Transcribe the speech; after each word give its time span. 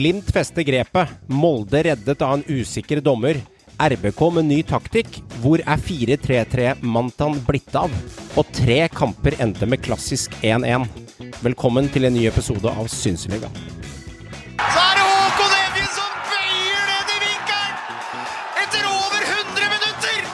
Glimt 0.00 0.30
fester 0.32 0.62
grepet. 0.62 1.08
Molde 1.26 1.82
reddet 1.82 2.22
av 2.22 2.38
en 2.38 2.44
usikker 2.48 3.02
dommer. 3.04 3.36
RBK 3.76 4.20
med 4.32 4.46
ny 4.48 4.60
taktikk. 4.64 5.18
Hvor 5.42 5.60
er 5.60 5.82
4-3-3-mantaen 5.84 7.36
blitt 7.44 7.74
av? 7.76 7.92
Og 8.40 8.48
tre 8.56 8.78
kamper 8.94 9.36
endte 9.44 9.68
med 9.68 9.82
klassisk 9.84 10.32
1-1. 10.40 10.86
Velkommen 11.44 11.90
til 11.92 12.08
en 12.08 12.16
ny 12.16 12.22
episode 12.30 12.72
av 12.72 12.88
Synseliga. 12.88 13.50
Så 14.62 14.86
er 14.86 14.96
det 15.02 15.04
Håkon 15.10 15.52
Evjen 15.58 15.92
som 15.98 16.16
bøyer 16.30 16.88
ned 16.94 17.12
i 17.18 17.20
vinkelen! 17.26 17.76
Etter 18.62 18.88
over 18.94 19.28
100 19.28 19.68
minutter! 19.74 20.32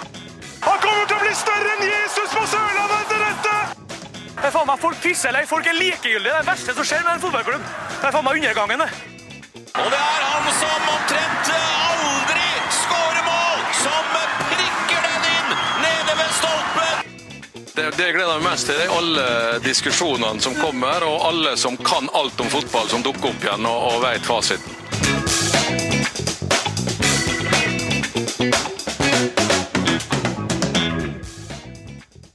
Han 0.68 0.80
kommer 0.86 1.10
til 1.10 1.18
å 1.18 1.24
bli 1.24 1.34
større 1.42 1.74
enn 1.74 1.84
Jesus 1.88 2.38
på 2.38 2.44
Sørlandet 2.54 3.02
etter 3.02 3.26
dette! 3.26 3.58
Det 4.30 4.46
er 4.46 4.56
faen 4.60 4.70
meg 4.70 4.80
Folk 4.86 5.02
pisser 5.02 5.34
eller 5.34 5.50
folk 5.50 5.66
er 5.66 5.78
likegyldige. 5.82 6.30
Det 6.30 6.38
er 6.38 6.40
det 6.46 6.52
verste 6.54 6.78
som 6.78 6.90
skjer 6.92 7.02
med 7.02 7.16
en 7.16 7.26
fotballklubb. 7.26 7.68
Det 7.98 8.02
er 8.12 8.18
faen 8.20 8.30
meg 8.30 8.42
undergangen, 8.44 8.86
det. 8.86 9.15
Og 9.56 9.88
det 9.92 10.00
er 10.00 10.24
han 10.26 10.48
som 10.52 10.88
omtrent 10.92 11.50
aldri 11.56 12.48
skårer 12.76 13.22
mål, 13.24 13.62
som 13.80 14.10
prikker 14.50 15.06
den 15.06 15.28
inn 15.32 15.54
nede 15.84 16.16
ved 16.18 16.34
stolpen! 16.36 17.12
Det, 17.76 17.86
det 17.96 18.10
gleder 18.16 18.36
meg 18.40 18.50
mest 18.50 18.68
til. 18.68 18.76
det 18.76 18.86
er 18.88 18.96
Alle 18.98 19.26
diskusjonene 19.64 20.44
som 20.44 20.56
kommer, 20.60 21.04
og 21.08 21.24
alle 21.30 21.56
som 21.60 21.76
kan 21.80 22.08
alt 22.12 22.40
om 22.44 22.52
fotball, 22.52 22.88
som 22.92 23.04
dukker 23.06 23.32
opp 23.32 23.46
igjen 23.48 23.68
og, 23.70 23.86
og 23.94 24.02
vet 24.04 24.28
fasiten. 24.28 24.72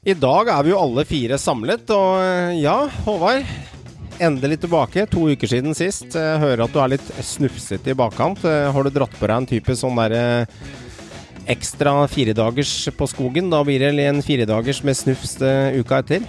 I 0.02 0.16
dag 0.18 0.50
er 0.50 0.64
vi 0.66 0.72
jo 0.74 0.80
alle 0.82 1.06
fire 1.06 1.38
samlet, 1.38 1.86
og 1.94 2.16
eh, 2.26 2.56
ja, 2.64 2.80
Håvard. 3.06 3.46
Endelig 4.20 4.60
tilbake. 4.62 5.06
To 5.10 5.28
uker 5.32 5.48
siden 5.50 5.74
sist. 5.78 6.14
Jeg 6.18 6.40
hører 6.42 6.66
at 6.66 6.74
du 6.74 6.80
er 6.84 6.92
litt 6.94 7.08
snufsete 7.26 7.94
i 7.94 7.98
bakkant. 7.98 8.44
Eh, 8.46 8.68
Har 8.74 8.84
du 8.86 8.92
dratt 8.94 9.16
på 9.18 9.28
deg 9.28 9.38
en 9.38 9.48
type 9.50 9.76
sånn 9.78 9.98
derre 9.98 10.46
ekstra 11.50 11.94
firedagers 12.12 12.74
på 12.98 13.08
skogen? 13.10 13.50
Da 13.54 13.64
blir 13.66 13.82
det 13.82 14.06
en 14.06 14.22
firedagers 14.26 14.84
med 14.86 14.98
snufs 15.00 15.38
eh, 15.42 15.80
uka 15.82 16.02
etter? 16.04 16.28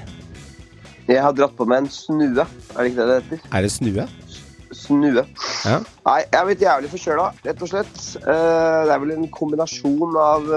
Jeg 1.10 1.20
har 1.20 1.34
dratt 1.36 1.56
på 1.58 1.66
meg 1.68 1.82
en 1.84 1.90
snue. 1.92 2.46
Er 2.46 2.78
det 2.78 2.92
ikke 2.92 3.02
det 3.02 3.08
det 3.10 3.20
heter? 3.20 3.44
Er 3.52 3.66
det 3.66 3.72
snue? 3.74 4.08
Snue. 4.72 5.24
Ja. 5.66 5.78
Nei, 6.06 6.18
jeg 6.22 6.38
er 6.38 6.46
blitt 6.48 6.62
jævlig 6.64 6.90
forkjøla, 6.94 7.26
rett 7.44 7.60
og 7.66 7.68
slett. 7.74 7.98
Eh, 8.22 8.78
det 8.88 8.94
er 8.94 9.02
vel 9.02 9.16
en 9.18 9.28
kombinasjon 9.34 10.16
av 10.22 10.48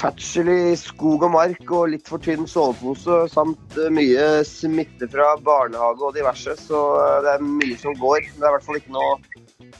ferdsel 0.00 0.48
i 0.52 0.76
skog 0.78 1.26
og 1.26 1.34
mark 1.34 1.72
og 1.76 1.90
litt 1.92 2.08
for 2.08 2.22
tynn 2.22 2.46
sovepose 2.48 3.22
samt 3.32 3.76
eh, 3.78 3.90
mye 3.92 4.44
smitte 4.48 5.08
fra 5.12 5.34
barnehage 5.44 6.06
og 6.06 6.16
diverse. 6.16 6.56
Så 6.60 6.80
eh, 7.00 7.18
det 7.26 7.34
er 7.34 7.44
mye 7.44 7.76
som 7.80 7.96
går. 8.00 8.30
Det 8.32 8.40
er 8.40 8.48
i 8.48 8.54
hvert 8.56 8.66
fall 8.66 8.80
ikke 8.80 8.96
noe 8.96 9.18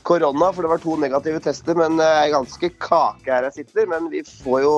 korona, 0.07 0.51
for 0.53 0.65
det 0.65 0.73
var 0.75 0.83
to 0.83 0.97
negative 1.01 1.43
tester. 1.45 1.79
Men 1.79 1.99
det 2.01 2.09
er 2.09 2.35
ganske 2.37 2.73
kake 2.77 3.33
her 3.33 3.49
jeg 3.49 3.63
sitter. 3.63 3.89
Men 3.91 4.11
vi 4.13 4.25
får 4.29 4.65
jo 4.67 4.75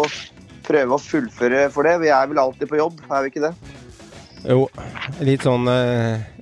prøve 0.66 0.96
å 0.96 1.02
fullføre 1.02 1.66
for 1.74 1.88
det. 1.88 1.98
Vi 2.04 2.12
er 2.14 2.28
vel 2.30 2.42
alltid 2.42 2.70
på 2.70 2.80
jobb, 2.80 3.02
er 3.10 3.24
vi 3.24 3.32
ikke 3.32 3.46
det? 3.48 3.54
Jo, 4.42 4.66
litt 5.22 5.44
sånn 5.46 5.68
eh, 5.70 6.22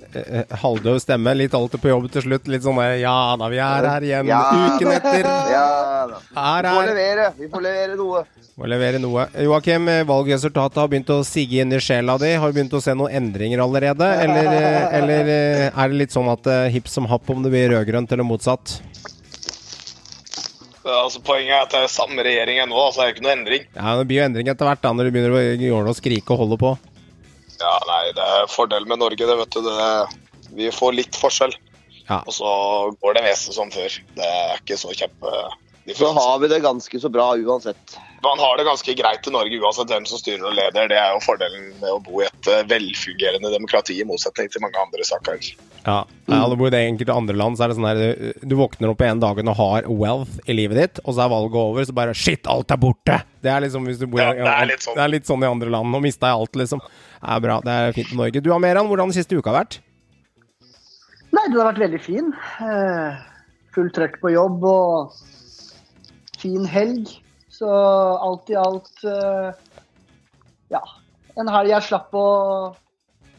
halvdøv 0.61 0.99
stemme. 1.03 1.33
Litt 1.37 1.55
alltid 1.57 1.81
på 1.83 1.91
jobb 1.91 2.09
til 2.13 2.25
slutt. 2.25 2.49
Litt 2.51 2.65
sånn 2.65 2.79
der 2.81 2.97
Ja 3.01 3.15
da, 3.39 3.49
vi 3.51 3.59
er 3.61 3.87
her 3.93 4.05
igjen 4.07 4.29
Ja 4.31 4.41
uken 4.51 4.91
etter. 4.95 5.31
Ja 5.53 5.65
da. 6.11 6.21
Her 6.35 6.67
Vi 6.67 6.75
får 6.75 6.83
er 6.83 6.91
levere. 6.93 7.27
Vi 7.39 7.49
får 7.51 7.65
levere 7.67 7.97
noe. 7.99 8.23
Må 8.59 8.67
levere 8.69 8.99
noe. 9.01 9.25
Joakim, 9.41 9.87
eh, 9.89 10.03
valgresultatet 10.05 10.77
har 10.81 10.89
begynt 10.91 11.09
å 11.13 11.21
sige 11.25 11.61
inn 11.63 11.71
i 11.73 11.79
sjela 11.81 12.17
di. 12.21 12.33
Har 12.35 12.51
du 12.51 12.57
begynt 12.59 12.75
å 12.77 12.81
se 12.83 12.93
noen 12.93 13.15
endringer 13.21 13.63
allerede? 13.63 14.09
Eller, 14.25 14.49
eh, 14.51 14.97
eller 14.99 15.31
eh, 15.31 15.69
er 15.71 15.89
det 15.93 16.01
litt 16.03 16.13
sånn 16.13 16.29
at 16.29 16.45
eh, 16.51 16.67
hipp 16.75 16.91
som 16.91 17.07
happ 17.09 17.29
om 17.31 17.41
det 17.45 17.53
blir 17.53 17.71
rød-grønt 17.71 18.11
eller 18.11 18.27
motsatt? 18.27 18.81
Altså, 20.81 21.21
poenget 21.23 21.53
er 21.53 21.63
at 21.63 21.73
det 21.73 21.81
er 21.85 21.91
samme 21.93 22.23
regjering 22.25 22.57
ennå, 22.63 22.73
da, 22.73 22.91
så 22.91 23.01
er 23.01 23.09
det 23.09 23.15
ikke 23.15 23.25
noe 23.27 23.35
endring. 23.37 23.65
Ja, 23.77 23.97
Det 23.99 24.07
blir 24.09 24.17
jo 24.17 24.25
endring 24.25 24.47
etter 24.49 24.65
hvert 24.67 24.81
da, 24.81 24.93
når 24.97 25.07
du 25.07 25.11
begynner 25.15 25.35
å 25.37 25.43
gjøre 25.45 25.85
noe 25.85 25.93
og 25.93 25.99
skrike 25.99 26.33
og 26.33 26.41
holde 26.41 26.57
på. 26.61 26.71
Ja, 27.61 27.73
nei, 27.87 28.03
Det 28.17 28.27
er 28.35 28.51
fordelen 28.51 28.89
med 28.89 29.01
Norge. 29.03 29.25
det 29.27 29.37
vet 29.37 29.57
du. 29.57 29.61
Det, 29.65 29.89
vi 30.57 30.71
får 30.73 30.97
litt 30.97 31.17
forskjell. 31.17 31.53
Ja. 32.07 32.21
Og 32.25 32.33
så 32.35 32.53
går 33.01 33.17
det 33.17 33.25
meste 33.29 33.53
som 33.55 33.71
før. 33.71 33.99
Det 34.17 34.27
er 34.27 34.57
ikke 34.61 34.79
så 34.79 34.93
kjempe... 34.93 35.35
Så 35.97 36.11
har 36.13 36.39
vi 36.39 36.47
det 36.47 36.59
ganske 36.61 36.99
så 37.01 37.09
bra 37.09 37.31
uansett. 37.35 37.95
Man 38.23 38.39
har 38.39 38.57
det 38.57 38.67
ganske 38.67 38.93
greit 38.93 39.27
i 39.27 39.31
Norge 39.33 39.57
uansett 39.57 39.89
hvem 39.89 40.05
som 40.05 40.19
styrer 40.21 40.43
og 40.45 40.53
leder. 40.53 40.91
Det 40.91 40.97
er 40.99 41.15
jo 41.15 41.23
fordelen 41.25 41.71
med 41.81 41.89
å 41.89 42.01
bo 42.05 42.21
i 42.21 42.27
et 42.27 42.49
eh, 42.51 42.61
velfungerende 42.69 43.49
demokrati, 43.49 43.97
i 43.97 44.05
motsetning 44.05 44.51
til 44.53 44.61
mange 44.61 44.77
andre 44.77 45.07
saker. 45.07 45.41
Ja, 45.85 46.05
ja 46.29 46.39
du 46.49 46.55
bor 46.59 46.67
i 46.67 46.73
det 46.75 46.81
enkelte 46.85 47.13
andre 47.17 47.33
land, 47.35 47.57
så 47.57 47.63
er 47.65 47.71
det 47.71 47.77
sånn 47.79 47.87
her 47.89 47.95
du- 47.97 48.47
Du 48.51 48.55
våkner 48.55 48.91
opp 48.91 49.01
en 49.01 49.19
dag 49.19 49.39
og 49.41 49.55
har 49.57 49.87
wealth 49.89 50.39
i 50.47 50.53
livet 50.53 50.77
ditt, 50.77 50.99
og 51.05 51.15
så 51.15 51.23
er 51.25 51.29
valget 51.33 51.55
over, 51.57 51.83
så 51.85 51.93
bare 51.97 52.13
Shit, 52.13 52.45
alt 52.47 52.69
er 52.71 52.77
borte! 52.77 53.23
Det 53.41 53.49
er 53.49 53.61
liksom 53.61 53.85
hvis 53.87 53.97
du 53.97 54.05
bor 54.07 54.19
i- 54.21 54.23
Ja, 54.23 54.33
det 54.33 54.53
er 54.61 54.65
litt 54.67 54.79
sånn. 54.85 54.95
Det 54.95 55.01
er 55.03 55.09
litt 55.09 55.25
sånn 55.25 55.43
i 55.43 55.47
andre 55.49 55.69
land. 55.69 55.89
Nå 55.91 56.01
mista 56.01 56.27
jeg 56.27 56.37
alt, 56.37 56.51
liksom. 56.55 56.79
Det 56.79 57.29
er 57.29 57.39
bra. 57.39 57.59
Det 57.61 57.71
er 57.71 57.93
fint 57.93 58.13
i 58.13 58.15
Norge. 58.15 58.41
Du 58.43 58.51
Ameran, 58.53 58.87
hvordan 58.87 59.09
den 59.09 59.17
siste 59.23 59.35
uka 59.37 59.49
har 59.51 59.63
vært? 59.65 59.79
Nei, 61.33 61.47
den 61.47 61.57
har 61.59 61.73
vært 61.73 61.79
veldig 61.81 62.01
fin. 62.01 62.33
Eh, 62.61 63.17
full 63.73 63.89
trøkk 63.89 64.19
på 64.21 64.31
jobb 64.33 64.63
og 64.63 65.11
fin 66.37 66.65
helg. 66.65 67.07
Så 67.49 67.65
alt 68.21 68.49
i 68.49 68.55
alt 68.55 69.03
eh, 69.05 69.51
Ja. 70.69 70.81
En 71.37 71.47
helg 71.47 71.69
jeg 71.69 71.81
slapp 71.83 72.11
å 72.13 72.75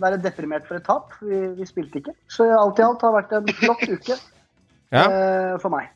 være 0.01 0.21
deprimert 0.23 0.67
for 0.69 0.79
et 0.79 0.85
tap. 0.87 1.13
Vi, 1.21 1.41
vi 1.59 1.67
spilte 1.69 2.01
ikke. 2.01 2.15
Så 2.33 2.47
alt 2.57 2.79
i 2.79 2.85
alt 2.87 3.03
har 3.05 3.13
vært 3.17 3.33
en 3.37 3.49
flott 3.61 3.83
uke 3.97 4.17
Ja. 4.93 5.05
eh, 5.09 5.57
for 5.63 5.73
meg. 5.75 5.91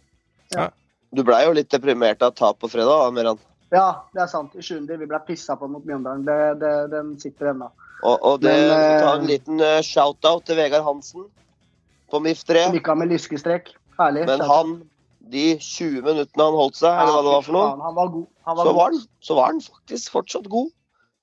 Du 1.17 1.23
blei 1.25 1.45
jo 1.47 1.53
litt 1.57 1.71
deprimert 1.73 2.23
av 2.27 2.35
tap 2.37 2.59
på 2.61 2.69
fredag, 2.69 3.13
Meran. 3.17 3.39
Ja, 3.75 4.03
det 4.15 4.23
er 4.27 4.31
sant. 4.31 4.53
I 4.55 4.63
sjuende. 4.63 4.99
Vi 5.01 5.09
ble 5.09 5.19
pissa 5.27 5.57
på 5.59 5.69
mot 5.71 5.85
Mjøndalen. 5.87 6.25
Det, 6.27 6.37
det, 6.61 6.73
den 6.93 7.15
sitter 7.23 7.51
ennå. 7.55 7.71
Og, 8.05 8.19
og 8.21 8.43
det 8.45 8.53
Men, 8.53 8.75
eh, 8.77 9.01
ta 9.03 9.15
en 9.17 9.27
liten 9.27 9.63
eh, 9.65 9.81
shout-out 9.87 10.45
til 10.47 10.59
Vegard 10.61 10.85
Hansen 10.87 11.25
på 12.13 12.21
MIF3. 12.23 12.67
Som 12.85 12.99
med 13.01 13.11
lyskestrek. 13.11 13.73
Herlig. 13.99 14.27
Men 14.29 14.45
han, 14.45 14.75
de 15.33 15.47
20 15.59 16.05
minuttene 16.05 16.45
han 16.47 16.59
holdt 16.61 16.77
seg, 16.79 16.93
eller 16.93 17.17
hva 17.17 17.23
det 17.25 17.33
var 17.33 17.47
for 17.47 17.57
noe, 17.57 17.71
Han 17.83 17.97
var 17.97 18.11
god. 18.13 18.27
Han 18.47 18.59
var 18.59 18.63
så 18.63 18.69
god. 18.71 18.77
var 18.79 18.91
han, 18.93 19.01
så 19.31 19.39
var 19.39 19.47
han 19.51 19.63
faktisk 19.65 20.13
fortsatt 20.15 20.51
god. 20.53 20.69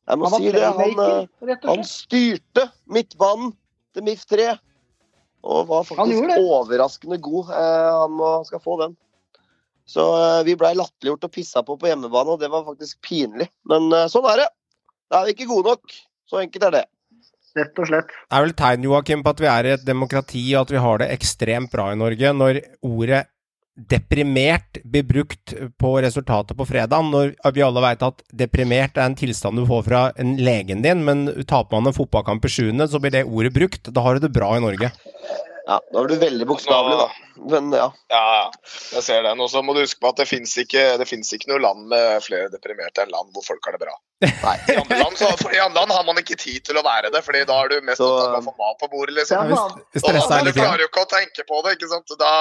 Jeg 0.10 0.20
må 0.20 0.30
si 0.34 0.52
det. 0.52 0.64
Han, 0.78 1.00
eh, 1.04 1.58
han 1.64 1.84
styrte 1.88 2.68
midtbanen 2.92 3.54
til 3.96 4.06
MIF3. 4.08 4.54
Og 5.44 5.68
var 5.68 5.84
faktisk 5.88 6.36
overraskende 6.40 7.20
god. 7.24 7.52
Eh, 7.52 7.90
han 8.02 8.14
må, 8.20 8.34
skal 8.48 8.64
få 8.64 8.80
den. 8.84 8.98
Så 9.90 10.04
eh, 10.16 10.42
vi 10.48 10.56
blei 10.60 10.74
latterliggjort 10.80 11.28
og 11.28 11.34
pissa 11.36 11.64
på 11.66 11.76
på 11.80 11.90
hjemmebane, 11.90 12.36
og 12.36 12.40
det 12.40 12.52
var 12.52 12.66
faktisk 12.68 13.02
pinlig. 13.04 13.50
Men 13.68 13.92
eh, 13.92 14.08
sånn 14.12 14.28
er 14.32 14.44
det. 14.44 14.50
Da 15.12 15.22
er 15.22 15.30
vi 15.30 15.36
ikke 15.38 15.50
gode 15.52 15.74
nok. 15.76 15.96
Så 16.30 16.40
enkelt 16.40 16.68
er 16.70 16.78
det. 16.80 16.86
Rett 17.54 17.78
og 17.78 17.90
slett. 17.90 18.10
Det 18.10 18.38
er 18.38 18.46
vel 18.48 18.56
tegn, 18.58 18.86
Joakim, 18.88 19.22
på 19.26 19.34
at 19.36 19.44
vi 19.44 19.50
er 19.52 19.68
i 19.68 19.74
et 19.76 19.84
demokrati, 19.86 20.44
og 20.56 20.64
at 20.64 20.72
vi 20.74 20.82
har 20.82 21.04
det 21.04 21.12
ekstremt 21.14 21.70
bra 21.74 21.92
i 21.94 22.00
Norge, 22.00 22.32
når 22.34 22.64
ordet 22.88 23.28
deprimert 23.76 24.78
blir 24.86 25.04
brukt 25.04 25.54
på 25.82 25.94
resultatet 26.02 26.58
på 26.58 26.66
fredag, 26.70 27.06
når 27.10 27.34
vi 27.56 27.64
alle 27.66 27.82
veit 27.82 28.04
at 28.06 28.22
deprimert 28.30 28.98
er 29.00 29.08
en 29.10 29.18
tilstand 29.18 29.58
du 29.58 29.66
får 29.70 29.88
fra 29.88 30.04
en 30.22 30.36
legen 30.38 30.84
din, 30.86 31.02
men 31.08 31.26
taper 31.50 31.80
man 31.80 31.90
en 31.90 31.98
fotballkamp 31.98 32.46
i 32.46 32.54
sjuende, 32.54 32.88
så 32.90 33.02
blir 33.02 33.16
det 33.16 33.26
ordet 33.26 33.54
brukt. 33.56 33.90
Da 33.90 34.06
har 34.06 34.16
du 34.20 34.28
det 34.28 34.34
bra 34.36 34.54
i 34.58 34.64
Norge. 34.64 34.92
Ja, 35.64 35.78
Da 35.94 36.02
var 36.02 36.08
du 36.12 36.18
veldig 36.20 36.46
bokstavelig, 36.46 36.98
da. 37.00 37.10
Men 37.50 37.72
ja. 37.72 37.86
Ja, 38.12 38.52
jeg 38.94 39.04
ser 39.06 39.24
den. 39.24 39.40
Og 39.40 39.48
så 39.50 39.62
må 39.64 39.72
du 39.74 39.80
huske 39.80 40.02
på 40.04 40.10
at 40.12 40.20
det 40.20 40.26
fins 40.28 40.52
ikke, 40.60 40.82
det 41.00 41.08
ikke 41.08 41.50
noe 41.54 41.62
land 41.64 41.88
med 41.88 42.20
flere 42.26 42.50
deprimerte 42.52 43.00
enn 43.06 43.14
land 43.14 43.32
hvor 43.32 43.46
folk 43.48 43.64
har 43.70 43.78
det 43.78 43.86
bra. 43.86 43.96
Nei. 44.28 44.58
I 44.74 44.76
andre 44.82 45.00
land, 45.00 45.16
så, 45.18 45.30
for 45.40 45.56
I 45.56 45.62
andre 45.64 45.80
land 45.86 45.96
har 45.96 46.04
man 46.04 46.20
ikke 46.20 46.36
tid 46.40 46.66
til 46.68 46.78
å 46.80 46.84
være 46.84 47.14
det, 47.16 47.24
fordi 47.24 47.46
da 47.48 47.62
er 47.64 47.72
du 47.72 47.78
mest 47.88 48.04
Så- 48.04 48.12
opptatt 48.12 48.36
av 48.36 48.44
å 48.44 48.52
få 48.52 48.56
mat 48.60 48.78
på 48.84 48.92
bordet. 48.92 49.16
Ja, 49.32 49.42
liksom. 49.48 49.72
faen. 49.72 49.88
Vi 49.96 50.04
Og 50.04 50.20
da, 50.20 50.44
du 50.44 50.52
klarer 50.60 50.84
jo 50.84 50.90
ikke 50.92 51.06
å 51.08 51.12
tenke 51.16 51.48
på 51.48 51.64
det. 51.64 51.78
ikke 51.80 51.92
sant? 51.96 52.12
Da, 52.20 52.34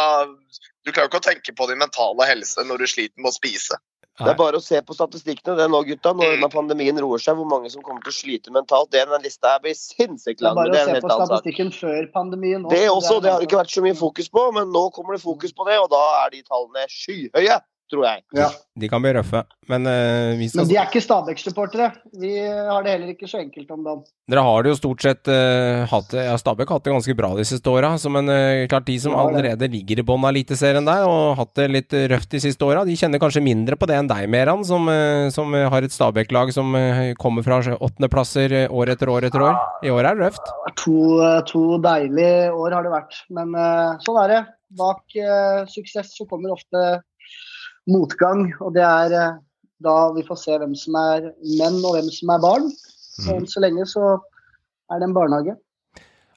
du 0.84 0.92
klarer 0.92 1.08
jo 1.08 1.12
ikke 1.12 1.22
å 1.22 1.28
tenke 1.30 1.54
på 1.56 1.70
din 1.70 1.80
mentale 1.82 2.26
helse 2.28 2.64
når 2.66 2.82
du 2.82 2.90
sliter 2.90 3.22
med 3.22 3.32
å 3.32 3.36
spise. 3.36 3.78
Det 4.20 4.28
er 4.28 4.36
bare 4.36 4.58
å 4.60 4.62
se 4.62 4.76
på 4.84 4.92
statistikkene 4.92 5.54
det 5.56 5.66
nå, 5.72 5.78
gutta. 5.88 6.12
Når 6.12 6.34
mm. 6.36 6.44
pandemien 6.52 6.98
roer 7.00 7.22
seg, 7.22 7.38
hvor 7.38 7.48
mange 7.48 7.70
som 7.72 7.84
kommer 7.84 8.04
til 8.04 8.12
å 8.12 8.16
slite 8.16 8.52
mentalt. 8.52 8.90
Det 8.92 9.06
Den 9.08 9.24
lista 9.24 9.54
her 9.54 9.62
blir 9.64 9.76
sinnssykt 9.78 10.42
Det 10.42 10.50
er 10.50 10.58
bare 10.58 10.74
Det 10.74 10.82
å 10.82 10.90
er 10.90 10.98
se 10.98 11.04
på 11.06 11.16
statistikken 11.16 11.72
før 11.72 12.08
pandemien. 12.12 12.66
Det 12.68 12.82
også, 12.90 13.22
det 13.24 13.32
har 13.32 13.40
det 13.40 13.46
er- 13.46 13.48
ikke 13.48 13.60
vært 13.62 13.72
så 13.72 13.84
mye 13.86 13.96
fokus 13.96 14.28
på, 14.28 14.44
men 14.52 14.68
nå 14.68 14.84
kommer 14.92 15.16
det 15.16 15.22
fokus 15.24 15.56
på 15.56 15.66
det, 15.68 15.78
og 15.80 15.88
da 15.94 16.02
er 16.26 16.36
de 16.36 16.42
tallene 16.44 16.84
skyhøye, 16.92 17.56
tror 17.92 18.06
jeg. 18.08 18.22
Ja. 18.36 18.48
De 18.80 18.88
kan 18.88 19.02
bli 19.04 19.12
røffe, 19.12 19.42
men 19.68 19.84
uh, 19.84 20.32
vi 20.38 20.48
skal 20.48 20.62
Men 20.62 20.70
de 20.70 20.76
er 20.80 20.88
ikke 20.88 21.02
Stabæk-supportere. 21.04 21.90
Vi 22.16 22.30
har 22.40 22.84
det 22.84 22.94
heller 22.94 23.10
ikke 23.12 23.28
så 23.28 23.42
enkelt 23.42 23.70
om 23.74 23.82
dagen. 23.84 24.06
Dere 24.32 24.44
har 24.46 24.64
det 24.64 24.72
jo 24.72 24.78
stort 24.78 25.04
sett 25.04 25.28
uh, 25.28 25.84
hatt 25.90 26.08
det 26.14 26.24
Ja, 26.24 26.38
Stabæk 26.40 26.72
har 26.72 26.80
hatt 26.80 26.86
det 26.88 26.94
ganske 26.94 27.16
bra 27.18 27.32
de 27.36 27.44
siste 27.48 27.68
åra. 27.68 27.90
Men 28.16 28.32
uh, 28.32 28.64
klart 28.72 28.88
de 28.88 28.96
som 29.02 29.12
Ja, 29.12 29.26
allerede 29.26 29.68
ligger 29.72 30.00
i 30.00 30.06
bånn 30.08 30.24
av 30.24 30.32
Eliteserien 30.32 30.88
der, 30.88 31.04
og 31.04 31.36
hatt 31.42 31.52
det 31.60 31.68
litt 31.74 31.96
røft 32.14 32.32
de 32.32 32.40
siste 32.46 32.64
åra, 32.64 32.86
de 32.88 32.96
kjenner 32.96 33.20
kanskje 33.20 33.44
mindre 33.44 33.76
på 33.76 33.88
det 33.90 34.00
enn 34.00 34.08
deg, 34.08 34.24
Meran, 34.32 34.64
som, 34.64 34.88
som 35.34 35.52
har 35.52 35.84
et 35.84 35.92
Stabæk-lag 35.92 36.52
som 36.54 36.72
kommer 37.20 37.44
fra 37.44 37.60
åttendeplasser 37.76 38.54
år 38.72 38.94
etter 38.94 39.12
år 39.12 39.28
etter 39.28 39.44
år. 39.44 39.60
I 39.84 39.92
år 39.92 40.08
er 40.08 40.16
det 40.16 40.30
røft. 40.30 40.52
To, 40.86 40.96
to 41.50 41.62
deilige 41.84 42.50
år 42.56 42.78
har 42.78 42.86
det 42.86 42.94
vært. 42.94 43.22
Men 43.34 43.52
sånn 44.04 44.20
er 44.24 44.32
det. 44.32 44.42
Bak 44.80 45.16
suksess 45.68 46.14
så 46.16 46.24
kommer 46.30 46.54
ofte 46.54 47.02
motgang, 47.90 48.48
og 48.62 48.74
det 48.76 48.84
er 48.86 49.16
eh, 49.18 49.40
da 49.82 49.96
vi 50.14 50.24
får 50.26 50.38
se 50.38 50.56
hvem 50.60 50.74
som 50.78 50.98
er 51.00 51.30
menn 51.58 51.80
og 51.82 51.96
hvem 51.96 52.10
som 52.14 52.32
er 52.34 52.42
barn. 52.42 52.72
Og 53.26 53.30
enn 53.36 53.48
så 53.50 53.62
lenge 53.62 53.86
så 53.90 54.16
er 54.92 55.00
det 55.00 55.08
en 55.08 55.16
barnehage. 55.16 55.56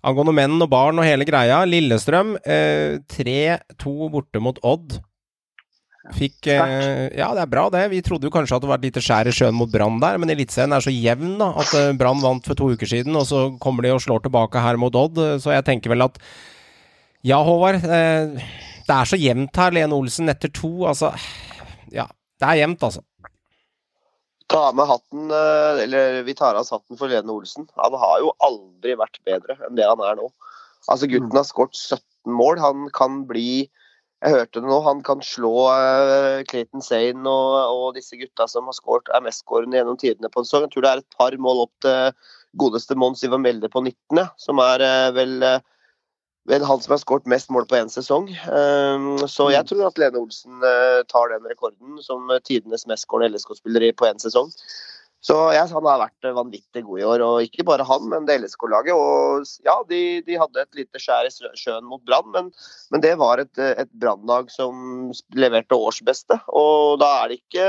Angående 0.06 0.36
menn 0.38 0.62
og 0.62 0.70
barn 0.70 1.02
og 1.02 1.08
hele 1.08 1.26
greia. 1.26 1.64
Lillestrøm 1.66 2.36
eh, 2.46 3.02
3-2 3.10 4.10
borte 4.14 4.42
mot 4.44 4.60
Odd. 4.66 5.00
Fikk 6.14 6.52
eh, 6.54 7.08
Ja, 7.18 7.32
det 7.34 7.46
er 7.46 7.50
bra, 7.50 7.66
det. 7.74 7.88
Vi 7.90 8.04
trodde 8.06 8.30
jo 8.30 8.34
kanskje 8.34 8.60
at 8.60 8.66
det 8.66 8.70
var 8.70 8.78
et 8.78 8.86
lite 8.86 9.02
skjær 9.02 9.30
i 9.30 9.34
sjøen 9.34 9.58
mot 9.58 9.72
Brann 9.72 9.98
der, 10.04 10.20
men 10.22 10.30
Eliteserien 10.30 10.76
er 10.78 10.86
så 10.86 10.94
jevn 10.94 11.40
da, 11.42 11.50
at 11.64 11.74
eh, 11.80 11.94
Brann 11.98 12.22
vant 12.22 12.46
for 12.46 12.58
to 12.58 12.70
uker 12.76 12.90
siden, 12.90 13.18
og 13.18 13.26
så 13.30 13.48
kommer 13.62 13.86
de 13.86 13.96
og 13.96 14.04
slår 14.06 14.28
tilbake 14.28 14.62
her 14.62 14.78
mot 14.82 14.94
Odd. 15.00 15.18
Så 15.42 15.56
jeg 15.56 15.66
tenker 15.66 15.94
vel 15.96 16.06
at 16.06 16.22
Ja, 17.26 17.42
Håvard. 17.42 17.82
Eh, 17.82 18.46
det 18.86 18.96
er 18.96 19.10
så 19.10 19.20
jevnt 19.20 19.58
her. 19.58 19.74
Lene 19.76 19.98
Olsen 19.98 20.30
etter 20.32 20.52
to, 20.54 20.72
altså 20.90 21.14
Ja, 21.94 22.08
det 22.42 22.50
er 22.50 22.62
jevnt, 22.64 22.84
altså. 22.86 23.04
Ta 24.52 24.70
med 24.78 24.86
hatten, 24.86 25.32
eh, 25.34 25.84
eller 25.86 26.22
Vi 26.24 26.36
tar 26.38 26.54
av 26.54 26.62
oss 26.62 26.74
hatten 26.74 26.98
for 26.98 27.10
Lene 27.10 27.32
Olsen. 27.34 27.68
Han 27.82 27.98
har 27.98 28.20
jo 28.22 28.36
aldri 28.46 28.94
vært 29.00 29.18
bedre 29.26 29.58
enn 29.66 29.78
det 29.78 29.88
han 29.90 30.04
er 30.06 30.20
nå. 30.20 30.30
Altså 30.92 31.10
Gutten 31.10 31.34
har 31.34 31.48
skåret 31.48 31.74
17 31.74 32.04
mål. 32.30 32.62
Han 32.62 32.90
kan 32.94 33.26
bli 33.26 33.70
Jeg 34.24 34.32
hørte 34.32 34.62
det 34.62 34.70
nå, 34.70 34.78
han 34.82 35.02
kan 35.04 35.20
slå 35.22 35.68
uh, 35.70 36.42
Clayton 36.50 36.82
Sane 36.82 37.30
og, 37.30 37.56
og, 37.68 37.90
disse 37.94 38.16
gutta 38.18 38.48
som 38.50 38.66
har 38.66 38.74
skåret, 38.74 39.12
er 39.14 39.22
mestskårende 39.22 39.76
gjennom 39.78 39.98
tidene 40.02 40.32
på 40.32 40.40
en 40.40 40.48
sesong. 40.48 40.64
Jeg 40.66 40.72
tror 40.74 40.86
det 40.86 40.92
er 40.92 41.02
et 41.04 41.18
par 41.20 41.36
mål 41.38 41.66
opp 41.66 41.74
til 41.84 42.16
godeste 42.58 42.96
Mons 42.98 43.22
Ivan 43.28 43.44
Melde 43.44 43.70
på 43.70 43.84
19., 43.84 44.24
som 44.42 44.62
er 44.64 44.82
uh, 44.82 45.12
vel 45.14 45.36
uh, 45.44 45.60
vel 46.50 46.66
han 46.66 46.82
som 46.82 46.94
har 46.94 47.02
skåret 47.02 47.30
mest 47.30 47.52
mål 47.54 47.68
på 47.70 47.78
én 47.80 47.92
sesong. 47.92 48.28
Um, 48.50 49.16
så 49.30 49.50
jeg 49.54 49.66
tror 49.70 49.88
at 49.88 50.02
Lene 50.02 50.22
Olsen 50.22 50.62
uh, 50.62 51.02
tar 51.10 51.32
den 51.34 51.48
rekorden 51.50 52.02
som 52.06 52.30
tidenes 52.46 52.86
mestskårende 52.90 53.34
LSK-spiller 53.34 53.90
på 53.98 54.10
én 54.10 54.22
sesong. 54.22 54.52
Så 55.26 55.36
jeg, 55.56 55.72
Han 55.72 55.88
har 55.90 56.04
vært 56.04 56.28
vanvittig 56.38 56.84
god 56.86 57.00
i 57.00 57.06
år, 57.10 57.22
og 57.26 57.48
ikke 57.48 57.66
bare 57.66 57.86
han, 57.88 58.04
men 58.12 58.28
det 58.28 58.38
LSK-laget. 58.44 58.94
og 58.94 59.48
ja, 59.66 59.80
de, 59.90 60.02
de, 60.28 60.38
hadde 60.38 60.62
et 60.62 60.78
lite 60.84 61.02
skjær 61.02 61.26
i 61.26 61.34
sjøen 61.58 61.88
mot 61.90 62.04
Brann, 62.06 62.30
men, 62.36 62.52
men, 62.94 63.02
det 63.02 63.16
var 63.18 63.42
et, 63.42 63.58
et 63.58 63.90
Brann-lag 63.90 64.52
som 64.54 65.10
leverte 65.34 65.80
årsbeste. 65.82 66.38
Og 66.54 67.02
da 67.02 67.10
er 67.24 67.34
det 67.34 67.40
ikke 67.42 67.66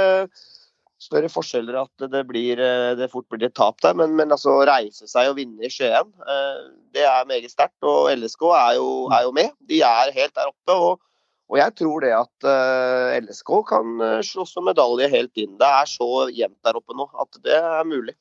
større 1.03 1.29
forskjeller 1.29 1.77
at 1.83 2.07
det, 2.13 2.23
blir, 2.29 2.61
det 2.97 3.11
fort 3.13 3.27
blir 3.33 3.49
et 3.49 3.57
tap 3.57 3.83
der. 3.85 3.97
Men, 3.99 4.15
men 4.19 4.33
altså 4.35 4.59
reise 4.69 5.09
seg 5.11 5.31
og 5.31 5.37
vinne 5.41 5.67
i 5.67 5.73
Skien, 5.73 6.13
det 6.97 7.05
er 7.05 7.29
meget 7.29 7.53
sterkt. 7.53 7.77
Og 7.85 8.09
LSK 8.15 8.47
er 8.49 8.79
jo, 8.79 8.87
er 9.13 9.27
jo, 9.27 9.35
med. 9.37 9.53
De 9.69 9.83
er 9.85 10.15
helt 10.17 10.35
der 10.37 10.53
oppe. 10.53 10.77
og 10.77 11.03
og 11.47 11.61
jeg 11.61 11.77
tror 11.79 12.03
det 12.03 12.09
at 12.11 12.47
uh, 12.51 13.13
LSK 13.23 13.51
kan 13.69 14.01
slåss 14.27 14.57
om 14.59 14.65
medalje 14.67 15.07
helt 15.13 15.39
inn. 15.39 15.53
Det 15.61 15.69
er 15.69 15.87
så 15.87 16.09
jevnt 16.35 16.59
der 16.67 16.81
oppe 16.81 16.97
nå 16.99 17.07
at 17.23 17.39
det 17.45 17.55
er 17.55 17.87
mulig. 17.87 18.17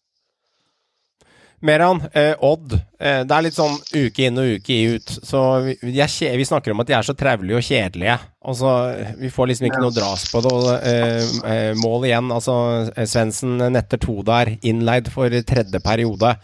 Meran, 1.66 2.04
eh, 2.14 2.34
Odd. 2.46 2.76
Eh, 3.00 3.24
det 3.26 3.34
er 3.36 3.46
litt 3.46 3.58
sånn 3.58 3.78
uke 3.96 4.28
inn 4.28 4.38
og 4.42 4.52
uke 4.60 4.78
ut. 4.96 5.16
Så 5.26 5.42
vi, 5.66 5.76
jeg, 5.96 6.38
vi, 6.38 6.46
snakker 6.46 6.76
om 6.76 6.84
at 6.84 6.92
de 6.92 6.98
er 6.98 7.08
så 7.08 7.16
traulige 7.18 7.58
og 7.58 7.66
kjedelige. 7.66 8.20
Altså, 8.46 8.76
vi 9.18 9.32
får 9.34 9.50
liksom 9.52 9.70
ikke 9.70 9.82
noe 9.82 9.96
dras 9.96 10.28
på 10.30 10.44
det. 10.46 10.54
Og, 10.54 10.70
eh, 10.86 11.74
mål 11.82 12.08
igjen. 12.12 12.30
Altså, 12.36 12.56
Svendsen 13.02 13.58
netter 13.74 14.02
to 14.02 14.20
der, 14.28 14.56
innleid 14.62 15.10
for 15.14 15.34
tredje 15.50 15.82
periode 15.84 16.36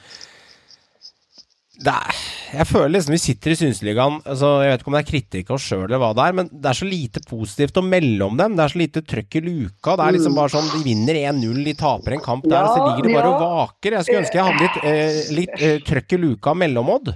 er, 1.89 2.17
jeg 2.51 2.67
føler 2.69 2.91
liksom 2.93 3.13
vi 3.15 3.19
sitter 3.23 3.53
i 3.53 3.55
Synseligaen 3.57 4.19
altså, 4.19 4.49
Jeg 4.61 4.71
vet 4.71 4.83
ikke 4.83 4.91
om 4.91 4.95
det 4.95 5.01
er 5.01 5.07
kritikk 5.07 5.49
av 5.49 5.55
oss 5.55 5.65
sjøl 5.65 5.85
eller 5.87 6.01
hva 6.03 6.09
det 6.17 6.25
er, 6.27 6.35
men 6.37 6.51
det 6.51 6.69
er 6.69 6.77
så 6.77 6.87
lite 6.87 7.23
positivt 7.25 7.79
å 7.81 7.83
melde 7.85 8.27
om 8.27 8.37
dem. 8.37 8.57
Det 8.57 8.63
er 8.63 8.73
så 8.73 8.81
lite 8.81 9.03
trøkk 9.07 9.37
i 9.39 9.43
luka. 9.47 9.95
Det 9.97 10.05
er 10.05 10.15
liksom 10.17 10.37
bare 10.37 10.53
sånn 10.53 10.69
De 10.75 10.83
vinner 10.85 11.19
1-0, 11.23 11.63
de 11.65 11.75
taper 11.79 12.17
en 12.17 12.23
kamp 12.27 12.45
der, 12.45 12.57
ja, 12.59 12.69
så 12.69 12.85
ligger 12.85 13.07
de 13.07 13.15
bare 13.15 13.31
ja. 13.31 13.33
og 13.33 13.57
vaker. 13.57 13.97
Jeg 13.97 14.07
skulle 14.07 14.21
ønske 14.21 14.39
jeg 14.39 14.47
hadde 14.49 14.65
litt, 14.67 14.79
eh, 14.91 15.19
litt 15.39 15.53
eh, 15.57 15.77
trøkk 15.87 16.17
i 16.17 16.21
luka 16.21 16.55
mellom 16.61 16.93
Odd. 16.99 17.13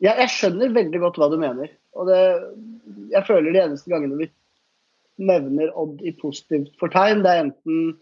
Ja, 0.00 0.14
jeg 0.22 0.32
skjønner 0.32 0.76
veldig 0.78 1.02
godt 1.02 1.20
hva 1.20 1.28
du 1.32 1.36
mener. 1.40 1.72
Og 1.98 2.08
det, 2.08 2.20
jeg 3.12 3.26
føler 3.26 3.52
de 3.52 3.64
eneste 3.66 3.92
gangene 3.92 4.20
vi 4.22 4.30
nevner 5.20 5.74
Odd 5.76 6.00
i 6.06 6.14
positivt 6.16 6.72
fortegn, 6.80 7.24
det 7.26 7.34
er 7.34 7.44
enten 7.48 7.98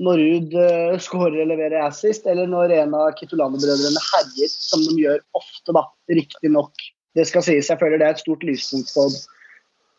når 0.00 0.20
Ruud 0.20 0.54
uh, 0.56 0.94
skårer 1.02 1.42
eller 1.42 1.54
leverer 1.54 1.84
assist, 1.84 2.28
eller 2.30 2.48
når 2.48 2.72
en 2.78 2.96
av 2.96 3.10
Kitolano-brødrene 3.18 4.04
herjer, 4.06 4.52
som 4.52 4.84
de 4.86 4.96
gjør 5.02 5.20
ofte, 5.36 5.74
da. 5.76 5.84
Riktignok. 6.10 6.86
Det 7.18 7.26
skal 7.28 7.44
sies, 7.44 7.68
jeg 7.68 7.80
føler 7.80 8.00
det 8.00 8.08
er 8.08 8.16
et 8.16 8.22
stort 8.22 8.46
lyspunkt 8.46 8.92
på 8.94 9.08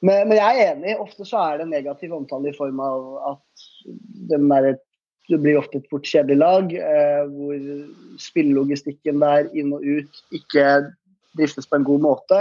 men, 0.01 0.29
men, 0.29 0.37
jeg 0.39 0.61
er 0.61 0.71
enig. 0.73 0.95
Ofte 0.97 1.25
så 1.29 1.41
er 1.43 1.59
det 1.61 1.67
negativ 1.69 2.13
omtale 2.15 2.49
i 2.49 2.55
form 2.57 2.79
av 2.81 3.03
at 3.35 3.65
der, 4.31 4.71
det 5.29 5.39
blir 5.43 5.59
ofte 5.59 5.77
et 5.77 5.91
fort 5.91 6.07
kjedelig 6.09 6.39
lag, 6.41 6.73
eh, 6.73 7.21
hvor 7.29 7.67
spillelogistikken 8.21 9.21
der 9.21 9.51
inn 9.57 9.75
og 9.77 9.85
ut 9.85 10.23
ikke 10.33 10.65
driftes 11.37 11.69
på 11.69 11.77
en 11.77 11.85
god 11.85 12.01
måte. 12.07 12.39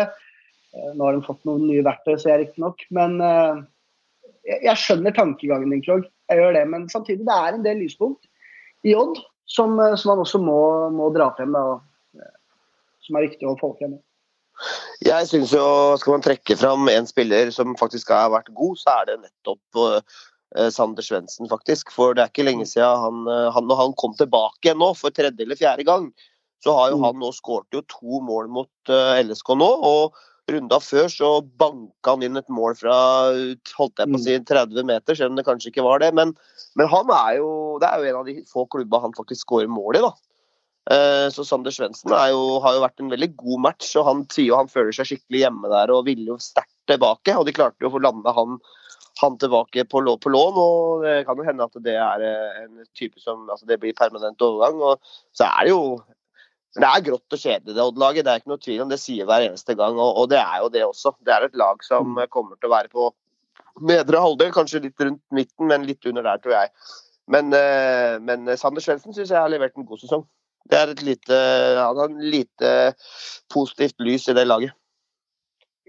Eh, 0.72 0.88
nå 0.96 1.04
har 1.04 1.18
de 1.18 1.26
fått 1.26 1.44
noen 1.48 1.66
nye 1.68 1.84
verktøy, 1.84 2.14
ser 2.16 2.32
jeg 2.32 2.46
riktignok. 2.46 2.80
Men 2.96 3.20
eh, 3.26 3.60
jeg, 4.48 4.62
jeg 4.70 4.82
skjønner 4.86 5.16
tankegangen 5.20 5.76
din, 5.76 5.84
Krog 5.84 6.08
jeg 6.30 6.40
gjør 6.40 6.56
det. 6.56 6.64
Men 6.72 6.88
samtidig, 6.92 7.26
det 7.26 7.36
er 7.36 7.56
en 7.56 7.66
del 7.66 7.82
lyspunkt 7.82 8.28
i 8.86 8.94
Odd 8.96 9.18
som, 9.50 9.74
eh, 9.82 9.96
som 9.98 10.14
man 10.14 10.22
også 10.24 10.40
må, 10.42 10.60
må 10.94 11.10
dra 11.14 11.30
frem. 11.36 11.54
Da, 11.56 11.80
eh, 12.16 12.32
som 13.06 13.18
er 13.18 13.28
viktig 13.28 13.48
å 13.50 13.58
få 13.60 13.74
frem. 13.80 13.98
Jeg 15.00 15.28
synes 15.30 15.54
jo, 15.56 15.64
Skal 15.96 16.18
man 16.18 16.24
trekke 16.24 16.56
fram 16.60 16.88
en 16.92 17.06
spiller 17.08 17.48
som 17.54 17.78
faktisk 17.80 18.12
har 18.12 18.28
vært 18.34 18.52
god, 18.54 18.76
så 18.76 18.98
er 18.98 19.06
det 19.08 19.22
nettopp 19.22 19.78
uh, 19.80 20.68
Sander 20.68 21.06
Svendsen, 21.06 21.48
faktisk. 21.48 21.88
For 21.94 22.12
det 22.12 22.26
er 22.26 22.32
ikke 22.32 22.44
lenge 22.44 22.66
siden 22.68 23.00
han, 23.06 23.22
han, 23.54 23.64
når 23.70 23.80
han 23.80 23.96
kom 23.96 24.12
tilbake 24.18 24.74
nå 24.76 24.90
for 24.98 25.16
tredje 25.16 25.46
eller 25.46 25.56
fjerde 25.56 25.86
gang, 25.88 26.10
så 26.60 26.74
har 26.76 26.90
jo 26.92 26.98
mm. 27.00 27.06
han 27.06 27.22
nå 27.22 27.30
skåret 27.32 27.72
jo 27.72 27.80
to 27.88 28.20
mål 28.26 28.50
mot 28.52 28.92
LSK 29.24 29.54
nå. 29.56 29.70
og 29.88 30.20
runda 30.54 30.78
før 30.82 31.10
så 31.12 31.30
banka 31.60 32.14
han 32.14 32.24
inn 32.26 32.40
et 32.40 32.48
mål 32.52 32.74
fra 32.78 32.96
holdt 33.76 34.02
jeg 34.02 34.10
på 34.10 34.18
å 34.18 34.22
si 34.24 34.38
30 34.50 34.88
meter, 34.88 35.18
selv 35.18 35.32
om 35.32 35.38
det 35.38 35.46
kanskje 35.46 35.70
ikke 35.72 35.86
var 35.86 36.02
det. 36.02 36.10
Men, 36.16 36.34
men 36.78 36.90
han 36.90 37.12
er 37.16 37.38
jo, 37.38 37.52
det 37.82 37.90
er 37.90 38.02
jo 38.02 38.10
en 38.10 38.20
av 38.22 38.28
de 38.28 38.40
få 38.50 38.66
klubba 38.72 39.02
han 39.04 39.16
faktisk 39.16 39.46
skårer 39.46 39.70
mål 39.70 40.00
i. 40.00 40.04
da. 40.06 40.12
Eh, 40.90 41.28
så 41.30 41.44
Sander 41.44 41.74
Svendsen 41.74 42.12
har 42.14 42.32
jo 42.32 42.60
vært 42.64 43.02
en 43.02 43.12
veldig 43.12 43.30
god 43.38 43.64
match, 43.68 43.92
og 44.00 44.06
han 44.08 44.22
sier 44.32 44.58
han 44.58 44.70
føler 44.70 44.94
seg 44.96 45.12
skikkelig 45.12 45.44
hjemme 45.44 45.70
der 45.70 45.92
og 45.94 46.06
ville 46.08 46.32
jo 46.32 46.38
sterkt 46.42 46.74
tilbake. 46.90 47.36
Og 47.36 47.46
de 47.46 47.54
klarte 47.56 47.84
jo 47.84 47.90
å 47.90 47.94
få 47.94 48.02
landa 48.02 48.34
han, 48.34 48.56
han 49.20 49.36
tilbake 49.40 49.84
på, 49.90 50.02
på, 50.02 50.32
lån, 50.32 50.62
og 50.62 51.04
det 51.06 51.18
kan 51.28 51.38
jo 51.38 51.46
hende 51.46 51.68
at 51.68 51.84
det 51.84 51.98
er 52.00 52.24
eh, 52.26 52.62
en 52.64 52.88
type 52.98 53.20
som 53.22 53.44
altså 53.46 53.68
det 53.70 53.78
blir 53.82 53.96
permanent 53.98 54.46
overgang. 54.46 54.80
og 54.80 55.12
Så 55.36 55.46
er 55.46 55.68
det 55.68 55.76
jo 55.76 55.84
men 56.76 56.84
det 56.84 56.88
er 56.88 57.04
grått 57.08 57.34
og 57.34 57.40
kjedelig, 57.40 57.74
det 57.74 57.82
Odd-laget. 57.82 58.24
Det 58.26 58.32
er 58.32 58.40
ikke 58.40 58.52
noe 58.52 58.62
tvil 58.62 58.82
om 58.84 58.90
det 58.92 59.00
sier 59.02 59.26
hver 59.26 59.42
eneste 59.48 59.74
gang. 59.78 59.96
Og, 59.98 60.10
og, 60.22 60.28
det 60.30 60.38
er 60.38 60.60
jo 60.62 60.68
det 60.70 60.84
også. 60.86 61.12
Det 61.26 61.32
er 61.34 61.46
et 61.48 61.56
lag 61.58 61.80
som 61.82 62.12
mm. 62.14 62.28
kommer 62.30 62.58
til 62.58 62.70
å 62.70 62.74
være 62.76 62.92
på 62.92 63.08
nedre 63.90 64.20
halvdel, 64.22 64.52
kanskje 64.54 64.84
litt 64.84 65.02
rundt 65.02 65.22
midten, 65.34 65.66
men 65.70 65.86
litt 65.88 66.06
under 66.06 66.26
der, 66.28 66.42
tror 66.42 66.54
jeg. 66.54 66.70
Men, 67.30 67.50
uh, 67.54 68.20
men 68.22 68.46
Sander 68.58 68.84
Svendsen 68.84 69.16
syns 69.16 69.32
jeg 69.32 69.38
har 69.38 69.50
levert 69.50 69.74
en 69.78 69.88
god 69.88 70.02
sesong. 70.02 70.22
Det 70.70 70.78
er 70.78 70.92
et 70.92 71.02
lite, 71.02 71.40
han 71.80 71.98
har 71.98 72.12
et 72.12 72.30
lite 72.36 72.72
positivt 73.50 73.98
lys 74.06 74.28
i 74.30 74.36
det 74.36 74.46
laget. 74.46 74.76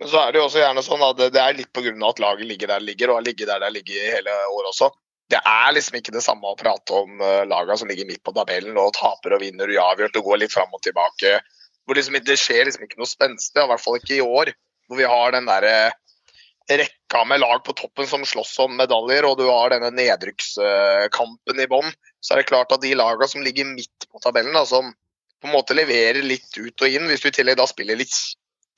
Men 0.01 0.09
så 0.09 0.23
er 0.23 0.33
det 0.33 0.41
jo 0.41 0.47
også 0.47 0.63
gjerne 0.63 0.81
sånn 0.85 1.03
at 1.05 1.19
det 1.35 1.41
er 1.41 1.57
litt 1.59 1.69
pga. 1.75 1.93
at 2.07 2.21
laget 2.23 2.47
ligger 2.49 2.73
der 2.73 2.81
det 2.81 2.89
ligger, 2.89 3.11
og 3.11 3.19
har 3.19 3.27
ligget 3.27 3.51
der 3.51 3.61
det 3.61 3.69
har 3.69 3.75
ligget 3.75 4.15
hele 4.15 4.37
året 4.49 4.71
også 4.71 4.89
det 5.31 5.39
er 5.39 5.71
liksom 5.75 5.97
ikke 5.99 6.13
det 6.15 6.23
samme 6.25 6.49
å 6.49 6.57
prate 6.59 6.95
om 6.95 7.21
uh, 7.23 7.43
lagene 7.47 7.79
som 7.79 7.89
ligger 7.89 8.09
midt 8.09 8.23
på 8.25 8.33
tabellen 8.35 8.77
og 8.79 8.93
taper 8.97 9.37
og 9.37 9.43
vinner 9.43 9.71
uavgjort 9.71 10.19
og 10.19 10.27
går 10.27 10.43
litt 10.43 10.53
fram 10.53 10.71
og 10.75 10.83
tilbake. 10.83 11.39
Hvor 11.85 11.97
liksom, 11.97 12.19
Det 12.25 12.37
skjer 12.39 12.67
liksom 12.67 12.85
ikke 12.85 12.99
noe 13.01 13.09
spenstig, 13.09 13.57
i 13.61 13.69
hvert 13.71 13.83
fall 13.83 13.99
ikke 13.99 14.17
i 14.17 14.25
år. 14.25 14.53
Hvor 14.87 14.99
vi 14.99 15.07
har 15.07 15.35
den 15.35 15.47
der 15.49 15.67
uh, 15.67 15.99
rekka 16.71 17.23
med 17.27 17.41
lag 17.41 17.63
på 17.65 17.75
toppen 17.77 18.07
som 18.07 18.25
slåss 18.27 18.53
om 18.63 18.75
medaljer, 18.79 19.25
og 19.27 19.39
du 19.39 19.47
har 19.49 19.73
denne 19.73 19.91
nedrykkskampen 19.95 21.63
i 21.63 21.69
bånn. 21.71 21.89
Så 22.21 22.35
er 22.35 22.41
det 22.41 22.51
klart 22.51 22.73
at 22.75 22.83
de 22.83 22.93
lagene 22.95 23.27
som 23.31 23.45
ligger 23.45 23.67
midt 23.71 24.07
på 24.11 24.21
tabellen, 24.23 24.55
da, 24.55 24.65
som 24.67 24.91
på 25.41 25.49
en 25.49 25.55
måte 25.55 25.75
leverer 25.75 26.21
litt 26.23 26.53
ut 26.59 26.83
og 26.85 26.87
inn, 26.87 27.07
hvis 27.09 27.23
du 27.23 27.31
i 27.31 27.35
tillegg 27.39 27.57
da 27.59 27.65
spiller 27.69 27.97
litt 27.99 28.13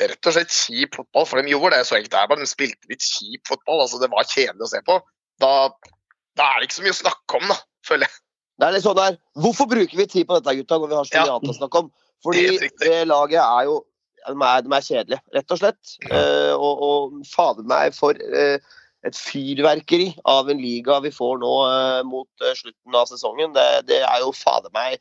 rett 0.02 0.30
og 0.30 0.36
slett 0.36 0.54
kjip 0.54 0.96
fotball, 0.98 1.28
for 1.30 1.40
de 1.40 1.52
gjorde 1.52 1.76
det 1.76 1.88
så 1.88 1.98
enkelt 1.98 2.16
er 2.18 2.30
bare, 2.32 2.46
de 2.46 2.50
spilte 2.50 2.90
litt 2.90 3.04
kjip 3.04 3.44
fotball, 3.52 3.84
altså 3.84 4.00
det 4.02 4.10
var 4.14 4.30
kjedelig 4.30 4.66
å 4.66 4.72
se 4.72 4.82
på. 4.88 4.98
Da 5.44 5.54
da 6.40 6.50
er 6.50 6.62
det 6.62 6.70
ikke 6.70 6.80
så 6.80 6.86
mye 6.86 6.96
å 6.96 7.00
snakke 7.00 7.40
om, 7.40 7.50
da, 7.52 7.58
føler 7.88 8.10
jeg. 8.10 8.22
Det 8.62 8.68
er 8.68 8.76
litt 8.76 8.86
sånn 8.86 9.00
der, 9.00 9.18
Hvorfor 9.44 9.68
bruker 9.70 9.98
vi 9.98 10.06
tid 10.10 10.30
på 10.30 10.38
dette, 10.38 10.54
gutta, 10.60 10.78
når 10.80 10.92
vi 10.92 10.98
har 11.00 11.10
så 11.10 11.16
mye 11.16 11.26
ja. 11.26 11.40
annet 11.40 11.54
å 11.54 11.58
snakke 11.58 11.82
om? 11.84 11.90
Fordi 12.24 12.70
det 12.84 13.02
laget 13.10 13.42
er 13.42 13.66
jo 13.68 13.82
de 14.24 14.38
er, 14.48 14.62
de 14.64 14.72
er 14.72 14.86
kjedelige, 14.86 15.20
rett 15.36 15.52
og 15.52 15.60
slett. 15.60 15.98
Ja. 16.06 16.22
Uh, 16.22 16.54
og, 16.56 16.86
og 16.88 17.28
fader 17.28 17.68
meg 17.68 17.96
for 17.98 18.16
uh, 18.16 18.56
et 19.04 19.20
fyrverkeri 19.20 20.14
av 20.32 20.48
en 20.52 20.62
liga 20.64 21.02
vi 21.04 21.12
får 21.12 21.42
nå 21.42 21.52
uh, 21.68 22.00
mot 22.08 22.48
slutten 22.56 22.96
av 22.96 23.10
sesongen. 23.12 23.52
Det, 23.58 23.68
det, 23.90 24.00
er 24.08 24.24
jo 24.24 24.32
fader 24.38 24.72
meg 24.76 24.96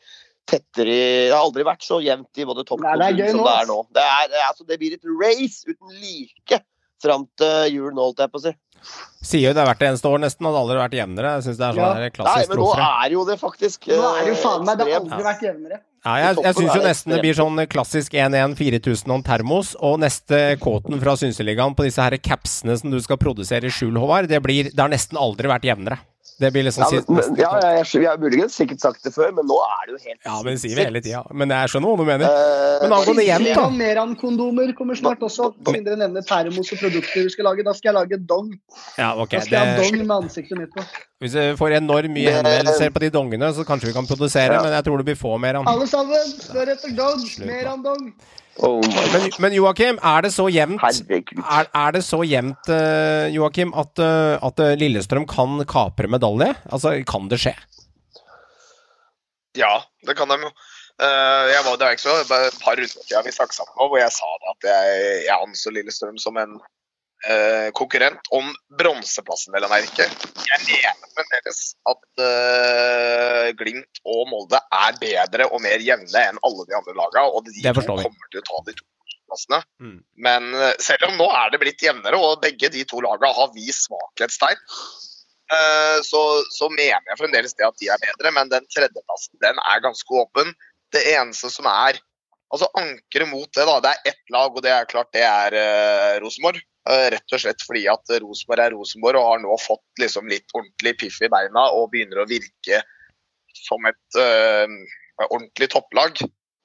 tettere 0.51 0.91
i 0.91 1.05
Det 1.29 1.37
har 1.37 1.45
aldri 1.45 1.62
vært 1.69 1.87
så 1.87 2.01
jevnt 2.03 2.43
i 2.43 2.49
både 2.49 2.65
topp 2.67 2.83
og 2.83 2.89
bunn 2.89 3.23
som 3.31 3.45
det 3.47 3.55
er 3.55 3.71
nå. 3.71 3.79
Det, 3.95 4.03
er, 4.03 4.37
altså, 4.49 4.67
det 4.67 4.81
blir 4.81 4.97
et 4.99 5.11
race 5.23 5.62
uten 5.69 5.95
like 6.03 6.59
fram 7.03 7.29
til 7.39 7.77
jul 7.77 7.95
holdt 7.99 8.23
jeg 8.23 8.33
på 8.33 8.43
å 8.43 8.47
si. 8.49 8.57
Sier 9.23 9.53
jo 9.53 9.55
det 9.55 9.65
hvert 9.69 9.85
eneste 9.87 10.11
år 10.11 10.19
nesten, 10.25 10.47
at 10.49 10.53
det 10.55 10.61
aldri 10.62 10.77
har 10.77 10.85
vært 10.89 10.99
jevnere. 10.99 11.33
Jeg 11.37 11.47
syns 11.47 11.59
det 11.61 11.67
er 11.69 11.79
sånn 11.79 12.03
Ja. 12.03 12.11
klassisk 12.11 12.37
Nei, 12.37 12.47
men 12.51 12.59
nå 12.59 12.69
er 12.83 13.11
jo 13.15 13.25
det 13.25 13.39
faktisk. 13.39 13.87
Nå 13.87 14.11
er 14.19 14.21
det 14.25 14.33
jo 14.33 14.39
faen 14.43 14.65
meg 14.67 14.79
Det 14.79 14.87
har 14.89 15.01
aldri 15.01 15.23
vært 15.29 15.43
jevnere. 15.47 15.81
Ja, 16.03 16.17
jeg, 16.19 16.43
jeg 16.43 16.55
syns 16.59 16.75
jo 16.75 16.83
nesten 16.83 17.12
det 17.15 17.21
blir 17.23 17.37
sånn 17.39 17.61
klassisk 17.71 18.15
1-1 18.19 18.57
4000 18.59 19.12
om 19.15 19.23
termos, 19.23 19.77
og 19.79 20.01
neste 20.03 20.59
kåten 20.59 20.99
fra 20.99 21.15
Synseligaen 21.15 21.77
på 21.79 21.87
disse 21.87 22.03
her 22.03 22.17
capsene 22.19 22.75
som 22.77 22.91
du 22.91 22.99
skal 23.01 23.21
produsere 23.23 23.71
i 23.71 23.71
skjul, 23.71 23.95
Håvard, 24.03 24.27
det 24.27 24.43
blir 24.43 24.73
Det 24.73 24.81
har 24.83 24.91
nesten 24.91 25.17
aldri 25.21 25.47
vært 25.47 25.62
jevnere. 25.71 26.01
Det 26.43 26.49
blir 26.55 26.64
liksom 26.64 26.83
Ja, 26.83 26.88
sist- 26.91 27.09
men, 27.11 27.19
men, 27.29 27.37
ja, 27.38 27.50
jeg, 27.62 27.85
jeg, 27.85 28.02
jeg 28.02 28.09
har 28.11 28.19
muligens 28.19 28.55
sikkert 28.59 28.81
sagt 28.83 29.05
det 29.07 29.12
før, 29.14 29.29
men 29.37 29.47
nå 29.47 29.57
er 29.62 29.83
det 29.87 29.93
jo 29.95 29.99
helt 30.09 30.21
Ja, 30.26 30.37
men 30.43 30.55
det 30.57 30.61
sier 30.62 30.75
vi 30.79 30.85
hele 30.87 31.02
tida. 31.05 31.21
Men 31.38 31.52
jeg 31.55 31.71
skjønner 31.71 31.93
hva 31.93 31.97
du 32.00 32.05
mener. 32.09 32.25
Eh, 32.26 32.83
Men 32.83 32.95
angående 32.97 33.25
hjem, 33.26 33.45
da. 33.55 33.67
Meran-kondomer 33.76 34.73
kommer 34.79 34.99
snart 34.99 35.23
også. 35.23 35.52
Siden 35.69 35.85
dere 35.87 35.99
nevner 36.00 36.26
termos 36.26 36.73
og 36.75 36.81
produkter 36.83 37.29
du 37.29 37.31
skal 37.35 37.47
lage. 37.50 37.62
Da 37.69 37.75
skal 37.79 37.93
jeg 37.93 37.99
lage 38.00 38.19
dong. 38.26 38.50
Ja, 38.99 39.12
okay, 39.23 39.38
Da 39.38 39.45
skal 39.47 39.59
jeg 39.59 39.76
ha 39.76 39.83
dong 39.85 39.99
med 40.07 40.17
ansiktet 40.19 40.59
mitt 40.59 40.75
på. 40.75 40.83
hvis 41.23 41.35
vi 41.38 41.47
får 41.61 41.76
enormt 41.79 42.11
mye 42.17 42.33
henvendelser 42.41 42.91
på 42.97 43.05
de 43.05 43.11
dongene, 43.14 43.52
så 43.55 43.62
kanskje 43.69 43.93
vi 43.93 43.97
kan 44.00 44.07
produsere, 44.11 44.55
Ja. 44.59 44.62
men 44.62 44.73
jeg 44.73 44.85
tror 44.88 44.99
det 44.99 45.07
blir 45.12 45.19
få 45.21 45.38
mer. 45.38 45.55
Han. 45.61 45.69
Alle 45.71 45.87
sammen, 45.87 46.33
spør 46.43 46.73
etter 46.75 46.97
dong. 46.97 47.23
Meran-dong. 47.47 48.12
Oh 48.61 48.82
Men, 49.12 49.30
men 49.40 49.54
Joakim, 49.56 49.99
er 50.04 50.26
det 50.26 50.32
så 50.35 50.44
jevnt 50.52 50.82
er, 50.85 51.68
er 51.73 51.94
det 51.97 52.02
så 52.04 52.21
jevnt, 52.26 52.68
eh, 52.68 53.30
Joakim, 53.32 53.73
at, 53.75 53.97
eh, 53.99 54.35
at 54.44 54.61
eh, 54.61 54.75
Lillestrøm 54.76 55.25
kan 55.30 55.62
kapre 55.68 56.11
medalje? 56.11 56.50
Altså, 56.68 56.92
kan 57.09 57.30
det 57.32 57.40
skje? 57.40 57.54
Ja, 59.56 59.73
det 60.06 60.16
kan 60.18 60.28
de 60.28 60.37
jo. 60.44 60.52
Eh, 61.02 61.44
jeg 61.52 61.64
var, 61.64 61.78
det 61.80 61.87
var 61.87 61.97
ikke 61.97 62.04
så 62.04 62.18
bare 62.28 62.50
et 62.50 62.61
par 62.61 62.76
runder 62.76 62.92
siden 62.92 63.26
vi 63.26 63.35
snakket 63.35 63.56
sammen 63.56 63.75
nå, 63.78 63.88
hvor 63.88 64.00
jeg 64.00 64.12
sa 64.14 64.28
det 64.37 64.52
at 64.52 64.68
jeg, 64.71 65.02
jeg 65.26 65.38
anså 65.38 65.73
Lillestrøm 65.73 66.21
som 66.21 66.37
en 66.40 66.59
eh, 67.29 67.69
konkurrent 67.76 68.31
om 68.35 68.49
bronseplassen, 68.79 69.52
vel 69.55 69.67
å 69.67 69.71
merke. 69.73 70.07
Jeg 70.07 70.62
mener 70.67 71.12
fremdeles 71.12 71.61
at 71.93 72.25
eh, 72.26 73.50
Glimt 73.59 74.02
og 74.05 74.25
Molde 74.31 74.61
er 74.62 74.99
bedre 75.00 75.49
og 75.50 75.62
mer 75.64 75.83
jevne 75.85 76.25
enn 76.31 76.41
alle 76.47 76.67
de 76.69 76.79
andre 76.79 76.97
lagene, 76.99 77.29
og 77.29 77.47
de 77.49 77.62
to 77.62 77.87
kommer 77.87 78.33
til 78.33 78.43
å 78.43 78.49
ta 78.49 78.64
de 78.69 78.76
to 78.79 78.88
plassene. 79.33 79.62
Mm. 79.81 79.99
Men 80.29 80.50
eh, 80.59 80.75
selv 80.83 81.09
om 81.11 81.17
nå 81.21 81.31
er 81.38 81.52
det 81.52 81.62
blitt 81.62 81.85
jevnere, 81.85 82.21
og 82.21 82.43
begge 82.45 82.73
de 82.73 82.85
to 82.88 83.02
lagene 83.05 83.33
har 83.37 83.52
vist 83.57 83.88
svakhetstegn, 83.88 84.62
eh, 85.57 85.99
så, 86.07 86.23
så 86.52 86.71
mener 86.73 87.02
jeg 87.12 87.21
fremdeles 87.21 87.57
det 87.59 87.69
at 87.69 87.79
de 87.81 87.91
er 87.93 88.07
bedre, 88.07 88.35
men 88.38 88.52
den 88.52 88.69
tredjeplassen 88.73 89.38
den 89.45 89.61
er 89.67 89.85
ganske 89.85 90.23
åpen. 90.25 90.55
Det 90.93 91.07
eneste 91.14 91.49
som 91.52 91.69
er 91.71 92.00
altså 92.52 92.68
ankeret 92.78 93.30
mot 93.30 93.49
det, 93.49 93.64
da, 93.68 93.78
det 93.82 93.92
er 93.92 94.12
ett 94.12 94.35
lag, 94.35 94.52
og 94.52 94.64
det 94.64 94.73
er 94.75 94.90
klart 94.90 95.12
det 95.16 95.25
er 95.26 95.56
uh, 95.56 96.21
Rosenborg. 96.25 96.61
Eh, 96.90 97.09
rett 97.14 97.35
og 97.37 97.38
slett 97.38 97.62
fordi 97.62 97.85
at 97.87 98.11
Rosenborg 98.25 98.64
er 98.64 98.73
Rosenborg 98.75 99.21
og 99.21 99.28
har 99.28 99.42
nå 99.44 99.56
fått 99.62 100.02
liksom 100.02 100.26
litt 100.30 100.50
ordentlig 100.50 100.97
piff 100.99 101.21
i 101.23 101.30
beina 101.30 101.68
og 101.76 101.92
begynner 101.92 102.25
å 102.25 102.26
virke 102.26 102.80
som 103.54 103.87
et 103.87 104.18
eh, 104.18 104.73
ordentlig 105.28 105.68
topplag. 105.71 106.18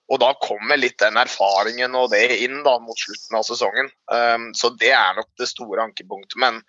Og 0.07 0.21
da 0.23 0.31
kommer 0.41 0.79
litt 0.79 0.97
den 1.01 1.19
erfaringen 1.19 1.95
og 1.99 2.09
det 2.13 2.23
inn 2.39 2.61
da 2.65 2.77
mot 2.79 2.97
slutten 2.97 3.37
av 3.37 3.43
sesongen. 3.43 3.89
Um, 4.07 4.53
så 4.55 4.71
det 4.79 4.93
er 4.95 5.17
nok 5.17 5.27
det 5.35 5.49
store 5.51 5.83
ankepunktet. 5.83 6.37
Men 6.39 6.61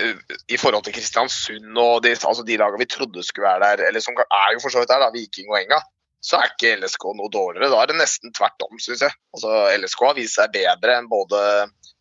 uh, 0.00 0.38
i 0.48 0.56
forhold 0.56 0.86
til 0.86 0.96
Kristiansund 0.96 1.76
og 1.76 2.00
de, 2.06 2.14
altså 2.16 2.46
de 2.48 2.56
lagene 2.56 2.80
vi 2.80 2.88
trodde 2.88 3.26
skulle 3.26 3.50
være 3.50 3.76
der, 3.76 3.90
eller 3.90 4.00
som 4.00 4.16
er 4.16 4.54
jo 4.56 4.64
for 4.64 4.72
så 4.72 4.80
vidt 4.80 4.94
der, 4.94 5.04
da, 5.04 5.12
Viking 5.12 5.52
og 5.52 5.58
Enga, 5.60 5.82
så 6.24 6.38
er 6.40 6.50
ikke 6.50 6.74
LSK 6.80 7.04
noe 7.18 7.30
dårligere. 7.32 7.70
Da 7.72 7.82
er 7.82 7.90
det 7.90 8.00
nesten 8.00 8.34
tvert 8.34 8.66
om, 8.66 8.78
syns 8.82 9.04
jeg. 9.06 9.14
Altså, 9.36 9.52
LSK 9.78 10.02
har 10.08 10.16
vist 10.18 10.38
seg 10.38 10.54
bedre 10.54 10.98
enn 10.98 11.10
både 11.10 11.42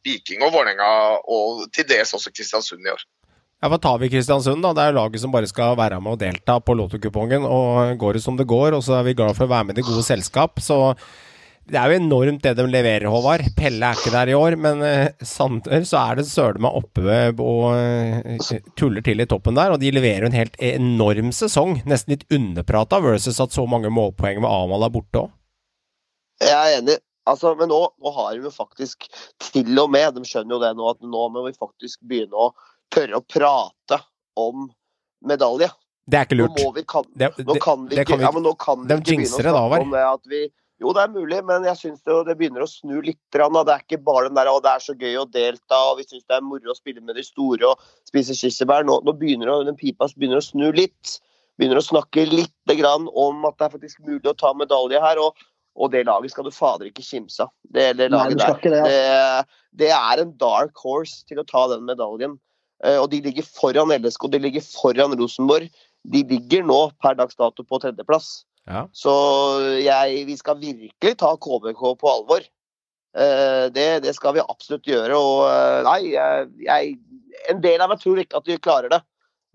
Viking 0.07 0.43
og 0.45 0.55
Vålerenga, 0.55 0.89
og 1.29 1.67
til 1.75 1.87
dels 1.89 2.15
også 2.17 2.33
Kristiansund 2.33 2.85
i 2.85 2.93
år. 2.93 3.05
Ja, 3.57 3.69
Hva 3.73 3.79
tar 3.81 3.97
vi 4.01 4.09
Kristiansund, 4.13 4.61
da? 4.61 4.73
Det 4.77 4.83
er 4.85 4.97
laget 4.97 5.21
som 5.21 5.33
bare 5.33 5.49
skal 5.49 5.77
være 5.77 5.97
med 6.01 6.13
og 6.13 6.19
delta 6.21 6.59
på 6.61 6.75
lottokupongen. 6.77 7.45
Og 7.45 7.95
går 7.97 8.17
det 8.17 8.25
som 8.25 8.37
det 8.37 8.45
går, 8.49 8.77
og 8.77 8.83
så 8.85 8.99
er 8.99 9.07
vi 9.07 9.15
glad 9.17 9.37
for 9.37 9.47
å 9.47 9.53
være 9.53 9.69
med 9.69 9.77
i 9.77 9.81
det 9.81 9.87
gode 9.87 10.05
selskap. 10.05 10.61
Så 10.61 10.77
det 11.67 11.77
er 11.79 11.91
jo 11.91 11.99
enormt 11.99 12.43
det 12.45 12.53
de 12.57 12.65
leverer, 12.71 13.07
Håvard. 13.11 13.43
Pelle 13.57 13.89
er 13.89 13.99
ikke 13.99 14.13
der 14.13 14.31
i 14.31 14.35
år, 14.37 14.55
men 14.63 14.83
uh, 14.83 15.25
Sander 15.25 15.83
så 15.87 15.99
er 16.01 16.19
det 16.19 16.27
søren 16.29 16.63
meg 16.63 16.77
oppe 16.79 17.17
og 17.43 17.65
uh, 17.75 18.53
tuller 18.79 19.03
til 19.05 19.23
i 19.23 19.27
toppen 19.29 19.57
der. 19.57 19.73
Og 19.75 19.81
de 19.81 19.91
leverer 19.91 20.27
en 20.27 20.37
helt 20.37 20.55
enorm 20.63 21.33
sesong. 21.35 21.81
Nesten 21.89 22.15
litt 22.15 22.27
underprata 22.33 23.01
versus 23.03 23.41
at 23.43 23.55
så 23.55 23.67
mange 23.69 23.91
målpoeng 23.93 24.39
med 24.43 24.49
Amal 24.51 24.87
er 24.87 24.93
borte 24.93 25.25
òg. 25.25 25.33
Jeg 26.43 26.53
er 26.53 26.79
enig. 26.79 26.97
Altså, 27.27 27.51
men 27.59 27.67
nå, 27.67 27.79
nå 27.99 28.11
har 28.15 28.35
de 28.37 28.45
jo 28.47 28.51
faktisk 28.53 29.09
til 29.49 29.81
og 29.81 29.89
med, 29.91 30.15
de 30.15 30.23
skjønner 30.27 30.55
jo 30.55 30.61
det 30.63 30.69
nå, 30.77 30.85
at 30.93 31.03
nå 31.03 31.23
må 31.33 31.43
vi 31.49 31.51
faktisk 31.57 31.99
begynne 32.07 32.47
å 32.47 32.53
tørre 32.93 33.19
å 33.19 33.25
prate 33.27 33.99
om 34.39 34.69
medalje. 35.27 35.67
Det 36.07 36.21
er 36.21 36.29
ikke 36.29 36.37
Nå 36.37 36.45
lurt. 36.45 36.61
må 36.63 36.71
vi 36.77 36.83
kan, 36.87 37.03
Det, 37.19 37.27
nå 37.43 37.57
kan 37.59 37.83
vi 37.89 37.97
ikke, 37.97 38.05
kan 38.13 38.21
vi 38.21 38.23
ja, 38.23 38.31
men 38.31 38.45
nå 38.47 38.53
kan 38.55 38.79
vi 38.79 38.87
De 38.87 38.95
ikke 38.95 39.09
begynne 39.09 39.27
å 39.27 39.41
snakke 39.41 39.57
da, 39.57 39.81
om 39.83 39.91
det 39.91 40.03
at 40.07 40.29
vi 40.31 40.41
Jo, 40.79 40.91
det 40.93 41.01
er 41.01 41.09
mulig, 41.09 41.39
men 41.45 41.63
jeg 41.65 41.79
syns 41.79 42.01
det, 42.05 42.15
det 42.27 42.35
begynner 42.37 42.61
å 42.61 42.69
snu 42.69 42.99
litt. 43.01 43.17
da. 43.33 43.47
Det 43.65 43.73
er 43.73 43.81
ikke 43.85 44.03
bare 44.05 44.27
den 44.27 44.37
der 44.37 44.49
å 44.51 44.59
det 44.61 44.69
er 44.75 44.83
så 44.83 44.93
gøy 44.93 45.15
å 45.17 45.25
delta, 45.25 45.79
og 45.89 45.97
vi 45.97 46.05
syns 46.05 46.25
det 46.29 46.35
er 46.37 46.45
moro 46.45 46.69
å 46.69 46.77
spille 46.77 47.01
med 47.01 47.17
de 47.17 47.23
store 47.25 47.71
og 47.71 47.81
spise 48.05 48.37
kirsebær. 48.37 48.85
Nå, 48.85 48.99
nå 49.03 49.13
begynner 49.17 49.49
det- 49.49 49.65
den 49.71 49.75
pipa 49.79 50.05
begynner 50.13 50.37
å 50.37 50.45
snu 50.45 50.71
litt. 50.71 51.19
Begynner 51.57 51.81
å 51.81 51.87
snakke 51.87 52.29
litt 52.29 52.53
grann 52.77 53.09
om 53.15 53.45
at 53.45 53.57
det 53.57 53.65
er 53.65 53.77
faktisk 53.77 54.05
mulig 54.05 54.29
å 54.29 54.37
ta 54.37 54.53
medalje 54.53 55.01
her. 55.01 55.17
og 55.17 55.33
og 55.77 55.91
det 55.91 56.07
laget 56.07 56.31
skal 56.31 56.43
du 56.43 56.49
fader 56.49 56.87
ikke 56.89 57.05
kimse 57.05 57.39
av. 57.45 57.51
Det, 57.69 57.97
det 57.97 58.09
Nei, 58.09 58.17
laget 58.33 58.39
der. 58.39 58.53
det, 58.63 58.83
Det, 58.83 59.45
det 59.77 59.89
er 59.93 60.21
en 60.23 60.31
dark 60.35 60.73
horse 60.75 61.23
til 61.29 61.37
å 61.37 61.45
ta 61.45 61.67
den 61.67 61.85
medaljen. 61.85 62.39
Eh, 62.83 62.97
Og 62.97 63.11
de 63.11 63.21
ligger 63.21 63.43
foran 63.43 63.91
LSK, 63.93 64.27
de 64.31 64.39
ligger 64.39 64.61
foran 64.65 65.13
Rosenborg. 65.13 65.69
De 66.07 66.23
ligger 66.23 66.63
nå 66.63 66.91
per 66.99 67.13
dags 67.13 67.35
dato 67.35 67.63
på 67.63 67.79
tredjeplass. 67.79 68.45
Ja. 68.67 68.83
Så 68.91 69.13
jeg, 69.79 70.23
vi 70.27 70.35
skal 70.37 70.59
virkelig 70.59 71.17
ta 71.19 71.31
KBK 71.39 71.83
på 72.01 72.11
alvor. 72.11 72.43
Eh, 73.17 73.71
Det, 73.71 73.87
det 74.03 74.13
skal 74.15 74.35
vi 74.35 74.43
absolutt 74.43 74.87
gjøre. 74.87 75.15
Og 75.15 75.47
eh, 75.47 75.79
nei, 75.87 75.99
jeg, 76.13 76.49
jeg, 76.67 76.97
en 77.53 77.63
del 77.63 77.81
av 77.81 77.93
meg 77.93 78.03
tror 78.03 78.19
ikke 78.21 78.41
at 78.41 78.49
de 78.49 78.59
klarer 78.59 78.93
det. 78.93 79.01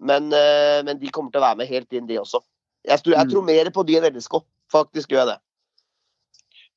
Men, 0.03 0.33
eh, 0.35 0.81
men 0.87 0.99
de 0.99 1.13
kommer 1.15 1.31
til 1.31 1.43
å 1.43 1.47
være 1.47 1.61
med 1.61 1.71
helt 1.71 1.93
inn, 1.95 2.09
de 2.09 2.19
også. 2.23 2.43
Jeg 2.89 3.05
tror, 3.05 3.15
jeg 3.15 3.31
tror 3.31 3.47
mer 3.47 3.71
på 3.71 3.85
de 3.87 3.99
enn 4.01 4.09
LSK. 4.11 4.41
Faktisk 4.73 5.13
gjør 5.13 5.23
jeg 5.23 5.35
det. 5.35 5.41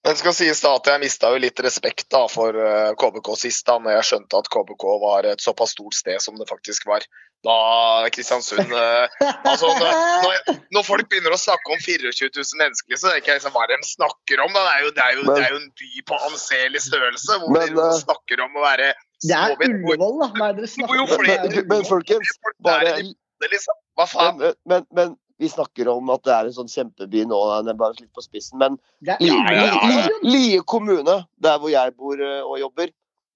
Men 0.06 0.14
det 0.14 0.22
skal 0.22 0.36
sies 0.38 0.60
da 0.62 0.76
at 0.78 0.86
jeg 0.92 1.02
mista 1.02 1.32
jo 1.34 1.40
litt 1.42 1.60
respekt 1.66 2.12
da 2.14 2.28
for 2.30 2.54
KBK 3.02 3.30
sist, 3.42 3.64
da 3.66 3.80
når 3.82 3.96
jeg 3.96 4.08
skjønte 4.12 4.38
at 4.38 4.50
KBK 4.54 4.84
var 5.02 5.26
et 5.32 5.42
såpass 5.42 5.74
stort 5.74 5.98
sted 5.98 6.22
som 6.22 6.38
det 6.38 6.46
faktisk 6.46 6.86
var. 6.86 7.08
Da 7.46 8.10
Kristiansund 8.16 8.72
eh, 8.74 9.26
altså 9.46 9.70
når, 9.78 10.56
når, 10.74 10.86
folk 10.88 11.10
begynner 11.12 11.36
å 11.36 11.40
snakke 11.40 11.76
om 11.76 11.82
24 11.84 12.12
000 12.34 12.62
mennesker, 12.62 12.98
så 12.98 13.10
er 13.12 13.18
det 13.18 13.22
ikke 13.24 13.36
liksom 13.38 13.54
hva 13.54 13.66
de 13.70 13.78
snakker 13.86 14.42
om. 14.46 14.56
Da. 14.56 14.64
Det, 14.66 14.72
er 14.76 14.86
jo, 14.86 14.94
det, 14.96 15.04
er 15.06 15.12
jo, 15.20 15.26
Men- 15.28 15.36
det 15.36 15.44
er 15.46 15.52
jo 15.54 15.60
en 15.62 15.68
by 15.82 16.06
på 16.10 16.22
anselig 16.30 16.82
størrelse, 16.88 17.38
hvor 17.44 17.54
Men, 17.54 17.68
de 17.76 17.84
eh, 17.86 18.00
snakker 18.02 18.42
om 18.48 18.58
å 18.58 18.64
være 18.66 18.88
Det 19.26 19.38
er 19.42 19.54
Ullevål, 19.68 20.18
da. 20.24 20.32
Er 20.48 20.58
dere 20.58 20.66
Det 20.66 20.66
jo 20.66 20.74
snakker 20.74 21.04
om? 21.06 21.14
flere- 21.14 21.46
Det 21.46 21.60
er- 21.62 21.62
Men, 21.62 21.70
men 21.76 21.86
folkens, 21.92 22.34
folk 22.48 22.58
bare 22.66 22.96
der 22.98 23.54
liksom. 23.54 23.78
Hva 23.96 24.10
faen? 24.10 24.42
men, 24.42 24.54
men, 24.66 24.86
men 24.98 25.16
vi 25.40 25.50
snakker 25.52 25.90
om 25.92 26.10
at 26.14 26.22
det 26.24 26.32
er 26.32 26.48
en 26.50 26.54
sånn 26.56 26.70
kjempeby 26.72 27.26
nå, 27.28 27.38
den 27.60 27.74
er 27.74 27.78
bare 27.80 27.98
litt 28.00 28.12
på 28.16 28.24
spissen. 28.24 28.58
Men 28.62 28.78
Lie, 29.04 29.18
Ja, 29.20 29.52
ja, 29.52 29.66
ja, 29.68 29.80
ja. 29.92 30.06
Lie 30.24 30.62
kommune, 30.64 31.18
der 31.44 31.58
hvor 31.60 31.70
jeg 31.74 31.92
bor 32.00 32.16
eh, 32.24 32.40
og 32.42 32.58
jobber, 32.62 32.90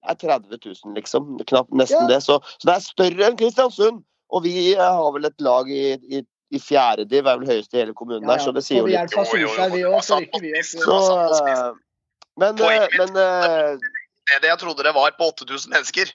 er 0.08 0.14
30 0.14 0.58
000, 0.64 0.94
liksom. 0.96 1.38
Knapt 1.46 1.70
nesten 1.76 2.06
Ja. 2.06 2.08
det. 2.14 2.22
Så, 2.24 2.38
så 2.58 2.64
det 2.70 2.74
er 2.76 2.80
større 2.84 3.26
enn 3.30 3.36
Kristiansund. 3.40 4.02
Og 4.30 4.44
vi 4.44 4.72
eh, 4.74 4.78
har 4.80 5.10
vel 5.12 5.24
et 5.26 5.40
lag 5.42 5.68
i, 5.68 5.94
i, 6.16 6.22
i 6.54 6.58
fjerde 6.62 7.04
div, 7.10 7.26
er 7.26 7.38
vel 7.40 7.48
høyest 7.50 7.74
i 7.74 7.80
hele 7.82 7.94
kommunen 7.94 8.22
Ja, 8.28 8.36
der, 8.36 8.44
så 8.44 8.52
det 8.54 8.62
sier 8.64 8.78
jo 8.80 8.86
litt. 8.86 9.10
Men, 12.40 12.54
men 12.54 13.12
Det 13.14 14.36
er 14.36 14.42
det 14.44 14.50
jeg 14.52 14.58
trodde 14.62 14.84
det 14.86 14.94
var 14.94 15.10
på 15.18 15.28
8000 15.32 15.72
mennesker. 15.74 16.12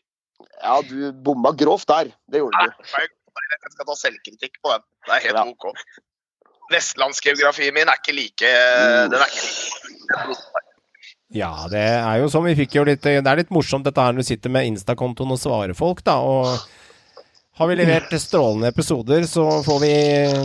ja, 0.64 0.76
du 0.88 1.12
bomma 1.26 1.52
grovt 1.52 1.88
der. 1.88 2.12
Det 2.32 2.40
gjorde 2.42 2.64
du. 2.64 2.72
Jeg 2.96 3.72
skal 3.76 3.86
ta 3.90 3.96
selvkritikk 4.00 4.56
på 4.64 4.72
den. 4.72 4.84
Det 5.06 5.14
er 5.18 5.26
helt 5.28 5.36
Ja. 5.36 5.46
OK. 5.52 5.66
Vestlandsgeografien 6.72 7.74
min 7.76 7.88
er 7.92 8.00
ikke 8.00 8.16
like 8.16 8.48
Mm. 8.48 9.12
Den 9.12 9.20
er 9.22 9.28
ikke 9.30 9.44
like 10.32 10.65
Ja, 11.34 11.66
det 11.72 11.82
er 11.82 12.20
jo 12.22 12.30
sånn. 12.30 12.46
Vi 12.52 12.58
fikk 12.60 12.76
jo 12.78 12.84
litt 12.86 13.02
Det 13.02 13.18
er 13.18 13.40
litt 13.40 13.54
morsomt 13.54 13.88
dette 13.88 14.02
her 14.02 14.14
når 14.14 14.22
du 14.26 14.28
sitter 14.28 14.54
med 14.54 14.68
Insta-kontoen 14.70 15.34
og 15.34 15.42
svarer 15.42 15.74
folk, 15.78 16.04
da. 16.06 16.20
Og 16.22 16.54
Har 17.58 17.68
vi 17.68 17.76
levert 17.80 18.22
strålende 18.22 18.68
episoder, 18.68 19.24
så 19.24 19.46
får 19.64 19.78
vi 19.80 19.92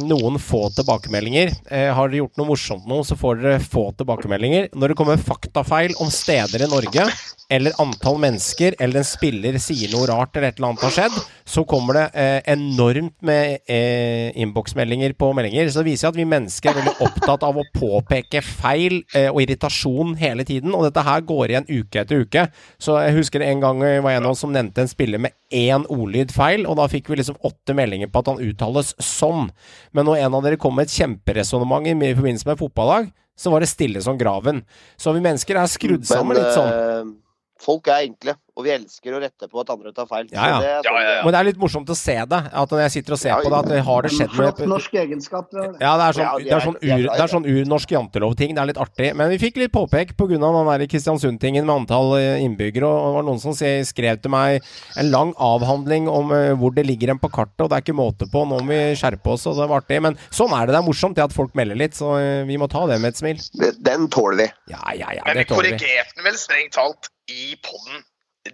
noen 0.06 0.36
få 0.38 0.68
tilbakemeldinger. 0.76 1.50
Eh, 1.66 1.88
har 1.90 2.06
dere 2.06 2.20
gjort 2.20 2.38
noe 2.38 2.50
morsomt 2.52 2.86
nå, 2.86 3.00
så 3.02 3.16
får 3.18 3.40
dere 3.40 3.62
få 3.64 3.88
tilbakemeldinger. 3.98 4.68
Når 4.78 4.92
det 4.92 4.96
kommer 5.00 5.18
faktafeil 5.18 5.96
om 5.98 6.12
steder 6.14 6.62
i 6.62 6.68
Norge, 6.70 7.08
eller 7.50 7.74
antall 7.82 8.20
mennesker, 8.22 8.76
eller 8.78 9.00
en 9.00 9.08
spiller 9.08 9.58
sier 9.58 9.90
noe 9.90 10.06
rart 10.06 10.38
eller 10.38 10.52
et 10.52 10.60
eller 10.60 10.68
annet 10.68 10.86
har 10.86 10.94
skjedd, 10.94 11.18
så 11.50 11.66
kommer 11.66 11.98
det 11.98 12.06
eh, 12.14 12.38
enormt 12.54 13.16
med 13.26 13.66
eh, 13.66 14.30
innboksmeldinger 14.38 15.18
på 15.18 15.32
meldinger. 15.34 15.66
Så 15.66 15.82
det 15.82 15.90
viser 15.90 16.12
at 16.12 16.22
vi 16.22 16.30
mennesker 16.30 16.70
er 16.70 16.78
veldig 16.78 17.08
opptatt 17.08 17.48
av 17.50 17.58
å 17.58 17.66
påpeke 17.74 18.44
feil 18.46 19.00
eh, 19.18 19.32
og 19.32 19.42
irritasjon 19.42 20.14
hele 20.22 20.46
tiden. 20.46 20.78
Og 20.78 20.86
dette 20.86 21.02
her 21.10 21.26
går 21.26 21.56
igjen 21.56 21.70
uke 21.74 22.04
etter 22.04 22.22
uke. 22.22 22.46
Så 22.78 23.02
jeg 23.02 23.18
husker 23.18 23.42
en 23.50 23.66
gang 23.66 23.82
jeg 23.82 24.06
var 24.06 24.14
en 24.14 24.30
av 24.30 24.38
oss 24.38 24.46
som 24.46 24.54
nevnte 24.54 24.86
en 24.86 24.94
spiller 24.94 25.18
med 25.18 25.34
én 25.50 25.86
ordlyd 25.90 26.32
feil, 26.34 26.66
og 26.66 26.78
da 26.78 26.86
fikk 26.90 27.10
vi 27.10 27.20
liksom 27.20 27.38
åtte 27.46 27.74
meldinger 27.76 28.10
på 28.10 28.22
at 28.22 28.30
han 28.32 28.42
uttales 28.44 28.94
sånn. 29.02 29.50
Men 29.96 30.06
når 30.08 30.24
en 30.24 30.36
av 30.38 30.44
dere 30.46 30.60
kom 30.60 30.76
med 30.78 30.88
et 30.88 30.94
kjemperesonnement 30.94 31.88
i, 31.90 31.96
forbindelse 32.14 32.48
med 32.48 32.60
fotballag, 32.60 33.10
så 33.40 33.52
var 33.52 33.64
det 33.64 33.70
stille 33.70 34.02
som 34.04 34.18
graven. 34.20 34.62
Så 35.00 35.14
vi 35.16 35.24
mennesker 35.24 35.58
er 35.58 35.70
skrudd 35.70 36.06
sammen 36.08 36.38
litt 36.38 36.54
sånn. 36.54 37.16
Folk 37.60 37.88
er 37.92 38.06
enkle, 38.08 38.34
og 38.56 38.64
vi 38.66 38.72
elsker 38.74 39.14
å 39.16 39.20
rette 39.22 39.46
på 39.48 39.60
at 39.62 39.70
andre 39.72 39.92
tar 39.96 40.06
feil. 40.08 40.26
Ja, 40.32 40.46
ja. 40.50 40.56
Det 40.82 40.90
ja. 40.92 41.20
Men 41.24 41.32
det 41.32 41.38
er 41.40 41.46
litt 41.48 41.60
morsomt 41.60 41.88
å 41.92 41.96
se 41.96 42.16
det. 42.28 42.40
At 42.52 42.72
når 42.72 42.82
jeg 42.86 42.92
sitter 42.96 43.14
og 43.16 43.20
ser 43.20 43.40
på 43.40 43.48
det, 43.52 43.58
at 43.60 43.68
det 43.70 43.80
har 43.86 44.04
det 44.04 44.10
skjedd 44.12 44.34
noe 44.36 44.68
norsk 44.74 44.96
egenskap. 45.00 45.48
det. 45.54 45.64
Ja, 45.80 45.92
det 46.00 46.06
er 46.08 46.16
sånn, 46.18 46.26
Ja, 46.26 46.32
det 46.40 46.56
er 46.56 46.64
sånn, 46.66 46.76
er- 46.80 46.90
ur, 46.90 47.04
de 47.04 47.08
det 47.20 47.24
er 47.24 47.32
sånn 47.34 47.46
urnorsk 47.52 47.94
jantelov-ting. 47.94 48.54
Det 48.56 48.62
er 48.64 48.70
litt 48.72 48.80
artig. 48.80 49.10
Men 49.16 49.30
vi 49.32 49.38
fikk 49.40 49.56
litt 49.62 49.72
påpek 49.72 50.16
pga. 50.16 50.28
den 50.40 50.70
der 50.72 50.86
Kristiansund-tingen 50.92 51.64
med 51.64 51.74
antall 51.82 52.16
eh, 52.18 52.40
innbyggere. 52.44 52.84
Og 52.88 53.06
det 53.06 53.14
var 53.16 53.28
noen 53.30 53.40
som 53.40 53.54
skrev 53.54 54.20
til 54.20 54.30
meg 54.34 54.60
en 54.96 55.10
lang 55.10 55.32
avhandling 55.36 56.08
om 56.08 56.32
eh, 56.32 56.52
hvor 56.60 56.74
det 56.74 56.86
ligger 56.86 57.10
en 57.14 57.18
på 57.22 57.30
kartet, 57.32 57.60
og 57.64 57.70
det 57.70 57.78
er 57.78 57.86
ikke 57.86 57.96
måte 57.96 58.28
på. 58.30 58.44
Nå 58.48 58.60
må 58.60 58.68
vi 58.72 58.80
skjerpe 58.96 59.32
oss, 59.36 59.46
og 59.46 59.56
det 59.56 59.68
var 59.68 59.80
artig. 59.84 60.00
Men 60.02 60.18
sånn 60.28 60.52
er 60.52 60.66
det. 60.66 60.74
Det 60.76 60.82
er 60.82 60.88
morsomt 60.90 61.16
det 61.16 61.24
at 61.28 61.36
folk 61.36 61.54
melder 61.54 61.76
litt, 61.76 61.96
så 61.96 62.16
eh, 62.18 62.44
vi 62.48 62.56
må 62.60 62.68
ta 62.68 62.84
det 62.90 63.00
med 63.00 63.14
et 63.14 63.20
smil. 63.20 63.40
Den 63.80 64.08
tåler 64.12 64.44
vi. 64.44 64.50
Ja, 64.74 64.82
ja, 64.96 65.12
ja, 65.16 65.22
Men 65.26 65.40
vi. 65.42 65.48
korrigerte 65.48 66.16
den 66.16 66.24
vel 66.28 66.36
strengt 66.40 66.74
talt 66.76 67.08
i 67.30 67.52
poden 67.64 68.02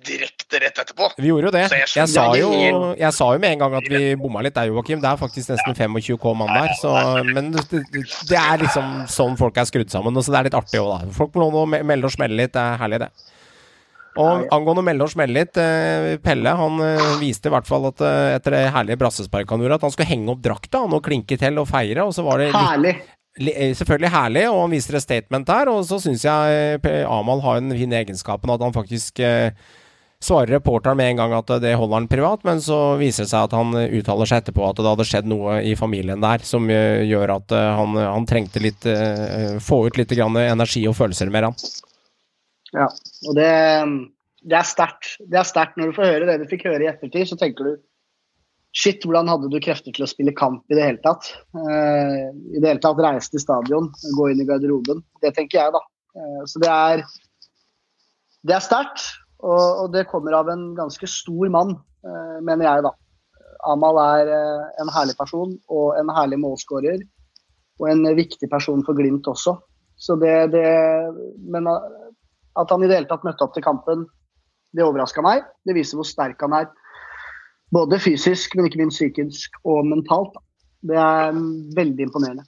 direkte 0.06 0.58
rett 0.58 0.78
etterpå. 0.78 1.12
Vi 1.16 1.28
gjorde 1.30 1.46
jo 1.48 1.52
det. 1.54 1.62
Jeg 1.70 1.88
Jeg 1.94 2.10
sa 2.10 2.24
jo, 2.36 2.48
jeg 2.98 3.12
sa 3.14 3.28
jo 3.32 3.38
med 3.42 3.54
en 3.54 3.60
gang 3.62 3.76
at 3.78 3.86
vi 3.88 4.00
bomma 4.18 4.42
litt 4.42 4.56
der, 4.56 4.72
Joakim. 4.72 5.00
Det 5.00 5.08
er 5.12 5.20
faktisk 5.20 5.52
nesten 5.52 5.78
25 5.78 6.18
K 6.22 6.34
mann 6.34 6.50
der. 6.52 6.74
Så, 6.80 6.90
men 7.30 7.52
det, 7.54 7.64
det 7.70 8.40
er 8.40 8.64
liksom 8.64 9.06
sånn 9.10 9.38
folk 9.38 9.56
er 9.62 9.68
skrudd 9.70 9.92
sammen. 9.94 10.16
Og 10.16 10.26
så 10.26 10.34
det 10.34 10.40
er 10.40 10.50
litt 10.50 10.58
artig 10.58 10.82
òg, 10.82 10.90
da. 10.90 11.14
Folk 11.14 11.38
må 11.38 11.48
nå 11.54 11.64
melde 11.70 12.10
og 12.10 12.14
smelle 12.16 12.38
litt. 12.42 12.54
Det 12.56 12.64
er 12.64 12.82
herlig, 12.82 13.04
det. 13.06 13.10
Og 14.16 14.46
angående 14.54 14.80
å 14.80 14.86
melde 14.86 15.04
og 15.04 15.12
smelle 15.12 15.36
litt, 15.36 15.58
eh, 15.60 16.14
Pelle 16.24 16.54
han 16.56 16.80
eh, 16.80 17.08
viste 17.20 17.50
i 17.50 17.52
hvert 17.52 17.68
fall 17.68 17.90
at 17.90 18.00
eh, 18.00 18.36
etter 18.38 18.56
det 18.56 18.62
herlige 18.72 19.00
brassesparket 19.02 19.52
han 19.52 19.64
gjorde, 19.64 19.76
at 19.76 19.84
han 19.84 19.92
skulle 19.92 20.08
henge 20.08 20.32
opp 20.32 20.40
drakta 20.44 20.80
han 20.86 20.96
og 20.96 21.04
klinke 21.04 21.36
til 21.40 21.60
og 21.60 21.68
feire. 21.68 22.06
Og 22.08 22.16
så 22.16 22.24
var 22.24 22.40
det 22.40 22.48
litt 22.48 23.04
selvfølgelig 23.36 24.12
herlig, 24.12 24.44
og 24.50 24.62
han 24.64 24.76
viser 24.76 24.96
et 24.96 25.04
statement 25.04 25.48
der. 25.48 25.70
Og 25.72 25.84
så 25.88 25.98
syns 26.02 26.24
jeg 26.24 26.78
eh, 26.80 27.02
Amal 27.08 27.42
har 27.44 27.60
den 27.60 27.74
fine 27.76 28.00
egenskapen 28.00 28.52
at 28.52 28.62
han 28.64 28.74
faktisk 28.74 29.20
eh, 29.20 29.52
svarer 30.22 30.56
reporteren 30.56 30.96
med 30.96 31.10
en 31.10 31.20
gang 31.20 31.34
at 31.36 31.50
eh, 31.50 31.60
det 31.62 31.74
holder 31.76 32.00
han 32.00 32.08
privat, 32.08 32.44
men 32.48 32.60
så 32.64 32.96
viser 33.00 33.26
det 33.26 33.32
seg 33.32 33.48
at 33.48 33.56
han 33.56 33.74
eh, 33.76 33.98
uttaler 33.98 34.28
seg 34.28 34.42
etterpå 34.42 34.64
at 34.66 34.80
det 34.80 34.88
hadde 34.88 35.08
skjedd 35.08 35.30
noe 35.30 35.60
i 35.62 35.76
familien 35.78 36.24
der 36.24 36.44
som 36.46 36.70
eh, 36.72 37.04
gjør 37.06 37.36
at 37.36 37.56
eh, 37.56 37.70
han, 37.80 37.96
han 38.00 38.28
trengte 38.28 38.62
litt 38.62 38.88
eh, 38.88 39.58
Få 39.62 39.86
ut 39.86 39.98
litt 39.98 40.12
energi 40.16 40.82
og 40.88 40.96
følelser 40.96 41.30
mer, 41.32 41.50
han. 41.50 41.56
Ja, 42.76 42.86
og 42.88 43.36
det, 43.38 43.50
det 44.44 44.56
er 44.58 44.66
sterkt. 44.68 45.16
Det 45.20 45.38
er 45.40 45.48
sterkt 45.48 45.78
når 45.78 45.90
du 45.90 45.96
får 45.96 46.10
høre 46.10 46.28
det 46.28 46.40
du 46.42 46.48
fikk 46.50 46.66
høre 46.68 46.84
i 46.84 46.90
ettertid, 46.90 47.28
så 47.30 47.38
tenker 47.40 47.68
du 47.68 47.76
Shit, 48.76 49.06
hvordan 49.06 49.30
hadde 49.30 49.48
du 49.48 49.56
krefter 49.64 49.94
til 49.94 50.04
å 50.04 50.10
spille 50.10 50.34
kamp 50.36 50.66
i 50.68 50.76
det 50.76 50.84
hele 50.84 51.00
tatt? 51.04 51.30
Eh, 51.56 52.26
I 52.28 52.60
det 52.60 52.68
hele 52.68 52.82
tatt 52.82 53.00
reise 53.00 53.32
til 53.32 53.40
stadion, 53.40 53.88
gå 54.18 54.26
inn 54.28 54.42
i 54.42 54.48
garderoben. 54.48 55.00
Det 55.24 55.32
tenker 55.36 55.62
jeg, 55.62 55.72
da. 55.72 55.80
Eh, 56.16 56.42
så 56.50 56.60
det 56.60 56.72
er 56.72 57.06
Det 58.46 58.54
er 58.54 58.62
sterkt, 58.62 59.02
og, 59.42 59.64
og 59.82 59.88
det 59.90 60.04
kommer 60.06 60.36
av 60.38 60.52
en 60.52 60.68
ganske 60.76 61.08
stor 61.10 61.48
mann, 61.50 61.72
eh, 62.06 62.36
mener 62.44 62.68
jeg, 62.68 62.84
da. 62.84 62.92
Amal 63.66 63.98
er 63.98 64.30
eh, 64.30 64.66
en 64.82 64.92
herlig 64.92 65.16
person 65.18 65.56
og 65.72 65.96
en 65.98 66.12
herlig 66.14 66.38
målskårer. 66.44 67.00
Og 67.80 67.88
en 67.90 68.06
viktig 68.16 68.48
person 68.52 68.84
for 68.86 68.96
Glimt 68.96 69.26
også. 69.28 69.56
Så 69.96 70.14
det, 70.20 70.52
det 70.52 70.68
Men 71.48 71.66
at 71.68 72.70
han 72.70 72.84
i 72.84 72.88
det 72.88 73.00
hele 73.00 73.08
tatt 73.10 73.24
møtte 73.24 73.44
opp 73.44 73.56
til 73.56 73.64
kampen, 73.64 74.06
det 74.76 74.84
overraska 74.84 75.24
meg. 75.24 75.44
Det 75.66 75.74
viser 75.76 75.98
hvor 75.98 76.08
sterk 76.08 76.40
han 76.44 76.54
er. 76.56 76.70
Både 77.74 77.98
fysisk, 77.98 78.54
men 78.54 78.68
ikke 78.68 78.82
minst 78.82 79.00
psykisk 79.00 79.56
og 79.66 79.86
mentalt. 79.88 80.36
Det 80.86 80.98
er 81.00 81.34
veldig 81.76 82.06
imponerende. 82.06 82.44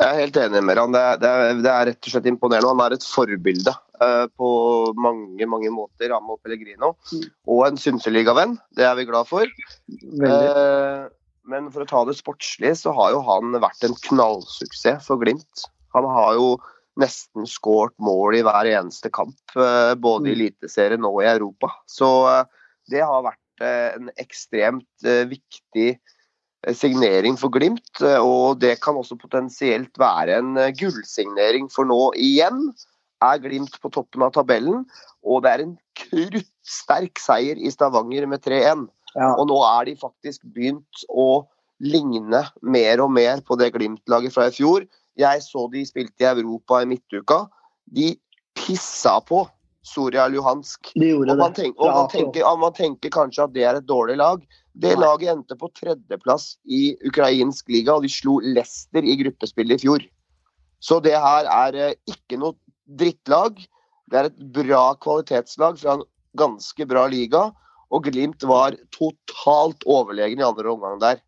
Jeg 0.00 0.06
er 0.06 0.20
helt 0.22 0.36
enig 0.40 0.60
med 0.64 0.78
han. 0.80 0.92
Det 0.94 1.00
er, 1.00 1.20
det, 1.20 1.30
er, 1.30 1.62
det 1.64 1.70
er 1.70 1.86
rett 1.90 2.08
og 2.08 2.12
slett 2.14 2.28
imponerende. 2.30 2.72
Han 2.72 2.82
er 2.84 2.96
et 2.96 3.06
forbilde 3.06 3.72
uh, 4.00 4.26
på 4.38 4.50
mange 4.96 5.48
mange 5.50 5.72
måter, 5.74 6.14
Amo 6.16 6.38
Pellegrino. 6.40 6.94
Mm. 7.12 7.24
Og 7.52 7.64
en 7.66 7.80
Synseliga-venn. 7.80 8.54
Det 8.76 8.86
er 8.86 8.94
vi 8.98 9.08
glad 9.08 9.28
for. 9.28 9.48
Eh, 9.90 11.02
men 11.50 11.68
for 11.74 11.84
å 11.84 11.90
ta 11.90 12.04
det 12.08 12.16
sportslige, 12.20 12.76
så 12.78 12.94
har 12.96 13.16
jo 13.16 13.24
han 13.26 13.56
vært 13.60 13.88
en 13.88 13.98
knallsuksess 14.06 15.08
for 15.10 15.20
Glimt. 15.20 15.66
Han 15.96 16.06
har 16.08 16.38
jo 16.38 16.54
nesten 17.00 17.46
skåret 17.48 17.94
mål 18.02 18.38
i 18.38 18.44
hver 18.46 18.68
eneste 18.70 19.10
kamp, 19.12 19.38
uh, 19.58 19.96
både 19.98 20.30
i 20.30 20.32
Mm. 20.32 20.36
Eliteserien 20.38 21.06
og 21.08 21.22
i 21.24 21.28
Europa. 21.32 21.74
Så 21.90 22.08
det 22.90 23.02
har 23.04 23.24
vært 23.26 23.39
en 23.60 24.10
ekstremt 24.20 25.04
eh, 25.06 25.26
viktig 25.30 25.90
eh, 25.94 26.74
signering 26.76 27.38
for 27.40 27.52
Glimt. 27.52 28.00
eh, 28.02 28.18
Og 28.18 28.60
det 28.62 28.78
kan 28.84 28.96
også 28.96 29.18
potensielt 29.20 29.98
være 30.00 30.40
en 30.40 30.56
eh, 30.60 30.72
gullsignering, 30.76 31.70
for 31.72 31.88
nå 31.88 32.12
igjen 32.16 32.70
er 33.20 33.42
Glimt 33.42 33.76
på 33.82 33.92
toppen 33.92 34.24
av 34.24 34.32
tabellen. 34.36 34.86
Og 35.20 35.44
det 35.44 35.52
er 35.52 35.64
en 35.66 35.76
kruttsterk 36.00 37.20
seier 37.20 37.60
i 37.60 37.72
Stavanger 37.72 38.26
med 38.30 38.42
3-1. 38.46 38.88
Ja. 39.16 39.34
Og 39.36 39.48
nå 39.50 39.58
er 39.66 39.90
de 39.90 39.98
faktisk 40.00 40.44
begynt 40.54 41.04
å 41.10 41.44
ligne 41.80 42.44
mer 42.62 43.00
og 43.04 43.12
mer 43.12 43.40
på 43.44 43.56
det 43.60 43.72
Glimt-laget 43.74 44.34
fra 44.34 44.48
i 44.48 44.54
fjor. 44.54 44.86
Jeg 45.20 45.44
så 45.44 45.66
de 45.72 45.84
spilte 45.88 46.24
i 46.24 46.28
Europa 46.30 46.80
i 46.80 46.88
midtuka. 46.88 47.42
De 47.90 48.14
pissa 48.56 49.18
på 49.24 49.44
Soria 49.86 50.26
Luhansk. 50.28 50.92
De 50.94 51.12
Og 51.14 51.26
man, 51.26 51.54
tenker, 51.56 51.80
og 51.80 51.94
man, 51.94 52.08
tenker, 52.12 52.56
man 52.60 52.74
tenker 52.76 53.12
kanskje 53.14 53.46
at 53.46 53.54
det 53.54 53.64
er 53.64 53.78
et 53.78 53.86
dårlig 53.88 54.18
lag. 54.20 54.42
Det 54.80 54.96
laget 54.98 55.32
endte 55.32 55.56
på 55.58 55.70
tredjeplass 55.74 56.56
i 56.68 56.96
ukrainsk 57.08 57.68
liga, 57.72 57.96
og 57.96 58.04
de 58.04 58.12
slo 58.12 58.38
Leicester 58.44 59.02
i 59.02 59.16
gruppespillet 59.22 59.80
i 59.80 59.86
fjor. 59.86 60.04
Så 60.80 61.00
det 61.04 61.16
her 61.16 61.48
er 61.48 61.74
eh, 61.74 61.96
ikke 62.08 62.38
noe 62.40 62.56
drittlag. 63.00 63.58
Det 64.10 64.18
er 64.20 64.28
et 64.30 64.38
bra 64.54 64.94
kvalitetslag 65.00 65.78
fra 65.80 65.98
en 65.98 66.04
ganske 66.38 66.86
bra 66.88 67.06
liga. 67.10 67.48
Og 67.90 68.04
Glimt 68.06 68.44
var 68.46 68.76
totalt 68.94 69.82
overlegen 69.88 70.40
i 70.40 70.46
andre 70.46 70.70
omgang 70.70 71.00
der. 71.02 71.18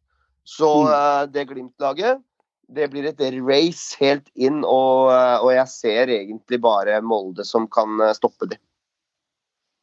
Så 0.45 0.85
Mm. 0.85 0.93
eh, 0.93 1.27
det 1.33 1.49
Glimt-laget 1.49 2.23
det 2.69 2.91
blir 2.91 3.05
et 3.11 3.21
race 3.47 3.97
helt 4.01 4.29
inn, 4.35 4.63
og, 4.65 5.11
og 5.43 5.51
jeg 5.53 5.69
ser 5.69 6.07
egentlig 6.09 6.61
bare 6.63 7.01
Molde 7.03 7.45
som 7.45 7.67
kan 7.69 8.01
eh, 8.01 8.13
stoppe 8.17 8.49
dem. 8.49 8.59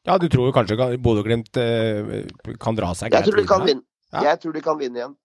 Ja, 0.08 0.16
du 0.18 0.28
tror 0.32 0.52
kanskje 0.56 0.76
kan- 0.80 0.96
Bodø-Glimt 1.02 1.56
eh, 1.60 2.24
kan 2.58 2.74
dra 2.78 2.94
seg 2.96 3.12
Jeg 3.12 3.24
tror 3.28 3.36
de 3.36 3.46
kan 3.46 3.66
vinne. 3.66 3.82
Ja. 4.12 4.22
Jeg 4.32 4.40
tror 4.42 4.52
de 4.56 4.60
kan 4.64 4.78
vinne 4.80 4.96
igjen. 5.02 5.16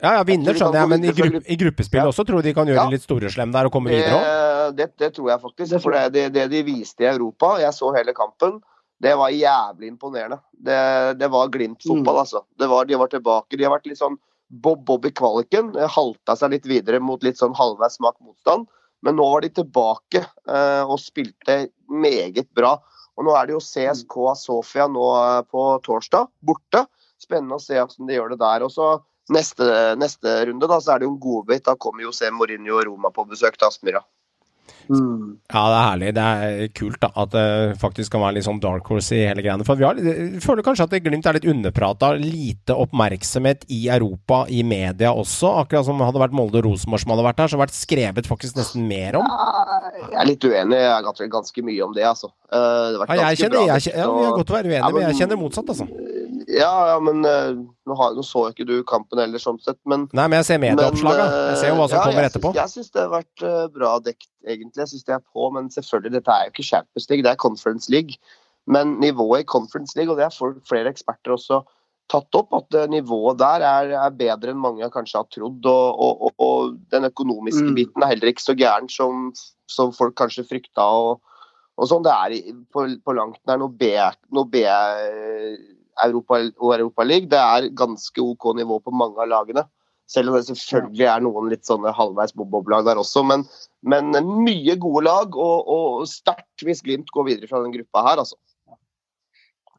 Ja, 0.00 0.12
ja, 0.14 0.22
vinner 0.22 0.54
skjønner 0.54 0.78
jeg, 0.78 0.88
men 0.92 1.04
i, 1.04 1.10
gruppe, 1.12 1.40
i 1.50 1.56
gruppespill 1.58 1.98
Ja. 2.04 2.06
også 2.06 2.24
tror 2.24 2.38
du 2.38 2.46
de 2.46 2.54
kan 2.54 2.68
gjøre 2.70 2.84
Ja. 2.84 2.88
litt 2.92 3.02
storeslem 3.02 3.50
der 3.52 3.66
og 3.66 3.72
komme 3.74 3.90
videre 3.90 4.14
òg? 4.14 4.22
Det, 4.22 4.76
det, 4.78 4.86
det 5.02 5.08
tror 5.16 5.30
jeg 5.32 5.40
faktisk. 5.42 5.80
For 5.82 5.90
det, 5.96 6.12
det, 6.14 6.24
det 6.36 6.44
de 6.52 6.62
viste 6.62 7.02
i 7.02 7.08
Europa, 7.10 7.56
jeg 7.58 7.74
så 7.74 7.90
hele 7.96 8.14
kampen, 8.14 8.60
det 9.02 9.16
var 9.18 9.30
jævlig 9.34 9.88
imponerende. 9.90 10.38
Det, 10.54 10.78
det 11.18 11.28
var 11.30 11.48
Glimt-fotball, 11.50 12.14
Mm. 12.14 12.22
altså. 12.22 12.44
Det 12.58 12.68
var, 12.70 12.84
de 12.86 12.94
var 12.98 13.08
tilbake. 13.08 13.56
De 13.58 13.64
har 13.66 13.74
vært 13.74 13.86
litt 13.90 13.98
sånn 13.98 14.16
bob-bob 14.48 15.06
i 15.06 15.12
kvaliken. 15.14 15.72
Halta 15.76 16.36
seg 16.36 16.54
litt 16.54 16.68
videre 16.68 17.00
mot 17.00 17.22
litt 17.24 17.40
sånn 17.40 17.56
halvveis 17.56 17.98
smak 17.98 18.18
motstand. 18.20 18.68
Men 19.06 19.18
nå 19.18 19.26
var 19.30 19.44
de 19.44 19.52
tilbake 19.60 20.24
eh, 20.24 20.82
og 20.82 20.98
spilte 21.02 21.68
meget 21.86 22.48
bra. 22.56 22.76
Og 23.18 23.26
nå 23.26 23.34
er 23.34 23.46
det 23.46 23.54
jo 23.56 23.62
CSK 23.62 24.16
Sofia 24.38 24.88
nå 24.90 25.04
eh, 25.18 25.42
på 25.50 25.68
torsdag, 25.86 26.30
borte. 26.40 26.84
Spennende 27.18 27.58
å 27.58 27.62
se 27.62 27.78
hvordan 27.78 28.10
de 28.10 28.18
gjør 28.18 28.34
det 28.34 28.40
der. 28.42 28.66
Og 28.66 28.74
så 28.74 28.90
neste, 29.34 29.68
neste 29.98 30.34
runde, 30.48 30.70
da, 30.70 30.80
så 30.82 30.94
er 30.94 31.02
det 31.02 31.08
jo 31.08 31.14
en 31.14 31.22
godbit. 31.22 31.66
Da 31.68 31.76
kommer 31.78 32.06
jo 32.06 32.14
se 32.14 32.30
Mourinho 32.34 32.78
og 32.80 32.88
Roma 32.90 33.12
på 33.14 33.26
besøk 33.30 33.58
til 33.58 33.70
Aspmyra. 33.70 34.02
Mm. 34.88 35.38
Ja, 35.52 35.62
det 35.70 35.76
er 35.78 35.86
herlig. 35.86 36.10
Det 36.16 36.24
er 36.24 36.72
kult 36.76 36.98
da, 37.00 37.10
at 37.14 37.30
det 37.30 37.44
faktisk 37.80 38.12
kan 38.14 38.22
være 38.24 38.38
litt 38.38 38.46
sånn 38.48 38.60
dark 38.60 38.88
horse 38.90 39.14
i 39.16 39.22
hele 39.28 39.44
greiene. 39.44 39.64
For 39.68 39.78
vi 39.78 39.86
har, 39.86 40.00
jeg 40.00 40.42
føler 40.44 40.66
kanskje 40.66 40.88
at 40.88 40.96
Glimt 41.04 41.28
er 41.30 41.38
litt 41.38 41.46
underprata. 41.48 42.10
Lite 42.18 42.74
oppmerksomhet 42.74 43.64
i 43.70 43.84
Europa, 43.94 44.42
i 44.50 44.64
media 44.66 45.12
også. 45.14 45.54
Akkurat 45.62 45.86
som 45.86 46.00
hadde 46.02 46.18
vært 46.24 46.34
Molde 46.36 46.58
og 46.58 46.66
Rosenborg 46.66 47.04
som 47.04 47.14
hadde 47.14 47.28
vært 47.28 47.38
der, 47.38 47.52
så 47.52 47.56
hadde 47.56 47.66
vært 47.68 47.78
skrevet 47.78 48.26
faktisk 48.28 48.58
nesten 48.58 48.88
mer 48.90 49.20
om. 49.20 49.28
Jeg 50.08 50.18
er 50.18 50.30
litt 50.32 50.44
uenig 50.48 50.80
jeg 50.82 50.90
har 50.90 51.06
ganske, 51.06 51.30
ganske 51.32 51.64
mye 51.68 51.84
om 51.86 51.94
det, 51.94 52.04
altså. 52.08 52.32
Eh, 52.50 52.96
Det 52.98 53.06
Ja, 53.08 53.30
jeg 53.30 53.38
kjenner, 53.44 53.58
bra, 53.58 53.78
jeg, 53.78 53.92
ja, 53.94 54.08
vi 54.08 54.24
har 54.24 54.36
godt 54.36 54.48
godt 54.48 54.64
være 54.64 54.74
Ja, 54.74 54.88
men 54.88 54.94
men- 54.94 55.10
jeg 55.12 55.20
kjenner 55.20 55.36
motsatt, 55.40 55.68
altså. 55.68 55.86
Ja, 56.48 56.94
ja, 56.94 56.98
men 57.00 57.24
eh, 57.28 57.52
nå, 57.86 57.94
har, 57.96 58.14
nå 58.16 58.22
så 58.24 58.46
ikke 58.50 58.64
du 58.66 58.82
kampen 58.88 59.18
heller, 59.20 59.38
sånn 59.38 59.58
sett, 59.60 59.76
men 59.84 60.08
Nei, 60.16 60.26
men 60.28 60.38
jeg 60.38 60.46
ser 60.48 60.58
medieoppslaga. 60.62 61.26
Jeg 61.50 61.58
ser 61.60 61.68
jo 61.68 61.74
hva 61.76 61.88
som 61.90 61.98
ja, 61.98 62.04
kommer 62.06 62.24
jeg 62.24 62.30
etterpå. 62.32 62.52
Jeg 62.56 62.72
syns 62.72 62.90
det 62.94 63.02
har 63.02 63.10
vært 63.12 63.42
eh, 63.44 63.66
bra 63.74 63.90
dekt, 64.00 64.28
egentlig. 64.48 64.77
Jeg 64.84 64.92
syns 64.92 65.08
de 65.08 65.16
er 65.16 65.24
på, 65.24 65.48
men 65.54 65.70
selvfølgelig, 65.72 66.14
dette 66.18 66.34
er 66.34 66.46
jo 66.46 66.54
ikke 66.54 66.68
Champions 66.70 67.08
League, 67.10 67.24
det 67.26 67.32
er 67.32 67.42
Conference 67.46 67.90
League. 67.92 68.18
Men 68.68 68.98
nivået 69.00 69.42
i 69.44 69.48
Conference 69.48 69.96
League, 69.96 70.12
og 70.12 70.18
det 70.18 70.28
har 70.28 70.56
flere 70.68 70.90
eksperter 70.92 71.34
også 71.34 71.62
tatt 72.08 72.38
opp, 72.38 72.54
at 72.56 72.76
eh, 72.76 72.88
nivået 72.88 73.38
der 73.40 73.64
er, 73.68 73.94
er 74.00 74.16
bedre 74.16 74.52
enn 74.54 74.60
mange 74.60 74.88
kanskje 74.92 75.20
har 75.20 75.28
trodd. 75.32 75.66
Og, 75.68 76.02
og, 76.04 76.22
og, 76.28 76.44
og 76.44 76.76
den 76.92 77.08
økonomiske 77.08 77.66
Mm. 77.68 77.74
biten 77.76 78.04
er 78.04 78.12
heller 78.14 78.32
ikke 78.32 78.44
så 78.44 78.56
gæren 78.56 78.88
som, 78.92 79.32
som 79.68 79.92
folk 79.92 80.16
kanskje 80.16 80.46
frykta. 80.48 80.84
Og, 80.84 81.20
og 81.78 81.88
sånn, 81.90 82.04
Det 82.06 82.12
er 82.12 82.54
på, 82.72 82.86
på 83.04 83.16
langt 83.16 83.40
nær 83.46 83.60
noe 83.60 83.72
B, 83.72 83.92
noe 84.32 84.48
B 84.48 84.64
eh, 84.64 85.58
Europa 86.04 86.40
og 86.60 86.72
Europaliga. 86.78 87.28
Det 87.28 87.42
er 87.42 87.74
ganske 87.76 88.24
OK 88.24 88.54
nivå 88.56 88.80
på 88.80 88.94
mange 88.94 89.20
av 89.20 89.28
lagene. 89.28 89.66
Selv 90.08 90.30
om 90.32 90.38
det 90.38 90.46
selvfølgelig 90.48 91.04
er 91.12 91.20
noen 91.24 91.50
litt 91.52 91.66
sånne 91.68 91.92
halvveis 91.92 92.32
bob-bob-lag 92.32 92.86
der 92.86 93.00
også. 93.00 93.20
Men, 93.28 93.42
men 93.84 94.12
mye 94.44 94.76
gode 94.80 95.04
lag, 95.04 95.34
og, 95.36 95.68
og 95.68 96.06
sterkt 96.08 96.64
hvis 96.64 96.80
Glimt 96.86 97.12
går 97.12 97.26
videre 97.28 97.50
fra 97.50 97.60
den 97.64 97.74
gruppa 97.74 98.06
her, 98.06 98.22
altså. 98.24 98.38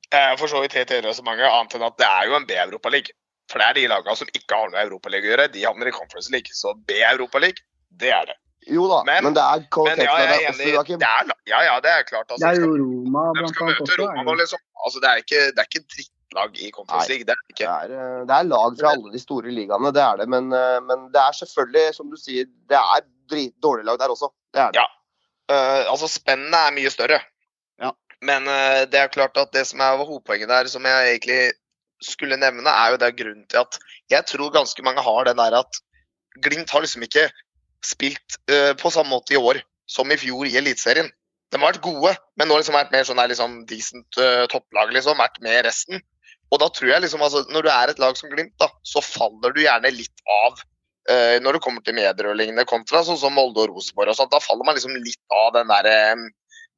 Jeg 0.10 0.34
er 0.34 0.38
for 0.42 0.50
så 0.50 0.62
vidt 0.62 0.74
helt 0.78 0.92
enig 0.94 1.10
med 1.10 1.18
så 1.18 1.26
mange, 1.26 1.46
annet 1.46 1.74
enn 1.78 1.86
at 1.86 1.98
det 2.02 2.06
er 2.10 2.30
jo 2.30 2.38
en 2.38 2.46
B-europaliga. 2.50 3.14
For 3.50 3.62
det 3.62 3.66
er 3.66 3.78
de 3.80 3.88
lagene 3.90 4.16
som 4.18 4.30
ikke 4.30 4.54
har 4.54 4.70
noe 4.70 4.76
med 4.78 4.86
Europaliga 4.86 5.26
å 5.26 5.32
gjøre, 5.32 5.48
de 5.54 5.66
havner 5.66 5.90
i 5.90 5.94
Conference 5.96 6.30
League. 6.34 6.54
Så 6.54 6.76
B-europaliga, 6.90 7.66
det 8.02 8.14
er 8.14 8.30
det. 8.30 8.38
Jo 8.70 8.86
da, 8.92 9.00
men, 9.08 9.24
Men- 9.24 9.34
det 9.38 9.42
er 9.42 9.62
Men 9.64 9.70
kvalitet 9.74 10.06
ja, 10.06 10.50
også. 10.52 10.70
Joakim. 10.76 11.02
Ja, 11.50 11.62
ja, 11.66 11.76
det 11.82 11.90
er 11.90 12.04
klart. 12.06 12.30
Altså, 12.30 12.44
Det 12.46 12.50
er 12.52 12.56
skal- 12.62 12.70
jo 12.70 12.86
Roma 12.86 13.24
de 13.34 13.40
blant 13.40 13.56
skal 13.56 13.66
annet 13.66 13.80
møte 13.80 13.94
også. 13.98 14.08
Roma 14.20 14.34
liksom. 14.44 14.60
Altså, 14.86 15.00
det 15.02 15.10
er 15.10 15.16
ikke, 15.24 15.42
det 15.56 15.60
er 15.64 15.70
ikke 15.70 16.10
drittlag 16.30 16.58
i 16.58 16.72
Conference 16.72 17.10
League. 17.10 17.26
Det 17.26 17.34
er 17.34 17.42
det 17.42 17.54
ikke. 17.54 17.66
Det 17.66 17.96
er, 17.96 18.20
eh, 18.20 18.26
det 18.26 18.36
er 18.36 18.44
lag 18.44 18.78
fra 18.80 18.94
alle 18.94 19.12
de 19.12 19.20
store 19.20 19.52
ligaene, 19.52 19.92
det 19.94 20.02
er 20.02 20.18
det. 20.18 20.28
Men, 20.30 20.52
eh, 20.54 20.80
men 20.82 21.12
det 21.12 21.22
er 21.22 21.34
selvfølgelig, 21.34 21.96
som 21.96 22.10
du 22.10 22.18
sier, 22.18 22.46
det 22.70 22.78
er 22.78 23.02
dårlige 23.62 23.86
lag 23.86 24.00
der 24.00 24.10
også. 24.10 24.32
Det 24.54 24.62
er 24.62 24.72
det. 24.72 24.80
Ja. 24.82 24.88
Uh, 25.50 25.92
altså, 25.92 26.08
spennene 26.08 26.58
er 26.58 26.72
mye 26.72 26.90
større. 26.90 27.20
Ja. 27.82 27.92
Men 28.22 28.48
uh, 28.48 28.86
det 28.86 29.00
er 29.00 29.08
klart 29.08 29.38
at 29.38 29.52
det 29.54 29.66
som 29.66 29.80
er 29.80 29.98
hovedpoenget 29.98 30.50
der, 30.50 30.68
som 30.68 30.86
jeg 30.86 31.10
egentlig 31.10 31.54
skulle 32.02 32.38
nevne, 32.38 32.70
er 32.70 32.92
jo 32.92 32.98
det 32.98 33.16
grunnen 33.18 33.48
til 33.50 33.58
at 33.58 33.80
jeg 34.10 34.26
tror 34.26 34.54
ganske 34.54 34.84
mange 34.84 35.02
har 35.02 35.24
den 35.26 35.38
der 35.38 35.60
at 35.60 35.82
Glimt 36.40 36.70
har 36.70 36.80
liksom 36.82 37.02
ikke 37.04 37.32
spilt 37.84 38.38
uh, 38.52 38.74
på 38.78 38.90
samme 38.94 39.10
måte 39.10 39.34
i 39.34 39.38
år 39.38 39.60
som 39.90 40.12
i 40.12 40.18
fjor 40.18 40.46
i 40.46 40.56
Eliteserien. 40.56 41.10
De 41.50 41.58
har 41.58 41.72
vært 41.72 41.82
gode, 41.82 42.14
men 42.38 42.48
nå 42.48 42.54
har 42.54 42.62
liksom 42.62 42.78
vært 42.78 42.94
mer 42.94 43.08
sånn 43.08 43.18
der 43.18 43.32
liksom 43.32 43.56
decent 43.70 44.20
uh, 44.22 44.46
topplag, 44.52 44.94
liksom. 44.94 45.18
Vært 45.18 45.42
med 45.42 45.64
resten. 45.66 46.04
Og 46.50 46.60
da 46.62 46.68
tror 46.74 46.90
jeg 46.90 47.04
liksom, 47.06 47.22
altså, 47.22 47.44
når 47.54 47.66
du 47.66 47.70
er 47.70 47.92
et 47.92 48.02
lag 48.02 48.18
som 48.18 48.32
Glimt, 48.32 48.56
da, 48.62 48.70
så 48.88 49.04
faller 49.06 49.54
du 49.54 49.62
gjerne 49.62 49.92
litt 49.94 50.24
av 50.34 50.58
uh, 50.58 51.38
når 51.44 51.58
det 51.58 51.64
kommer 51.66 51.86
til 51.86 51.98
medier 51.98 52.30
og 52.32 52.38
lignende, 52.40 52.66
kontra 52.70 53.04
sånn 53.06 53.20
som 53.22 53.36
Molde 53.38 53.66
og 53.66 53.76
Rosenborg 53.76 54.14
og 54.14 54.18
sånt. 54.18 54.34
Da 54.34 54.42
faller 54.42 54.66
man 54.66 54.78
liksom 54.78 54.98
litt 54.98 55.22
av 55.30 55.54
den 55.60 55.70
derre 55.70 55.98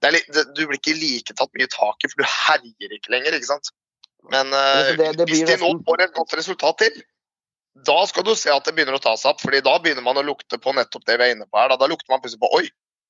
det 0.01 0.09
er 0.09 0.17
det, 0.33 0.43
Du 0.57 0.65
blir 0.65 0.79
ikke 0.79 0.97
like 0.97 1.35
tatt 1.37 1.51
mye 1.53 1.69
tak 1.69 2.03
i, 2.03 2.09
for 2.09 2.23
du 2.23 2.27
herjer 2.27 2.97
ikke 2.97 3.13
lenger, 3.13 3.37
ikke 3.37 3.51
sant. 3.53 3.71
Men 4.33 4.53
Altså, 4.53 4.95
det- 4.97 5.17
det 5.17 5.27
hvis 5.29 5.45
de 5.45 5.57
nå 5.61 5.71
får 5.85 6.01
et 6.03 6.13
godt 6.13 6.33
resultat 6.37 6.77
til, 6.81 7.01
da 7.85 8.05
skal 8.05 8.23
du 8.23 8.35
se 8.35 8.51
at 8.51 8.65
det 8.65 8.73
begynner 8.75 8.97
å 8.97 9.01
ta 9.01 9.15
seg 9.15 9.31
opp. 9.31 9.41
fordi 9.41 9.61
da 9.61 9.77
begynner 9.79 10.03
man 10.03 10.17
å 10.17 10.25
lukte 10.25 10.57
på 10.59 10.73
nettopp 10.75 11.05
det 11.05 11.17
vi 11.17 11.23
er 11.29 11.35
inne 11.35 11.45
på 11.45 11.57
her. 11.57 11.69
Da, 11.69 11.77
da 11.77 11.87
lukter 11.87 12.09
man 12.09 12.19
plutselig 12.21 12.41
på 12.41 12.53
oi, 12.59 12.65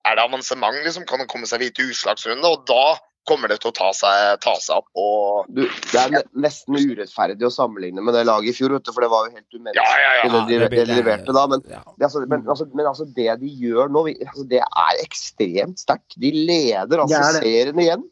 er 0.05 0.15
det 0.15 0.23
avansement, 0.23 0.83
liksom? 0.85 1.07
Kan 1.07 1.19
man 1.19 1.27
komme 1.27 1.47
seg 1.49 1.59
videre 1.59 1.79
til 1.79 1.91
utslagsrunde? 1.91 2.45
Og 2.45 2.65
da 2.69 2.99
kommer 3.29 3.47
det 3.51 3.59
til 3.61 3.69
å 3.69 3.75
ta 3.77 3.89
seg, 3.93 4.39
ta 4.41 4.53
seg 4.59 4.79
opp. 4.81 4.87
og 4.97 5.45
Du, 5.53 5.61
det 5.91 5.99
er 6.01 6.23
nesten 6.41 6.75
urettferdig 6.79 7.45
å 7.47 7.51
sammenligne 7.53 8.01
med 8.03 8.15
det 8.17 8.23
laget 8.25 8.49
i 8.49 8.55
fjor, 8.57 8.73
for 8.87 9.01
det 9.05 9.09
var 9.13 9.27
jo 9.27 9.35
helt 9.35 9.53
umenneskelig 9.53 9.75
Ja, 9.77 9.99
ja, 10.01 10.13
ja. 10.17 10.31
det, 10.31 10.41
de, 10.47 10.59
det 10.63 10.69
blir- 10.71 10.85
det 10.85 10.87
de 10.95 10.97
leverte 11.03 11.35
da. 11.37 11.43
Men, 11.51 11.61
det, 11.67 11.81
altså, 12.07 12.23
men, 12.27 12.47
altså, 12.49 12.67
men 12.73 12.85
altså, 12.89 13.05
det 13.15 13.35
de 13.43 13.51
gjør 13.65 13.91
nå, 13.93 14.05
altså, 14.25 14.47
det 14.49 14.63
er 14.65 15.03
ekstremt 15.05 15.79
sterkt. 15.83 16.17
De 16.17 16.31
leder 16.33 17.03
altså 17.05 17.19
Det 17.21 17.41
det. 17.41 17.43
serien 17.45 17.79
igjen. 17.85 18.07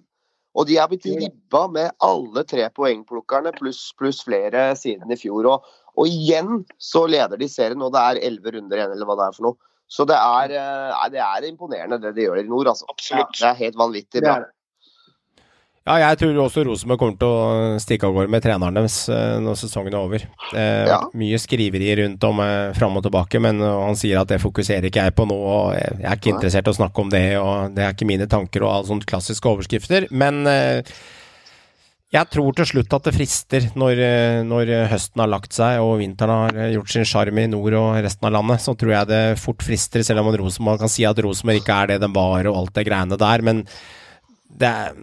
Og 0.57 0.65
de 0.67 0.77
er 0.81 0.87
blitt 0.89 1.05
ribba 1.05 1.67
med 1.71 1.91
alle 2.03 2.43
tre 2.43 2.65
poengplukkerne 2.73 3.51
pluss 3.57 3.93
plus 3.97 4.21
flere 4.25 4.71
siden 4.75 5.11
i 5.13 5.17
fjor. 5.17 5.45
Og, 5.45 5.65
og 5.95 6.07
igjen 6.09 6.63
så 6.81 7.03
leder 7.07 7.37
de 7.37 7.47
serien, 7.47 7.81
og 7.85 7.93
det 7.93 8.01
er 8.01 8.21
elleve 8.29 8.55
runder 8.57 8.77
igjen, 8.81 8.91
eller 8.95 9.05
hva 9.09 9.15
det 9.19 9.27
er 9.29 9.35
for 9.37 9.45
noe. 9.49 9.59
Så 9.89 10.05
det 10.09 10.17
er, 10.17 10.51
eh, 10.53 10.89
nei, 10.93 11.09
det 11.13 11.21
er 11.25 11.45
imponerende 11.47 11.97
det 12.01 12.11
de 12.17 12.25
gjør 12.27 12.41
i 12.43 12.47
nord, 12.49 12.67
altså. 12.73 12.85
Absolutt. 12.93 13.37
Det 13.39 13.45
er 13.49 13.55
helt 13.61 13.77
vanvittig 13.79 14.19
Det 14.21 14.25
bra. 14.25 14.35
er 14.35 14.43
det. 14.45 14.51
Ja, 15.87 15.95
jeg 16.03 16.17
tror 16.21 16.35
også 16.43 16.61
Rosenborg 16.67 16.99
kommer 17.01 17.15
til 17.17 17.29
å 17.31 17.77
stikke 17.81 18.05
av 18.05 18.13
gårde 18.13 18.29
med 18.29 18.43
treneren 18.45 18.75
deres 18.77 18.97
eh, 19.09 19.37
når 19.41 19.55
sesongen 19.57 19.95
er 19.95 19.99
over. 20.03 20.25
Eh, 20.53 20.85
Ja. 20.89 20.99
mye 21.17 21.39
skriveri 21.41 21.87
rundt 22.03 22.23
om 22.27 22.41
eh, 22.43 22.73
fram 22.77 22.97
og 22.99 23.05
tilbake, 23.07 23.39
men 23.41 23.61
eh, 23.63 23.77
han 23.87 23.97
sier 23.97 24.19
at 24.21 24.29
det 24.29 24.41
fokuserer 24.43 24.85
ikke 24.89 25.07
jeg 25.07 25.15
på 25.17 25.25
nå, 25.29 25.37
og 25.39 25.71
jeg 25.79 26.03
er 26.05 26.19
ikke 26.19 26.33
interessert 26.35 26.67
i 26.69 26.73
å 26.75 26.77
snakke 26.77 27.01
om 27.01 27.09
det, 27.09 27.23
og 27.41 27.73
det 27.73 27.85
er 27.87 27.95
ikke 27.95 28.09
mine 28.11 28.27
tanker 28.29 28.67
og 28.67 28.73
alle 28.75 28.89
sånne 28.91 29.07
klassiske 29.09 29.49
overskrifter. 29.49 30.05
Men 30.11 30.43
eh, 30.51 30.83
jeg 32.13 32.29
tror 32.35 32.53
til 32.59 32.65
slutt 32.75 32.93
at 32.99 33.09
det 33.09 33.15
frister 33.17 33.67
når, 33.79 34.03
eh, 34.05 34.37
når 34.45 34.75
høsten 34.93 35.21
har 35.23 35.29
lagt 35.31 35.57
seg 35.57 35.81
og 35.81 35.97
vinteren 36.03 36.53
har 36.59 36.71
gjort 36.75 36.93
sin 36.93 37.05
sjarm 37.07 37.37
i 37.41 37.47
nord 37.49 37.79
og 37.81 37.97
resten 38.05 38.29
av 38.29 38.35
landet. 38.37 38.61
Så 38.61 38.75
tror 38.77 38.93
jeg 38.99 39.09
det 39.15 39.23
fort 39.41 39.65
frister, 39.65 40.05
selv 40.05 40.21
om 40.21 40.29
Rosenborg 40.43 40.83
kan 40.85 40.91
si 40.91 41.05
at 41.09 41.17
Rosenborg 41.25 41.63
ikke 41.63 41.81
er 41.81 41.93
det 41.95 42.01
den 42.05 42.13
var 42.13 42.45
og 42.51 42.61
alt 42.61 42.77
det 42.77 42.85
greiene 42.91 43.17
der. 43.17 43.45
Men 43.45 43.65
det 44.59 44.69
er 44.69 44.97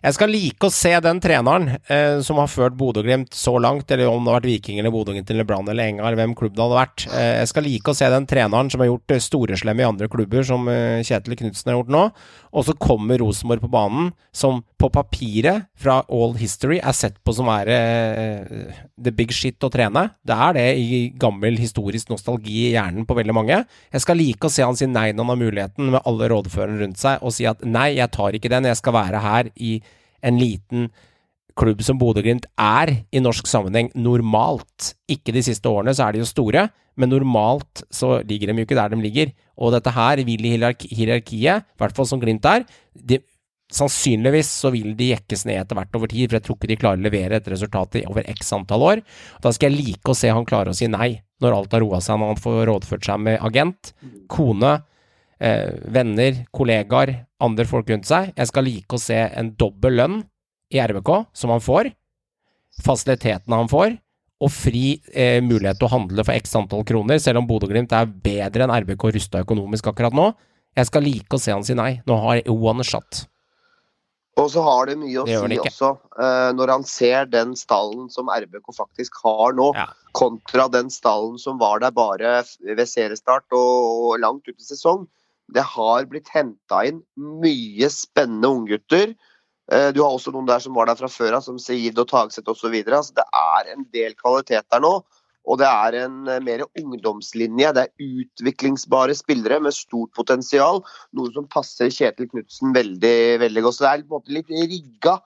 jeg 0.00 0.16
skal 0.16 0.32
like 0.32 0.64
å 0.64 0.72
se 0.72 0.92
den 1.04 1.20
treneren 1.20 1.74
eh, 1.92 2.20
som 2.24 2.40
har 2.40 2.48
ført 2.48 2.76
Bodø-Glimt 2.78 3.34
så 3.36 3.56
langt, 3.60 3.90
eller 3.92 4.08
om 4.08 4.24
det 4.24 4.32
har 4.32 4.38
vært 4.38 4.48
Viking 4.48 4.80
eller 4.80 4.94
Bodø-Glimt 4.94 5.30
eller 5.32 5.48
Brann 5.48 5.68
eller 5.68 5.90
Engar, 5.92 6.16
hvem 6.16 6.32
klubb 6.38 6.56
det 6.56 6.64
hadde 6.64 6.78
vært. 6.78 7.06
Eh, 7.12 7.32
jeg 7.42 7.50
skal 7.52 7.68
like 7.68 7.92
å 7.92 7.98
se 7.98 8.08
den 8.12 8.28
treneren 8.30 8.72
som 8.72 8.80
har 8.80 8.88
gjort 8.88 9.16
eh, 9.16 9.20
storeslemme 9.20 9.84
i 9.84 9.88
andre 9.90 10.08
klubber, 10.12 10.46
som 10.46 10.64
eh, 10.72 11.02
Kjetil 11.04 11.36
Knutsen 11.42 11.72
har 11.72 11.80
gjort 11.80 11.92
nå. 11.92 12.04
Og 12.50 12.66
så 12.66 12.74
kommer 12.74 13.20
Rosenborg 13.22 13.62
på 13.62 13.70
banen, 13.70 14.10
som 14.34 14.62
på 14.80 14.88
papiret, 14.92 15.68
fra 15.78 16.00
all 16.10 16.34
history, 16.40 16.80
er 16.82 16.96
sett 16.96 17.18
på 17.24 17.34
som 17.36 17.48
er 17.52 17.70
eh, 17.70 18.80
the 18.98 19.12
big 19.14 19.30
shit 19.34 19.62
å 19.62 19.70
trene. 19.72 20.08
Det 20.26 20.34
er 20.34 20.56
det 20.58 20.66
i 20.80 21.02
gammel 21.20 21.60
historisk 21.60 22.10
nostalgi 22.10 22.66
i 22.68 22.72
hjernen 22.74 23.06
på 23.06 23.16
veldig 23.18 23.36
mange. 23.36 23.60
Jeg 23.94 24.04
skal 24.04 24.18
like 24.18 24.46
å 24.48 24.52
se 24.52 24.66
han 24.66 24.78
si 24.78 24.88
nei 24.90 25.10
når 25.12 25.24
han 25.24 25.34
har 25.34 25.42
muligheten, 25.44 25.92
med 25.94 26.02
alle 26.04 26.30
rådførerne 26.32 26.82
rundt 26.82 27.02
seg, 27.02 27.22
og 27.22 27.34
si 27.36 27.46
at 27.50 27.62
nei, 27.66 27.92
jeg 28.00 28.14
tar 28.16 28.36
ikke 28.36 28.52
den, 28.52 28.68
jeg 28.70 28.80
skal 28.82 28.98
være 28.98 29.22
her 29.22 29.54
i 29.54 29.78
en 30.26 30.40
liten 30.40 30.90
klubb 31.60 31.82
som 31.84 31.98
Bodø-Glimt 32.00 32.46
er 32.60 32.92
i 33.12 33.22
norsk 33.22 33.48
sammenheng 33.48 33.90
normalt. 33.98 34.94
Ikke 35.10 35.34
de 35.36 35.44
siste 35.44 35.68
årene, 35.68 35.94
så 35.96 36.06
er 36.06 36.16
de 36.16 36.22
jo 36.22 36.28
store, 36.28 36.68
men 37.00 37.12
normalt 37.12 37.84
så 37.94 38.18
ligger 38.26 38.50
de 38.50 38.62
jo 38.62 38.68
ikke 38.68 38.78
der 38.78 38.92
de 38.92 39.00
ligger. 39.02 39.34
Og 39.60 39.74
dette 39.74 39.92
her 39.94 40.22
vil 40.26 40.46
i 40.46 40.54
hierarki 40.56 40.90
hierarkiet, 40.96 41.66
i 41.68 41.80
hvert 41.80 41.96
fall 41.96 42.08
som 42.08 42.22
Glimt 42.22 42.48
er, 42.48 42.64
de, 42.94 43.20
sannsynligvis 43.70 44.50
så 44.64 44.72
vil 44.74 44.94
de 44.98 45.12
jekkes 45.12 45.44
ned 45.46 45.60
etter 45.60 45.78
hvert 45.78 45.96
over 45.96 46.10
tid, 46.10 46.26
for 46.26 46.38
jeg 46.38 46.46
tror 46.46 46.58
ikke 46.58 46.70
de 46.72 46.78
klarer 46.80 47.00
å 47.00 47.06
levere 47.06 47.38
et 47.38 47.50
resultat 47.52 48.00
i 48.00 48.04
over 48.08 48.26
x 48.32 48.52
antall 48.56 48.86
år. 48.86 49.02
Da 49.42 49.52
skal 49.54 49.70
jeg 49.70 49.84
like 49.92 50.10
å 50.10 50.18
se 50.18 50.32
han 50.32 50.48
klare 50.48 50.72
å 50.72 50.76
si 50.76 50.90
nei, 50.90 51.12
når 51.40 51.56
alt 51.56 51.76
har 51.76 51.84
roa 51.84 52.00
seg, 52.04 52.18
når 52.20 52.34
han 52.34 52.42
får 52.42 52.60
rådført 52.70 53.06
seg 53.06 53.22
med 53.28 53.38
agent, 53.46 53.92
kone, 54.32 54.74
eh, 55.38 55.70
venner, 55.86 56.44
kollegaer, 56.52 57.14
andre 57.40 57.68
folk 57.68 57.88
rundt 57.92 58.10
seg. 58.10 58.34
Jeg 58.36 58.50
skal 58.50 58.66
like 58.66 58.96
å 58.96 59.00
se 59.00 59.22
en 59.28 59.54
dobbel 59.60 60.00
lønn 60.02 60.20
i 60.70 60.80
RBK, 60.80 61.10
som 61.36 61.50
han 61.54 61.62
får, 61.64 61.90
fasilitetene 62.84 63.58
han 63.62 63.70
får, 63.70 63.96
og 64.40 64.52
fri 64.54 65.00
eh, 65.12 65.40
mulighet 65.44 65.80
til 65.80 65.88
å 65.88 65.92
handle 65.92 66.24
for 66.24 66.32
x 66.32 66.54
antall 66.56 66.84
kroner, 66.88 67.20
selv 67.20 67.42
om 67.42 67.48
Bodø-Glimt 67.48 67.92
er 67.92 68.08
bedre 68.08 68.64
enn 68.64 68.72
RBK 68.72 69.10
rusta 69.18 69.42
økonomisk 69.44 69.90
akkurat 69.90 70.16
nå. 70.16 70.30
Jeg 70.78 70.88
skal 70.88 71.04
like 71.04 71.36
å 71.36 71.42
se 71.42 71.52
han 71.52 71.66
si 71.66 71.74
nei. 71.76 71.98
Nå 72.08 72.16
har 72.22 72.40
one 72.48 72.86
shot. 72.86 73.24
Og 74.40 74.48
så 74.52 74.62
har 74.64 74.86
det 74.88 74.96
mye 75.00 75.20
å 75.20 75.26
Det 75.26 75.36
si 75.36 75.58
også, 75.58 75.90
eh, 76.22 76.50
når 76.56 76.72
han 76.72 76.84
ser 76.88 77.26
den 77.28 77.52
stallen 77.58 78.08
som 78.08 78.30
RBK 78.32 78.72
faktisk 78.72 79.18
har 79.24 79.52
nå, 79.52 79.74
Ja. 79.76 79.88
kontra 80.14 80.68
den 80.70 80.88
stallen 80.88 81.38
som 81.38 81.58
var 81.58 81.80
der 81.80 81.90
bare 81.90 82.44
ved 82.62 82.86
seriestart 82.88 83.44
og, 83.52 84.14
og 84.14 84.20
langt 84.20 84.48
ut 84.48 84.56
i 84.56 84.64
sesong. 84.64 85.06
Det 85.52 85.62
har 85.62 86.06
blitt 86.06 86.28
henta 86.32 86.86
inn 86.86 87.02
mye 87.18 87.90
spennende 87.90 88.48
unggutter. 88.48 89.10
Eh, 89.10 89.29
Du 89.70 90.00
har 90.02 90.10
også 90.10 90.32
noen 90.34 90.48
der 90.48 90.58
som 90.58 90.74
var 90.74 90.88
der 90.90 90.98
fra 90.98 91.06
før 91.06 91.36
av, 91.36 91.44
som 91.46 91.58
Seid 91.62 91.98
og 92.02 92.08
Tagseth 92.10 92.50
osv. 92.50 92.72
Altså, 92.82 93.14
det 93.20 93.26
er 93.38 93.68
en 93.70 93.84
del 93.94 94.16
kvalitet 94.18 94.66
der 94.66 94.82
nå. 94.82 94.96
Og 95.48 95.58
det 95.60 95.68
er 95.68 95.96
en 96.04 96.28
eh, 96.28 96.42
mer 96.44 96.64
ungdomslinje. 96.78 97.72
Det 97.76 97.86
er 97.86 98.04
utviklingsbare 98.20 99.16
spillere 99.16 99.60
med 99.64 99.76
stort 99.76 100.12
potensial. 100.16 100.82
Noe 101.16 101.32
som 101.34 101.48
passer 101.50 101.92
Kjetil 101.92 102.28
Knutsen 102.30 102.74
veldig, 102.76 103.16
veldig 103.42 103.64
godt. 103.64 103.78
Så 103.78 103.86
det 103.86 103.90
er 103.90 104.04
på 104.04 104.10
en 104.10 104.18
måte 104.20 104.36
litt 104.36 104.52
rigga 104.52 105.18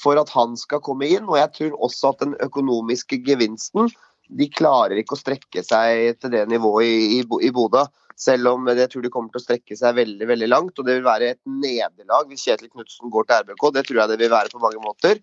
for 0.00 0.20
at 0.20 0.32
han 0.34 0.56
skal 0.60 0.82
komme 0.84 1.08
inn. 1.08 1.28
Og 1.28 1.38
jeg 1.40 1.52
tror 1.56 1.78
også 1.88 2.12
at 2.12 2.24
den 2.26 2.38
økonomiske 2.44 3.22
gevinsten 3.26 3.92
De 4.32 4.46
klarer 4.48 4.96
ikke 4.96 5.16
å 5.16 5.20
strekke 5.20 5.60
seg 5.66 6.20
til 6.22 6.30
det 6.32 6.46
nivået 6.48 6.86
i, 6.88 7.18
i, 7.18 7.24
i 7.44 7.50
Bodø. 7.52 7.82
Selv 8.16 8.46
om 8.52 8.66
jeg 8.68 8.88
tror 8.92 9.02
de 9.02 9.10
kommer 9.10 9.30
til 9.32 9.40
å 9.40 9.44
strekke 9.44 9.76
seg 9.78 9.94
veldig 9.96 10.26
veldig 10.28 10.48
langt. 10.48 10.78
Og 10.78 10.86
det 10.86 10.98
vil 10.98 11.04
være 11.06 11.30
et 11.34 11.40
nederlag 11.46 12.28
hvis 12.30 12.44
Kjetil 12.46 12.70
Knutsen 12.70 13.10
går 13.10 13.26
til 13.28 13.42
RBK. 13.46 13.72
Det 13.74 13.86
tror 13.88 14.00
jeg 14.02 14.08
det 14.12 14.18
vil 14.18 14.30
være 14.30 14.52
på 14.52 14.62
mange 14.62 14.82
måter. 14.84 15.20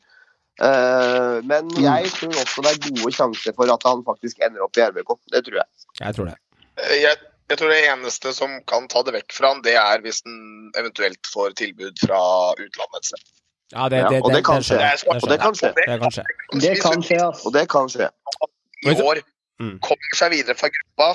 Eh, 0.59 1.39
men 1.47 1.69
jeg 1.79 2.11
tror 2.17 2.35
også 2.35 2.63
det 2.65 2.71
er 2.75 2.79
gode 2.99 3.13
sjanser 3.15 3.55
for 3.55 3.71
at 3.71 3.85
han 3.87 4.01
faktisk 4.07 4.41
ender 4.43 4.65
opp 4.65 4.75
i 4.77 4.83
RBK. 4.89 5.13
Det 5.31 5.43
tror 5.47 5.61
jeg. 5.61 5.67
Jeg 6.01 6.15
tror 6.17 6.25
det. 6.31 6.37
Eh, 6.83 6.95
Jeg, 7.05 7.17
jeg 7.49 7.57
tror 7.61 7.71
det 7.73 7.79
eneste 7.89 8.33
som 8.35 8.57
kan 8.67 8.87
ta 8.91 9.01
det 9.07 9.13
vekk 9.15 9.33
fra 9.33 9.53
han, 9.53 9.61
det 9.65 9.77
er 9.79 10.03
hvis 10.03 10.21
han 10.25 10.71
eventuelt 10.77 11.31
får 11.33 11.55
tilbud 11.61 11.95
fra 12.03 12.19
utlandet. 12.59 12.99
et 12.99 13.05
sted. 13.13 13.23
Ja, 13.71 13.87
det, 13.89 13.97
Ja, 14.01 14.19
og 14.25 14.31
det 14.33 14.43
kan 14.45 14.63
skje. 14.65 14.77
Og 15.13 15.29
det 15.29 15.39
kan 15.39 15.53
skje. 15.55 15.73
Det 15.77 15.99
kan 16.01 16.11
skje. 16.11 16.23
Det 16.59 16.75
kan 16.81 17.03
skje. 17.05 17.19
Og 17.45 17.53
det 17.53 17.67
kan 17.69 17.89
skje. 17.89 18.09
I 18.85 18.95
år 19.01 19.21
Mm. 19.59 19.75
kommer 19.83 20.13
seg 20.15 20.31
videre 20.31 20.55
fra 20.55 20.69
gruppa 20.71 21.07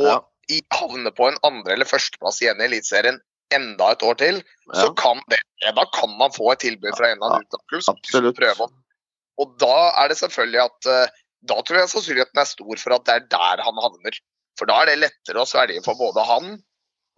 og 0.00 0.04
Ja. 0.06 0.14
I, 0.50 0.60
havne 0.74 1.12
på 1.14 1.28
en 1.30 1.38
andre- 1.46 1.76
eller 1.76 1.88
førsteplass 1.88 2.40
igjen 2.42 2.60
i 2.62 2.66
Eliteserien 2.68 3.20
enda 3.54 3.90
et 3.94 4.02
år 4.06 4.16
til, 4.20 4.42
så 4.78 4.90
kan 4.98 5.18
det 5.30 5.40
Da 5.74 5.84
kan 5.94 6.12
man 6.18 6.32
få 6.32 6.52
et 6.52 6.62
tilbud 6.62 6.94
fra 6.96 7.10
en 7.10 7.18
eller 7.18 7.34
annen 7.34 7.46
utenlandsklubb. 7.46 7.82
som 7.82 7.98
om. 8.66 8.72
Og 9.42 9.56
da 9.58 9.76
er 10.02 10.08
det 10.12 10.18
selvfølgelig 10.20 10.62
at 10.64 10.90
eh, 10.92 11.18
Da 11.50 11.56
tror 11.64 11.78
jeg 11.80 11.88
sannsynligheten 11.88 12.40
er 12.42 12.48
stor 12.48 12.76
for 12.82 12.94
at 12.94 13.04
det 13.08 13.14
er 13.16 13.26
der 13.32 13.62
han 13.64 13.78
havner. 13.80 14.18
For 14.58 14.68
da 14.68 14.82
er 14.82 14.90
det 14.90 14.98
lettere 15.00 15.40
å 15.40 15.48
svelge 15.48 15.80
for 15.86 15.96
både 15.96 16.24
han 16.28 16.50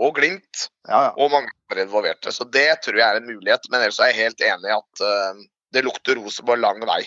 og 0.03 0.15
Glimt 0.17 0.69
Ja, 0.89 1.09
ja. 1.09 1.11
og 1.19 1.33
mange 1.35 1.51
andre 1.71 1.85
involverte. 1.87 2.33
Så 2.35 2.47
det 2.51 2.69
tror 2.85 2.99
jeg 2.99 3.07
er 3.07 3.19
en 3.19 3.27
mulighet. 3.29 3.67
Men 3.71 3.83
ellers 3.83 3.99
er 4.01 4.13
jeg 4.13 4.21
helt 4.23 4.45
enig 4.47 4.71
i 4.71 4.77
at 4.77 5.03
eh, 5.09 5.43
det 5.75 5.85
lukter 5.85 6.17
Rosenborg 6.21 6.63
lang 6.63 6.81
vei. 6.87 7.03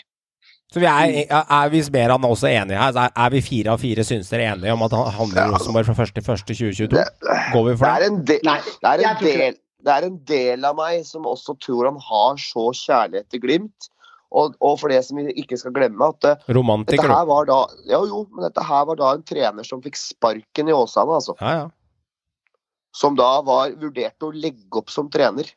Så 0.73 0.81
vi 0.81 0.87
er, 0.89 1.29
er 1.29 1.69
vi 1.71 1.81
Smeran 1.85 2.25
også 2.25 2.49
enige 2.49 2.79
her? 2.79 2.95
Er, 2.97 3.11
er 3.15 3.33
vi 3.33 3.41
fire 3.45 3.75
av 3.75 3.83
fire 3.83 4.03
syns 4.03 4.31
dere 4.31 4.49
enige 4.55 4.73
om 4.73 4.81
at 4.87 4.95
han 4.97 5.11
handler 5.19 5.45
i 5.45 5.53
Rosenborg 5.53 5.87
fra 5.87 6.07
1.1.2022? 6.07 6.87
Det, 6.91 7.05
Går 7.53 7.67
vi 7.69 7.75
for 7.77 7.85
det, 7.85 7.91
er 7.91 8.01
det? 8.01 8.09
en 8.09 8.23
del, 8.31 8.41
det, 8.43 8.89
er 8.89 9.03
en 9.11 9.21
del, 9.21 9.59
det 9.85 9.93
er 9.93 10.07
en 10.09 10.17
del 10.31 10.65
av 10.67 10.79
meg 10.79 11.05
som 11.07 11.27
også 11.29 11.55
tror 11.63 11.91
han 11.91 11.99
har 12.01 12.41
så 12.41 12.71
kjærlighet 12.75 13.29
til 13.31 13.43
Glimt. 13.45 13.91
Og, 14.35 14.55
og 14.59 14.79
for 14.81 14.91
det 14.91 14.99
som 15.05 15.21
vi 15.21 15.31
ikke 15.39 15.57
skal 15.61 15.71
glemme, 15.75 16.09
at 16.11 16.27
eh, 16.27 16.47
dette 16.49 17.05
her 17.07 17.27
var 17.29 17.45
da 17.47 17.59
Jo, 17.87 18.01
jo, 18.09 18.23
men 18.33 18.47
dette 18.49 18.63
her 18.67 18.87
var 18.89 18.97
da 18.99 19.13
en 19.15 19.23
trener 19.23 19.67
som 19.67 19.83
fikk 19.85 19.95
sparken 19.99 20.71
i 20.71 20.75
Åsane, 20.75 21.21
altså. 21.21 21.37
Ja, 21.39 21.53
ja. 21.61 22.55
Som 22.95 23.15
da 23.19 23.29
var 23.45 23.71
vurdert 23.79 24.23
å 24.23 24.33
legge 24.33 24.81
opp 24.81 24.91
som 24.91 25.07
trener. 25.11 25.47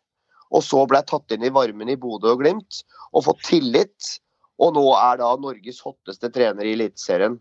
Og 0.55 0.63
så 0.65 0.85
ble 0.91 1.01
tatt 1.07 1.35
inn 1.35 1.45
i 1.47 1.53
varmen 1.55 1.91
i 1.91 1.99
Bodø 1.99 2.33
og 2.37 2.43
Glimt, 2.43 2.83
og 3.13 3.27
fått 3.27 3.43
tillit. 3.49 4.15
Og 4.59 4.75
nå 4.75 4.85
er 4.99 5.21
da 5.21 5.33
Norges 5.39 5.79
hotteste 5.85 6.31
trener 6.35 6.67
i 6.67 6.73
Eliteserien. 6.75 7.39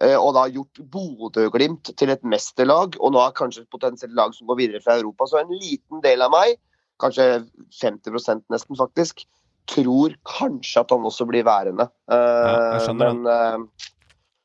Eh, 0.00 0.16
Og 0.16 0.32
da 0.36 0.46
gjort 0.52 0.80
Bodø-Glimt 0.92 1.92
til 1.96 2.10
et 2.12 2.22
mesterlag, 2.24 2.96
og 3.00 3.12
nå 3.14 3.20
er 3.24 3.34
kanskje 3.36 3.62
et 3.64 3.70
potensielt 3.72 4.14
lag 4.16 4.34
som 4.36 4.46
går 4.50 4.58
videre 4.60 4.80
fra 4.84 4.98
Europa. 5.00 5.26
Så 5.28 5.40
en 5.40 5.52
liten 5.52 6.02
del 6.04 6.22
av 6.24 6.32
meg, 6.32 6.56
kanskje 7.00 7.44
50% 7.80 8.44
nesten 8.52 8.76
faktisk, 8.78 9.24
tror 9.70 10.16
kanskje 10.26 10.80
at 10.82 10.90
han 10.90 11.04
også 11.06 11.26
blir 11.28 11.44
værende. 11.46 11.88
Eh, 12.10 12.16
Ja, 12.16 12.72
jeg 12.74 12.88
skjønner 12.88 13.14
men 13.14 13.30
eh, 13.30 13.86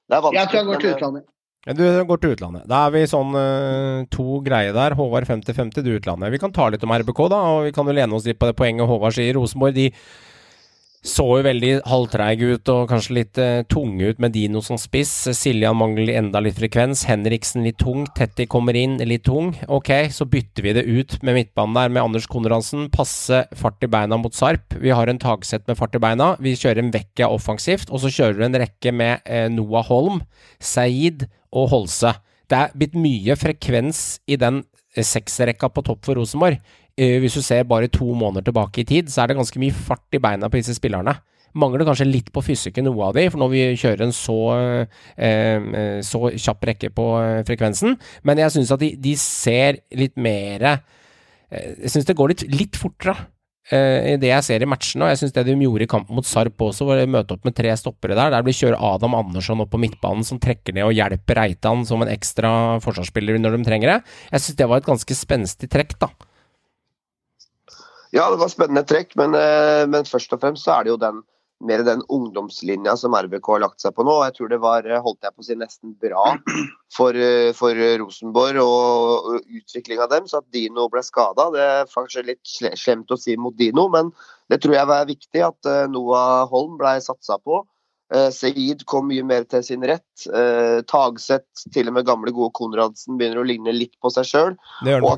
det 0.08 0.16
er 0.18 0.22
vanskelig. 0.22 0.40
Jeg 0.40 0.50
tror 0.52 0.58
han 0.64 0.70
går 0.72 0.80
til 0.86 0.96
utlandet. 0.96 1.26
Ja, 1.68 1.74
Du 1.74 1.84
går 2.08 2.22
til 2.22 2.32
utlandet. 2.38 2.68
Da 2.72 2.86
er 2.88 2.92
vi 2.94 3.02
sånn 3.12 3.34
to 4.14 4.38
greier 4.46 4.72
der. 4.72 4.94
Håvard 4.96 5.26
50-50, 5.28 5.84
du 5.84 5.90
utlandet. 5.98 6.32
Vi 6.32 6.40
kan 6.40 6.54
ta 6.56 6.70
litt 6.72 6.84
om 6.88 6.94
RBK, 6.96 7.20
da, 7.34 7.42
og 7.58 7.66
vi 7.66 7.74
kan 7.76 7.90
jo 7.90 7.92
lene 7.98 8.16
oss 8.16 8.24
litt 8.30 8.40
på 8.40 8.48
det 8.48 8.56
poenget 8.56 8.88
Håvard 8.88 9.18
sier. 9.18 9.36
Rosenborg 9.36 9.76
de 9.76 9.90
så 11.06 11.24
jo 11.38 11.44
veldig 11.46 11.72
halvtreig 11.88 12.42
ut 12.42 12.70
og 12.74 12.88
kanskje 12.90 13.16
litt 13.16 13.40
eh, 13.40 13.62
tunge 13.70 14.10
ut 14.12 14.22
med 14.22 14.34
Dino 14.36 14.64
som 14.66 14.80
spiss. 14.82 15.12
Siljan 15.38 15.78
mangler 15.78 16.18
enda 16.18 16.42
litt 16.44 16.58
frekvens. 16.58 17.06
Henriksen 17.08 17.64
litt 17.68 17.78
tung. 17.80 18.08
Tetti 18.18 18.48
kommer 18.50 18.76
inn 18.76 18.98
litt 19.06 19.24
tung. 19.28 19.54
Ok, 19.72 19.92
så 20.12 20.28
bytter 20.28 20.66
vi 20.66 20.74
det 20.76 20.86
ut 20.88 21.18
med 21.22 21.38
midtbanen 21.38 21.78
der 21.78 21.94
med 21.94 22.04
Anders 22.04 22.28
Konradsen. 22.32 22.90
Passe 22.94 23.44
fart 23.56 23.86
i 23.86 23.92
beina 23.94 24.20
mot 24.20 24.36
Sarp. 24.36 24.76
Vi 24.82 24.92
har 24.92 25.08
en 25.08 25.22
tagsett 25.22 25.68
med 25.70 25.78
fart 25.80 25.96
i 25.96 26.02
beina. 26.02 26.34
Vi 26.44 26.58
kjører 26.58 26.82
en 26.84 26.94
Vecchia 26.96 27.30
offensivt, 27.32 27.92
og 27.94 28.04
så 28.04 28.12
kjører 28.12 28.42
vi 28.42 28.48
en 28.50 28.62
rekke 28.66 28.96
med 28.96 29.30
eh, 29.30 29.48
Noah 29.54 29.88
Holm, 29.88 30.24
Saeed 30.60 31.28
og 31.54 31.70
Holse. 31.76 32.18
Det 32.48 32.58
er 32.58 32.76
blitt 32.76 32.98
mye 32.98 33.38
frekvens 33.38 34.18
i 34.28 34.40
den 34.40 34.64
sekserrekka 34.98 35.06
seksrekka 35.06 35.70
på 35.70 35.84
topp 35.86 36.06
for 36.08 36.18
Rosenborg. 36.18 36.58
Eh, 36.98 37.20
hvis 37.22 37.38
du 37.38 37.44
ser 37.46 37.68
bare 37.70 37.92
to 37.94 38.10
måneder 38.18 38.48
tilbake 38.48 38.82
i 38.82 38.88
tid, 38.90 39.12
så 39.14 39.22
er 39.22 39.30
det 39.30 39.38
ganske 39.38 39.60
mye 39.62 39.76
fart 39.86 40.18
i 40.18 40.22
beina 40.22 40.50
på 40.50 40.58
disse 40.58 40.74
spillerne. 40.74 41.14
Mangler 41.58 41.86
kanskje 41.86 42.08
litt 42.10 42.32
på 42.34 42.42
fysikken, 42.46 42.88
noe 42.90 43.08
av 43.08 43.16
de, 43.18 43.28
for 43.30 43.42
når 43.42 43.52
vi 43.54 43.62
kjører 43.78 44.08
en 44.08 44.14
så, 44.14 44.38
eh, 44.58 45.06
eh, 45.30 46.02
så 46.06 46.32
kjapp 46.34 46.68
rekke 46.72 46.90
på 46.98 47.08
eh, 47.22 47.42
frekvensen. 47.48 47.98
Men 48.26 48.42
jeg 48.42 48.56
syns 48.56 48.74
at 48.74 48.82
de, 48.82 48.92
de 48.98 49.16
ser 49.22 49.82
litt 49.96 50.18
mer 50.18 50.66
eh, 50.72 50.78
Jeg 51.50 51.94
syns 51.94 52.10
det 52.10 52.18
går 52.18 52.34
litt, 52.34 52.48
litt 52.52 52.78
fortere 52.78 53.16
i 53.68 54.14
det 54.16 54.30
jeg 54.30 54.44
ser 54.46 54.64
i 54.64 54.68
matchene. 54.70 55.04
Og 55.04 55.10
jeg 55.12 55.20
syns 55.20 55.34
det 55.36 55.44
de 55.44 55.56
gjorde 55.60 55.84
i 55.84 55.90
kampen 55.92 56.16
mot 56.16 56.26
Sarp 56.28 56.62
også, 56.64 56.86
var 56.88 57.02
å 57.04 57.10
møte 57.12 57.36
opp 57.36 57.44
med 57.44 57.56
tre 57.56 57.74
stoppere 57.76 58.16
der. 58.16 58.32
Der 58.32 58.46
blir 58.46 58.56
kjører 58.56 58.80
Adam 58.94 59.18
Andersson 59.18 59.60
opp 59.60 59.74
på 59.74 59.82
midtbanen, 59.82 60.24
som 60.24 60.40
trekker 60.40 60.76
ned 60.76 60.88
og 60.88 60.96
hjelper 60.96 61.36
Reitan 61.42 61.84
som 61.88 62.04
en 62.04 62.12
ekstra 62.14 62.52
forsvarsspiller 62.84 63.42
når 63.44 63.58
de 63.58 63.68
trenger 63.68 63.92
det. 63.92 63.98
Jeg 64.32 64.46
syns 64.46 64.60
det 64.62 64.70
var 64.72 64.80
et 64.80 64.88
ganske 64.88 65.20
spenstig 65.20 65.70
trekk, 65.74 65.98
da. 66.00 66.12
Ja, 68.18 68.32
det 68.34 68.40
var 68.42 68.50
spennende 68.50 68.82
trekk, 68.88 69.12
men, 69.20 69.36
eh, 69.38 69.84
men 69.86 70.08
først 70.08 70.32
og 70.34 70.42
fremst 70.42 70.66
så 70.66 70.80
er 70.80 70.86
det 70.86 70.96
jo 70.96 71.02
den 71.02 71.22
mer 71.68 71.82
den 71.82 72.04
ungdomslinja 72.14 72.94
som 72.98 73.16
RBK 73.18 73.48
har 73.50 73.62
lagt 73.64 73.82
seg 73.82 73.94
på 73.98 74.06
nå. 74.06 74.16
Jeg 74.28 74.36
tror 74.38 74.50
det 74.52 74.60
var 74.62 74.88
eh, 74.90 75.02
holdt 75.02 75.26
jeg 75.26 75.34
på 75.36 75.44
å 75.44 75.46
si, 75.46 75.58
nesten 75.58 75.94
bra 76.02 76.34
for, 76.98 77.18
eh, 77.18 77.52
for 77.58 77.78
Rosenborg 78.02 78.62
og, 78.64 79.30
og 79.38 79.56
utvikling 79.62 80.02
av 80.02 80.12
dem. 80.14 80.26
Så 80.30 80.42
at 80.42 80.50
Dino 80.54 80.88
ble 80.94 81.06
skada, 81.06 81.50
det 81.54 81.64
er 81.66 81.94
faktisk 81.94 82.26
litt 82.30 82.58
slemt 82.78 83.14
å 83.14 83.20
si 83.22 83.38
mot 83.38 83.58
Dino, 83.58 83.88
men 83.94 84.14
det 84.50 84.62
tror 84.64 84.78
jeg 84.80 84.90
var 84.90 85.10
viktig 85.10 85.44
at 85.44 85.74
Noah 85.92 86.46
Holm 86.50 86.78
ble 86.80 86.98
satsa 87.04 87.38
på. 87.42 87.62
Seid 88.32 88.86
kom 88.88 89.10
mye 89.10 89.26
mer 89.28 89.44
til 89.52 89.66
sin 89.68 89.82
rett. 89.84 90.08
Eh, 90.32 90.80
Tagseth, 90.88 91.66
til 91.76 91.90
og 91.92 91.98
med 91.98 92.08
gamle, 92.08 92.32
gode 92.32 92.56
Konradsen, 92.56 93.18
begynner 93.20 93.42
å 93.42 93.50
ligne 93.50 93.74
litt 93.76 93.98
på 94.00 94.14
seg 94.14 94.30
sjøl. 94.30 94.54
Og 95.04 95.10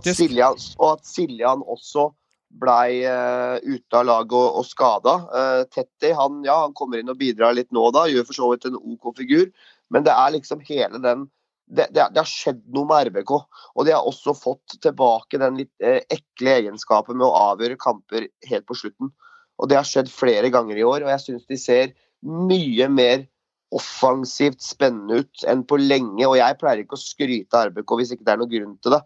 og 0.80 0.88
at 0.96 1.06
Siljan 1.06 1.62
også 1.70 2.10
blei 2.50 3.04
uh, 3.06 3.58
ute 3.62 3.98
av 3.98 4.08
laget 4.10 4.38
og, 4.38 4.62
og 4.62 4.66
skada. 4.68 5.16
Uh, 5.30 5.64
Tetti 5.70 6.14
han, 6.18 6.42
ja, 6.48 6.62
han 6.66 6.76
kommer 6.78 7.02
inn 7.02 7.12
og 7.12 7.20
bidrar 7.20 7.56
litt 7.58 7.70
nå 7.76 7.90
da, 7.96 8.08
gjør 8.10 8.26
for 8.30 8.38
så 8.38 8.50
vidt 8.54 8.70
en 8.70 8.80
OK 8.80 9.12
figur. 9.18 9.50
Men 9.94 10.06
det 10.06 10.16
er 10.16 10.34
liksom 10.36 10.64
hele 10.68 11.02
den 11.04 11.28
det, 11.70 11.86
det, 11.94 12.08
det 12.14 12.22
har 12.24 12.30
skjedd 12.30 12.64
noe 12.74 12.88
med 12.90 13.10
RBK. 13.12 13.34
Og 13.78 13.86
de 13.86 13.94
har 13.94 14.08
også 14.10 14.34
fått 14.38 14.80
tilbake 14.82 15.38
den 15.42 15.60
litt 15.62 15.86
eh, 15.86 16.02
ekle 16.10 16.56
egenskapen 16.64 17.20
med 17.20 17.28
å 17.28 17.52
avgjøre 17.52 17.78
kamper 17.82 18.26
helt 18.50 18.66
på 18.66 18.78
slutten. 18.78 19.12
Og 19.60 19.70
det 19.70 19.78
har 19.78 19.88
skjedd 19.88 20.10
flere 20.10 20.50
ganger 20.54 20.80
i 20.80 20.88
år, 20.88 21.04
og 21.04 21.12
jeg 21.14 21.26
syns 21.26 21.46
de 21.50 21.60
ser 21.62 21.94
mye 22.26 22.88
mer 22.90 23.28
offensivt 23.76 24.64
spennende 24.66 25.22
ut 25.22 25.46
enn 25.50 25.62
på 25.68 25.78
lenge. 25.82 26.26
Og 26.26 26.40
jeg 26.40 26.58
pleier 26.58 26.84
ikke 26.84 26.98
å 26.98 27.04
skryte 27.04 27.60
av 27.60 27.70
RBK 27.70 27.98
hvis 28.00 28.16
ikke 28.16 28.26
det 28.26 28.34
er 28.34 28.42
noen 28.42 28.54
grunn 28.56 28.78
til 28.82 28.96
det. 28.96 29.02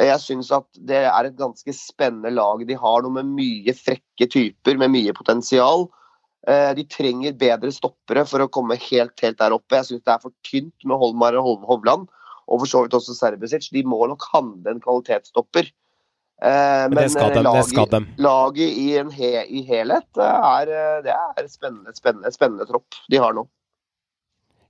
Jeg 0.00 0.20
syns 0.22 0.48
at 0.54 0.64
det 0.88 1.02
er 1.04 1.26
et 1.28 1.36
ganske 1.36 1.74
spennende 1.76 2.32
lag. 2.32 2.62
De 2.68 2.76
har 2.80 3.02
noe 3.04 3.12
med 3.18 3.28
mye 3.36 3.74
frekke 3.76 4.28
typer, 4.32 4.78
med 4.80 4.94
mye 4.94 5.12
potensial. 5.12 5.84
Eh, 6.48 6.72
De 6.78 6.86
trenger 6.88 7.36
bedre 7.38 7.72
stoppere 7.74 8.24
for 8.26 8.40
å 8.40 8.48
komme 8.48 8.78
helt, 8.80 9.14
helt 9.20 9.38
der 9.38 9.52
oppe. 9.52 9.76
Jeg 9.76 9.90
syns 9.90 10.04
det 10.06 10.14
er 10.14 10.24
for 10.24 10.32
tynt 10.48 10.88
med 10.88 10.96
Holmar 11.02 11.36
og 11.36 11.44
Hov- 11.44 11.68
Hovland, 11.68 12.08
og 12.48 12.64
for 12.64 12.66
så 12.72 12.82
vidt 12.86 12.96
også 12.96 13.14
Serbisic. 13.18 13.68
De 13.70 13.84
må 13.84 14.00
nok 14.08 14.24
handle 14.32 14.72
en 14.72 14.80
kvalitetsstopper. 14.82 15.68
Men, 16.42 16.90
Men 16.90 17.04
det 17.04 17.10
skal 17.12 17.30
eh, 17.30 17.34
dem, 17.36 17.44
laget-. 17.46 18.08
Laget 18.18 18.78
i, 18.82 18.88
en 18.98 19.10
he, 19.14 19.30
i 19.46 19.60
helhet 19.68 20.18
eh, 20.18 20.48
er, 20.56 20.72
eh, 20.74 21.02
det 21.04 21.12
er 21.14 21.46
spennende, 21.52 21.94
spennende, 21.94 22.32
spennende 22.34 22.66
tropp 22.66 22.98
de 23.12 23.20
har 23.22 23.36
nå. 23.36 23.44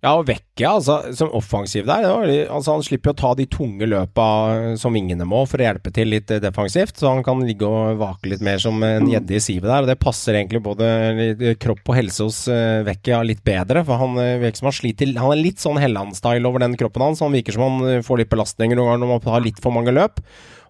Ja, 0.03 0.17
og 0.19 0.25
Vecchia, 0.27 0.73
altså, 0.81 0.97
som 1.15 1.31
offensiv 1.31 1.85
der, 1.87 2.03
det 2.03 2.09
var, 2.11 2.31
altså, 2.57 2.73
han 2.75 2.83
slipper 2.83 3.13
jo 3.13 3.15
å 3.15 3.19
ta 3.21 3.29
de 3.39 3.45
tunge 3.47 3.87
løpa 3.87 4.25
eh, 4.51 4.65
som 4.81 4.97
vingene 4.99 5.23
må 5.31 5.45
for 5.47 5.63
å 5.63 5.69
hjelpe 5.69 5.93
til 5.95 6.11
litt 6.11 6.33
eh, 6.35 6.41
defensivt, 6.43 6.97
så 6.99 7.13
han 7.13 7.23
kan 7.23 7.39
ligge 7.47 7.69
og 7.69 8.01
vake 8.01 8.33
litt 8.33 8.43
mer 8.43 8.59
som 8.59 8.83
en 8.83 9.07
gjedde 9.07 9.37
i 9.39 9.43
sivet 9.45 9.71
der, 9.71 9.87
og 9.87 9.93
det 9.93 10.01
passer 10.03 10.41
egentlig 10.41 10.65
både 10.67 11.55
kropp 11.63 11.87
og 11.87 11.99
helse 12.01 12.27
hos 12.27 12.41
Vecchia 12.89 13.23
litt 13.23 13.45
bedre, 13.47 13.85
for 13.87 14.03
han 14.03 14.19
eh, 14.19 14.41
virker 14.43 14.65
som 14.65 14.73
han 14.73 14.79
sliter, 14.81 15.15
han 15.23 15.37
er 15.37 15.45
litt 15.45 15.63
sånn 15.63 15.79
Helland-style 15.79 16.51
over 16.51 16.67
den 16.67 16.77
kroppen 16.83 17.07
hans, 17.07 17.23
han 17.23 17.39
virker 17.39 17.55
som 17.55 17.69
han 17.69 17.95
eh, 17.95 18.03
får 18.03 18.25
litt 18.25 18.35
belastninger 18.35 18.75
noen 18.75 18.97
ganger 18.97 19.07
når 19.07 19.15
man 19.15 19.35
har 19.39 19.47
litt 19.47 19.63
for 19.63 19.79
mange 19.79 19.95
løp, 19.95 20.19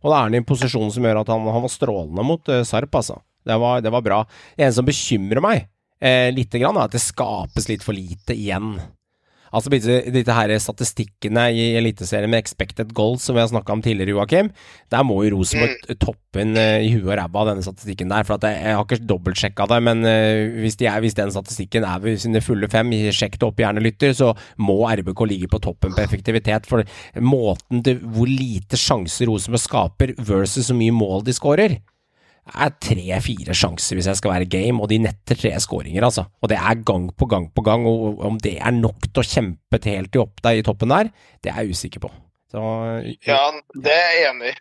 og 0.03 0.13
da 0.13 0.17
er 0.19 0.29
han 0.29 0.37
i 0.37 0.43
en 0.45 0.51
posisjon 0.53 0.93
som 0.93 1.09
gjør 1.09 1.25
at 1.25 1.33
han, 1.33 1.49
han 1.57 1.65
var 1.65 1.73
strålende 1.73 2.29
mot 2.35 2.53
eh, 2.53 2.67
Sarp, 2.69 3.01
altså. 3.01 3.23
Det 3.49 3.57
var, 3.59 3.81
det 3.81 3.97
var 3.97 4.05
bra. 4.05 4.25
Det 4.29 4.67
eneste 4.67 4.83
som 4.83 4.93
bekymrer 4.93 5.41
meg 5.43 5.71
eh, 6.05 6.29
litt, 6.37 6.53
grann, 6.53 6.77
er 6.77 6.91
at 6.91 6.93
det 6.95 7.01
skapes 7.01 7.73
litt 7.73 7.87
for 7.87 7.97
lite 7.97 8.37
igjen. 8.37 8.77
Altså 9.53 9.73
disse, 9.73 10.33
her 10.33 10.55
statistikkene 10.63 11.49
i 11.53 11.67
Eliteserien 11.77 12.31
med 12.33 12.41
expected 12.41 12.95
goals 12.97 13.27
som 13.27 13.37
vi 13.37 13.43
har 13.43 13.51
snakka 13.51 13.75
om 13.75 13.83
tidligere, 13.85 14.17
Joakim. 14.17 14.51
Der 14.93 15.05
må 15.05 15.19
jo 15.27 15.37
Rosenborg 15.37 15.99
toppen 16.01 16.21
inn 16.43 16.57
eh, 16.57 16.87
i 16.87 16.93
huet 16.95 17.11
og 17.11 17.19
ræva 17.19 17.43
av 17.43 17.51
denne 17.51 17.65
statistikken 17.65 18.13
der. 18.13 18.25
For 18.29 18.39
at 18.39 18.47
jeg, 18.49 18.63
jeg 18.65 18.79
har 18.79 18.87
ikke 18.87 19.09
dobbeltsjekka 19.11 19.69
det, 19.73 19.81
men 19.89 20.05
eh, 20.09 20.57
hvis, 20.63 20.79
de 20.81 20.89
er, 20.89 20.99
hvis 21.05 21.19
den 21.19 21.33
statistikken 21.35 21.87
er 21.89 22.03
ved 22.03 22.21
sine 22.23 22.43
fulle 22.45 22.71
fem, 22.73 22.93
sjekk 23.13 23.39
det 23.39 23.49
opp 23.49 23.61
gjerne, 23.61 23.85
lytter, 23.85 24.17
så 24.17 24.33
må 24.63 24.81
RBK 24.89 25.25
ligge 25.29 25.53
på 25.53 25.61
toppen 25.63 25.97
på 25.97 26.05
effektivitet. 26.05 26.69
For 26.71 26.85
måten 27.21 27.85
til 27.85 28.01
hvor 28.03 28.31
lite 28.31 28.81
sjanser 28.81 29.29
Rosenborg 29.31 29.67
skaper 29.67 30.17
versus 30.19 30.71
så 30.71 30.77
mye 30.77 30.95
mål 30.97 31.27
de 31.29 31.37
skårer. 31.37 31.81
Er 32.51 32.73
tre-fire 32.83 33.55
sjanser 33.55 33.99
hvis 33.99 34.09
jeg 34.11 34.19
skal 34.19 34.35
være 34.35 34.49
game, 34.51 34.81
og 34.83 34.91
de 34.91 34.99
netter 35.05 35.39
tre 35.39 35.53
skåringer, 35.63 36.03
altså. 36.09 36.27
Og 36.43 36.51
det 36.51 36.59
er 36.59 36.83
gang 36.83 37.07
på 37.15 37.29
gang 37.31 37.47
på 37.55 37.63
gang, 37.67 37.87
og 37.87 38.21
om 38.27 38.41
det 38.43 38.57
er 38.59 38.75
nok 38.75 39.07
til 39.09 39.23
å 39.23 39.29
kjempe 39.29 39.79
til 39.83 40.01
helt 40.01 40.21
opp 40.25 40.43
der 40.43 40.59
i 40.59 40.67
toppen 40.67 40.91
der, 40.93 41.13
det 41.43 41.53
er 41.53 41.63
jeg 41.63 41.77
usikker 41.79 42.03
på. 42.03 42.11
Så, 42.53 42.61
Ja, 43.25 43.47
det 43.81 43.93
er 43.97 44.11
jeg 44.13 44.25
enig 44.29 44.51
i. 44.51 44.57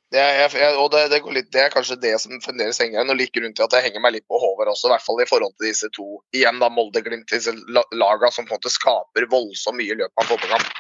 Og 0.79 0.85
det, 0.93 1.01
det, 1.11 1.17
litt, 1.35 1.49
det 1.51 1.65
er 1.65 1.73
kanskje 1.73 1.97
det 1.99 2.13
som 2.23 2.37
fremdeles 2.39 2.79
henger 2.79 3.01
igjen. 3.01 3.11
Og 3.11 3.17
like 3.19 3.41
rundt 3.43 3.57
til 3.59 3.65
at 3.65 3.75
jeg 3.75 3.89
henger 3.89 4.03
meg 4.05 4.13
litt 4.15 4.27
på 4.31 4.39
Håvard 4.39 4.71
også, 4.71 4.87
i 4.87 4.93
hvert 4.93 5.03
fall 5.03 5.19
i 5.19 5.27
forhold 5.27 5.57
til 5.57 5.67
disse 5.67 5.89
to. 5.97 6.05
Igjen 6.37 6.61
da 6.63 6.69
Molde-Glimt, 6.71 7.27
disse 7.33 7.51
la- 7.67 7.83
laga 7.91 8.29
som 8.31 8.47
på 8.47 8.55
en 8.55 8.61
måte 8.61 8.71
skaper 8.71 9.27
voldsomt 9.33 9.75
mye 9.81 9.91
i 9.91 9.99
løpet 9.99 10.23
av 10.23 10.29
fotballkamp. 10.31 10.71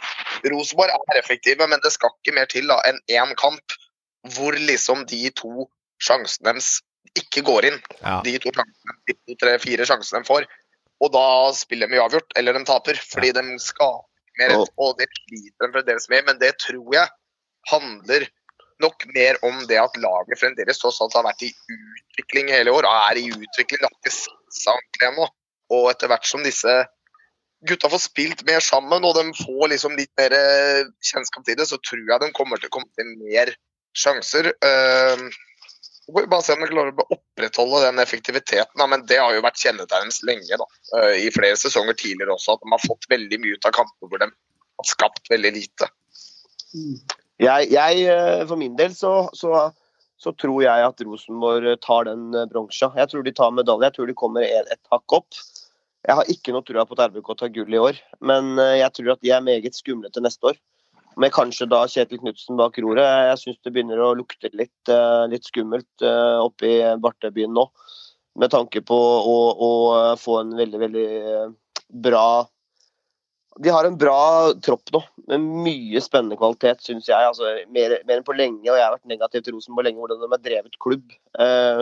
Rosenborg 0.53 0.95
er 0.95 1.19
effektive, 1.19 1.67
men 1.67 1.83
det 1.83 1.91
skal 1.97 2.15
ikke 2.15 2.37
mer 2.37 2.47
til 2.53 2.71
da 2.71 2.79
enn 2.87 3.01
én 3.11 3.35
kamp 3.41 3.75
hvor 4.37 4.55
liksom 4.55 5.03
de 5.11 5.25
to 5.35 5.67
sjansene 6.01 6.47
deres 6.47 6.77
ikke 7.17 7.43
går 7.47 7.67
inn. 7.71 7.79
Ja. 8.01 8.19
De 8.25 8.37
to 8.39 8.51
sjansene, 8.55 8.97
de 9.07 9.15
to, 9.17 9.37
tre, 9.41 9.55
fire 9.63 9.87
sjansene 9.87 10.21
de 10.21 10.29
får. 10.29 10.47
Og 11.01 11.11
da 11.13 11.25
spiller 11.57 11.89
de 11.89 11.97
uavgjort, 11.99 12.35
eller 12.37 12.53
de 12.53 12.63
taper, 12.67 12.99
fordi 13.09 13.31
de 13.35 13.43
skaper 13.59 14.07
mer, 14.39 14.55
Og- 14.57 14.69
og 14.77 14.97
det 14.97 15.09
sliter 15.09 15.67
de 15.67 15.73
fremdeles 15.73 16.09
med. 16.09 16.25
Men 16.25 16.39
det 16.39 16.53
tror 16.59 16.93
jeg 16.93 17.09
handler 17.67 18.27
nok 18.81 19.05
mer 19.13 19.37
om 19.43 19.67
det 19.67 19.77
at 19.77 19.97
laget 19.97 20.39
fremdeles 20.39 20.79
tross 20.81 21.01
alt 21.01 21.13
har 21.13 21.23
vært 21.23 21.43
i 21.45 21.53
utvikling 21.69 22.49
hele 22.49 22.71
år. 22.71 22.85
og 22.85 23.11
Er 23.11 23.17
i 23.21 23.29
utvikling, 23.29 23.79
det 23.81 23.89
har 23.89 23.97
ikke 24.01 24.15
ordentlig 24.67 25.07
ennå. 25.09 25.27
Og 25.71 25.89
etter 25.91 26.07
hvert 26.07 26.25
som 26.25 26.43
disse 26.43 26.87
gutta 27.67 27.89
får 27.89 28.01
spilt 28.01 28.45
mer 28.47 28.59
sammen, 28.59 29.03
og 29.05 29.15
de 29.15 29.31
får 29.37 29.69
liksom 29.69 29.95
litt 29.95 30.11
mer 30.17 30.33
eh, 30.33 30.83
kjennskap 31.05 31.45
til 31.45 31.55
det, 31.55 31.67
så 31.67 31.77
tror 31.77 32.01
jeg 32.07 32.19
de 32.23 32.31
kommer 32.33 32.57
til 32.57 32.69
å 32.69 32.75
komme 32.77 32.89
til 32.97 33.05
mer 33.21 33.53
sjanser. 33.93 34.51
Uh, 34.63 35.29
får 36.13 36.27
bare 36.31 36.45
se 36.45 36.53
om 36.53 36.63
de 36.63 36.69
klarer 36.71 37.01
å 37.03 37.05
opprettholde 37.15 37.81
den 37.85 38.01
effektiviteten. 38.03 38.83
Men 38.89 39.05
det 39.09 39.19
har 39.21 39.33
jo 39.35 39.43
vært 39.45 39.59
kjennetegnet 39.61 40.21
lenge, 40.27 40.59
da. 40.61 40.67
eh, 40.99 41.27
i 41.27 41.31
flere 41.33 41.59
sesonger 41.59 41.97
tidligere 41.99 42.35
også, 42.35 42.55
at 42.55 42.63
de 42.63 42.73
har 42.73 42.83
fått 42.85 43.09
veldig 43.11 43.41
mye 43.43 43.57
ut 43.57 43.67
av 43.69 43.75
kampene 43.75 44.11
hvor 44.11 44.23
de 44.23 44.29
har 44.31 44.89
skapt 44.89 45.31
veldig 45.31 45.53
lite. 45.57 45.89
Jeg, 47.41 47.69
jeg, 47.73 48.03
eh, 48.07 48.43
for 48.47 48.59
min 48.59 48.75
del 48.79 48.95
så, 48.95 49.13
så, 49.37 49.67
så 50.21 50.33
tror 50.41 50.61
jeg 50.65 50.89
at 50.89 51.05
Rosenborg 51.05 51.73
tar 51.85 52.09
den 52.09 52.29
eh, 52.37 52.49
bronsa. 52.51 52.91
Jeg 52.97 53.11
tror 53.11 53.27
de 53.27 53.35
tar 53.37 53.55
medalje. 53.55 53.89
Jeg 53.89 53.97
tror 53.99 54.11
de 54.11 54.19
kommer 54.23 54.47
et, 54.47 54.71
et 54.73 54.93
hakk 54.93 55.17
opp. 55.21 55.41
Jeg 56.07 56.17
har 56.17 56.29
ikke 56.33 56.53
noe 56.55 56.65
trua 56.65 56.87
på 56.89 56.97
at 56.97 57.11
RBK 57.11 57.35
tar 57.37 57.51
gull 57.53 57.75
i 57.75 57.77
år, 57.77 57.97
men 58.25 58.55
jeg 58.57 58.89
tror 58.97 59.11
at 59.13 59.19
de 59.21 59.29
er 59.35 59.43
meget 59.45 59.75
skumle 59.77 60.09
til 60.09 60.23
neste 60.25 60.49
år. 60.49 60.57
Med 61.19 61.33
kanskje 61.35 61.67
da 61.67 61.81
Kjetil 61.91 62.21
Knutsen 62.21 62.59
bak 62.59 62.77
roret. 62.79 63.03
Jeg 63.31 63.39
syns 63.41 63.59
det 63.65 63.73
begynner 63.75 63.99
å 63.99 64.13
lukte 64.15 64.51
litt, 64.55 64.91
eh, 64.91 65.25
litt 65.31 65.47
skummelt 65.47 66.05
eh, 66.05 66.37
oppe 66.39 66.69
i 66.69 66.77
Bartebyen 67.03 67.51
nå. 67.55 67.67
Med 68.39 68.53
tanke 68.53 68.79
på 68.87 68.95
å, 68.95 69.37
å 69.51 69.71
få 70.19 70.39
en 70.39 70.55
veldig, 70.55 70.79
veldig 70.85 71.07
eh, 71.19 71.47
bra 72.07 72.25
de 73.59 73.69
har 73.69 73.85
en 73.85 73.97
bra 73.99 74.53
tropp 74.63 74.93
nå, 74.93 75.01
med 75.27 75.47
mye 75.65 76.01
spennende 76.03 76.37
kvalitet, 76.39 76.83
syns 76.85 77.09
jeg. 77.09 77.19
Altså, 77.19 77.49
mer, 77.73 77.97
mer 78.07 78.19
enn 78.19 78.27
på 78.27 78.35
lenge, 78.37 78.63
og 78.69 78.77
jeg 78.77 78.85
har 78.85 78.93
vært 78.95 79.11
negativ 79.11 79.43
til 79.43 79.57
Rosenborg 79.57 79.89
lenge, 79.89 79.99
hvordan 79.99 80.21
de 80.21 80.29
har 80.31 80.43
drevet 80.45 80.79
klubb. 80.81 81.11
Eh, 81.35 81.81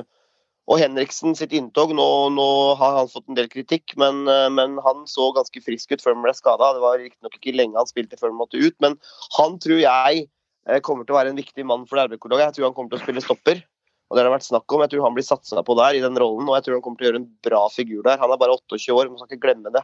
og 0.70 0.78
Henriksen 0.78 1.34
sitt 1.38 1.54
inntog, 1.58 1.96
nå, 1.98 2.06
nå 2.36 2.50
har 2.78 3.00
han 3.00 3.10
fått 3.10 3.26
en 3.32 3.38
del 3.38 3.50
kritikk, 3.50 3.96
men, 3.98 4.22
eh, 4.30 4.48
men 4.54 4.78
han 4.86 5.08
så 5.10 5.32
ganske 5.34 5.64
frisk 5.66 5.96
ut 5.96 6.04
før 6.04 6.14
han 6.14 6.26
ble 6.28 6.34
skada. 6.38 6.76
Det 6.76 6.84
var 6.84 7.00
riktignok 7.02 7.40
ikke 7.40 7.56
lenge 7.58 7.80
han 7.80 7.90
spilte 7.90 8.20
før 8.20 8.30
han 8.30 8.38
måtte 8.38 8.62
ut, 8.62 8.78
men 8.86 9.00
han 9.40 9.58
tror 9.64 9.82
jeg 9.82 10.28
eh, 10.70 10.82
kommer 10.86 11.08
til 11.08 11.16
å 11.16 11.20
være 11.20 11.34
en 11.34 11.42
viktig 11.42 11.66
mann 11.66 11.88
for 11.90 12.02
RBK-laget. 12.06 12.52
Jeg 12.52 12.60
tror 12.60 12.70
han 12.70 12.78
kommer 12.78 12.94
til 12.94 13.02
å 13.02 13.06
spille 13.08 13.26
stopper. 13.26 13.64
Og 14.10 14.18
det 14.18 14.24
har 14.24 14.30
det 14.30 14.38
vært 14.40 14.48
snakk 14.48 14.74
om. 14.74 14.82
Jeg 14.82 14.94
tror 14.94 15.04
han 15.06 15.18
blir 15.18 15.26
satsa 15.26 15.62
på 15.66 15.76
der 15.78 15.98
i 15.98 16.02
den 16.02 16.18
rollen, 16.18 16.48
og 16.50 16.56
jeg 16.58 16.66
tror 16.66 16.78
han 16.80 16.86
kommer 16.86 17.02
til 17.02 17.06
å 17.06 17.10
gjøre 17.10 17.22
en 17.22 17.32
bra 17.46 17.64
figur 17.74 18.06
der. 18.06 18.22
Han 18.22 18.34
er 18.34 18.42
bare 18.42 18.56
28 18.58 18.94
år, 18.94 19.10
man 19.10 19.22
skal 19.22 19.30
ikke 19.30 19.46
glemme 19.46 19.74
det. 19.74 19.84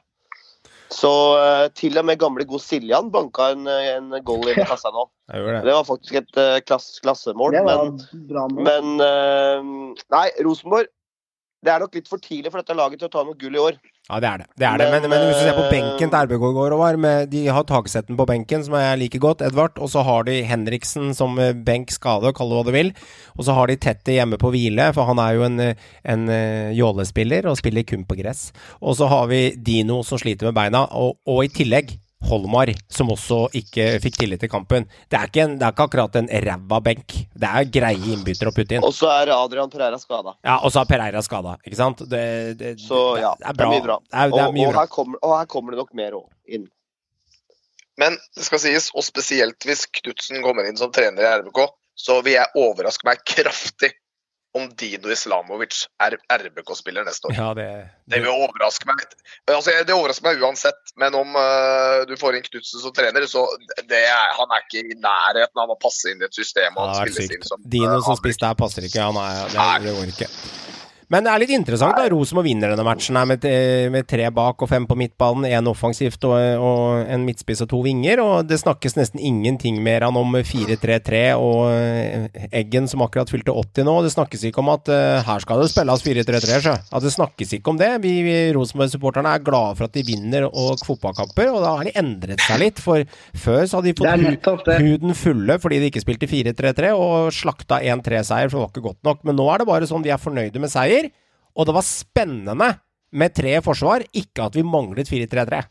Så 0.94 1.12
uh, 1.40 1.66
til 1.78 1.98
og 1.98 2.06
med 2.08 2.20
gamle 2.22 2.46
god 2.48 2.62
Siljan 2.62 3.10
banka 3.14 3.52
en, 3.56 3.66
en 3.68 4.14
goal 4.26 4.52
i 4.52 4.58
kassa 4.58 4.92
nå. 4.94 5.08
det. 5.32 5.64
Det 5.66 5.74
var 5.74 5.88
faktisk 5.88 6.20
et 6.22 6.42
uh, 6.42 6.60
klass, 6.66 7.00
klassemål, 7.04 7.58
var 7.66 7.88
men, 7.88 8.60
men 8.68 8.94
uh, 9.02 10.06
Nei, 10.14 10.28
Rosenborg. 10.46 10.92
Det 11.66 11.74
er 11.74 11.82
nok 11.82 11.96
litt 11.98 12.08
for 12.12 12.22
tidlig 12.22 12.52
for 12.54 12.62
dette 12.62 12.76
laget 12.78 13.00
til 13.02 13.10
å 13.10 13.14
ta 13.16 13.24
noe 13.26 13.38
gull 13.42 13.56
i 13.58 13.62
år. 13.62 13.78
Ja, 14.06 14.20
det 14.22 14.28
er 14.30 14.38
det. 14.44 14.46
det, 14.54 14.66
er 14.70 14.78
det. 14.78 14.86
Men, 14.92 15.02
Men, 15.02 15.10
men 15.16 15.24
hvis 15.26 15.40
du 15.40 15.44
ser 15.48 15.56
på 15.58 15.64
eh, 15.66 15.72
benken 15.72 16.12
til 16.14 16.28
RBK 16.28 16.44
i 16.46 16.54
går, 16.60 16.76
Håvard, 16.76 17.00
med- 17.02 17.32
de 17.32 17.40
har 17.50 17.66
Tagsetten 17.66 18.20
på 18.20 18.28
benken, 18.30 18.62
som 18.68 18.76
jeg 18.78 19.00
liker 19.02 19.24
godt, 19.24 19.42
Edvard. 19.42 19.80
Og 19.82 19.90
så 19.90 20.04
har 20.06 20.28
de 20.28 20.36
Henriksen 20.46 21.10
som 21.18 21.34
eh, 21.42 21.56
benk 21.58 21.90
skade, 21.96 22.30
kall 22.38 22.54
det 22.54 22.60
hva 22.60 22.68
du 22.68 22.72
vil. 22.76 22.94
Og 23.34 23.48
så 23.50 23.58
har 23.58 23.72
de 23.74 23.80
Tette 23.82 24.14
hjemme 24.14 24.38
på 24.38 24.54
hvile, 24.54 24.92
for 24.94 25.10
han 25.10 25.18
er 25.26 25.40
jo 25.40 25.48
en, 25.50 25.58
en 26.14 26.30
eh, 26.30 26.70
jålespiller 26.78 27.50
og 27.50 27.58
spiller 27.58 27.88
kun 27.90 28.06
på 28.06 28.20
gress. 28.22 28.52
Og 28.78 28.94
så 29.02 29.10
har 29.10 29.26
vi 29.34 29.42
Dino 29.58 30.04
som 30.06 30.22
sliter 30.22 30.52
med 30.52 30.60
beina, 30.62 30.86
og, 30.94 31.18
og 31.26 31.42
i 31.48 31.50
tillegg 31.50 31.98
Holmar, 32.30 32.72
som 32.92 33.10
også 33.14 33.40
ikke 33.60 33.88
fikk 34.04 34.18
tillit 34.22 34.42
til 34.44 34.50
kampen. 34.52 34.88
Det 35.12 35.18
er 35.20 35.30
ikke, 35.30 35.44
en, 35.46 35.56
det 35.60 35.68
er 35.68 35.76
ikke 35.76 35.88
akkurat 35.90 36.18
en 36.20 36.30
ræva 36.46 36.80
benk. 36.86 37.16
Det 37.36 37.50
er 37.50 37.68
greie 37.78 38.14
innbyttere 38.16 38.52
å 38.52 38.56
putte 38.56 38.78
inn. 38.78 38.86
Og 38.86 38.94
så 38.96 39.10
er 39.14 39.32
Adrian 39.36 39.70
Pereira 39.74 40.00
skada. 40.02 40.36
Ja, 40.46 40.58
og 40.66 40.74
så 40.74 40.82
er 40.84 40.90
Pereira 40.90 41.22
skada, 41.26 41.58
ikke 41.66 41.80
sant? 41.80 42.06
Det, 42.12 42.24
det, 42.60 42.76
Så 42.84 43.02
ja, 43.22 43.34
det 43.40 43.52
er 43.52 43.60
det 43.60 43.68
er 43.68 43.74
mye 43.76 43.86
bra. 43.86 44.00
Det 44.06 44.16
er, 44.24 44.34
det 44.34 44.42
er 44.42 44.48
Og, 44.50 44.58
mye 44.58 44.68
og, 44.70 44.74
bra. 44.74 44.86
her 44.86 44.94
kommer, 44.98 45.22
og 45.22 45.36
her 45.40 45.52
kommer 45.56 45.76
det 45.76 45.82
nok 45.84 45.94
mer 46.02 46.18
også 46.22 46.58
inn. 46.60 46.66
Men 48.02 48.18
det 48.36 48.44
skal 48.48 48.60
sies, 48.60 48.90
og 48.92 49.06
spesielt 49.08 49.64
hvis 49.68 49.86
Knutsen 50.02 50.42
kommer 50.44 50.68
inn 50.68 50.76
som 50.80 50.92
trener 50.92 51.24
i 51.24 51.30
RBK, 51.44 51.62
så 51.96 52.18
vil 52.26 52.36
jeg 52.36 52.60
overraske 52.60 53.08
meg 53.08 53.22
kraftig 53.24 53.94
om 54.56 54.70
Dino 54.80 55.12
Islamovic 55.12 55.82
er 56.00 56.16
RBK-spiller 56.32 57.04
neste 57.04 57.28
år. 57.28 57.36
Ja, 57.36 57.48
det, 57.58 57.68
Det 58.08 58.22
vil 58.24 58.32
overraske 58.32 58.88
meg. 58.88 59.04
Altså, 59.52 59.74
det 59.84 59.96
overrasker 59.96 60.30
meg 60.30 60.44
uansett, 60.44 60.94
men 61.02 61.18
om 61.20 61.36
uh, 61.36 62.06
du 62.08 62.16
får 62.20 62.38
inn 62.38 62.46
Knutsen 62.48 62.84
som 62.84 62.94
trener, 62.96 63.28
så 63.28 63.44
det 63.90 64.06
er, 64.08 64.32
han 64.38 64.56
er 64.56 64.64
ikke 64.64 64.86
i 64.86 64.96
nærheten 65.04 65.64
av 65.66 65.74
å 65.76 65.80
passe 65.82 66.12
inn 66.12 66.24
i 66.24 66.30
et 66.30 66.38
system. 66.38 66.72
Det 66.72 66.86
har 66.86 66.94
vært 66.94 67.12
spillestil 67.12 67.42
sykt. 67.42 67.50
som, 67.52 67.66
Dino 67.66 67.98
øh, 67.98 68.06
som 68.06 68.16
spiste 68.16 68.24
spiss 68.36 68.44
der 68.46 68.62
passer 68.64 68.88
ikke. 68.88 69.10
Han 69.10 69.20
er, 69.20 69.44
det, 69.52 69.68
det 69.84 69.98
går 69.98 70.14
ikke. 70.16 70.32
Men 71.14 71.26
det 71.26 71.32
er 71.32 71.42
litt 71.44 71.54
interessant 71.54 71.98
da, 72.00 72.08
Rosenborg 72.10 72.48
vinner 72.48 72.72
denne 72.72 72.86
matchen 72.86 73.18
her 73.20 73.28
med, 73.30 73.46
med 73.94 74.08
tre 74.10 74.26
bak 74.34 74.64
og 74.66 74.70
fem 74.72 74.88
på 74.90 74.98
midtbanen. 74.98 75.46
Én 75.46 75.70
offensivt 75.70 76.26
og, 76.26 76.36
og 76.36 77.12
en 77.12 77.26
midtspiss 77.28 77.62
og 77.66 77.70
to 77.74 77.82
vinger. 77.86 78.22
Og 78.24 78.48
det 78.50 78.60
snakkes 78.62 78.98
nesten 78.98 79.22
ingenting 79.22 79.82
mer 79.86 80.08
enn 80.08 80.18
om 80.20 80.38
4-3-3 80.40 81.22
og 81.38 81.62
eh, 81.72 82.50
Eggen 82.56 82.90
som 82.90 83.04
akkurat 83.06 83.30
fylte 83.32 83.54
80 83.54 83.88
nå. 83.88 83.96
Det 84.06 84.14
snakkes 84.16 84.48
ikke 84.50 84.64
om 84.64 84.72
at 84.74 84.90
uh, 84.92 85.22
her 85.26 85.44
skal 85.44 85.62
det 85.62 85.70
spilles 85.72 86.06
4-3-3. 86.06 86.60
sjø. 86.66 86.76
At 86.98 87.06
det 87.06 87.14
snakkes 87.14 87.54
ikke 87.60 87.74
om 87.74 87.80
det. 87.82 87.92
Vi, 88.04 88.16
vi 88.26 88.36
Rosenborg-supporterne 88.56 89.36
er 89.36 89.46
glade 89.46 89.78
for 89.78 89.90
at 89.90 89.96
de 89.96 90.06
vinner 90.08 90.48
og 90.50 90.82
fotballkamper, 90.86 91.52
og 91.54 91.62
da 91.64 91.76
har 91.78 91.88
de 91.88 91.96
endret 92.02 92.44
seg 92.46 92.62
litt. 92.64 92.82
For 92.82 93.06
før 93.46 93.62
så 93.66 93.80
hadde 93.82 93.94
de 93.94 94.42
fått 94.42 94.74
huden 94.82 95.16
fulle 95.18 95.60
fordi 95.62 95.80
de 95.82 95.90
ikke 95.92 96.04
spilte 96.04 96.30
4-3-3 96.30 96.92
og 96.98 97.30
slakta 97.36 97.80
1-3-seier, 97.84 98.50
for 98.50 98.58
det 98.58 98.64
var 98.64 98.74
ikke 98.74 98.88
godt 98.90 99.10
nok. 99.12 99.24
Men 99.28 99.40
nå 99.40 99.48
er 99.52 99.62
det 99.62 99.70
bare 99.70 99.90
sånn 99.90 100.06
de 100.06 100.14
er 100.14 100.22
fornøyde 100.22 100.62
med 100.62 100.72
seier. 100.72 100.95
Og 101.56 101.68
det 101.68 101.76
var 101.76 101.88
spennende 101.88 102.74
med 103.16 103.36
tre 103.36 103.56
i 103.58 103.64
forsvar, 103.64 104.04
ikke 104.12 104.50
at 104.50 104.58
vi 104.58 104.66
manglet 104.68 105.10
4-3-3. 105.12 105.62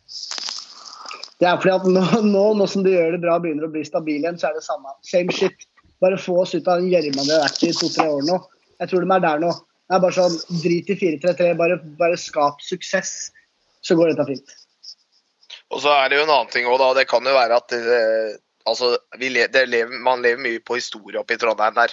Det 1.42 1.48
er 1.50 1.60
fordi 1.60 1.74
at 1.74 1.86
nå, 1.90 2.02
nå, 2.24 2.44
nå 2.56 2.66
som 2.70 2.84
de 2.86 2.94
gjør 2.94 3.16
det 3.16 3.22
bra 3.24 3.36
og 3.36 3.44
begynner 3.44 3.68
å 3.68 3.72
bli 3.74 3.84
stabile 3.84 4.22
igjen, 4.22 4.40
så 4.40 4.48
er 4.48 4.58
det 4.58 4.64
samme. 4.64 4.94
Same 5.04 5.34
shit. 5.34 5.66
Bare 6.02 6.18
få 6.20 6.38
oss 6.42 6.54
ut 6.54 6.68
av 6.68 6.80
den 6.80 6.92
gjørma 6.92 7.24
vi 7.24 7.32
har 7.34 7.44
vært 7.44 7.64
i 7.66 7.72
to-tre 7.76 8.06
år 8.10 8.24
nå. 8.28 8.38
Jeg 8.80 8.90
tror 8.90 9.04
de 9.04 9.16
er 9.16 9.24
der 9.24 9.42
nå. 9.44 9.52
Det 9.84 9.96
er 9.96 10.02
bare 10.02 10.16
sånn, 10.16 10.36
Drit 10.62 10.92
i 10.94 10.96
4-3-3, 11.00 11.50
bare, 11.58 11.80
bare 12.00 12.20
skap 12.20 12.62
suksess, 12.64 13.12
så 13.84 13.96
går 13.98 14.12
dette 14.12 14.24
fint. 14.30 14.54
Og 15.74 15.82
så 15.84 15.92
er 15.92 16.08
det 16.08 16.18
jo 16.18 16.24
en 16.24 16.32
annen 16.32 16.52
ting 16.52 16.68
òg, 16.70 16.78
da. 16.80 16.92
Det 16.96 17.04
kan 17.10 17.26
jo 17.26 17.34
være 17.34 17.58
at 17.60 17.76
eh, 17.76 18.36
altså, 18.70 18.94
vi 19.20 19.30
le, 19.34 19.44
det 19.52 19.66
lever, 19.68 20.00
man 20.06 20.24
lever 20.24 20.40
mye 20.44 20.62
på 20.64 20.78
historie 20.78 21.20
oppe 21.20 21.36
i 21.36 21.40
Trondheim 21.40 21.76
der. 21.76 21.92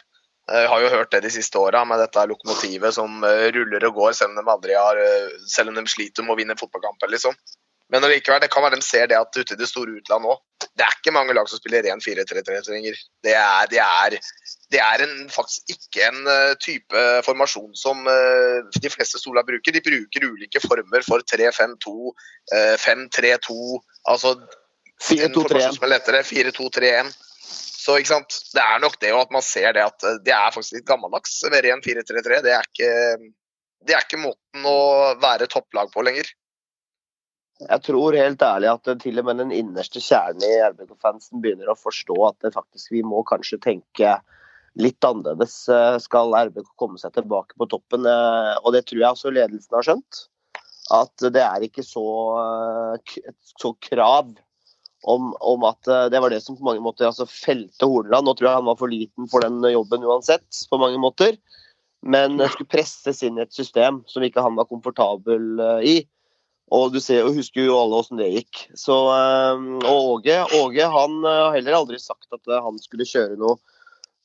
Jeg 0.51 0.67
har 0.67 0.83
jo 0.83 0.91
hørt 0.91 1.11
det 1.13 1.23
de 1.23 1.31
siste 1.33 1.59
åra 1.59 1.83
med 1.87 2.01
dette 2.01 2.27
lokomotivet 2.27 2.95
som 2.95 3.23
eh, 3.27 3.47
ruller 3.55 3.85
og 3.87 3.97
går 3.99 4.15
selv 4.17 4.33
om 4.33 4.41
de 4.41 4.53
aldri 4.53 4.77
har 4.77 4.99
eh, 4.99 5.33
Selv 5.47 5.71
om 5.71 5.77
de 5.79 5.85
sliter 5.87 6.25
med 6.25 6.35
å 6.35 6.39
vinne 6.39 6.57
fotballkamper, 6.59 7.11
liksom. 7.13 7.37
Men 7.91 8.05
allikevel, 8.07 8.39
det 8.39 8.47
kan 8.53 8.63
være 8.63 8.79
de 8.79 8.85
ser 8.87 9.09
det 9.11 9.17
at 9.19 9.35
ute 9.35 9.55
i 9.55 9.59
det 9.59 9.67
store 9.67 9.97
utland 9.99 10.27
òg. 10.31 10.39
Det 10.79 10.85
er 10.85 10.93
ikke 10.95 11.11
mange 11.11 11.33
lag 11.35 11.49
som 11.51 11.59
spiller 11.59 11.83
ren 11.83 11.99
4-3-3-trenger. 11.99 12.99
Det 13.25 13.33
er, 13.35 13.65
det 13.71 13.81
er, 13.83 14.15
det 14.71 14.79
er 14.79 15.03
en, 15.03 15.15
faktisk 15.33 15.73
ikke 15.73 16.05
en 16.07 16.21
eh, 16.31 16.53
type 16.63 17.03
formasjon 17.27 17.73
som 17.75 18.07
eh, 18.07 18.61
de 18.77 18.91
fleste 18.93 19.19
stoler 19.19 19.43
bruker. 19.47 19.75
De 19.75 19.83
bruker 19.83 20.27
ulike 20.29 20.63
former 20.63 21.03
for 21.03 21.25
3-5-2, 21.33 21.95
eh, 22.55 22.77
5-3-2 22.79 23.57
Altså 24.09 24.37
4-2-3-1. 25.03 25.35
formasjon 25.35 25.75
som 25.75 25.89
er 25.89 25.93
lettere. 25.97 26.23
4-2-3-1. 26.31 27.11
Så 27.81 27.97
ikke 27.97 28.11
sant? 28.11 28.35
Det 28.53 28.61
er 28.61 28.81
nok 28.83 28.99
det 29.01 29.13
at 29.15 29.31
man 29.33 29.45
ser 29.45 29.73
det 29.77 29.85
at 29.87 30.05
eh, 30.05 30.19
det 30.25 30.35
er 30.35 30.53
faktisk 30.53 30.77
litt 30.77 30.89
gammeldags 30.89 31.39
Være 31.49 31.71
i 31.71 31.73
en 31.73 31.81
4-3-3. 31.85 32.41
Det, 32.45 32.59
det 33.87 33.97
er 33.97 34.05
ikke 34.05 34.21
måten 34.21 34.67
å 34.69 34.77
være 35.21 35.49
topplag 35.49 35.89
på 35.93 36.05
lenger. 36.05 36.29
Jeg 37.61 37.83
tror 37.85 38.17
helt 38.17 38.41
ærlig 38.45 38.69
at 38.71 38.91
eh, 38.91 38.99
til 39.01 39.21
og 39.21 39.27
med 39.29 39.41
den 39.41 39.55
innerste 39.55 40.01
kjernen 40.03 40.45
i 40.45 40.59
RBK-fansen 40.71 41.41
begynner 41.41 41.71
å 41.71 41.79
forstå 41.79 42.17
at 42.29 42.45
det 42.45 42.53
faktisk 42.55 42.93
vi 42.93 43.03
må 43.05 43.23
kanskje 43.27 43.61
tenke 43.61 44.19
litt 44.79 45.03
annerledes 45.03 45.55
eh, 45.69 45.97
skal 46.01 46.33
RBK 46.47 46.69
komme 46.79 47.01
seg 47.01 47.13
tilbake 47.17 47.57
på 47.59 47.69
toppen. 47.71 48.05
eh, 48.07 48.53
Og 48.61 48.75
det 48.75 48.85
tror 48.87 49.03
jeg 49.03 49.17
også 49.17 49.33
ledelsen 49.33 49.77
har 49.77 49.89
skjønt. 49.89 50.23
At 50.91 51.27
det 51.33 51.43
er 51.43 51.65
ikke 51.67 51.85
så, 51.85 52.05
eh, 52.41 53.33
så 53.57 53.73
krav 53.89 54.33
om, 55.01 55.31
om 55.39 55.65
at 55.69 55.87
eh, 55.87 56.07
det 56.13 56.21
var 56.21 56.33
det 56.33 56.41
som 56.43 56.57
på 56.57 56.65
mange 56.65 56.83
måter 56.83 57.07
altså, 57.09 57.27
felte 57.29 57.87
Horneland. 57.87 58.27
Nå 58.27 58.35
tror 58.37 58.49
jeg 58.49 58.59
han 58.59 58.69
var 58.69 58.79
for 58.79 58.91
liten 58.91 59.29
for 59.31 59.45
den 59.45 59.59
jobben 59.71 60.05
uansett, 60.05 60.47
på 60.69 60.79
mange 60.81 61.01
måter. 61.01 61.37
Men 62.01 62.39
det 62.39 62.49
skulle 62.53 62.71
presses 62.71 63.21
inn 63.25 63.37
i 63.37 63.45
et 63.45 63.53
system 63.53 64.01
som 64.09 64.25
ikke 64.25 64.43
han 64.45 64.57
var 64.57 64.69
komfortabel 64.69 65.61
eh, 65.61 65.87
i. 65.93 65.95
Og 66.71 66.93
du 66.93 67.01
ser, 67.03 67.25
og 67.27 67.35
husker 67.35 67.65
jo 67.65 67.75
alle 67.75 67.97
åssen 67.99 68.21
det 68.21 68.29
gikk. 68.31 68.65
Så, 68.79 68.95
eh, 69.15 69.67
og 69.81 70.15
Åge, 70.17 70.39
Åge 70.61 70.93
han 70.95 71.19
har 71.27 71.57
heller 71.57 71.81
aldri 71.81 71.99
sagt 72.01 72.29
at 72.35 72.57
han 72.63 72.79
skulle 72.81 73.09
kjøre 73.09 73.39
noe, 73.41 73.59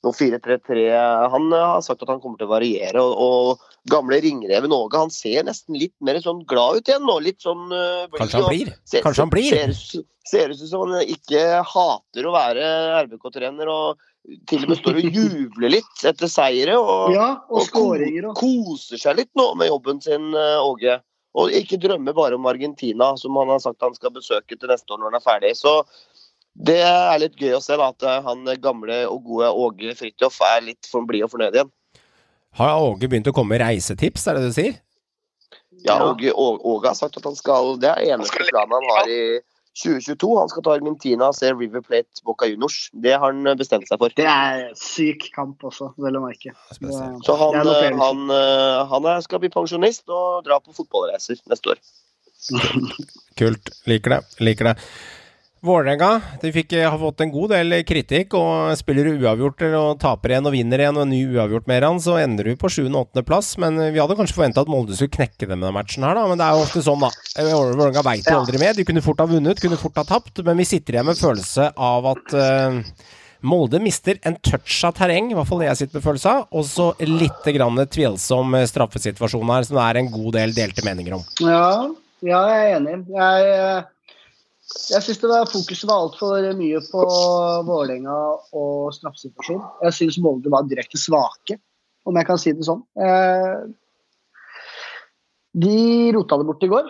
noe 0.05 0.13
4-3-3. 0.15 0.83
Han 1.33 1.47
eh, 1.53 1.65
har 1.75 1.85
sagt 1.85 2.03
at 2.05 2.11
han 2.13 2.21
kommer 2.23 2.39
til 2.41 2.49
å 2.49 2.53
variere. 2.53 3.03
Og, 3.03 3.15
og 3.17 3.91
gamle 3.91 4.19
ringreven 4.25 4.75
Åge 4.75 5.01
han 5.01 5.13
ser 5.15 5.47
nesten 5.47 5.79
litt 5.79 5.95
mer 6.05 6.21
sånn 6.25 6.45
glad 6.49 6.81
ut 6.83 6.91
igjen 6.91 7.07
nå. 7.07 7.17
Litt 7.25 7.41
sånn 7.47 7.65
uh, 7.73 8.05
Kanskje 8.17 8.43
han 8.43 8.51
blir? 8.53 8.75
ser- 8.89 9.07
Kanskje 9.07 9.25
han 9.27 9.33
blir? 9.33 9.57
Ser, 9.79 10.05
ser 10.27 10.53
ut 10.55 10.61
som 10.63 10.85
han 10.91 11.07
ikke 11.17 11.43
hater 11.73 12.27
å 12.29 12.35
være 12.35 12.69
RBK-trener, 13.07 13.71
og 13.71 14.05
til 14.51 14.65
og 14.67 14.73
med 14.73 14.81
står 14.81 14.97
og 14.99 15.19
jubler 15.21 15.71
litt 15.77 16.07
etter 16.11 16.31
seire. 16.31 16.79
Og, 16.79 17.13
Ja, 17.15 17.29
og 17.49 17.69
og 17.79 18.01
og 18.33 18.41
koser 18.41 18.99
seg 18.99 19.21
litt 19.23 19.31
nå 19.39 19.53
med 19.59 19.71
jobben 19.71 20.03
sin, 20.03 20.33
eh, 20.35 20.59
Åge. 20.63 20.99
Og 21.37 21.53
ikke 21.53 21.77
drømmer 21.77 22.15
bare 22.17 22.35
om 22.39 22.47
Argentina, 22.49 23.11
som 23.21 23.37
han 23.37 23.51
har 23.53 23.59
sagt 23.61 23.83
han 23.85 23.95
skal 23.95 24.15
besøke 24.15 24.57
til 24.57 24.71
neste 24.73 24.89
år 24.95 25.03
når 25.03 25.11
han 25.13 25.19
er 25.21 25.25
ferdig. 25.27 25.51
Så 25.59 25.75
det 26.57 26.79
er 26.81 27.19
litt 27.21 27.37
gøy 27.37 27.59
å 27.59 27.63
se 27.63 27.77
da, 27.77 27.91
at 27.93 28.05
eh, 28.07 28.23
han 28.25 28.47
gamle 28.63 29.03
og 29.11 29.27
gode 29.29 29.51
Åge 29.53 29.97
Fridtjof 29.99 30.39
er 30.49 30.65
litt 30.71 30.89
for 30.89 31.05
blid 31.09 31.27
og 31.27 31.35
fornøyd 31.35 31.59
igjen. 31.59 31.73
Har 32.57 32.81
Åge 32.81 33.11
begynt 33.13 33.29
å 33.29 33.35
komme 33.37 33.57
med 33.57 33.65
reisetips, 33.67 34.25
er 34.25 34.39
det 34.39 34.47
det 34.47 34.53
du 34.55 34.57
sier? 34.57 34.79
Ja. 35.85 35.99
Åge, 36.07 36.33
Åge 36.33 36.89
har 36.89 36.97
sagt 36.97 37.19
at 37.21 37.27
han 37.29 37.37
skal 37.37 37.77
Det 37.79 37.91
er 37.91 38.15
eneste 38.15 38.47
planen 38.49 38.73
han 38.73 38.87
har 38.95 39.11
i 39.13 39.21
2022. 39.77 40.31
Han 40.41 40.49
skal 40.49 40.65
ta 40.65 40.73
Argentina 40.79 41.29
og 41.29 41.37
se 41.37 41.51
River 41.53 41.85
Plate 41.85 42.25
Boca 42.25 42.49
Juniors. 42.49 42.87
Det 42.97 43.13
har 43.13 43.27
han 43.29 43.45
eh, 43.45 43.59
bestemt 43.61 43.85
seg 43.91 44.01
for. 44.01 44.15
Det 44.17 44.25
er 44.25 44.71
syk 44.81 45.29
kamp 45.35 45.67
også, 45.69 45.91
vel 46.01 46.17
å 46.17 46.25
merke. 46.25 46.55
Så 46.81 47.37
han, 47.43 47.61
eh, 47.61 48.01
han, 48.01 48.25
han 48.95 49.11
er, 49.13 49.21
skal 49.27 49.45
bli 49.45 49.53
pensjonist 49.53 50.09
og 50.09 50.49
dra 50.49 50.57
på 50.65 50.73
fotballreiser 50.79 51.45
neste 51.53 51.77
år. 51.77 51.85
Kult. 53.37 53.75
Liker 53.91 54.17
det. 54.17 54.23
Liker 54.41 54.73
det. 54.73 54.75
Vålerenga 55.67 56.21
de 56.43 56.51
fikk, 56.55 56.73
eh, 56.77 56.91
har 56.91 56.99
fått 56.99 57.21
en 57.25 57.33
god 57.33 57.51
del 57.51 57.75
kritikk, 57.87 58.37
og 58.39 58.77
spiller 58.79 59.09
uavgjort 59.17 59.65
og 59.67 59.99
taper 60.03 60.35
igjen 60.35 60.47
og 60.47 60.55
vinner 60.55 60.83
igjen 60.83 60.99
og 61.01 61.03
en 61.07 61.11
ny 61.11 61.23
uavgjort 61.35 61.67
med 61.71 61.83
han, 61.87 61.99
så 62.03 62.19
ender 62.23 62.51
du 62.51 62.61
på 62.61 62.71
7. 62.71 62.87
og 62.87 63.01
8. 63.09 63.25
plass. 63.27 63.57
Men 63.63 63.81
eh, 63.83 63.91
vi 63.95 64.01
hadde 64.03 64.17
kanskje 64.19 64.37
forventa 64.39 64.63
at 64.63 64.71
Molde 64.71 64.95
skulle 64.95 65.17
knekke 65.17 65.43
dem 65.49 65.59
med 65.59 65.67
denne 65.67 65.75
matchen 65.75 66.07
her, 66.07 66.15
da. 66.19 66.27
Men 66.31 66.39
det 66.41 66.47
er 66.47 66.55
jo 66.55 66.67
ofte 66.69 66.85
sånn, 66.87 67.03
da. 67.03 67.11
Eh, 67.35 67.51
Vålerenga 67.51 68.05
veit 68.07 68.31
jo 68.31 68.39
aldri 68.39 68.63
mer. 68.63 68.79
De 68.79 68.87
kunne 68.87 69.05
fort 69.05 69.23
ha 69.25 69.29
vunnet, 69.31 69.63
kunne 69.63 69.81
fort 69.81 69.99
ha 69.99 70.07
tapt, 70.07 70.45
men 70.47 70.63
vi 70.63 70.69
sitter 70.69 70.99
igjen 70.99 71.11
med 71.11 71.19
følelse 71.19 71.73
av 71.75 72.07
at 72.13 72.37
uh, 72.37 72.79
Molde 73.47 73.81
mister 73.83 74.21
en 74.27 74.39
touch 74.39 74.79
av 74.87 74.95
terreng, 74.97 75.33
i 75.33 75.37
hvert 75.37 75.49
fall 75.51 75.67
jeg 75.67 75.81
sitter 75.83 75.99
med 75.99 76.07
følelse 76.07 76.39
av. 76.39 76.47
Og 76.55 76.67
så 76.69 76.93
litt 77.03 77.51
grann 77.59 77.83
tvilsom 77.91 78.55
straffesituasjon 78.71 79.53
her, 79.55 79.67
som 79.67 79.81
det 79.81 79.91
er 79.91 80.01
en 80.03 80.15
god 80.15 80.33
del 80.39 80.57
delte 80.57 80.87
meninger 80.87 81.19
om. 81.19 81.27
Ja, 81.43 81.69
ja 82.27 82.47
jeg 82.53 82.65
er 82.71 82.79
enig. 82.79 82.99
Jeg, 83.11 83.85
jeg 84.67 85.03
syns 85.05 85.21
fokuset 85.53 85.87
var 85.87 86.03
altfor 86.03 86.43
mye 86.59 86.81
på 86.91 87.03
Vålerenga 87.69 88.17
og 88.59 88.95
straffesituasjon. 88.97 89.63
Jeg 89.87 89.95
syns 89.95 90.19
Molde 90.23 90.51
var 90.51 90.67
direkte 90.67 90.99
svake, 90.99 91.61
om 92.07 92.19
jeg 92.19 92.27
kan 92.27 92.41
si 92.43 92.55
det 92.55 92.67
sånn. 92.67 92.83
Eh, 92.99 93.67
De 95.57 96.11
rota 96.13 96.37
det 96.37 96.49
bort 96.49 96.65
i 96.67 96.71
går, 96.73 96.89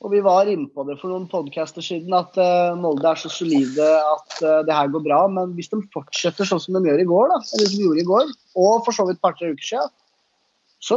og 0.00 0.14
vi 0.14 0.22
var 0.24 0.48
inne 0.48 0.66
på 0.72 0.82
det 0.88 0.96
for 0.98 1.12
noen 1.12 1.28
podcaster 1.30 1.84
siden 1.84 2.16
at 2.16 2.38
eh, 2.40 2.72
Molde 2.80 3.12
er 3.12 3.20
så 3.20 3.28
solide 3.30 3.84
at 3.84 4.40
eh, 4.40 4.62
det 4.64 4.78
her 4.78 4.88
går 4.88 5.04
bra. 5.04 5.20
Men 5.28 5.52
hvis 5.58 5.68
de 5.74 5.82
fortsetter 5.92 6.48
sånn 6.48 6.62
som 6.64 6.78
de 6.78 6.88
gjør 6.88 7.04
i 7.04 7.08
går, 7.12 7.28
da, 7.34 7.38
eller 7.52 7.68
som 7.68 7.76
de 7.76 7.84
gjorde 7.84 8.00
i 8.00 8.08
går, 8.08 8.32
og 8.64 8.80
for 8.88 8.96
så 8.96 9.04
vidt 9.06 9.20
et 9.20 9.26
par-tre 9.28 9.52
uker 9.52 9.68
siden, 9.74 9.92
så, 10.80 10.96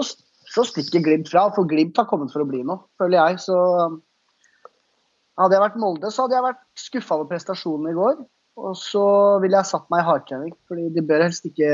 så 0.56 0.64
stikker 0.72 1.04
Glimt 1.04 1.28
fra. 1.28 1.50
For 1.52 1.68
Glimt 1.68 2.00
har 2.00 2.08
kommet 2.08 2.32
for 2.32 2.46
å 2.46 2.48
bli 2.48 2.64
noe, 2.64 2.80
føler 2.96 3.20
jeg. 3.20 3.44
Så 3.44 3.60
hadde 5.40 5.58
jeg 5.58 5.64
vært 5.64 5.82
Molde, 5.82 6.12
så 6.14 6.26
hadde 6.26 6.38
jeg 6.38 6.46
vært 6.46 6.64
skuffa 6.80 7.18
over 7.18 7.30
prestasjonen 7.32 7.92
i 7.92 7.98
går. 7.98 8.22
Og 8.64 8.78
så 8.78 9.04
ville 9.42 9.58
jeg 9.58 9.72
satt 9.72 9.90
meg 9.90 10.04
i 10.04 10.08
hardtrening, 10.08 10.54
fordi 10.70 10.92
de 10.94 11.04
bør 11.10 11.26
helst 11.26 11.48
ikke 11.50 11.72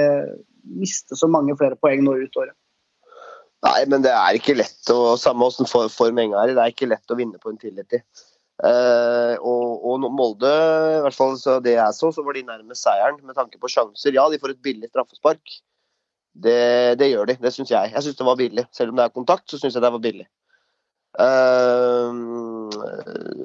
miste 0.80 1.18
så 1.20 1.28
mange 1.32 1.55
flere 1.60 1.76
poeng 1.80 2.05
nå 2.05 2.16
ut 2.22 2.39
året. 2.39 2.55
Nei, 3.68 3.80
men 3.91 4.03
det 4.05 4.12
er 4.16 4.38
ikke 4.38 4.55
lett 4.55 4.91
å 4.93 5.18
Samme 5.20 5.43
åssen 5.49 5.68
for, 5.68 5.91
form 5.91 6.22
Enga 6.22 6.45
er 6.45 6.53
i, 6.53 6.55
det 6.55 6.64
er 6.64 6.72
ikke 6.72 6.88
lett 6.88 7.12
å 7.12 7.18
vinne 7.20 7.41
på 7.41 7.51
en 7.51 7.60
tillit. 7.60 7.97
Eh, 7.99 9.34
og, 9.36 9.84
og 9.88 10.05
Molde, 10.07 10.51
i 10.95 11.01
hvert 11.03 11.18
fall 11.18 11.36
det 11.66 11.76
jeg 11.76 11.97
så, 11.97 12.14
så 12.16 12.24
var 12.24 12.39
de 12.39 12.45
nærmest 12.47 12.88
seieren 12.88 13.20
med 13.24 13.36
tanke 13.36 13.60
på 13.60 13.72
sjanser. 13.72 14.16
Ja, 14.16 14.30
de 14.32 14.39
får 14.39 14.55
et 14.55 14.64
billig 14.64 14.91
straffespark. 14.93 15.60
Det, 16.39 16.95
det 17.01 17.10
gjør 17.12 17.28
de, 17.28 17.36
det 17.43 17.51
syns 17.51 17.74
jeg. 17.74 17.91
Jeg 17.91 18.05
syns 18.05 18.20
det 18.20 18.28
var 18.30 18.39
billig. 18.39 18.68
Selv 18.76 18.93
om 18.93 18.99
det 18.99 19.10
er 19.10 19.16
kontakt, 19.16 19.49
så 19.51 19.60
syns 19.60 19.76
jeg 19.76 19.84
det 19.84 19.91
var 19.91 20.03
billig. 20.07 20.28
Eh, 21.20 22.20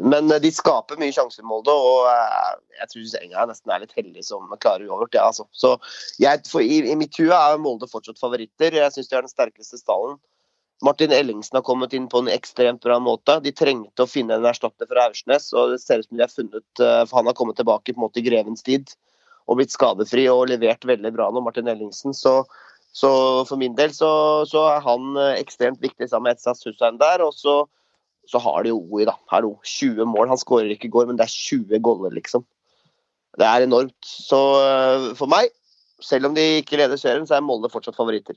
men 0.04 0.30
de 0.42 0.50
skaper 0.52 0.98
mye 1.00 1.14
sjanser, 1.14 1.44
Molde, 1.46 1.72
og 1.72 2.08
eh, 2.10 2.52
jeg 2.80 2.90
tror 2.92 3.16
Enga 3.22 3.46
nesten 3.50 3.72
er 3.74 3.82
litt 3.84 3.96
heldig 3.96 4.24
som 4.26 4.52
klarer 4.60 4.86
uavgjort. 4.86 5.16
Ja, 5.16 5.28
altså. 5.30 5.48
Så 5.52 5.76
for 6.50 6.64
i, 6.64 6.82
I 6.90 6.96
mitt 6.98 7.18
hue 7.20 7.34
er 7.34 7.60
Molde 7.62 7.88
fortsatt 7.90 8.20
favoritter. 8.20 8.76
Jeg 8.80 8.94
syns 8.94 9.10
de 9.10 9.18
er 9.18 9.26
den 9.26 9.32
sterkeste 9.32 9.80
stallen. 9.80 10.18
Martin 10.84 11.12
Ellingsen 11.12 11.56
har 11.56 11.62
kommet 11.62 11.94
inn 11.96 12.08
på 12.12 12.20
en 12.20 12.28
ekstremt 12.28 12.82
bra 12.82 12.98
måte. 13.00 13.38
De 13.44 13.52
trengte 13.56 14.04
å 14.04 14.10
finne 14.10 14.36
en 14.36 14.48
erstatter 14.48 14.88
for 14.90 15.00
Aursnes, 15.00 15.48
og 15.54 15.72
det 15.72 15.80
ser 15.80 16.02
ut 16.02 16.08
som 16.08 16.18
de 16.18 16.24
har 16.24 16.32
funnet 16.32 16.82
eh, 16.82 17.02
For 17.06 17.20
han 17.20 17.30
har 17.30 17.38
kommet 17.38 17.56
tilbake 17.60 17.94
på 17.94 18.00
en 18.00 18.06
måte 18.08 18.20
i 18.20 18.26
grevens 18.26 18.64
tid 18.66 18.92
og 19.44 19.58
blitt 19.58 19.74
skadefri 19.74 20.24
og 20.32 20.48
levert 20.48 20.86
veldig 20.88 21.10
bra 21.12 21.28
nå, 21.30 21.42
Martin 21.44 21.68
Ellingsen. 21.68 22.16
Så, 22.16 22.42
så 22.96 23.10
for 23.48 23.60
min 23.60 23.76
del 23.76 23.92
så, 23.92 24.10
så 24.48 24.66
er 24.72 24.84
han 24.84 25.16
eh, 25.20 25.38
ekstremt 25.42 25.82
viktig 25.84 26.08
sammen 26.08 26.30
med 26.30 26.38
Etsas 26.38 26.64
Hussein 26.66 27.00
der. 27.00 27.24
Og 27.24 27.36
så, 27.36 27.62
så 28.30 28.40
har 28.40 28.64
de 28.64 28.72
jo 28.72 28.80
OI, 28.80 29.04
da. 29.08 29.16
Hallo, 29.32 29.56
20 29.68 30.08
mål. 30.08 30.30
Han 30.32 30.40
skårer 30.40 30.72
ikke 30.74 30.88
i 30.88 30.94
går, 30.94 31.08
men 31.10 31.18
det 31.18 31.26
er 31.26 31.34
20 31.34 31.80
goller, 31.84 32.14
liksom. 32.14 32.44
Det 33.38 33.46
er 33.46 33.66
enormt. 33.66 33.98
Så 34.04 34.40
eh, 34.62 35.06
for 35.18 35.30
meg, 35.30 35.50
selv 36.02 36.30
om 36.30 36.36
de 36.36 36.44
ikke 36.60 36.78
leder 36.80 37.00
serien, 37.00 37.26
så 37.26 37.38
er 37.38 37.46
Molde 37.46 37.70
fortsatt 37.72 37.98
favoritter. 37.98 38.36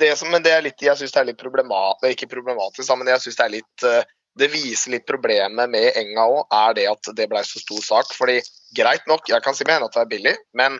Det 0.00 0.10
som, 0.18 0.32
det 0.42 0.50
er 0.50 0.64
litt, 0.64 0.82
jeg 0.82 0.98
syns 0.98 1.14
det 1.14 1.20
er 1.20 1.28
litt 1.28 1.40
problematisk, 1.40 2.16
ikke 2.16 2.32
problematisk, 2.34 2.90
men 2.98 3.12
jeg 3.12 3.22
synes 3.22 3.38
det 3.38 3.44
er 3.44 3.52
litt 3.54 3.86
eh, 3.86 4.12
Det 4.36 4.50
viser 4.52 4.92
litt 4.92 5.06
problemet 5.08 5.70
med 5.72 5.96
Enga 5.96 6.26
òg, 6.28 6.42
er 6.52 6.74
det 6.76 6.88
at 6.90 7.08
det 7.16 7.28
ble 7.30 7.40
så 7.46 7.62
stor 7.62 7.84
sak. 7.84 8.10
fordi 8.12 8.40
greit 8.76 9.06
nok, 9.08 9.28
jeg 9.30 9.40
kan 9.44 9.54
si 9.56 9.64
med 9.64 9.78
henne 9.78 9.88
at 9.88 9.94
det 9.94 10.02
er 10.02 10.10
billig, 10.10 10.34
men 10.52 10.76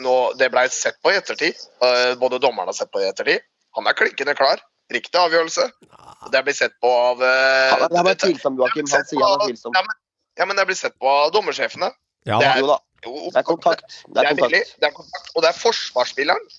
nå, 0.00 0.14
det 0.40 0.48
ble 0.52 0.62
sett 0.72 0.96
på 1.02 1.12
i 1.12 1.18
ettertid. 1.18 1.58
eh, 1.84 2.14
både 2.16 2.40
dommerne 2.40 2.72
har 2.72 2.78
sett 2.78 2.92
på 2.92 3.02
i 3.02 3.08
ettertid. 3.08 3.44
Han 3.76 3.86
er 3.86 3.98
klinkende 3.98 4.34
klar. 4.38 4.62
Riktig 4.90 5.18
avgjørelse. 5.20 5.66
Det 6.34 6.40
blir 6.46 6.56
sett 6.56 6.72
på 6.82 6.90
av 6.90 7.20
eh, 7.22 7.70
Ja, 7.70 7.76
det 7.88 7.98
er 8.00 8.06
bare 8.10 8.30
Joakim. 8.30 8.88
Han 8.90 9.04
sier 9.06 9.22
han 9.24 9.36
er 9.40 9.44
tvilsom. 9.46 9.76
Ja, 9.76 9.82
men, 9.86 9.98
ja, 10.40 10.46
men 10.50 10.58
det 10.58 10.64
blir 10.70 10.78
sett 10.78 10.96
på 10.98 11.08
av 11.10 11.30
dommersjefene. 11.36 11.92
Ja, 12.28 12.38
Det 12.42 12.48
er- 12.48 12.58
Jo 12.60 12.66
da, 12.66 12.78
det 13.06 13.36
er 13.40 13.46
kontakt. 13.48 13.86
Det 14.04 14.14
det 14.14 14.24
er 14.24 14.30
er 14.30 14.34
billig, 14.36 14.60
kontakt. 14.64 14.80
det 14.80 14.88
er 14.90 14.96
kontakt, 14.98 15.30
og 15.34 15.42
det 15.42 15.48
er 15.48 15.56
forsvarsspilleren 15.60 16.50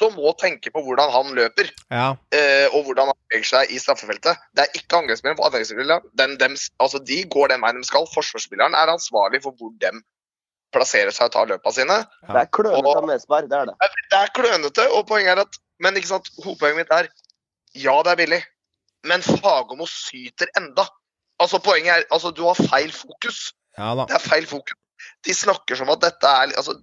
som 0.00 0.14
må 0.16 0.32
tenke 0.40 0.70
på 0.72 0.80
hvordan 0.84 1.10
han 1.12 1.32
løper 1.36 1.68
ja. 1.92 2.16
eh, 2.32 2.66
og 2.72 2.84
hvordan 2.88 3.10
han 3.12 3.16
beveger 3.28 3.48
seg 3.50 3.70
i 3.72 3.78
straffefeltet. 3.80 4.36
Det 4.56 4.64
er 4.64 4.78
ikke 4.80 4.96
angrepsspilleren 5.02 5.36
for 5.36 5.48
angrepsspilleren. 5.48 6.56
Altså, 6.80 6.98
de 7.04 7.18
går 7.32 7.48
den 7.52 7.60
veien 7.64 7.80
de 7.80 7.88
skal. 7.88 8.06
Forsvarsspilleren 8.12 8.74
er 8.76 8.92
ansvarlig 8.92 9.42
for 9.44 9.52
hvor 9.60 9.72
de 9.80 9.92
plasserer 10.72 11.12
seg 11.12 11.28
og 11.28 11.32
tar 11.34 11.48
løpene 11.50 11.76
sine. 11.76 11.98
Det 12.28 12.40
er 12.44 12.48
klønete 12.56 12.96
av 12.96 13.08
Nesberg, 13.10 13.48
det 13.50 13.58
er 13.58 13.66
det. 13.72 13.74
Det 14.12 14.20
er 14.20 14.32
klønete, 14.36 14.86
og 14.96 15.06
poenget 15.10 15.36
er 15.38 15.44
at 15.46 15.60
Men 15.80 15.96
ikke 15.96 16.10
sant, 16.12 16.26
hovedpoenget 16.44 16.76
mitt 16.76 16.90
er 16.92 17.06
ja, 17.76 17.94
det 18.04 18.12
er 18.12 18.18
billig, 18.18 18.40
men 19.06 19.22
Fagermo 19.22 19.86
syter 19.88 20.50
enda. 20.58 20.86
Altså 21.40 21.60
Poenget 21.64 21.92
er 21.94 22.06
altså 22.12 22.32
du 22.36 22.44
har 22.48 22.58
feil 22.58 22.92
fokus. 22.92 23.52
ja 23.78 23.94
da. 23.96 24.06
Det 24.10 24.16
er 24.18 24.24
feil 24.24 24.46
fokus. 24.46 24.76
De 25.24 25.34
snakker 25.34 25.78
som 25.78 25.88
at 25.92 26.02
dette 26.02 26.26
er 26.28 26.52
altså, 26.60 26.74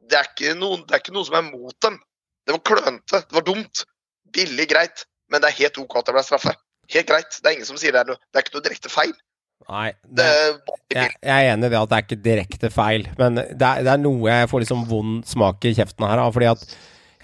det, 0.00 0.16
er 0.16 0.30
ikke 0.30 0.54
noen, 0.56 0.86
det 0.86 0.96
er 0.96 1.02
ikke 1.02 1.16
noe 1.16 1.26
som 1.28 1.36
er 1.36 1.44
mot 1.50 1.76
dem. 1.84 1.98
Det 2.46 2.54
var 2.54 2.62
klønete, 2.70 3.20
det 3.26 3.36
var 3.36 3.44
dumt. 3.44 3.84
Billig, 4.32 4.68
greit, 4.70 5.04
men 5.30 5.42
det 5.42 5.50
er 5.50 5.60
helt 5.60 5.78
OK 5.82 5.98
at 5.98 6.08
det 6.08 6.16
ble 6.16 6.24
straffe. 6.24 6.54
Helt 6.92 7.08
greit. 7.08 7.38
Det 7.42 7.50
er 7.50 7.56
ingen 7.56 7.68
som 7.68 7.78
sier 7.80 7.94
det 7.94 8.04
er 8.04 8.12
noe. 8.12 8.20
Det 8.30 8.38
er 8.38 8.46
ikke 8.46 8.56
noe 8.56 8.66
direkte 8.66 8.92
feil. 8.92 9.14
Nei. 9.66 9.88
Det 10.04 10.26
jeg, 10.94 11.14
jeg 11.24 11.46
er 11.46 11.54
enig 11.54 11.68
i 11.68 11.72
det 11.72 11.78
at 11.80 11.90
det 11.90 11.96
er 11.96 12.04
ikke 12.04 12.20
direkte 12.22 12.70
feil, 12.70 13.06
men 13.18 13.40
det 13.40 13.66
er, 13.66 13.80
det 13.82 13.90
er 13.90 14.02
noe 14.02 14.28
jeg 14.30 14.50
får 14.50 14.62
liksom 14.62 14.84
vond 14.90 15.24
smak 15.26 15.64
i 15.66 15.74
kjeften 15.74 16.06
her 16.06 16.22
av. 16.22 16.34
Fordi 16.36 16.50
at 16.52 16.62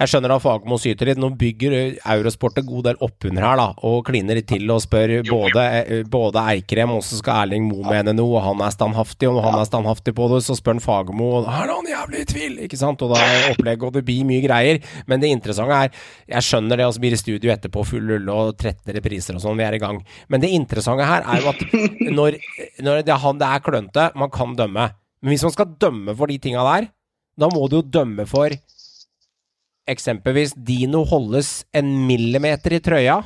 Jeg 0.01 0.09
skjønner 0.09 0.32
at 0.34 0.43
Fagermo 0.43 0.78
syter 0.80 1.11
litt. 1.11 1.18
Nå 1.20 1.28
bygger 1.38 1.74
Eurosport 2.14 2.57
en 2.59 2.66
god 2.66 2.86
del 2.88 3.01
oppunder 3.05 3.45
her, 3.45 3.61
da, 3.61 3.66
og 3.86 4.07
kliner 4.09 4.38
litt 4.38 4.49
til 4.51 4.70
og 4.72 4.80
spør 4.82 5.12
både, 5.28 5.64
ø, 5.84 5.99
både 6.11 6.45
Eikrem 6.55 6.95
og 6.97 7.03
så 7.07 7.18
skal 7.20 7.45
Erling 7.45 7.66
Moe 7.68 7.84
mene 7.86 8.14
noe, 8.16 8.38
og 8.38 8.47
han 8.47 8.64
er 8.64 8.72
standhaftig, 8.74 9.28
og 9.28 9.36
når 9.36 9.47
han 9.51 9.59
er 9.61 9.68
standhaftig 9.68 10.14
på 10.16 10.28
det, 10.32 10.40
så 10.47 10.57
spør 10.59 10.78
han 10.78 10.82
Fagermo, 10.84 11.28
og 11.38 11.47
da 11.47 11.59
er 11.61 11.74
han 11.74 11.90
jævlig 11.93 12.22
i 12.24 12.28
tvil, 12.32 12.57
ikke 12.66 12.80
sant? 12.80 13.05
Og 13.05 13.12
da 13.12 13.20
er 13.20 13.51
opplegg, 13.53 13.84
og 13.86 13.93
det 13.99 14.05
blir 14.09 14.24
mye 14.28 14.43
greier. 14.47 14.80
Men 15.11 15.22
det 15.22 15.30
interessante 15.36 15.82
er, 15.86 16.03
jeg 16.34 16.49
skjønner 16.49 16.80
det, 16.80 16.88
og 16.88 16.97
så 16.97 17.05
blir 17.05 17.14
det 17.14 17.20
studio 17.22 17.53
etterpå, 17.55 17.86
full 17.93 18.09
rulle 18.14 18.38
og 18.43 18.57
13 18.57 18.97
repriser 18.97 19.38
og 19.38 19.45
sånn, 19.45 19.61
vi 19.61 19.68
er 19.68 19.76
i 19.76 19.82
gang. 19.82 20.01
Men 20.32 20.43
det 20.43 20.51
interessante 20.57 21.07
her 21.07 21.28
er 21.28 21.45
jo 21.45 21.53
at 21.53 21.62
når, 22.18 22.40
når 22.82 23.05
det, 23.07 23.20
han, 23.26 23.38
det 23.43 23.53
er 23.53 23.64
klønete, 23.68 24.09
man 24.18 24.32
kan 24.32 24.57
dømme. 24.59 24.88
Men 25.22 25.34
hvis 25.36 25.45
man 25.47 25.55
skal 25.55 25.76
dømme 25.78 26.16
for 26.18 26.32
de 26.32 26.40
tinga 26.43 26.64
der, 26.72 26.90
da 27.38 27.49
må 27.53 27.68
du 27.70 27.78
jo 27.78 27.86
dømme 27.86 28.26
for 28.28 28.53
eksempelvis 29.91 30.55
Dino 30.57 31.03
holdes 31.09 31.62
en 31.74 31.89
millimeter 32.07 32.76
i 32.76 32.83
trøya. 32.83 33.20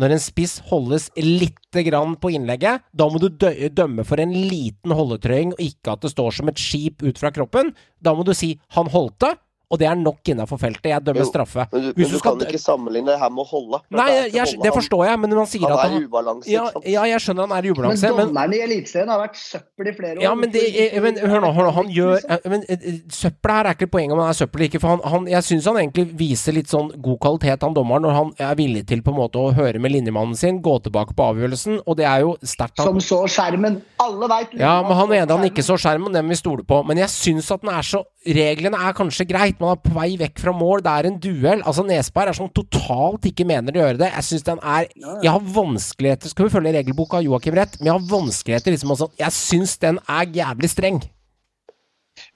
Når 0.00 0.14
en 0.14 0.22
spiss 0.22 0.60
holdes 0.70 1.10
lite 1.18 1.82
grann 1.84 2.14
på 2.16 2.30
innlegget, 2.32 2.86
da 2.96 3.08
må 3.10 3.20
du 3.20 3.28
dømme 3.28 4.06
for 4.08 4.22
en 4.22 4.32
liten 4.32 4.94
holdetrøying, 4.96 5.52
og 5.52 5.60
ikke 5.60 5.92
at 5.92 6.06
det 6.06 6.12
står 6.14 6.38
som 6.38 6.48
et 6.48 6.62
skip 6.62 7.04
ut 7.04 7.20
fra 7.20 7.32
kroppen. 7.34 7.74
Da 8.00 8.14
må 8.16 8.24
du 8.24 8.32
si 8.32 8.58
'han 8.72 8.88
holdt 8.88 9.18
det', 9.20 9.36
og 9.70 9.78
det 9.78 9.86
er 9.86 9.94
nok 10.00 10.26
innafor 10.32 10.58
feltet. 10.58 10.88
Jeg 10.90 11.04
dømmer 11.06 11.22
Jo, 11.22 11.28
straffe. 11.30 11.66
Men 11.72 11.82
du, 11.84 11.88
Hvis 11.94 12.06
men 12.06 12.10
du 12.10 12.14
du 12.16 12.18
skal 12.18 12.36
kan 12.38 12.46
ikke 12.48 12.58
sammenligne 12.58 13.12
det 13.12 13.18
her 13.20 13.30
med 13.30 13.44
å 13.44 13.48
holde. 13.50 13.78
Nei, 13.94 14.06
det 14.10 14.34
jeg, 14.34 14.46
holde. 14.50 14.62
det 14.66 14.72
forstår 14.74 15.04
jeg, 15.06 15.20
men 15.22 15.34
man 15.38 15.46
sier 15.50 15.66
Han 15.68 15.76
at 15.78 15.84
er 15.84 15.94
i 16.00 16.04
ubalanse, 16.10 16.50
ja, 16.50 16.64
ja, 16.84 17.04
jeg 17.12 17.22
skjønner 17.24 17.46
han 17.46 17.54
er 17.58 17.68
i 17.68 17.70
Men 17.70 17.76
ubalanse, 17.78 18.10
men 18.16 18.26
dommeren 18.32 18.56
i 18.56 18.60
Eliteserien 18.66 19.12
har 19.14 19.20
vært 19.22 19.38
søppel 19.38 19.90
i 19.92 19.94
flere 19.94 20.16
år. 20.18 20.22
Ja, 20.26 20.34
men, 20.34 20.50
det, 20.50 20.64
er- 20.84 21.00
men 21.04 21.20
hør 21.22 21.44
nå, 21.46 21.52
hør 21.54 21.68
nå 21.68 21.74
han 21.78 21.92
gjør 21.94 22.16
eh, 22.28 22.48
men, 22.50 22.64
eh, 22.68 22.82
eh, 22.90 22.98
Søppel 23.14 23.54
her 23.54 23.70
er 23.70 23.78
ikke 23.78 23.90
poenget 23.94 24.16
om 24.16 24.22
han 24.24 24.32
er 24.34 24.38
søppel 24.40 24.60
eller 24.60 24.70
ikke. 24.72 24.80
For 24.82 24.94
han, 24.96 25.04
han, 25.14 25.28
jeg 25.30 25.46
syns 25.46 25.68
han 25.70 25.78
egentlig 25.84 26.06
viser 26.18 26.56
litt 26.58 26.70
sånn 26.72 26.90
god 26.98 27.20
kvalitet, 27.22 27.62
han 27.62 27.76
dommeren, 27.76 28.02
når 28.08 28.16
han 28.18 28.32
er 28.50 28.58
villig 28.58 28.84
til 28.90 29.04
på 29.06 29.14
en 29.14 29.20
måte 29.22 29.38
å 29.38 29.52
høre 29.56 29.78
med 29.78 29.94
linjemannen 29.94 30.34
sin, 30.38 30.58
gå 30.64 30.76
tilbake 30.84 31.14
på 31.14 31.30
avgjørelsen, 31.30 31.80
og 31.86 31.96
det 32.00 32.08
er 32.10 32.24
jo 32.26 32.34
sterkt 32.42 32.82
Som 32.82 32.98
så 33.04 33.22
skjermen. 33.30 33.80
Alle 34.02 34.28
veit 34.34 34.58
ja, 34.58 34.80
men 34.82 34.96
han 34.98 35.12
ene 35.14 35.30
han 35.38 35.46
ikke 35.46 35.62
så 35.64 35.76
skjermen, 35.80 36.12
den 36.12 36.28
vi 36.28 36.38
stoler 36.38 36.66
på. 36.66 36.82
Men 36.88 36.98
jeg 37.04 37.12
syns 37.14 37.50
at 37.54 37.62
den 37.62 37.70
er 37.72 37.86
så 37.86 38.02
Reglene 38.20 38.76
er 38.76 38.92
kanskje 38.92 39.24
greit, 39.24 39.56
man 39.62 39.72
er 39.72 39.78
på 39.80 39.94
vei 39.96 40.10
vekk 40.20 40.42
fra 40.42 40.52
mål, 40.52 40.82
det 40.84 40.92
er 40.92 41.06
en 41.08 41.14
duell. 41.24 41.62
Altså 41.64 41.86
Nesberg 41.88 42.28
er 42.28 42.36
sånn 42.36 42.50
totalt 42.52 43.24
ikke 43.30 43.46
mener 43.48 43.72
å 43.72 43.80
gjøre 43.80 44.00
det. 44.02 44.10
Jeg 44.12 44.26
syns 44.26 44.44
den 44.44 44.60
er 44.60 44.90
Jeg 45.24 45.30
har 45.32 45.46
vanskeligheter 45.54 46.28
Skal 46.28 46.46
vi 46.46 46.52
følge 46.52 46.74
regelboka, 46.76 47.22
Joakim 47.24 47.56
Rett? 47.56 47.78
Men 47.80 47.88
jeg 47.88 47.96
har 47.96 48.10
vanskeligheter 48.10 48.76
liksom 48.76 48.92
også 48.92 49.08
Jeg 49.16 49.36
syns 49.36 49.72
den 49.80 50.02
er 50.04 50.36
jævlig 50.36 50.68
streng. 50.68 51.00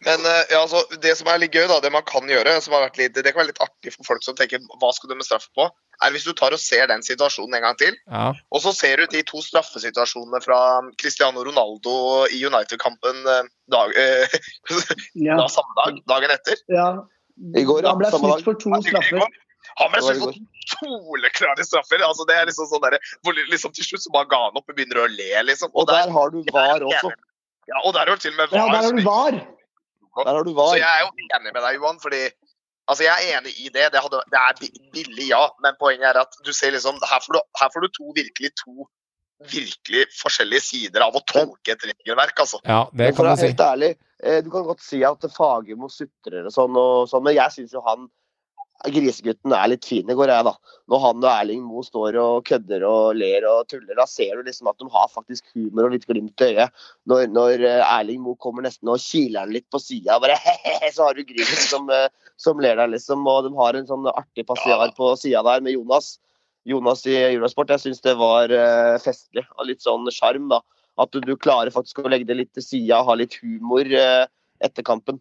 Men 0.07 0.25
eh, 0.25 0.43
ja, 0.55 0.63
altså, 0.63 0.81
det 1.05 1.13
som 1.19 1.29
er 1.29 1.43
litt 1.43 1.53
gøy, 1.53 1.67
da, 1.69 1.77
det 1.85 1.93
man 1.93 2.05
kan 2.09 2.25
gjøre, 2.33 2.57
som 2.65 2.77
har 2.77 2.87
vært 2.87 3.03
litt, 3.03 3.17
det 3.17 3.29
kan 3.29 3.43
være 3.43 3.53
litt 3.53 3.65
artig 3.65 3.93
for 3.93 4.09
folk 4.09 4.25
som 4.25 4.37
tenker 4.39 4.63
hva 4.81 4.93
skal 4.97 5.13
du 5.13 5.19
med 5.19 5.27
straffe 5.27 5.53
på, 5.53 5.69
er 6.03 6.11
hvis 6.15 6.25
du 6.25 6.33
tar 6.33 6.53
og 6.53 6.59
ser 6.59 6.87
den 6.91 7.03
situasjonen 7.03 7.55
en 7.55 7.63
gang 7.63 7.77
til, 7.79 7.95
Ja. 8.11 8.33
og 8.51 8.61
så 8.63 8.73
ser 8.75 8.97
du 8.97 9.07
de 9.07 9.23
to 9.23 9.43
straffesituasjonene 9.43 10.41
fra 10.43 10.59
Cristiano 11.01 11.45
Ronaldo 11.45 12.27
i 12.33 12.43
United-kampen 12.45 13.27
eh, 13.27 13.43
dag, 13.71 13.95
eh, 13.97 14.27
Ja. 15.15 15.37
da, 15.37 15.47
samme 15.49 15.75
dag, 15.85 16.01
dagen 16.09 16.31
etter. 16.31 16.57
ja. 16.69 16.89
I 17.59 17.65
går, 17.67 17.83
ja, 17.83 17.91
Han 17.91 17.99
ble 17.99 18.11
snytt 18.15 18.45
for 18.47 18.55
to 18.55 18.71
straffer. 18.87 19.25
Han 19.81 19.91
ble 19.91 20.01
snudd 20.05 20.21
for 20.23 20.35
soleklare 20.71 21.65
straffer. 21.67 21.99
altså 22.07 22.23
Det 22.29 22.37
er 22.39 22.47
liksom 22.47 22.69
sånn 22.71 22.83
der, 22.85 22.95
hvor 23.27 23.35
liksom 23.51 23.73
Til 23.75 23.85
slutt 23.89 24.05
så 24.05 24.13
bare 24.15 24.29
ga 24.31 24.39
han 24.45 24.55
opp 24.61 24.69
og 24.71 24.77
begynner 24.77 25.01
å 25.03 25.09
le, 25.11 25.43
liksom. 25.49 25.73
Og 25.75 25.89
der 25.91 26.13
har 26.15 26.31
du 26.31 26.45
VAR 26.55 26.79
også. 26.87 27.11
Ja, 27.67 27.81
og 27.83 27.95
der 27.97 28.07
har 28.07 28.15
du 28.15 28.23
til 28.23 28.31
og 28.31 28.39
med 28.39 28.55
Ja, 28.55 28.69
VAR. 28.69 28.71
der 28.71 28.87
har 28.87 28.93
du 28.95 29.03
var. 29.03 29.33
Der 30.15 30.31
har 30.39 30.45
du 30.47 30.53
Så 30.55 30.77
jeg 30.79 30.87
er 30.87 31.03
jo 31.03 31.11
enig 31.11 31.53
med 31.57 31.63
deg, 31.67 31.75
Johan. 31.81 31.99
fordi 31.99 32.23
altså 32.91 33.07
Jeg 33.07 33.15
er 33.15 33.39
enig 33.39 33.55
i 33.61 33.71
det. 33.73 33.87
Det, 33.93 34.03
hadde, 34.05 34.21
det 34.33 34.41
er 34.41 34.59
billig, 34.95 35.29
ja. 35.31 35.45
Men 35.65 35.79
poenget 35.81 36.11
er 36.11 36.21
at 36.25 36.37
du 36.47 36.53
ser 36.53 36.75
liksom 36.75 37.01
her 37.03 37.23
får 37.25 37.39
du, 37.39 37.41
her 37.61 37.73
får 37.75 37.87
du 37.87 37.89
to 37.97 38.13
virkelig 38.17 38.53
to 38.61 38.89
virkelig 39.51 40.07
forskjellige 40.21 40.63
sider 40.65 41.05
av 41.05 41.17
å 41.17 41.23
tolke 41.29 41.75
et 41.75 41.87
regelverk. 41.89 42.39
altså. 42.45 42.61
Ja, 42.65 42.85
det 42.93 43.11
kan 43.17 43.29
du 43.29 43.37
si. 43.37 43.49
helt 43.49 43.61
ærlig, 43.61 43.91
eh, 44.23 44.39
du 44.45 44.51
kan 44.53 44.67
godt 44.69 44.83
si 44.85 45.03
at 45.05 45.27
Fagermo 45.37 45.91
sutrer 45.93 46.47
og 46.49 46.55
sånn, 46.55 46.79
og 46.81 47.09
sånn, 47.11 47.25
men 47.27 47.37
jeg 47.37 47.57
syns 47.57 47.75
jo 47.75 47.83
han 47.85 48.09
grisegutten 48.93 49.55
er 49.55 49.69
litt 49.71 49.87
fin 49.87 50.09
i 50.11 50.17
går, 50.17 50.31
jeg, 50.31 50.45
da. 50.47 50.53
Når 50.91 51.01
han 51.01 51.23
og 51.23 51.29
Erling 51.31 51.63
Moe 51.65 51.85
står 51.87 52.19
og 52.21 52.45
kødder 52.49 52.85
og 52.89 53.15
ler 53.17 53.47
og 53.49 53.69
tuller, 53.71 53.95
da 53.97 54.07
ser 54.11 54.37
du 54.37 54.49
liksom 54.49 54.69
at 54.69 54.81
de 54.81 54.89
har 54.93 55.13
faktisk 55.13 55.47
humor 55.55 55.87
og 55.87 55.95
litt 55.95 56.07
glimt 56.09 56.43
i 56.45 56.51
øyet. 56.51 56.85
Når, 57.09 57.29
når 57.33 57.65
eh, 57.65 57.85
Erling 57.87 58.21
Moe 58.25 58.39
kommer 58.41 58.67
nesten 58.67 58.91
og 58.93 59.01
kiler 59.01 59.45
han 59.45 59.55
litt 59.55 59.69
på 59.73 59.81
sida, 59.81 60.19
bare 60.23 60.37
he-he, 60.45 60.91
så 60.93 61.09
har 61.09 61.17
du 61.17 61.25
Grimen 61.25 61.63
som, 61.65 61.89
eh, 61.95 62.11
som 62.41 62.61
ler 62.61 62.77
der, 62.81 62.91
liksom. 62.93 63.25
Og 63.31 63.49
de 63.49 63.55
har 63.61 63.79
en 63.79 63.89
sånn 63.89 64.11
artig 64.13 64.47
passiar 64.51 64.93
på 64.99 65.15
sida 65.21 65.45
der 65.47 65.65
med 65.65 65.77
Jonas. 65.77 66.17
Jonas 66.69 67.05
i 67.09 67.17
Eurosport. 67.21 67.73
Jeg 67.73 67.87
syns 67.87 68.05
det 68.05 68.17
var 68.21 68.53
eh, 68.53 68.97
festlig 69.05 69.47
og 69.57 69.69
litt 69.71 69.85
sånn 69.85 70.09
sjarm, 70.13 70.51
da. 70.53 70.61
At 71.01 71.15
du, 71.15 71.33
klarer 71.35 71.75
faktisk 71.75 72.03
å 72.05 72.11
legge 72.11 72.29
det 72.29 72.37
litt 72.39 72.53
til 72.55 72.63
sida, 72.63 73.01
ha 73.03 73.17
litt 73.19 73.35
humor 73.43 73.89
etter 74.63 74.85
kampen. 74.87 75.19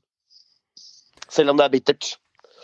Selv 1.33 1.49
om 1.49 1.57
det 1.57 1.65
er 1.65 1.73
bittert. 1.73 2.11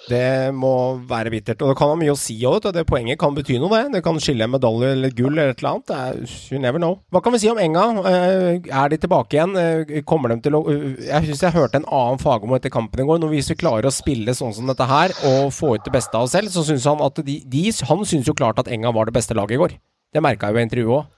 Det 0.08 0.54
må 0.56 0.72
være 1.10 1.32
bittert. 1.34 1.62
Og 1.62 1.72
det 1.72 1.78
kan 1.78 1.92
ha 1.92 1.98
mye 2.00 2.14
å 2.14 2.18
si 2.18 2.38
òg, 2.48 2.70
det 2.74 2.86
poenget 2.90 3.20
kan 3.22 3.36
bety 3.36 3.60
noe, 3.62 3.70
det. 3.74 3.98
Det 3.98 4.04
kan 4.06 4.18
skille 4.22 4.46
en 4.48 4.54
medalje 4.54 4.94
eller 4.96 5.14
gull 5.14 5.36
eller 5.36 5.54
et 5.54 5.62
eller 5.62 5.76
annet. 5.76 5.94
Er, 5.94 6.38
you 6.54 6.62
never 6.62 6.82
know. 6.82 6.98
Hva 7.14 7.22
kan 7.26 7.36
vi 7.36 7.42
si 7.44 7.52
om 7.52 7.60
Enga? 7.62 7.84
Eh, 8.10 8.70
Er 8.70 8.90
de 8.90 9.02
tilbake 9.04 9.38
igjen? 9.38 9.54
Eh, 9.60 10.00
Kommer 10.10 10.34
de 10.34 10.40
til 10.46 10.58
å 10.58 10.64
eh, 10.72 11.04
Jeg 11.10 11.30
syns 11.30 11.44
jeg 11.46 11.58
hørte 11.58 11.82
en 11.82 11.90
annen 11.90 12.22
Fagermo 12.22 12.58
etter 12.58 12.74
kampen 12.74 13.04
i 13.04 13.08
går. 13.10 13.22
Når 13.22 13.36
vi 13.36 13.60
klarer 13.60 13.90
å 13.90 13.94
spille 13.94 14.34
sånn 14.38 14.56
som 14.56 14.70
dette 14.70 14.88
her, 14.90 15.14
og 15.30 15.54
få 15.54 15.76
ut 15.76 15.86
det 15.86 15.94
beste 15.94 16.16
av 16.18 16.26
oss 16.26 16.34
selv, 16.38 16.54
så 16.54 16.66
syns 16.66 16.88
han 16.90 17.04
at 17.06 17.22
de, 17.26 17.42
de 17.46 17.64
Han 17.90 18.06
syns 18.08 18.30
jo 18.30 18.38
klart 18.38 18.62
at 18.62 18.72
Enga 18.72 18.94
var 18.96 19.10
det 19.10 19.18
beste 19.18 19.38
laget 19.38 19.58
i 19.58 19.62
går. 19.62 19.80
Det 20.14 20.26
merka 20.26 20.50
jeg 20.50 20.56
jo 20.56 20.62
i 20.62 20.68
intervjuet 20.70 20.98
òg. 21.02 21.16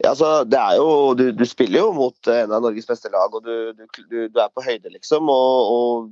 Ja, 0.00 0.14
altså, 0.14 0.44
det 0.48 0.56
er 0.56 0.78
jo, 0.80 1.12
du, 1.12 1.26
du 1.36 1.44
spiller 1.44 1.82
jo 1.82 1.90
mot 1.92 2.28
en 2.32 2.52
av 2.56 2.62
Norges 2.64 2.88
beste 2.88 3.10
lag, 3.12 3.34
og 3.36 3.44
du, 3.44 3.72
du, 3.76 4.16
du 4.32 4.38
er 4.40 4.48
på 4.48 4.64
høyde, 4.64 4.88
liksom. 4.94 5.28
Og, 5.28 5.72
og, 5.74 6.06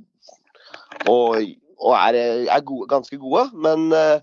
og, 1.09 1.37
og 1.79 1.93
er, 1.95 2.17
er 2.49 2.65
gode, 2.65 2.87
ganske 2.91 3.19
gode. 3.21 3.45
Men, 3.53 3.89
eh, 3.95 4.19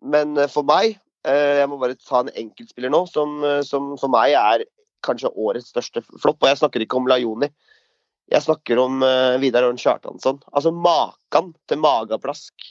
men 0.00 0.38
for 0.50 0.66
meg 0.66 0.96
eh, 1.28 1.60
Jeg 1.60 1.68
må 1.70 1.78
bare 1.80 1.98
ta 2.00 2.22
en 2.22 2.32
enkeltspiller 2.32 2.92
nå, 2.92 3.04
som, 3.10 3.40
eh, 3.46 3.60
som 3.66 3.94
for 4.00 4.12
meg 4.12 4.36
er 4.38 4.66
kanskje 5.06 5.32
årets 5.32 5.70
største 5.72 6.02
flopp. 6.10 6.40
Og 6.42 6.50
jeg 6.50 6.60
snakker 6.60 6.84
ikke 6.84 7.00
om 7.00 7.08
Lajoni. 7.10 7.50
Jeg 8.30 8.44
snakker 8.44 8.78
om 8.78 9.00
uh, 9.02 9.40
Vidar 9.42 9.64
Ørn 9.66 9.80
Kjartansson. 9.80 10.36
Altså 10.54 10.70
makan 10.70 11.48
til 11.66 11.80
mageplask 11.82 12.68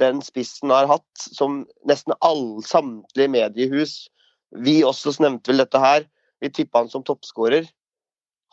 den 0.00 0.22
spissen 0.24 0.72
har 0.72 0.88
hatt, 0.88 1.20
som 1.20 1.64
nesten 1.88 2.14
alle 2.24 2.62
samtlige 2.64 3.32
mediehus 3.32 4.06
vi 4.64 4.78
også 4.86 5.12
nevnte 5.20 5.52
vel 5.52 5.64
dette 5.64 5.80
her. 5.80 6.06
Vi 6.40 6.52
tippa 6.52 6.82
han 6.82 6.92
som 6.92 7.04
toppskårer. 7.04 7.66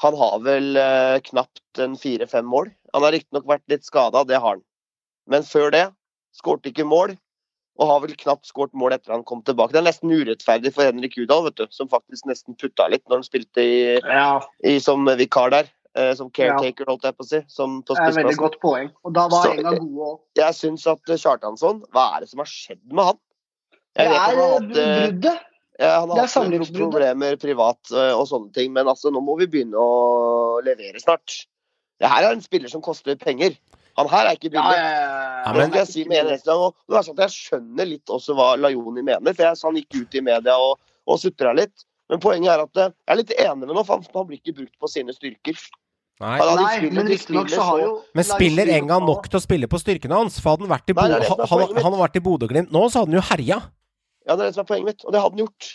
Han 0.03 0.17
har 0.19 0.39
vel 0.45 0.77
eh, 0.79 1.17
knapt 1.29 1.83
en 1.83 1.97
fire-fem 1.99 2.45
mål. 2.45 2.71
Han 2.93 3.05
har 3.05 3.15
riktignok 3.15 3.47
vært 3.49 3.65
litt 3.71 3.85
skada, 3.87 4.23
det 4.27 4.39
har 4.39 4.57
han. 4.57 4.63
Men 5.31 5.45
før 5.47 5.71
det 5.73 5.87
skårte 6.35 6.71
ikke 6.71 6.85
mål, 6.87 7.15
og 7.81 7.89
har 7.89 8.01
vel 8.03 8.15
knapt 8.17 8.45
skåret 8.45 8.73
mål 8.77 8.93
etter 8.95 9.15
han 9.15 9.23
kom 9.25 9.41
tilbake. 9.45 9.73
Det 9.73 9.81
er 9.81 9.87
nesten 9.87 10.11
urettferdig 10.13 10.73
for 10.75 10.85
Henrik 10.85 11.15
Udal, 11.17 11.47
vet 11.47 11.57
du, 11.57 11.65
som 11.73 11.89
faktisk 11.89 12.27
nesten 12.29 12.57
putta 12.59 12.85
litt 12.91 13.01
når 13.07 13.21
han 13.21 13.25
spilte 13.25 13.63
i, 13.63 13.79
Ja, 13.97 14.43
i, 14.61 14.77
som 14.83 15.07
vikar 15.19 15.53
der. 15.53 15.71
Eh, 15.93 16.13
som 16.17 16.29
caretaker, 16.33 16.87
holdt 16.89 17.03
jeg 17.05 17.13
på 17.17 17.21
å 17.25 17.29
si. 17.29 17.39
Som 17.53 17.81
på 17.85 17.93
det 17.93 18.01
er 18.01 18.13
et 18.15 18.19
veldig 18.23 18.37
godt 18.39 18.55
poeng. 18.63 18.87
Og 19.05 19.13
da 19.13 19.27
var 19.29 19.51
Enga 19.51 19.75
gode 19.77 20.07
òg. 20.07 20.21
Jeg 20.39 20.57
syns 20.57 20.87
at 20.89 21.11
eh, 21.13 21.19
Kjartansson 21.21 21.83
Hva 21.93 22.07
er 22.15 22.23
det 22.23 22.31
som 22.31 22.41
har 22.41 22.49
skjedd 22.49 22.81
med 22.89 23.11
han? 23.11 23.19
Jeg 23.93 24.09
det 24.09 24.21
er 24.23 24.39
eh, 24.41 24.55
bruddet. 24.71 25.49
Han 25.83 26.09
har 26.09 26.17
hatt 26.23 26.33
pro- 26.33 26.89
problemer 26.89 27.37
privat 27.41 27.91
øh, 27.91 28.13
og 28.19 28.27
sånne 28.29 28.53
ting, 28.55 28.71
men 28.73 28.87
altså, 28.87 29.11
nå 29.13 29.21
må 29.23 29.37
vi 29.39 29.47
begynne 29.47 29.75
å 29.79 30.59
levere 30.63 30.99
snart. 31.01 31.45
Det 31.99 32.09
her 32.09 32.23
er 32.29 32.33
en 32.35 32.41
spiller 32.41 32.69
som 32.71 32.81
koster 32.81 33.15
penger. 33.19 33.55
Han 33.97 34.07
her 34.09 34.25
er 34.31 34.35
ikke 34.37 34.49
billig. 34.49 34.73
ja, 34.73 34.89
Ja, 34.89 35.43
ja. 35.45 35.53
men- 35.53 35.71
jeg 35.73 35.87
si 35.87 36.03
sånn 36.03 37.17
jeg 37.17 37.29
skjønner 37.29 37.85
litt 37.85 38.05
også 38.09 38.33
hva 38.35 38.55
Lajoni 38.57 39.03
mener, 39.03 39.33
for 39.33 39.43
jeg, 39.43 39.57
han 39.63 39.75
gikk 39.75 40.01
ut 40.01 40.15
i 40.15 40.21
media 40.21 40.55
og, 40.57 40.79
og 41.07 41.19
sutra 41.19 41.53
litt. 41.53 41.85
Men 42.09 42.19
poenget 42.19 42.51
er 42.51 42.63
at 42.63 42.75
øh, 42.77 42.89
jeg 42.91 43.13
er 43.13 43.15
litt 43.21 43.31
enig 43.39 43.67
med 43.67 43.75
ham, 43.75 43.85
for 43.85 43.95
han, 43.97 44.05
han 44.13 44.27
blir 44.27 44.39
ikke 44.41 44.55
brukt 44.57 44.75
på 44.81 44.89
sine 44.89 45.13
styrker. 45.13 45.57
Nei. 46.21 46.37
Han- 46.39 46.55
Nei, 46.59 46.77
spiller- 46.77 46.93
men 46.93 47.07
riktignok 47.11 47.49
så 47.49 47.61
har 47.61 47.79
jo 47.81 48.01
Men 48.13 48.23
spiller 48.23 48.67
Enga 48.69 48.99
nok 48.99 49.29
til 49.29 49.39
å 49.39 49.43
spille 49.43 49.67
på 49.67 49.79
styrkene 49.81 50.15
hans? 50.15 50.39
For 50.39 50.53
hadde 50.55 50.67
han 50.67 50.73
vært 50.73 50.89
i, 52.15 52.19
Bo 52.19 52.37
Bodø-Glimt 52.37 52.71
nå, 52.71 52.83
så 52.89 53.01
hadde 53.03 53.11
han 53.13 53.21
jo 53.21 53.25
herja. 53.29 53.61
Ja, 54.27 54.35
det 54.35 54.43
er 54.43 54.51
det 54.51 54.55
som 54.55 54.63
er 54.63 54.69
poenget 54.69 54.89
mitt, 54.91 55.05
og 55.05 55.11
det 55.11 55.21
hadde 55.21 55.35
han 55.35 55.45
gjort. 55.45 55.71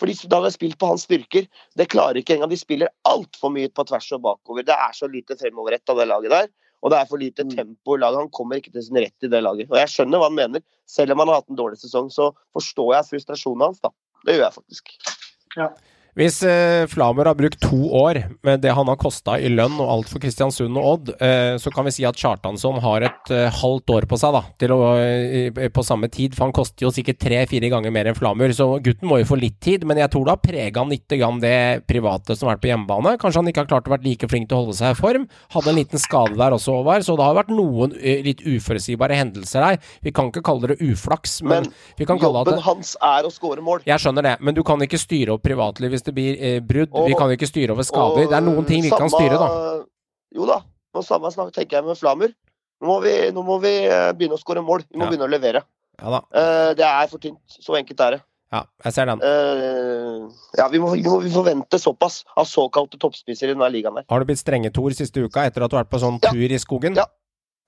Fordi 0.00 0.14
da 0.26 0.38
hadde 0.38 0.48
jeg 0.50 0.56
spilt 0.56 0.78
på 0.80 0.88
hans 0.88 1.04
styrker. 1.06 1.46
Det 1.78 1.88
klarer 1.92 2.18
ikke 2.18 2.34
engang. 2.34 2.50
De 2.50 2.58
spiller 2.58 2.90
altfor 3.06 3.52
mye 3.54 3.68
på 3.70 3.84
tvers 3.86 4.08
og 4.16 4.22
bakover. 4.24 4.64
Det 4.66 4.74
er 4.74 4.96
så 4.96 5.06
lite 5.10 5.36
fremoverrett 5.38 5.92
av 5.92 6.00
det 6.00 6.08
laget 6.10 6.32
der. 6.32 6.48
Og 6.82 6.90
det 6.90 6.98
er 6.98 7.06
for 7.06 7.18
lite 7.20 7.44
Mm. 7.44 7.50
tempo 7.54 7.94
i 7.94 8.00
laget. 8.00 8.18
Han 8.18 8.30
kommer 8.30 8.58
ikke 8.58 8.72
til 8.72 8.82
sin 8.82 8.96
rett 8.96 9.14
i 9.22 9.28
det 9.28 9.42
laget. 9.42 9.70
Og 9.70 9.76
jeg 9.78 9.86
skjønner 9.92 10.18
hva 10.18 10.26
han 10.26 10.34
mener. 10.34 10.62
Selv 10.86 11.12
om 11.12 11.18
han 11.22 11.28
har 11.28 11.36
hatt 11.36 11.50
en 11.50 11.56
dårlig 11.60 11.78
sesong, 11.78 12.10
så 12.10 12.32
forstår 12.56 12.94
jeg 12.96 13.10
frustrasjonen 13.12 13.62
hans, 13.62 13.80
da. 13.80 13.90
Det 14.26 14.34
gjør 14.34 14.48
jeg 14.48 14.56
faktisk. 14.58 14.96
Hvis 16.12 16.42
eh, 16.44 16.84
Flamur 16.92 17.24
har 17.24 17.36
brukt 17.38 17.56
to 17.62 17.86
år 17.96 18.18
med 18.44 18.60
det 18.60 18.74
han 18.76 18.88
har 18.90 18.98
kosta 19.00 19.38
i 19.40 19.48
lønn 19.48 19.78
og 19.80 19.88
alt 19.94 20.10
for 20.12 20.20
Kristiansund 20.20 20.76
og 20.76 20.88
Odd, 20.90 21.12
eh, 21.24 21.54
så 21.56 21.70
kan 21.72 21.86
vi 21.88 21.94
si 21.96 22.04
at 22.04 22.18
Kjartansson 22.20 22.82
har 22.84 23.06
et 23.06 23.30
eh, 23.32 23.46
halvt 23.62 23.94
år 23.94 24.06
på 24.10 24.18
seg 24.20 24.36
da, 24.36 24.42
til 24.60 24.74
å, 24.76 24.80
på 25.72 25.84
samme 25.86 26.10
tid. 26.12 26.36
For 26.36 26.44
han 26.44 26.52
koster 26.52 26.84
jo 26.84 26.90
sikkert 26.92 27.16
tre-fire 27.22 27.70
ganger 27.72 27.94
mer 27.96 28.10
enn 28.10 28.18
Flamur, 28.18 28.52
så 28.52 28.66
gutten 28.84 29.08
må 29.08 29.22
jo 29.22 29.28
få 29.30 29.38
litt 29.40 29.56
tid. 29.64 29.86
Men 29.88 30.02
jeg 30.02 30.12
tror 30.12 30.28
det 30.28 30.34
har 30.34 30.42
prega 30.44 30.84
litt 30.90 31.16
grann 31.16 31.40
det 31.40 31.54
private 31.88 32.36
som 32.36 32.50
har 32.50 32.58
vært 32.58 32.66
på 32.66 32.72
hjemmebane. 32.74 33.14
Kanskje 33.22 33.40
han 33.40 33.48
ikke 33.54 33.64
har 33.64 33.72
klart 33.72 33.88
å 33.88 33.94
være 33.94 34.06
like 34.10 34.28
flink 34.28 34.50
til 34.50 34.58
å 34.58 34.66
holde 34.66 34.76
seg 34.82 34.92
i 34.92 35.00
form. 35.00 35.26
Hadde 35.56 35.72
en 35.72 35.80
liten 35.80 36.04
skade 36.04 36.36
der 36.36 36.58
også, 36.58 36.76
Håvard, 36.76 37.08
så 37.08 37.16
det 37.16 37.24
har 37.24 37.40
vært 37.40 37.54
noen 37.56 37.96
eh, 37.96 38.20
litt 38.28 38.44
uforutsigbare 38.44 39.16
hendelser 39.16 39.64
der. 39.64 39.80
Vi 40.04 40.12
kan 40.12 40.28
ikke 40.28 40.44
kalle 40.44 40.74
det 40.74 40.80
uflaks, 40.84 41.40
men, 41.40 41.70
Men 41.70 41.96
vi 41.96 42.10
kan 42.10 42.20
kalle 42.20 42.44
Jobben 42.44 42.60
hans 42.68 42.94
er 43.00 43.24
å 43.24 43.32
skåre 43.32 43.64
mål. 43.64 43.88
jeg 43.88 44.00
skjønner 44.04 44.28
det, 44.28 44.36
men 44.44 44.56
du 44.56 44.60
kan 44.66 44.80
ikke 44.84 45.00
styre 45.00 45.38
opp 45.38 45.44
privatliv 45.48 46.01
hvis 46.02 46.08
det 46.10 46.14
blir 46.18 46.36
eh, 46.42 46.60
brudd. 46.60 46.90
vi 47.06 47.14
kan 47.14 47.22
kan 47.28 47.30
ikke 47.38 47.46
styre 47.48 47.72
over 47.76 47.86
skader. 47.86 48.26
Det 48.28 48.34
er 48.36 48.42
noen 48.42 48.66
ting 48.66 48.82
vi 48.82 48.90
samme, 48.90 49.06
kan 49.06 49.12
styre, 49.14 49.38
da. 49.38 49.84
Jo 50.34 50.46
da. 50.46 50.58
Og 50.94 51.04
samme 51.06 51.30
snakk 51.32 51.52
tenker 51.54 51.78
jeg 51.78 51.84
med 51.86 51.96
Flamur. 51.96 52.34
Nå 52.82 52.88
må 52.90 52.98
vi, 53.04 53.14
nå 53.30 53.44
må 53.46 53.60
vi 53.62 53.70
eh, 53.86 54.10
begynne 54.12 54.34
å 54.34 54.42
skåre 54.42 54.60
mål. 54.66 54.82
Vi 54.90 54.98
må 54.98 55.06
Ja. 55.06 55.10
begynne 55.12 55.28
å 55.28 55.30
levere. 55.30 55.62
Ja 56.02 56.10
da. 56.10 56.20
Eh, 56.34 56.74
det 56.74 56.84
er 56.84 57.06
for 57.08 57.18
tynt. 57.22 57.38
Så 57.46 57.76
enkelt 57.78 58.00
er 58.00 58.10
det. 58.16 58.22
Ja, 58.52 58.64
jeg 58.84 58.92
ser 58.92 59.06
den. 59.06 59.22
Eh, 59.22 60.28
ja, 60.58 60.66
vi 60.68 60.78
må, 60.82 60.90
vi 60.92 61.02
må 61.06 61.20
vi 61.22 61.30
forvente 61.32 61.78
såpass 61.80 62.24
av 62.36 62.44
såkalte 62.44 62.98
toppspisser 63.00 63.48
i 63.48 63.54
denne 63.54 63.70
ligaen 63.72 63.94
der. 63.96 64.04
Har 64.10 64.20
det 64.20 64.26
blitt 64.28 64.42
strenge 64.42 64.72
Tor 64.74 64.90
siste 64.90 65.22
uka 65.24 65.46
etter 65.48 65.64
at 65.64 65.70
du 65.72 65.76
har 65.78 65.84
vært 65.86 65.92
på 65.94 66.02
sånn 66.02 66.18
Ja. 66.22 66.30
tur 66.34 66.52
i 66.52 66.58
skogen? 66.58 66.94
Ja. 66.98 67.06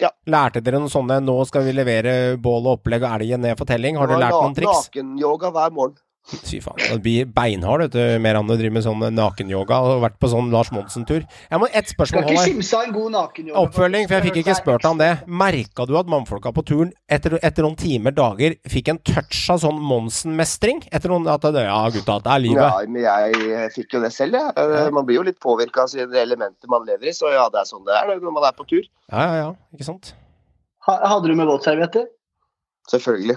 Ja. 0.02 0.10
Lærte 0.26 0.60
dere 0.60 0.80
noen 0.82 0.90
sånne 0.90 1.20
'nå 1.22 1.46
skal 1.46 1.62
vi 1.62 1.72
levere 1.72 2.36
bål 2.36 2.66
og 2.66 2.80
opplegg 2.82 3.04
og 3.06 3.20
elgen 3.20 3.40
ned' 3.40 3.56
fortelling? 3.56 3.96
Har 3.96 4.08
dere 4.08 4.18
lært 4.26 4.32
noen 4.42 4.54
triks? 4.54 4.90
Nakenyoga 4.90 5.52
hver 5.54 5.70
morgen. 5.72 5.96
Fy 6.24 6.56
faen, 6.64 6.78
det 6.80 7.02
blir 7.04 7.26
beinhard, 7.28 7.82
vet 7.84 7.92
du, 7.92 8.02
mer 8.24 8.38
enn 8.38 8.48
å 8.48 8.54
drive 8.56 8.72
med 8.72 8.84
sånn 8.86 9.02
nakenyoga 9.12 9.76
og 9.84 9.88
har 9.90 9.98
vært 10.06 10.14
på 10.22 10.30
sånn 10.32 10.46
Lars 10.54 10.70
Monsen-tur. 10.72 11.26
Jeg 11.50 11.60
må 11.60 11.68
ett 11.68 11.90
Skal 11.90 11.98
spørsmål, 11.98 12.22
ikke 12.24 12.32
Håvard. 12.38 12.48
kimse 12.48 12.78
av 12.78 12.86
en 12.86 12.94
god 12.96 13.12
nakenyoga. 13.12 13.64
Oppfølging, 13.66 14.08
for 14.08 14.16
jeg 14.16 14.24
fikk 14.30 14.38
ikke 14.40 14.54
spurt 14.56 14.88
om 14.88 15.02
det. 15.02 15.10
Merka 15.28 15.84
du 15.84 15.92
at 16.00 16.08
mannfolka 16.08 16.54
på 16.56 16.64
turen 16.64 16.94
etter, 17.12 17.36
etter 17.44 17.68
noen 17.68 17.76
timer, 17.76 18.16
dager, 18.16 18.56
fikk 18.72 18.88
en 18.94 19.02
touch 19.04 19.42
av 19.52 19.60
sånn 19.66 19.76
Monsen-mestring? 19.84 20.80
Etter 20.88 21.12
noen 21.12 21.28
at 21.28 21.44
det, 21.44 21.66
Ja, 21.68 21.82
gutta, 21.92 22.16
det 22.24 22.32
er 22.32 22.44
livet. 22.46 22.64
Ja, 22.64 22.88
men 22.88 23.04
jeg 23.04 23.70
fikk 23.76 23.98
jo 23.98 24.04
det 24.08 24.14
selv, 24.16 24.40
jeg. 24.40 24.52
Ja. 24.56 24.88
Man 24.96 25.04
blir 25.04 25.20
jo 25.20 25.28
litt 25.28 25.40
påvirka 25.44 25.84
av 25.84 25.92
det 25.92 26.24
elementet 26.24 26.72
man 26.72 26.88
lever 26.88 27.12
i, 27.12 27.12
så 27.12 27.36
ja, 27.36 27.50
det 27.52 27.60
er 27.60 27.68
sånn 27.68 27.84
det 27.84 28.00
er 28.00 28.14
når 28.16 28.32
man 28.32 28.48
er 28.48 28.56
på 28.56 28.64
tur. 28.64 28.88
Ja, 29.12 29.28
ja, 29.28 29.34
ja. 29.44 29.48
Ikke 29.76 29.92
sant? 29.92 30.14
Hadde 30.88 31.28
du 31.28 31.36
med 31.36 31.52
våtservietter? 31.52 32.08
Selvfølgelig. 32.88 33.36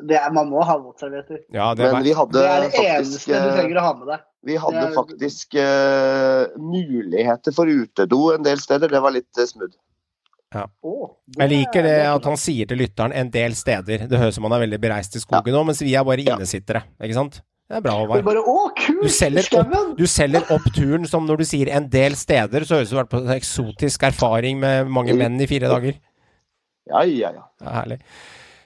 Det 0.00 0.16
er, 0.16 0.32
man 0.32 0.48
må 0.48 0.62
ha 0.64 0.78
våtservietter. 0.80 1.42
Ja, 1.52 1.74
det 1.76 1.90
Men 1.92 2.04
vi 2.06 2.14
hadde 2.16 2.32
Det 2.38 2.48
er 2.48 2.62
det 2.64 2.70
faktisk 2.72 3.28
eneste 3.28 3.32
du 3.32 3.48
eh, 3.50 3.56
trenger 3.58 3.78
å 3.78 3.84
ha 3.84 3.92
med 3.98 4.08
deg. 4.08 4.24
Vi 4.42 4.56
hadde 4.58 4.82
er- 4.86 4.94
faktisk 4.96 5.56
uh, 5.60 6.58
muligheter 6.58 7.54
for 7.54 7.68
utedo 7.70 8.22
en 8.32 8.46
del 8.46 8.62
steder. 8.62 8.90
Det 8.90 9.02
var 9.04 9.14
litt 9.14 9.38
uh, 9.38 9.46
smooth. 9.46 9.76
Ja. 10.52 10.66
Jeg 11.38 11.48
liker 11.52 11.84
det 11.86 11.94
er- 12.00 12.10
at 12.14 12.26
han 12.28 12.40
sier 12.40 12.68
til 12.68 12.80
lytteren 12.80 13.14
en 13.16 13.30
del 13.32 13.54
steder. 13.58 14.08
Det 14.08 14.18
høres 14.20 14.34
ut 14.34 14.40
som 14.40 14.48
han 14.48 14.56
er 14.58 14.64
veldig 14.66 14.80
bereist 14.82 15.16
i 15.16 15.22
skogen 15.22 15.54
nå, 15.54 15.62
mens 15.68 15.84
vi 15.84 15.94
er 15.94 16.08
bare 16.08 16.24
innesittere. 16.24 16.86
Ikke 17.00 17.20
sant? 17.20 17.42
Det 17.72 17.78
er 17.78 17.84
bra, 17.86 17.94
Håvard. 18.02 18.24
bare, 18.26 18.40
å, 18.44 18.66
kult! 18.76 19.04
Du 19.06 19.08
selger, 19.08 19.46
opp, 19.56 19.76
du 19.96 20.04
selger 20.10 20.50
opp 20.52 20.64
turen 20.76 21.06
som 21.08 21.24
når 21.24 21.40
du 21.40 21.44
sier 21.48 21.70
en 21.72 21.86
del 21.88 22.18
steder, 22.20 22.66
så 22.68 22.76
høres 22.80 22.90
det 22.90 22.90
ut 22.90 22.90
som 22.90 22.98
du 22.98 23.00
har 23.00 23.06
vært 23.06 23.14
på 23.14 23.20
en 23.22 23.36
eksotisk 23.36 24.02
erfaring 24.10 24.58
med 24.60 24.90
mange 24.92 25.14
menn 25.16 25.40
i 25.40 25.48
fire 25.48 25.70
dager. 25.72 25.96
Ja, 26.90 27.00
ja, 27.06 27.30
ja. 27.32 27.46
Det 27.62 27.70
er 27.70 27.78
herlig. 27.78 27.98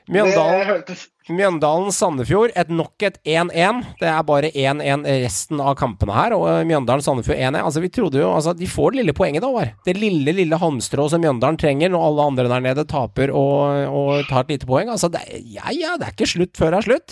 Mjøndalen-Sandefjord, 0.06 2.52
et 2.54 2.68
nok 2.70 3.02
et 3.02 3.16
1-1. 3.26 3.80
Det 3.98 4.06
er 4.06 4.22
bare 4.26 4.50
1-1 4.52 5.02
resten 5.24 5.58
av 5.58 5.74
kampene 5.80 6.14
her, 6.14 6.34
og 6.36 6.46
Mjøndalen-Sandefjord 6.68 7.40
1-1. 7.40 7.58
Altså, 7.64 7.80
vi 7.82 7.90
trodde 7.90 8.20
jo 8.20 8.28
altså, 8.30 8.54
De 8.54 8.68
får 8.70 8.94
det 8.94 9.00
lille 9.00 9.14
poenget, 9.16 9.42
da, 9.42 9.50
var. 9.50 9.72
Det 9.86 9.96
lille, 9.98 10.32
lille 10.36 10.56
halmstrået 10.62 11.10
som 11.14 11.20
Mjøndalen 11.24 11.58
trenger 11.58 11.90
når 11.90 12.06
alle 12.08 12.22
andre 12.30 12.46
der 12.52 12.60
nede 12.68 12.84
taper 12.86 13.28
og, 13.34 13.56
og 13.90 14.22
tar 14.30 14.42
et 14.46 14.52
lite 14.54 14.66
poeng. 14.70 14.88
Altså, 14.94 15.10
det, 15.10 15.20
ja 15.42 15.66
ja, 15.74 15.98
det 15.98 16.06
er 16.06 16.14
ikke 16.14 16.34
slutt 16.36 16.54
før 16.60 16.70
det 16.70 16.78
er 16.78 16.86
slutt. 16.90 17.10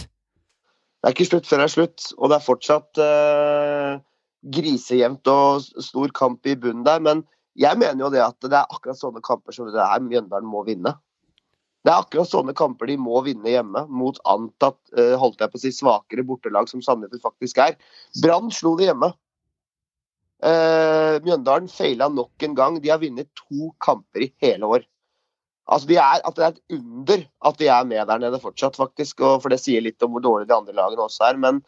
Det 1.05 1.11
er 1.11 1.15
ikke 1.17 1.31
slutt 1.33 1.47
før 1.51 1.59
det 1.61 1.67
er 1.67 1.75
slutt, 1.75 2.01
og 2.17 2.27
det 2.31 2.37
er 2.39 2.47
fortsatt 2.47 2.91
uh, 3.03 3.91
grisejevnt 4.55 5.27
og 5.29 5.67
stor 5.83 6.09
kamp 6.17 6.47
i 6.49 6.55
bunnen 6.57 6.87
der. 6.87 7.03
Men 7.03 7.27
jeg 7.59 7.77
mener 7.81 8.07
jo 8.07 8.11
det 8.15 8.23
at 8.25 8.39
det 8.47 8.55
er 8.55 8.71
akkurat 8.71 8.99
sånne 8.99 9.21
kamper 9.25 9.53
som 9.53 9.69
det 9.69 9.83
er 9.83 10.07
Mjøndalen 10.07 10.49
må 10.49 10.63
vinne. 10.67 10.95
Det 11.85 11.93
er 11.93 12.01
akkurat 12.01 12.31
sånne 12.31 12.55
kamper 12.57 12.89
de 12.89 12.97
må 12.97 13.21
vinne 13.27 13.51
hjemme, 13.53 13.85
mot 13.93 14.17
antatt 14.31 14.79
eh, 14.97 15.13
holdt 15.21 15.43
jeg 15.45 15.53
på 15.53 15.61
å 15.61 15.63
si, 15.67 15.73
svakere 15.77 16.25
bortelag 16.25 16.71
som 16.71 16.81
Sandefjord 16.85 17.27
faktisk 17.27 17.61
er. 17.61 17.77
Brann 18.25 18.49
slo 18.55 18.73
det 18.79 18.89
hjemme. 18.89 19.11
Eh, 20.45 21.19
Mjøndalen 21.25 21.69
feila 21.69 22.09
nok 22.09 22.49
en 22.49 22.57
gang. 22.57 22.81
De 22.81 22.93
har 22.93 23.03
vunnet 23.03 23.29
to 23.37 23.69
kamper 23.85 24.25
i 24.25 24.31
hele 24.45 24.71
år. 24.79 24.87
Altså 25.65 25.89
de 25.89 25.97
er, 26.01 26.21
at 26.25 26.37
Det 26.37 26.45
er 26.45 26.53
et 26.53 26.79
under 26.79 27.27
at 27.49 27.61
de 27.61 27.69
er 27.73 27.85
med 27.89 28.09
der 28.09 28.25
nede 28.25 28.41
fortsatt, 28.41 28.77
faktisk. 28.81 29.21
Og 29.21 29.43
for 29.43 29.53
det 29.53 29.61
sier 29.61 29.85
litt 29.85 30.03
om 30.05 30.17
hvor 30.17 30.25
dårlig 30.25 30.49
de 30.49 30.57
andre 30.57 30.77
lagene 30.77 31.05
også 31.05 31.29
er. 31.29 31.41
Men, 31.41 31.61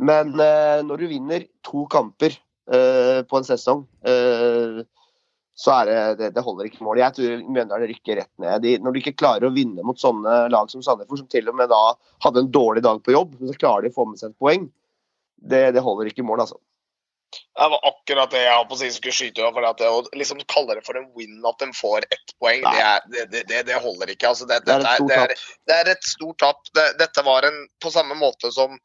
men 0.00 0.32
eh, 0.40 0.80
når 0.84 1.04
du 1.04 1.06
vinner 1.12 1.46
to 1.64 1.86
kamper 1.92 2.32
eh, 2.72 3.20
på 3.28 3.40
en 3.40 3.48
sesong, 3.48 3.86
eh, 4.04 4.82
så 5.62 5.70
er 5.76 5.86
det, 5.86 5.98
det, 6.18 6.30
det 6.34 6.42
holder 6.42 6.66
ikke 6.66 6.82
mål. 6.82 6.98
Jeg 6.98 7.14
tror 7.14 7.42
Mjøndalen 7.46 7.90
rykker 7.92 8.18
rett 8.18 8.32
ned. 8.42 8.64
De, 8.64 8.74
når 8.82 8.94
de 8.94 9.02
ikke 9.02 9.18
klarer 9.20 9.46
å 9.46 9.54
vinne 9.54 9.84
mot 9.86 10.00
sånne 10.00 10.48
lag 10.50 10.72
som 10.72 10.82
Sandefjord, 10.82 11.22
som 11.22 11.30
til 11.30 11.50
og 11.52 11.58
med 11.60 11.70
da 11.70 11.82
hadde 12.24 12.42
en 12.42 12.50
dårlig 12.54 12.82
dag 12.82 12.98
på 13.04 13.14
jobb, 13.14 13.36
men 13.38 13.52
så 13.52 13.60
klarer 13.60 13.86
de 13.86 13.92
å 13.92 13.98
få 14.00 14.08
med 14.10 14.18
seg 14.18 14.32
et 14.32 14.42
poeng, 14.42 14.66
det, 15.52 15.64
det 15.76 15.84
holder 15.84 16.10
ikke 16.10 16.26
mål, 16.26 16.42
altså. 16.46 16.58
Det 17.32 17.68
var 17.72 17.86
akkurat 17.88 18.32
det 18.34 18.42
jeg 18.42 18.64
på 18.68 18.76
å 18.76 18.78
si 18.80 18.88
skulle 18.92 19.14
skyte. 19.16 19.52
For 19.54 19.64
at 19.68 19.78
det, 19.80 19.88
å 19.88 20.02
liksom 20.18 20.42
kalle 20.52 20.76
det 20.76 20.84
for 20.84 20.98
en 20.98 21.08
win 21.16 21.38
at 21.48 21.62
de 21.62 21.70
får 21.76 22.04
ett 22.08 22.34
poeng, 22.42 22.66
det, 22.66 22.82
er, 22.82 23.06
det, 23.12 23.44
det, 23.48 23.62
det, 23.70 23.78
holder 23.84 24.12
ikke. 24.12 24.32
Altså, 24.32 24.48
det, 24.50 24.58
er 25.78 25.92
et 25.94 26.10
stort 26.10 26.42
tap. 26.42 26.60
Det, 26.76 26.90
dette 27.00 27.24
var 27.24 27.48
en 27.48 27.62
på 27.82 27.92
samme 27.94 28.18
måte 28.18 28.52
som 28.52 28.76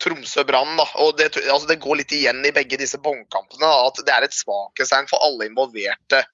Tromsø-Brann. 0.00 0.80
og 0.80 1.16
det, 1.18 1.32
altså, 1.42 1.68
det 1.68 1.80
går 1.82 2.00
litt 2.00 2.14
igjen 2.16 2.44
i 2.46 2.54
begge 2.54 2.78
disse 2.80 3.00
båndkampene. 3.02 3.68
At 3.88 4.00
det 4.06 4.14
er 4.14 4.26
et 4.26 4.36
svakhetstegn 4.36 5.10
for 5.10 5.24
alle 5.26 5.50
involverte 5.50 6.24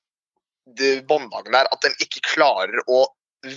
båndlagene 1.08 1.56
der. 1.56 1.70
At 1.72 1.86
de 1.86 1.94
ikke 2.04 2.24
klarer 2.28 2.82
å 2.86 3.06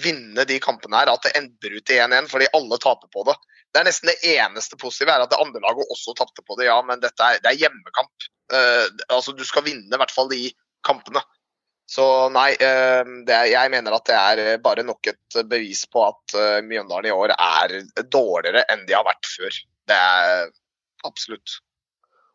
vinne 0.02 0.45
de 0.47 0.60
kampene 0.64 1.02
her. 1.02 1.12
At 1.14 1.26
det 1.26 1.36
ender 1.39 1.78
ut 1.78 1.93
i 1.93 1.99
1-1 2.02 2.30
fordi 2.32 2.49
alle 2.58 2.80
taper 2.82 3.12
på 3.14 3.26
det. 3.30 3.38
Det 3.72 3.80
er 3.80 3.88
nesten 3.88 4.12
det 4.12 4.34
eneste 4.36 4.78
positive 4.80 5.14
er 5.14 5.24
at 5.24 5.32
det 5.32 5.39
andre 5.39 5.62
laget 5.64 5.91
også 5.93 6.16
tapte 6.18 6.43
på 6.43 6.58
det, 6.60 6.66
ja, 6.68 6.76
men 6.84 6.99
dette 6.99 7.24
er, 7.24 7.39
det 7.39 7.54
er 7.54 7.62
hjemmekamp. 7.62 8.26
Uh, 8.52 8.88
altså, 9.08 9.32
du 9.32 9.45
skal 9.47 9.64
vinne 9.64 9.88
i 9.88 10.02
hvert 10.02 10.12
fall 10.12 10.28
de 10.32 10.49
kampene. 10.88 11.22
Så 11.92 12.06
nei, 12.32 12.54
eh, 12.56 13.02
det 13.28 13.36
er, 13.36 13.50
jeg 13.52 13.72
mener 13.74 13.98
at 13.98 14.08
det 14.08 14.16
er 14.16 14.62
bare 14.64 14.86
nok 14.88 15.10
et 15.12 15.39
bevis 15.50 15.84
på 15.92 16.06
at 16.08 16.36
eh, 16.39 16.62
Mjøndalen 16.64 17.10
i 17.10 17.16
år 17.16 17.34
er 17.36 17.74
dårligere 18.08 18.64
enn 18.72 18.86
de 18.88 18.96
har 18.96 19.04
vært 19.08 19.28
før. 19.28 19.58
Det 19.92 19.98
er 19.98 20.46
absolutt. 21.08 21.58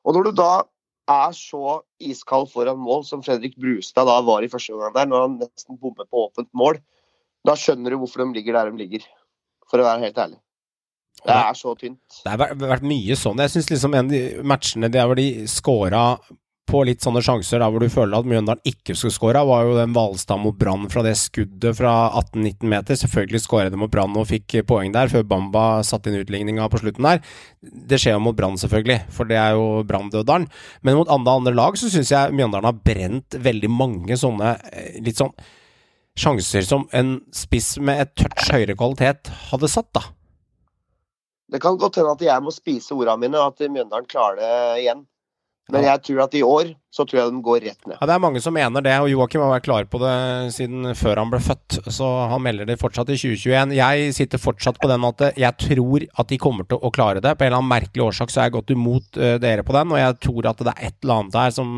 Og 0.04 0.16
når 0.16 0.28
du 0.28 0.36
da 0.42 0.50
er 1.06 1.32
så 1.38 1.80
iskald 2.02 2.50
foran 2.52 2.82
mål 2.82 3.06
som 3.06 3.22
Fredrik 3.24 3.56
Brustad 3.62 4.10
da 4.10 4.18
var 4.26 4.44
i 4.44 4.50
første 4.50 4.74
omgang 4.74 4.94
der, 4.96 5.08
når 5.08 5.24
han 5.24 5.38
nesten 5.40 5.78
bommer 5.80 6.04
på 6.04 6.26
åpent 6.26 6.50
mål, 6.52 6.80
da 7.46 7.54
skjønner 7.56 7.94
du 7.94 8.00
hvorfor 8.02 8.24
de 8.24 8.34
ligger 8.36 8.58
der 8.58 8.72
de 8.72 8.82
ligger. 8.82 9.06
For 9.70 9.80
å 9.80 9.86
være 9.86 10.04
helt 10.04 10.18
ærlig. 10.20 10.40
Det 11.26 11.34
er 11.34 11.56
så 11.56 11.72
tynt. 11.78 12.18
Det 12.22 12.28
har 12.28 12.38
vært, 12.42 12.58
vært 12.60 12.84
mye 12.86 13.16
sånn. 13.18 13.40
Jeg 13.40 13.54
syns 13.54 13.70
liksom 13.72 13.94
en 13.96 14.04
av 14.04 14.12
de 14.12 14.44
matchene 14.46 14.90
der 14.92 15.08
hvor 15.08 15.18
de 15.18 15.46
scora 15.50 16.02
på 16.66 16.82
litt 16.86 17.04
sånne 17.04 17.22
sjanser 17.24 17.60
der 17.62 17.70
hvor 17.70 17.82
du 17.82 17.90
føler 17.92 18.18
at 18.18 18.26
Mjøndalen 18.28 18.62
ikke 18.66 18.96
skulle 18.98 19.14
skåra, 19.14 19.44
var 19.46 19.66
jo 19.68 19.76
den 19.78 19.94
Hvalstad 19.94 20.40
mot 20.42 20.56
Brann 20.58 20.88
fra 20.90 21.04
det 21.06 21.14
skuddet 21.20 21.78
fra 21.78 21.92
18-19 22.20 22.66
meter. 22.72 22.98
Selvfølgelig 22.98 23.42
skåra 23.44 23.70
de 23.72 23.80
mot 23.80 23.92
Brann 23.92 24.16
og 24.18 24.28
fikk 24.30 24.58
poeng 24.68 24.94
der, 24.94 25.10
før 25.12 25.26
Bamba 25.30 25.66
satte 25.86 26.10
inn 26.10 26.18
utligninga 26.20 26.66
på 26.72 26.82
slutten 26.82 27.06
der. 27.06 27.22
Det 27.62 28.00
skjer 28.02 28.18
jo 28.18 28.24
mot 28.26 28.38
Brann, 28.38 28.58
selvfølgelig, 28.60 28.98
for 29.14 29.30
det 29.30 29.38
er 29.40 29.54
jo 29.54 29.84
branndøderen. 29.86 30.48
Men 30.82 30.98
mot 30.98 31.12
andre, 31.12 31.38
andre 31.40 31.54
lag 31.56 31.78
så 31.78 31.90
syns 31.92 32.12
jeg 32.14 32.34
Mjøndalen 32.34 32.70
har 32.70 32.82
brent 32.82 33.38
veldig 33.46 33.72
mange 33.72 34.18
sånne 34.18 34.56
eh, 34.72 34.98
litt 35.06 35.22
sånn 35.22 35.34
sjanser 36.16 36.64
som 36.64 36.86
en 36.96 37.18
spiss 37.34 37.76
med 37.78 38.00
et 38.02 38.14
touch 38.18 38.48
høyere 38.50 38.76
kvalitet 38.78 39.30
hadde 39.50 39.68
satt, 39.70 39.92
da. 39.94 40.06
Det 41.52 41.60
kan 41.62 41.76
godt 41.78 42.00
hende 42.00 42.16
at 42.16 42.24
jeg 42.24 42.42
må 42.42 42.50
spise 42.50 42.94
ordene 42.96 43.22
mine, 43.22 43.38
og 43.38 43.54
at 43.54 43.70
Mjøndalen 43.70 44.08
klarer 44.10 44.40
det 44.40 44.80
igjen. 44.82 45.04
Men 45.72 45.84
jeg 45.84 46.02
tror 46.02 46.24
at 46.24 46.34
i 46.34 46.42
år 46.42 46.64
så 46.96 47.04
tror 47.04 47.20
jeg 47.20 47.32
de 47.34 47.42
går 47.44 47.60
rett 47.66 47.88
ned. 47.88 47.98
Ja, 48.00 48.06
Det 48.08 48.14
er 48.14 48.22
mange 48.24 48.40
som 48.40 48.54
mener 48.56 48.84
det, 48.84 48.94
og 49.02 49.10
Joakim 49.12 49.42
har 49.44 49.52
vært 49.52 49.66
klar 49.68 49.88
på 49.92 50.00
det 50.00 50.16
siden 50.56 50.94
før 50.96 51.20
han 51.20 51.32
ble 51.32 51.40
født. 51.44 51.80
Så 51.92 52.08
han 52.32 52.44
melder 52.44 52.68
det 52.68 52.78
fortsatt 52.80 53.12
i 53.12 53.18
2021. 53.20 53.74
Jeg 53.76 54.14
sitter 54.16 54.40
fortsatt 54.40 54.80
på 54.80 54.90
den 54.90 55.04
at 55.04 55.26
jeg 55.36 55.52
tror 55.66 56.06
at 56.06 56.30
de 56.32 56.40
kommer 56.40 56.68
til 56.68 56.80
å 56.80 56.92
klare 56.94 57.20
det. 57.20 57.34
På 57.36 57.44
en 57.44 57.52
eller 57.52 57.60
annen 57.60 57.74
merkelig 57.74 58.06
årsak 58.08 58.32
så 58.32 58.42
har 58.42 58.48
jeg 58.48 58.56
gått 58.56 58.72
imot 58.76 59.20
uh, 59.20 59.36
dere 59.42 59.66
på 59.66 59.76
den, 59.76 59.92
og 59.92 60.00
jeg 60.00 60.20
tror 60.28 60.48
at 60.52 60.64
det 60.64 60.72
er 60.72 60.88
et 60.88 60.96
eller 61.04 61.20
annet 61.20 61.42
her 61.42 61.58
som 61.58 61.76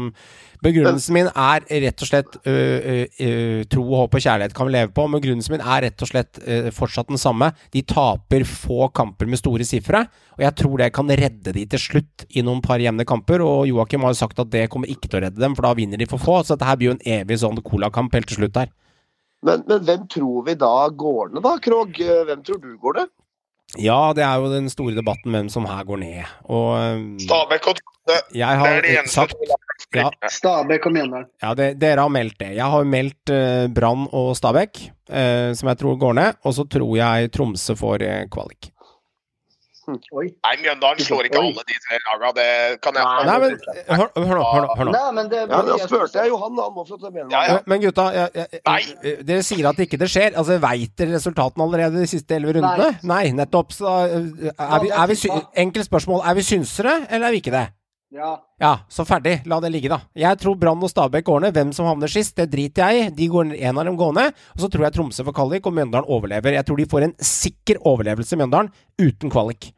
Begrunnelsen 0.64 1.14
min 1.14 1.28
er 1.30 1.62
rett 1.84 2.02
og 2.02 2.08
slett 2.08 2.38
øh, 2.50 3.04
øh, 3.06 3.60
tro, 3.70 3.84
håp 4.00 4.16
og 4.18 4.22
kjærlighet 4.24 4.54
kan 4.56 4.66
vi 4.66 4.74
leve 4.74 4.90
på. 4.94 5.04
Men 5.06 5.20
begrunnelsen 5.20 5.54
min 5.54 5.62
er 5.62 5.84
rett 5.86 6.02
og 6.02 6.10
slett 6.10 6.40
øh, 6.42 6.70
fortsatt 6.74 7.12
den 7.12 7.20
samme. 7.20 7.52
De 7.74 7.84
taper 7.86 8.42
få 8.48 8.88
kamper 8.94 9.30
med 9.30 9.38
store 9.38 9.66
sifre, 9.68 10.02
og 10.34 10.42
jeg 10.42 10.56
tror 10.58 10.82
det 10.82 10.90
kan 10.96 11.10
redde 11.22 11.54
de 11.54 11.64
til 11.74 11.82
slutt 11.82 12.26
i 12.34 12.42
noen 12.46 12.62
par 12.64 12.82
jevne 12.82 13.06
kamper. 13.08 13.44
Og 13.44 13.68
Joakim 13.70 14.06
har 14.06 14.14
jo 14.14 14.20
sagt 14.24 14.42
at 14.42 14.50
det 14.50 14.66
kommer 14.72 14.90
ikke 14.90 15.07
til 15.10 15.20
å 15.20 15.24
redde 15.26 15.42
dem, 15.42 15.56
for 15.58 15.68
da 15.68 15.74
vinner 15.78 16.00
de 16.00 16.08
for 16.10 16.22
få. 16.22 16.40
Så 16.44 16.56
dette 16.56 16.68
her 16.68 16.78
blir 16.80 16.92
jo 16.92 16.96
en 16.96 17.06
evig 17.18 17.40
sånn 17.42 17.60
colakamp 17.66 18.14
helt 18.16 18.30
til 18.30 18.42
slutt 18.42 18.60
her. 18.60 18.72
Men, 19.46 19.62
men 19.68 19.84
hvem 19.86 20.08
tror 20.10 20.42
vi 20.48 20.56
da 20.58 20.74
går 20.90 21.34
ned, 21.34 21.42
da, 21.44 21.54
Krog? 21.62 21.98
Hvem 22.28 22.44
tror 22.46 22.60
du 22.62 22.72
går 22.82 23.02
ned? 23.02 23.14
Ja, 23.76 24.14
det 24.16 24.24
er 24.24 24.40
jo 24.40 24.48
den 24.48 24.70
store 24.72 24.96
debatten 24.96 25.34
hvem 25.34 25.48
som 25.52 25.66
her 25.68 25.82
går 25.84 26.00
ned. 26.00 26.30
Og 26.48 26.70
øh, 26.78 27.02
Stabæk 27.20 27.66
og 27.68 27.76
Tromsø. 27.76 28.16
jeg 28.32 28.62
Det 28.62 28.70
er 28.70 28.86
det 28.86 28.94
eneste 28.94 29.14
sagt 29.18 29.34
ja. 29.94 30.08
Stabæk 30.32 30.88
og 30.88 30.94
Mjøndalen. 30.96 31.28
Ja, 31.42 31.52
det, 31.54 31.68
dere 31.80 32.06
har 32.06 32.12
meldt 32.12 32.38
det. 32.40 32.54
Jeg 32.56 32.72
har 32.72 32.88
meldt 32.88 33.32
eh, 33.34 33.66
Brann 33.72 34.08
og 34.08 34.32
Stabæk, 34.40 34.80
eh, 35.12 35.52
som 35.58 35.68
jeg 35.68 35.80
tror 35.82 36.00
går 36.00 36.16
ned. 36.16 36.40
Og 36.48 36.56
så 36.56 36.64
tror 36.64 36.96
jeg 36.96 37.30
Tromsø 37.36 37.76
får 37.78 38.06
eh, 38.08 38.24
kvalik. 38.32 38.72
Oi. 39.88 40.26
Nei, 40.44 40.54
Mjøndalen 40.62 41.00
slår 41.06 41.28
ikke 41.28 41.40
Oi. 41.40 41.46
alle 41.48 41.64
de 41.68 41.76
tre 41.84 41.98
lagene. 42.04 42.32
Det 42.38 42.80
kan 42.84 42.98
jeg 42.98 43.28
Nei, 43.28 43.38
men 43.44 43.54
hør, 43.88 44.10
hør 44.16 44.40
nå. 44.40 44.44
Hør 44.52 44.66
nå, 44.66 44.74
hør 44.80 44.90
nå. 44.90 44.92
Nei, 44.96 45.12
men 45.18 45.30
det 45.32 45.40
Ja, 45.48 45.62
Da 45.68 45.78
spurte 45.84 46.20
jeg 46.20 46.32
Johan, 46.32 46.56
da. 46.58 46.66
Han 46.68 46.76
må 46.76 46.84
få 46.88 46.98
til 46.98 47.08
å 47.08 47.30
Ja, 47.32 47.42
ja. 47.48 47.58
Men- 47.66 47.80
gutta, 47.80 48.06
jeg, 48.12 48.30
jeg, 48.34 48.60
Nei. 48.66 48.82
eh, 49.02 49.22
dere 49.22 49.42
sier 49.46 49.70
at 49.70 49.76
ikke 49.86 49.98
det 49.98 50.10
skjer. 50.12 50.36
Altså, 50.36 50.58
Veit 50.60 50.94
dere 50.96 51.16
resultatene 51.16 51.64
allerede 51.64 52.04
de 52.04 52.06
siste 52.06 52.36
elleve 52.36 52.58
rundene? 52.58 52.98
Nei. 53.02 53.24
nettopp. 53.32 53.72
Så 53.72 53.86
eh, 53.88 54.52
er 54.58 54.80
vi, 54.84 54.90
er 54.90 55.06
vi 55.06 55.14
Enkelt 55.64 55.88
spørsmål. 55.88 56.22
Er 56.28 56.34
vi 56.34 56.42
synsere, 56.42 57.06
eller 57.10 57.28
er 57.28 57.30
vi 57.32 57.40
ikke 57.40 57.54
det? 57.54 57.68
Ja. 58.10 58.38
Ja, 58.58 58.70
så 58.88 59.04
ferdig. 59.04 59.42
La 59.46 59.58
det 59.60 59.68
ligge, 59.70 59.90
da. 59.92 59.98
Jeg 60.16 60.38
tror 60.40 60.56
Brann 60.58 60.80
og 60.82 60.88
Stabæk 60.90 61.26
går 61.28 61.42
ned. 61.44 61.52
Hvem 61.54 61.72
som 61.76 61.86
havner 61.86 62.08
sist, 62.08 62.34
det 62.40 62.48
driter 62.50 62.88
jeg 62.88 63.02
i. 63.02 63.10
De 63.14 63.28
går, 63.28 63.50
ned, 63.50 63.60
en 63.60 63.78
av 63.78 63.84
dem 63.84 63.98
går 64.00 64.14
ned. 64.16 64.38
Og 64.56 64.62
så 64.64 64.70
tror 64.72 64.86
jeg 64.86 64.94
Tromsø 64.96 65.26
får 65.28 65.36
kvalik, 65.36 65.66
og 65.68 65.74
Mjøndalen 65.76 66.08
overlever. 66.08 66.56
Jeg 66.56 66.64
tror 66.66 66.80
de 66.80 66.86
får 66.88 67.04
en 67.04 67.14
sikker 67.20 67.82
overlevelse, 67.84 68.38
Mjøndalen, 68.40 68.72
uten 68.98 69.30
kvalik. 69.30 69.74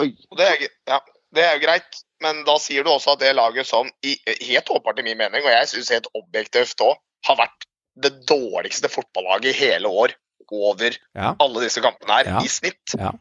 Oi. 0.00 0.10
Det 0.38 0.46
er, 0.46 0.62
ja, 0.88 0.98
det 1.36 1.44
er 1.44 1.56
jo 1.58 1.62
greit, 1.66 2.00
men 2.24 2.42
da 2.46 2.56
sier 2.62 2.84
du 2.86 2.90
også 2.92 3.14
at 3.14 3.22
det 3.22 3.34
laget 3.36 3.68
som 3.68 3.88
i, 4.06 4.16
helt 4.48 4.70
åpenbart 4.72 5.00
i 5.02 5.06
min 5.06 5.18
mening, 5.20 5.44
og 5.44 5.52
jeg 5.52 5.68
syns 5.72 5.92
helt 5.94 6.08
objektivt 6.18 6.80
òg, 6.86 6.96
har 7.28 7.36
vært 7.42 7.66
det 8.00 8.12
dårligste 8.28 8.88
fotballaget 8.88 9.50
i 9.52 9.58
hele 9.66 9.90
år 9.92 10.14
over 10.50 10.96
Ja. 11.14 11.34
alle 11.38 11.60
disse 11.62 11.82
kampene 11.84 12.16
her, 12.16 12.30
Ja. 12.32 12.40
i 12.42 12.48
snitt, 12.50 12.94
Ja. 12.98 13.12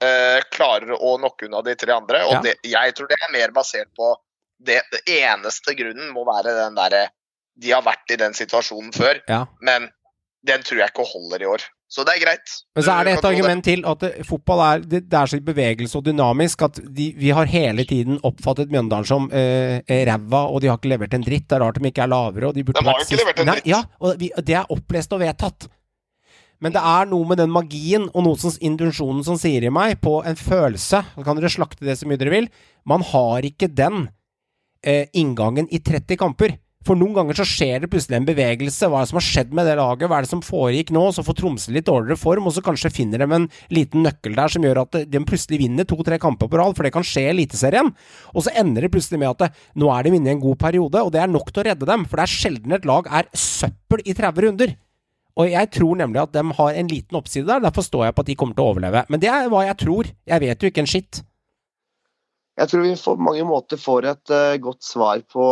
eh, 0.00 0.40
klarer 0.52 0.92
å 0.94 1.16
knocke 1.18 1.46
unna 1.48 1.62
de 1.62 1.74
tre 1.74 1.92
andre. 1.96 2.20
Og 2.28 2.42
det, 2.44 2.56
jeg 2.62 2.94
tror 2.94 3.08
det 3.08 3.16
er 3.22 3.32
mer 3.32 3.50
basert 3.56 3.88
på 3.96 4.14
det, 4.62 4.82
det 4.92 5.02
eneste 5.06 5.74
grunnen 5.76 6.12
må 6.12 6.24
være 6.24 6.54
den 6.54 6.74
derre 6.78 7.08
De 7.58 7.70
har 7.72 7.80
vært 7.82 8.10
i 8.12 8.16
den 8.20 8.34
situasjonen 8.36 8.92
før, 8.92 9.22
Ja. 9.28 9.46
men 9.62 9.90
den 10.44 10.62
tror 10.62 10.78
jeg 10.78 10.90
ikke 10.92 11.06
holder 11.08 11.42
i 11.42 11.46
år. 11.48 11.62
Så 11.86 12.02
det 12.02 12.16
er 12.16 12.22
greit. 12.24 12.52
Men 12.74 12.82
så 12.82 12.94
er 12.96 13.06
det 13.06 13.12
et 13.14 13.26
argument 13.28 13.64
til, 13.64 13.84
at 13.86 14.00
det, 14.02 14.10
fotball 14.26 14.62
er, 14.64 14.80
det, 14.90 15.04
det 15.06 15.18
er 15.20 15.30
så 15.30 15.38
i 15.38 15.44
bevegelse 15.46 16.00
og 16.00 16.08
dynamisk 16.08 16.64
at 16.66 16.80
de, 16.82 17.12
vi 17.14 17.30
har 17.36 17.46
hele 17.46 17.84
tiden 17.86 18.18
oppfattet 18.26 18.72
Mjøndalen 18.74 19.06
som 19.06 19.28
eh, 19.30 19.78
ræva, 19.86 20.42
og 20.50 20.60
de 20.64 20.70
har 20.72 20.80
ikke 20.80 20.90
levert 20.90 21.14
en 21.14 21.24
dritt. 21.26 21.46
Det 21.46 21.56
er 21.56 21.62
rart 21.62 21.78
de 21.78 21.92
ikke 21.92 22.02
er 22.02 22.10
lavere. 22.10 22.50
Og 22.50 22.58
de 22.58 22.66
burde 22.66 22.82
De 22.82 22.90
vært 22.90 23.06
sist. 23.06 23.42
Nei. 23.46 23.60
Ja, 23.70 23.84
og 24.02 24.18
vi, 24.18 24.32
det 24.42 24.58
er 24.58 24.74
opplest 24.74 25.14
og 25.14 25.22
vedtatt. 25.22 25.68
Men 26.58 26.74
det 26.74 26.82
er 26.82 27.08
noe 27.10 27.28
med 27.28 27.38
den 27.38 27.52
magien 27.52 28.08
og 28.08 28.26
noe 28.26 28.40
som, 28.40 28.54
intensjonen 28.64 29.22
som 29.26 29.38
sier 29.38 29.68
i 29.68 29.72
meg, 29.72 29.98
på 30.00 30.22
en 30.24 30.38
følelse 30.40 31.02
Så 31.12 31.24
kan 31.24 31.36
dere 31.36 31.52
slakte 31.52 31.84
det 31.86 31.98
så 32.00 32.08
mye 32.08 32.18
dere 32.18 32.32
vil. 32.32 32.48
Man 32.88 33.04
har 33.12 33.46
ikke 33.46 33.68
den 33.70 34.08
eh, 34.82 35.06
inngangen 35.14 35.68
i 35.70 35.82
30 35.84 36.18
kamper. 36.18 36.56
For 36.86 36.98
noen 36.98 37.16
ganger 37.16 37.40
så 37.40 37.46
skjer 37.48 37.82
det 37.82 37.88
plutselig 37.90 38.20
en 38.20 38.28
bevegelse. 38.28 38.86
Hva 38.86 39.00
er 39.00 39.06
det 39.06 39.10
som 39.10 39.18
har 39.18 39.26
skjedd 39.26 39.54
med 39.56 39.66
det 39.66 39.74
laget? 39.80 40.06
Hva 40.06 40.20
er 40.20 40.26
det 40.26 40.30
som 40.30 40.42
foregikk 40.44 40.92
nå? 40.94 41.02
Så 41.14 41.24
får 41.26 41.38
Tromsø 41.40 41.74
litt 41.74 41.88
dårligere 41.88 42.20
form, 42.20 42.46
og 42.46 42.54
så 42.54 42.62
kanskje 42.64 42.92
finner 42.94 43.24
de 43.24 43.28
en 43.40 43.48
liten 43.74 44.06
nøkkel 44.06 44.38
der 44.38 44.52
som 44.52 44.66
gjør 44.66 44.84
at 44.84 45.00
de 45.10 45.22
plutselig 45.26 45.58
vinner 45.64 45.88
to-tre 45.88 46.20
kamper 46.22 46.50
på 46.52 46.60
rad, 46.60 46.76
for 46.78 46.86
det 46.86 46.94
kan 46.94 47.06
skje 47.06 47.26
i 47.26 47.32
Eliteserien. 47.32 47.90
Og 48.34 48.46
så 48.46 48.54
ender 48.62 48.86
det 48.86 48.92
plutselig 48.94 49.20
med 49.22 49.34
at 49.34 49.60
nå 49.74 49.90
er 49.90 50.06
de 50.06 50.14
inne 50.14 50.30
i 50.30 50.36
en 50.36 50.42
god 50.46 50.60
periode, 50.62 51.02
og 51.02 51.14
det 51.14 51.24
er 51.24 51.32
nok 51.32 51.50
til 51.50 51.64
å 51.64 51.68
redde 51.72 51.90
dem. 51.90 52.06
For 52.06 52.20
det 52.20 52.28
er 52.28 52.36
sjelden 52.38 52.78
et 52.78 52.88
lag 52.88 53.10
er 53.10 53.30
søppel 53.34 54.06
i 54.06 54.14
30 54.14 54.46
runder. 54.46 54.76
Og 55.36 55.50
jeg 55.52 55.68
tror 55.74 55.98
nemlig 56.00 56.22
at 56.22 56.32
de 56.32 56.44
har 56.58 56.76
en 56.80 56.90
liten 56.90 57.18
oppside 57.18 57.48
der, 57.48 57.64
derfor 57.66 57.84
står 57.84 58.06
jeg 58.06 58.16
på 58.16 58.24
at 58.24 58.30
de 58.30 58.36
kommer 58.38 58.56
til 58.56 58.64
å 58.64 58.70
overleve. 58.72 59.02
Men 59.12 59.20
det 59.20 59.28
er 59.28 59.50
hva 59.52 59.66
jeg 59.66 59.82
tror. 59.82 60.08
Jeg 60.24 60.42
vet 60.46 60.62
jo 60.62 60.70
ikke 60.70 60.84
en 60.86 60.94
skitt. 60.94 61.20
Jeg 62.56 62.70
tror 62.70 62.86
vi 62.86 62.94
på 62.96 63.16
mange 63.20 63.44
måter 63.44 63.80
får 63.80 64.06
et 64.14 64.32
uh, 64.32 64.54
godt 64.64 64.86
svar 64.86 65.20
på 65.28 65.48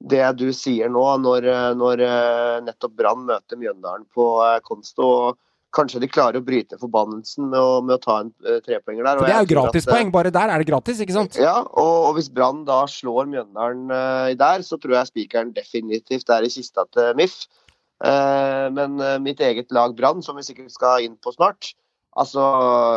det 0.00 0.24
du 0.40 0.48
sier 0.56 0.88
nå, 0.88 1.04
når, 1.20 1.46
eh, 1.46 1.68
når 1.76 2.02
eh, 2.06 2.56
nettopp 2.64 2.96
Brann 2.96 3.26
møter 3.28 3.60
Mjøndalen 3.60 4.06
på 4.14 4.32
uh, 4.40 4.56
Konsto. 4.64 5.06
og 5.28 5.38
Kanskje 5.76 6.00
de 6.02 6.08
klarer 6.10 6.40
å 6.40 6.42
bryte 6.42 6.80
forbannelsen 6.80 7.46
med 7.52 7.60
å, 7.60 7.78
med 7.84 7.94
å 7.94 8.02
ta 8.02 8.16
en 8.24 8.32
trepoenger 8.64 9.06
der. 9.06 9.20
For 9.20 9.28
det 9.28 9.34
er 9.36 9.44
jo 9.44 9.46
eh, 9.46 9.50
gratispoeng. 9.52 10.08
Bare 10.10 10.32
der 10.34 10.50
er 10.50 10.58
det 10.58 10.66
gratis, 10.66 10.98
ikke 11.04 11.14
sant? 11.14 11.38
Ja, 11.38 11.60
og, 11.62 12.08
og 12.08 12.16
hvis 12.16 12.30
Brann 12.34 12.64
da 12.66 12.80
slår 12.90 13.28
Mjøndalen 13.30 13.92
uh, 13.92 14.32
der, 14.40 14.64
så 14.66 14.80
tror 14.80 14.96
jeg 14.98 15.12
spikeren 15.12 15.52
definitivt 15.54 16.32
er 16.34 16.48
i 16.48 16.50
kista 16.50 16.88
til 16.90 17.12
MIF. 17.20 17.44
Uh, 18.00 18.66
men 18.72 18.96
uh, 18.98 19.18
mitt 19.22 19.44
eget 19.44 19.70
lag 19.76 19.94
Brann, 19.94 20.24
som 20.26 20.40
vi 20.40 20.46
sikkert 20.48 20.72
skal 20.74 21.04
inn 21.04 21.14
på 21.22 21.36
snart, 21.36 21.74
altså 22.18 22.46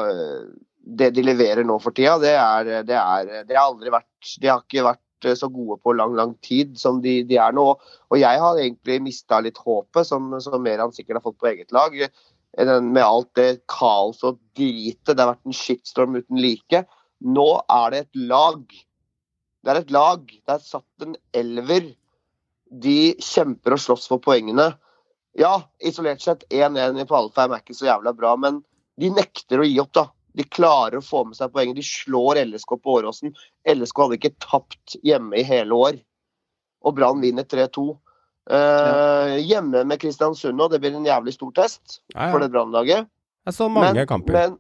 eh, 0.10 0.46
Det 0.84 1.12
de 1.16 1.24
leverer 1.24 1.66
nå 1.66 1.78
for 1.82 1.96
tida, 1.96 2.18
det 2.22 2.34
er 2.38 2.84
Det, 2.88 2.98
er, 2.98 3.46
det 3.48 3.58
har 3.58 3.70
aldri 3.70 3.94
vært 3.94 4.36
De 4.42 4.50
har 4.50 4.64
ikke 4.64 4.86
vært 4.88 5.03
eh, 5.03 5.03
så 5.40 5.50
gode 5.52 5.80
på 5.84 5.96
lang, 5.98 6.16
lang 6.18 6.34
tid 6.46 6.76
som 6.80 7.02
de, 7.04 7.22
de 7.28 7.40
er 7.42 7.56
nå. 7.56 7.66
Og 8.12 8.20
jeg 8.20 8.42
har 8.44 8.60
egentlig 8.60 9.00
mista 9.08 9.40
litt 9.44 9.60
håpet, 9.64 10.08
som, 10.10 10.32
som 10.44 10.62
Meran 10.64 10.94
sikkert 10.96 11.20
har 11.20 11.26
fått 11.26 11.40
på 11.42 11.52
eget 11.54 11.74
lag. 11.76 11.96
eh, 12.02 12.82
med 12.82 13.04
alt 13.04 13.32
det 13.40 13.64
kaos 13.72 14.24
og 14.28 14.40
dritet. 14.58 15.16
Det 15.16 15.20
har 15.20 15.34
vært 15.34 15.50
en 15.50 15.60
shitstorm 15.64 16.20
uten 16.20 16.42
like. 16.42 16.84
Nå 17.24 17.50
er 17.72 17.94
det 17.94 18.02
et 18.04 18.24
lag. 18.34 18.64
Det 19.64 19.72
er 19.72 19.82
et 19.82 19.94
lag. 19.96 20.26
Det 20.28 20.58
er 20.58 20.66
satt 20.66 21.08
en 21.08 21.16
elver. 21.34 21.94
De 22.84 22.98
kjemper 23.22 23.78
og 23.78 23.82
slåss 23.82 24.10
for 24.12 24.24
poengene. 24.24 24.74
Ja, 25.40 25.56
isolert 25.82 26.22
sett 26.22 26.44
1-1 26.54 27.08
på 27.10 27.18
Alfheim 27.18 27.56
er 27.56 27.64
ikke 27.64 27.78
så 27.78 27.88
jævla 27.88 28.14
bra, 28.14 28.36
men 28.38 28.62
de 29.02 29.10
nekter 29.10 29.62
å 29.62 29.66
gi 29.66 29.80
opp, 29.82 29.94
da. 29.96 30.04
De 30.38 30.44
klarer 30.50 30.98
å 31.00 31.06
få 31.06 31.24
med 31.28 31.38
seg 31.38 31.52
poenget. 31.54 31.78
De 31.78 31.86
slår 31.86 32.40
LSK 32.46 32.76
på 32.82 32.98
Åråsen. 32.98 33.34
LSK 33.70 34.00
hadde 34.06 34.18
ikke 34.20 34.34
tapt 34.42 34.96
hjemme 35.06 35.38
i 35.38 35.46
hele 35.46 35.78
år. 35.78 36.00
Og 36.84 36.96
Brann 36.98 37.22
vinner 37.24 37.46
3-2. 37.48 37.94
Eh, 38.52 39.38
hjemme 39.40 39.86
med 39.88 40.02
Kristiansund 40.02 40.58
nå, 40.60 40.68
det 40.68 40.82
blir 40.84 40.96
en 40.98 41.06
jævlig 41.08 41.32
stor 41.38 41.54
test 41.56 42.02
Ja, 42.12 42.26
ja. 42.26 42.32
for 42.34 42.44
det 42.44 42.50
Brann-laget. 42.52 43.08
så 43.56 43.70
mange 43.72 43.94
Men, 43.94 44.08
kamper. 44.08 44.34
men, 44.34 44.58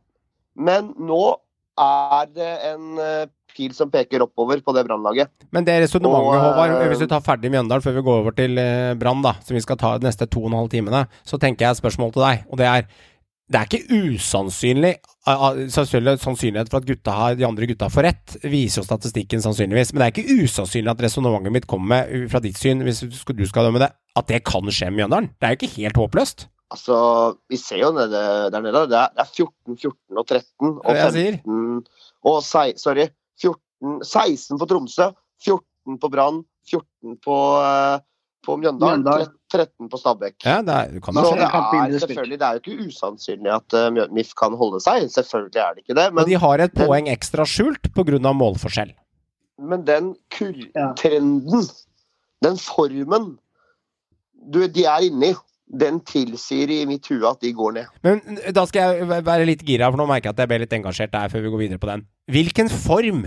men 0.55 0.93
nå 1.03 1.35
er 1.83 2.29
det 2.31 2.51
en 2.69 2.99
eh, 3.01 3.25
pil 3.53 3.73
som 3.75 3.91
peker 3.91 4.23
oppover 4.23 4.61
på 4.63 4.71
det 4.77 4.85
Brann-laget. 4.87 5.27
Men 5.51 5.65
det 5.67 5.81
resonnementet, 5.83 6.39
Håvard, 6.45 6.77
eh, 6.77 6.87
hvis 6.93 7.03
vi 7.03 7.09
tar 7.11 7.25
ferdig 7.25 7.51
Mjøndalen 7.51 7.83
før 7.83 7.97
vi 7.97 8.05
går 8.07 8.21
over 8.21 8.37
til 8.37 8.55
Brann, 9.01 9.21
da, 9.25 9.33
som 9.43 9.57
vi 9.57 9.65
skal 9.65 9.77
ta 9.81 9.97
de 9.97 10.07
neste 10.07 10.29
to 10.31 10.45
og 10.45 10.51
en 10.53 10.61
halv 10.61 10.71
timene, 10.71 11.03
så 11.27 11.41
tenker 11.41 11.65
jeg 11.65 11.75
et 11.75 11.81
spørsmål 11.83 12.13
til 12.15 12.23
deg, 12.23 12.45
og 12.47 12.61
det 12.61 12.69
er 12.69 12.87
det 13.53 13.59
er 13.59 13.67
ikke 13.69 13.99
usannsynlig 14.09 14.95
sannsynlighet 15.71 16.71
for 16.71 16.81
at 16.81 16.87
gutta 16.87 17.13
har, 17.15 17.35
de 17.37 17.45
andre 17.47 17.67
gutta 17.69 17.89
får 17.93 18.07
rett, 18.07 18.35
viser 18.43 18.81
jo 18.81 18.87
statistikken 18.87 19.43
sannsynligvis, 19.43 19.93
men 19.93 20.01
det 20.01 20.07
er 20.07 20.15
ikke 20.15 20.47
usannsynlig 20.47 20.91
at 20.91 21.03
resonnementet 21.05 21.53
mitt 21.55 21.67
kommer 21.69 21.93
med, 21.93 22.23
uh, 22.25 22.25
fra 22.31 22.41
ditt 22.43 22.59
syn, 22.59 22.81
hvis 22.85 23.03
du 23.05 23.13
skal, 23.15 23.37
du 23.37 23.45
skal 23.49 23.69
dømme 23.69 23.81
det, 23.83 23.91
at 23.93 24.29
det 24.29 24.41
kan 24.47 24.67
skje 24.73 24.89
med 24.91 25.03
Mjøndalen. 25.03 25.29
Det 25.37 25.47
er 25.47 25.53
jo 25.53 25.59
ikke 25.61 25.75
helt 25.77 25.99
håpløst. 26.01 26.47
Altså, 26.73 26.95
vi 27.51 27.59
ser 27.61 27.83
jo 27.83 27.91
nede, 27.93 28.21
der 28.49 28.63
nede. 28.65 28.87
Det 28.89 28.97
er, 28.97 29.11
det 29.13 29.21
er 29.21 29.29
14, 29.29 29.77
14 29.77 30.17
og 30.17 30.25
13 30.25 30.71
og 30.71 30.87
Det 30.87 30.89
er 30.89 30.95
det 30.95 31.03
jeg 31.03 31.13
sier. 31.13 31.37
15 31.43 31.83
og 32.31 32.39
sei- 32.47 32.77
Sorry. 32.81 33.05
14, 33.43 33.99
16 34.07 34.59
på 34.61 34.67
Tromsø, 34.71 35.11
14 35.45 35.99
på 36.01 36.09
Brann, 36.09 36.41
14 36.71 37.19
på, 37.21 37.37
eh, 37.61 37.99
på 38.45 38.55
Mjøndalen, 38.59 39.03
Mjøndalen. 39.03 39.31
13 39.53 39.89
på 39.91 39.99
Stabæk. 40.01 40.35
Ja, 40.45 40.57
det, 40.65 40.73
er, 40.73 40.99
kan 41.05 41.13
Så 41.13 41.35
det 41.37 41.45
er 41.45 41.99
selvfølgelig 42.01 42.39
Det 42.41 42.47
er 42.47 42.57
jo 42.57 42.61
ikke 42.63 42.87
usannsynlig 42.89 43.51
at 43.53 43.75
uh, 43.77 44.09
MIF 44.13 44.33
kan 44.39 44.57
holde 44.57 44.81
seg. 44.83 45.05
Selvfølgelig 45.13 45.61
er 45.61 45.73
det 45.77 45.83
ikke 45.85 45.97
det. 45.99 46.07
Men 46.13 46.21
Men, 46.23 46.29
de 46.31 46.39
har 46.41 46.63
et 46.65 46.73
poeng 46.73 47.09
ekstra 47.13 47.45
skjult 47.45 47.91
pga. 47.93 48.33
målforskjell. 48.33 48.93
men 49.61 49.85
den 49.87 50.15
kur 50.33 50.53
Ja. 50.75 50.93
trenden, 50.97 51.67
den 52.43 52.57
formen 52.57 53.37
du, 54.51 54.67
de 54.67 54.83
er 54.85 55.05
inni, 55.07 55.33
den 55.79 55.99
tilsier 56.01 56.69
i 56.69 56.85
mitt 56.85 57.07
hue 57.07 57.23
at 57.29 57.39
de 57.41 57.53
går 57.53 57.71
ned. 57.77 57.85
Men 58.03 58.19
da 58.53 58.65
skal 58.65 58.97
jeg 58.99 59.07
være 59.25 59.45
litt 59.45 59.63
gira, 59.65 59.87
for 59.89 59.97
nå 60.01 60.05
merker 60.09 60.29
jeg 60.29 60.35
at 60.35 60.39
jeg 60.43 60.51
ble 60.51 60.59
litt 60.65 60.73
engasjert 60.73 61.13
der 61.13 61.31
før 61.31 61.45
vi 61.45 61.49
går 61.53 61.61
videre 61.63 61.79
på 61.79 61.87
den. 61.87 62.03
Hvilken 62.33 62.69
form 62.69 63.23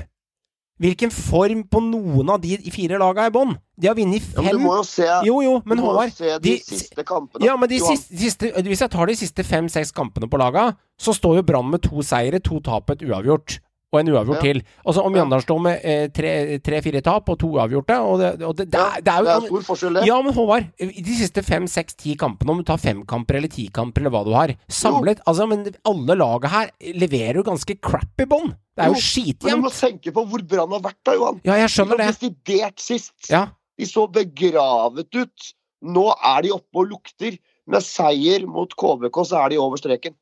hvilken 0.83 1.11
form 1.11 1.63
på 1.73 1.81
noen 1.81 2.29
av 2.35 2.41
de 2.43 2.57
fire 2.73 2.99
laga 3.01 3.27
i 3.27 3.33
bånn. 3.33 3.55
De 3.77 3.89
har 3.89 3.97
vunnet 3.97 4.25
Ja, 4.35 4.43
men 4.43 4.51
fem 4.51 4.59
du 4.61 4.65
må 4.65 4.77
jo 4.79 4.85
se, 4.89 5.07
Jo, 5.25 5.41
jo, 5.45 5.55
men 5.65 5.79
Håvard 5.85 6.13
se 6.13 6.39
de, 6.39 6.39
de- 6.51 6.57
siste 6.65 7.05
kampene. 7.05 7.45
Ja, 7.45 7.57
men 7.57 7.69
de 7.69 7.79
siste, 7.81 8.17
siste, 8.17 8.53
hvis 8.65 8.81
jeg 8.85 8.91
tar 8.93 9.07
de 9.07 9.17
siste 9.17 9.45
fem-seks 9.45 9.93
kampene 9.97 10.29
på 10.29 10.41
laga, 10.41 10.71
så 10.99 11.13
står 11.17 11.37
jo 11.41 11.47
Brann 11.49 11.71
med 11.71 11.83
to 11.85 12.03
seire, 12.03 12.41
to 12.41 12.61
tap 12.61 12.91
og 12.91 12.97
et 12.97 13.09
uavgjort. 13.09 13.59
Og 13.95 14.01
en 14.01 14.09
uavgjort 14.11 14.43
Ja. 14.43 14.53
til. 14.53 14.63
Og 14.85 14.95
så 14.97 15.03
om. 15.07 15.13
Mjøndalen 15.15 15.43
står 15.45 15.61
med 15.63 15.85
eh, 15.87 16.09
tre- 16.09 16.59
tre-fire 16.59 17.01
tap 17.07 17.29
og 17.31 17.39
to 17.39 17.47
uavgjorte 17.55 17.97
og 18.03 18.19
det, 18.19 18.31
og 18.43 18.57
det, 18.59 18.67
det, 18.71 18.79
Ja, 18.81 18.87
er, 18.97 19.01
det 19.01 19.13
er 19.13 19.23
det 19.23 19.31
er 19.31 19.41
jo 19.41 19.47
stor 19.47 19.63
forskjell, 19.69 19.95
det. 19.95 20.07
Ja, 20.09 20.17
men 20.23 20.35
Håvard, 20.35 20.67
i 20.83 21.01
de 21.07 21.15
siste 21.17 21.43
fem, 21.47 21.69
seks, 21.71 21.95
ti 21.95 22.17
kampene, 22.19 22.51
om 22.51 22.59
du 22.59 22.65
tar 22.67 22.79
fem 22.83 23.05
kamper 23.07 23.37
eller 23.39 23.49
ti 23.49 23.69
kamper 23.73 24.03
eller 24.03 24.11
hva 24.11 24.25
du 24.27 24.33
har, 24.35 24.55
samlet 24.69 25.21
Altså, 25.27 25.47
men 25.49 25.63
alle 25.87 26.17
laga 26.19 26.49
her 26.51 26.71
leverer 26.99 27.39
jo 27.39 27.43
ganske 27.47 27.79
crappy 27.81 28.27
bånd. 28.27 28.57
Det 28.77 28.85
er 28.85 28.89
jo 28.93 28.99
Jo, 28.99 29.35
Men 29.47 29.63
du 29.63 29.69
må 29.69 29.71
tenke 29.73 30.13
på 30.13 30.27
hvor 30.29 30.43
Brann 30.47 30.73
har 30.75 30.81
vært 30.85 30.99
da, 31.07 31.15
Johan. 31.15 31.41
Ja, 31.47 31.55
jeg 31.63 31.71
skjønner 31.71 31.97
det. 31.97 32.09
desidert 32.19 32.79
sist. 32.83 33.31
Ja. 33.31 33.47
De 33.79 33.85
så 33.87 34.07
begravet 34.13 35.09
ut. 35.15 35.53
Nå 35.87 36.11
er 36.25 36.43
de 36.43 36.51
oppe 36.53 36.83
og 36.83 36.91
lukter. 36.91 37.39
Med 37.67 37.83
seier 37.83 38.45
mot 38.47 38.69
KBK 38.79 39.17
så 39.27 39.45
er 39.45 39.49
de 39.55 39.59
over 39.59 39.77
streken. 39.81 40.15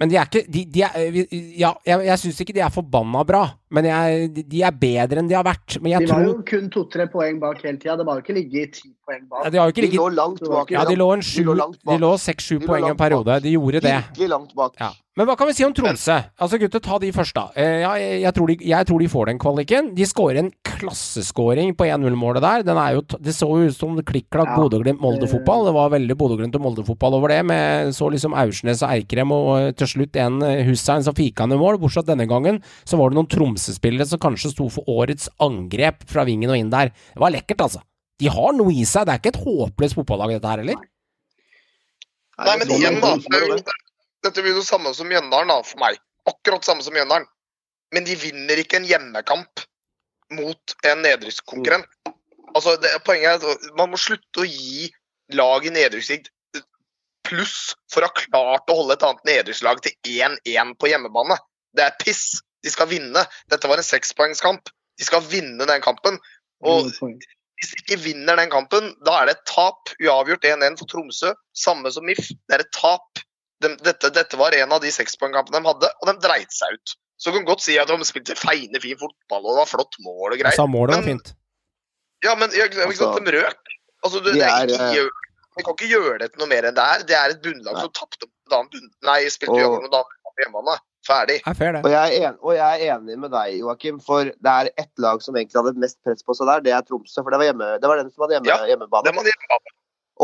Men 0.00 0.10
de 0.12 0.18
er 0.20 0.28
ikke 0.28 0.44
de, 0.52 0.64
de 0.74 0.82
er, 0.84 0.90
Ja, 1.58 1.70
jeg, 1.86 2.04
jeg 2.04 2.18
syns 2.20 2.40
ikke 2.42 2.52
de 2.56 2.60
er 2.64 2.72
forbanna 2.72 3.22
bra, 3.24 3.46
men 3.76 3.88
jeg, 3.90 4.26
de- 4.38 4.46
de 4.56 4.62
er 4.66 4.76
bedre 4.82 5.20
enn 5.22 5.28
de 5.30 5.36
har 5.38 5.44
vært. 5.46 5.78
Men 5.84 5.92
jeg 5.94 6.06
De 6.06 6.10
var 6.12 6.24
tror 6.24 6.32
jo 6.32 6.42
kun 6.50 6.68
to-tre 6.72 7.06
poeng 7.12 7.38
bak 7.42 7.60
hele 7.62 7.76
tida. 7.78 7.96
Det 8.00 8.06
var 8.08 8.18
jo 8.20 8.24
ikke 8.26 8.38
ligget 8.40 8.76
ti 8.80 8.90
poeng 9.06 9.22
ja, 9.22 9.30
bak. 9.30 9.48
De 9.52 9.58
har 9.62 9.68
jo 9.70 9.76
ikke 9.76 9.90
De 9.90 9.96
lå 10.00 10.08
langt 10.16 10.40
bak. 10.48 10.70
Ja, 10.74 10.84
de 10.88 10.96
lå 10.98 11.10
en 11.14 11.20
De 11.24 11.30
sju. 11.30 11.42
De 11.44 11.98
lå 12.02 12.12
seks-sju 12.24 12.58
De 12.58 12.64
lå 12.64 12.70
poeng 12.72 12.88
en 12.90 12.96
periode. 13.04 13.40
De 13.44 13.52
gjorde 13.54 13.82
det. 13.84 13.98
Virkelig 14.10 14.28
langt 14.32 14.54
bak. 14.58 14.80
Ja. 14.80 14.92
Men 15.16 15.24
hva 15.30 15.32
kan 15.40 15.48
vi 15.48 15.54
si 15.56 15.64
om 15.64 15.72
Tromsø? 15.72 16.12
Altså 16.44 16.58
gutter, 16.60 16.82
ta 16.84 16.98
de 17.00 17.08
først, 17.16 17.32
da. 17.38 17.46
Eh, 17.56 17.78
ja, 17.80 17.94
jeg, 17.96 18.18
jeg, 18.20 18.32
tror 18.36 18.50
de, 18.50 18.56
jeg 18.68 18.86
tror 18.90 19.00
de 19.00 19.06
får 19.08 19.30
den 19.30 19.38
kvaliken. 19.40 19.86
De 19.96 20.04
skårer 20.04 20.42
en 20.42 20.50
klasseskåring 20.66 21.72
på 21.76 21.86
1-0-målet 21.88 22.42
der. 22.44 22.64
Den 22.66 22.76
er 22.80 22.96
jo, 22.98 23.02
t- 23.02 23.18
det 23.24 23.32
så 23.36 23.48
jo 23.48 23.68
ut 23.70 23.76
som 23.76 23.96
klikk-klakk 23.96 24.50
Ja. 24.52 24.56
Bodø-Glimt-Molde-fotball. 24.60 25.64
Det 25.68 25.74
var 25.76 25.90
veldig 25.94 26.16
Bodø-Glimt 26.20 26.58
og 26.58 26.64
Molde-fotball 26.66 27.16
over 27.18 27.32
det. 27.32 27.40
Med 27.48 27.94
så 27.96 28.10
liksom 28.12 28.34
Aursnes 28.36 28.82
og 28.84 28.92
Eikrem 28.92 29.32
og 29.32 29.48
eh, 29.58 29.70
til 29.76 29.86
slutt 29.94 30.16
en 30.20 30.40
eh, 30.44 30.62
Hussein 30.68 31.02
som 31.06 31.16
fika 31.16 31.46
ned 31.48 31.60
mål. 31.60 31.78
Bortsett 31.82 32.06
denne 32.08 32.28
gangen 32.28 32.60
så 32.84 33.00
var 33.00 33.10
det 33.10 33.16
noen 33.20 33.30
Tromsø-spillere 33.66 34.06
som 34.06 34.20
kanskje 34.22 34.52
sto 34.52 34.68
for 34.70 34.86
årets 34.88 35.28
angrep 35.42 36.04
fra 36.08 36.24
vingen 36.24 36.50
og 36.50 36.58
inn 36.58 36.70
der. 36.70 36.92
Det 36.92 37.20
var 37.22 37.34
lekkert, 37.34 37.64
altså. 37.66 37.82
De 38.20 38.28
har 38.32 38.52
noe 38.56 38.72
i 38.72 38.84
seg. 38.86 39.06
Det 39.06 39.14
er 39.14 39.20
ikke 39.20 39.32
et 39.34 39.42
håpløst 39.44 39.96
fotballag, 39.98 40.36
dette 40.36 40.52
her 40.52 40.62
heller. 40.62 40.84
Nei, 42.36 42.56
men 42.60 42.70
igjen, 42.76 43.00
da. 43.00 43.14
dette 44.24 44.42
blir 44.44 44.54
jo 44.54 44.60
det 44.60 44.68
samme 44.68 44.92
som 44.94 45.08
Mjøndalen, 45.08 45.50
da, 45.50 45.62
for 45.64 45.80
meg. 45.80 45.98
Akkurat 46.28 46.66
samme 46.66 46.84
som 46.84 46.94
Mjøndalen. 46.96 47.26
Men 47.94 48.06
de 48.06 48.16
vinner 48.18 48.60
ikke 48.60 48.80
en 48.80 48.86
hjemmekamp 48.88 49.66
mot 50.36 50.76
en 50.86 51.02
nedrykkskonkurrent. 51.04 51.88
Altså, 52.56 52.76
det, 52.80 52.92
poenget 53.06 53.42
er 53.42 53.52
at 53.56 53.68
man 53.78 53.92
må 53.92 54.00
slutte 54.00 54.42
å 54.42 54.48
gi 54.48 54.88
lag 55.34 55.66
i 55.66 55.72
nedrykkssigt 55.74 56.30
pluss 57.26 57.74
for 57.90 58.04
å 58.04 58.08
ha 58.10 58.14
klart 58.14 58.70
å 58.70 58.76
holde 58.78 58.94
et 58.94 59.04
annet 59.06 59.24
nedrykkslag 59.26 59.80
til 59.82 59.96
1-1 60.22 60.76
på 60.78 60.90
hjemmebane. 60.92 61.38
Det 61.76 61.82
er 61.86 61.96
piss. 62.02 62.38
De 62.66 62.72
skal 62.74 62.90
vinne. 62.90 63.22
Dette 63.52 63.70
var 63.70 63.78
en 63.80 63.86
sekspoengskamp. 63.86 64.72
De 64.98 65.06
skal 65.06 65.22
vinne 65.30 65.68
den 65.68 65.84
kampen. 65.84 66.18
Og 66.66 66.88
hvis 66.90 67.70
de 67.72 67.78
ikke 67.84 67.98
vinner 68.02 68.36
den 68.40 68.50
kampen, 68.52 68.90
da 69.06 69.20
er 69.20 69.30
det 69.30 69.36
et 69.38 69.46
tap. 69.48 69.92
Uavgjort 70.02 70.44
1-1 70.44 70.76
for 70.80 70.90
Tromsø. 70.90 71.32
Samme 71.56 71.92
som 71.94 72.04
MIF. 72.08 72.32
Det 72.48 72.58
er 72.58 72.64
et 72.66 72.72
tap. 72.76 73.22
De, 73.64 73.70
dette, 73.80 74.10
dette 74.12 74.36
var 74.36 74.52
en 74.58 74.74
av 74.76 74.82
de 74.84 74.90
sekspoengkampene 74.92 75.62
de 75.62 75.68
hadde, 75.70 75.88
og 76.02 76.10
de 76.10 76.14
dreit 76.26 76.52
seg 76.52 76.74
ut. 76.76 76.96
Så 77.16 77.32
du 77.32 77.38
kan 77.38 77.46
godt 77.48 77.62
si 77.64 77.78
at 77.80 77.88
de 77.88 77.96
spilte 78.04 78.36
feine, 78.36 78.80
fin 78.82 78.98
fotball 79.00 79.46
og 79.46 79.54
det 79.54 79.60
var 79.62 79.70
flott 79.70 79.96
mål 80.04 80.34
og 80.34 80.36
greier. 80.36 80.50
Altså, 80.50 80.66
målet 80.68 80.98
var 80.98 81.06
fint. 81.06 81.30
Ja, 82.26 82.34
men 82.36 82.52
jeg, 82.52 82.68
ikke 82.74 82.98
sant, 82.98 83.24
de 83.24 83.32
røk. 83.38 83.72
Altså, 84.04 84.20
du, 84.20 84.28
De 84.28 84.36
det 84.36 84.44
er 84.44 84.72
ikke, 84.74 85.06
eh, 85.06 85.24
vi 85.56 85.64
kan 85.64 85.76
ikke 85.78 85.88
gjøre 85.88 86.18
det 86.20 86.28
til 86.34 86.42
noe 86.42 86.50
mer 86.50 86.68
enn 86.68 86.76
det 86.76 86.84
er. 86.84 87.06
Det 87.08 87.16
er 87.16 87.32
et 87.32 87.40
bunnlag 87.44 87.78
Nei. 87.78 87.86
som 87.86 87.94
tapte 87.96 88.28
bunn... 88.52 88.90
Nei, 89.08 89.18
spilte 89.32 89.54
Og- 89.56 89.62
uavgjort 89.62 89.88
mot 89.88 90.12
på 90.36 90.44
hjemmebane. 90.44 90.76
Ferdig. 91.06 91.38
Er 91.46 91.54
fair, 91.54 91.76
det. 91.76 91.82
Og 91.86 91.92
jeg, 91.92 92.18
er 92.18 92.28
en, 92.30 92.38
og 92.42 92.54
jeg 92.56 92.80
er 92.82 92.96
enig 92.96 93.18
med 93.22 93.30
deg, 93.34 93.58
Joakim, 93.60 93.98
for 94.02 94.26
det 94.26 94.52
er 94.52 94.70
ett 94.74 95.02
lag 95.02 95.22
som 95.22 95.36
egentlig 95.36 95.60
hadde 95.60 95.82
mest 95.82 95.98
press 96.06 96.26
på 96.26 96.34
seg 96.34 96.50
der. 96.50 96.64
Det 96.64 96.74
er 96.74 96.82
Tromsø. 96.86 97.20
For 97.20 97.30
det 97.30 97.40
var, 97.42 97.48
hjemme, 97.50 97.68
det 97.82 97.90
var 97.90 98.00
den 98.00 98.10
som 98.10 98.26
hadde 98.26 98.38
hjemme, 98.38 98.50
Ja, 98.50 98.58
hjemmebane. 98.72 99.06
Det 99.06 99.14
må 99.14 99.24
hjemmebane. 99.26 99.74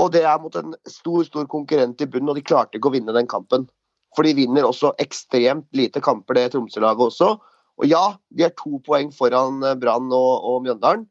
Og 0.02 0.10
det 0.14 0.24
er 0.24 0.40
mot 0.40 0.54
en 0.56 0.74
stor 0.88 1.24
stor 1.28 1.46
konkurrent 1.52 2.00
i 2.02 2.08
bunnen, 2.08 2.32
og 2.32 2.38
de 2.38 2.44
klarte 2.46 2.78
ikke 2.78 2.90
å 2.90 2.94
vinne 2.96 3.14
den 3.14 3.28
kampen. 3.30 3.68
For 4.16 4.26
de 4.26 4.34
vinner 4.36 4.66
også 4.68 4.92
ekstremt 5.02 5.68
lite 5.76 6.02
kamper, 6.04 6.36
det 6.36 6.52
Tromsø-laget 6.54 7.12
også. 7.12 7.34
Og 7.80 7.88
ja, 7.88 8.02
de 8.36 8.46
er 8.48 8.54
to 8.58 8.80
poeng 8.84 9.12
foran 9.14 9.62
eh, 9.64 9.78
Brann 9.80 10.10
og, 10.12 10.32
og 10.48 10.62
Mjøndalen, 10.66 11.06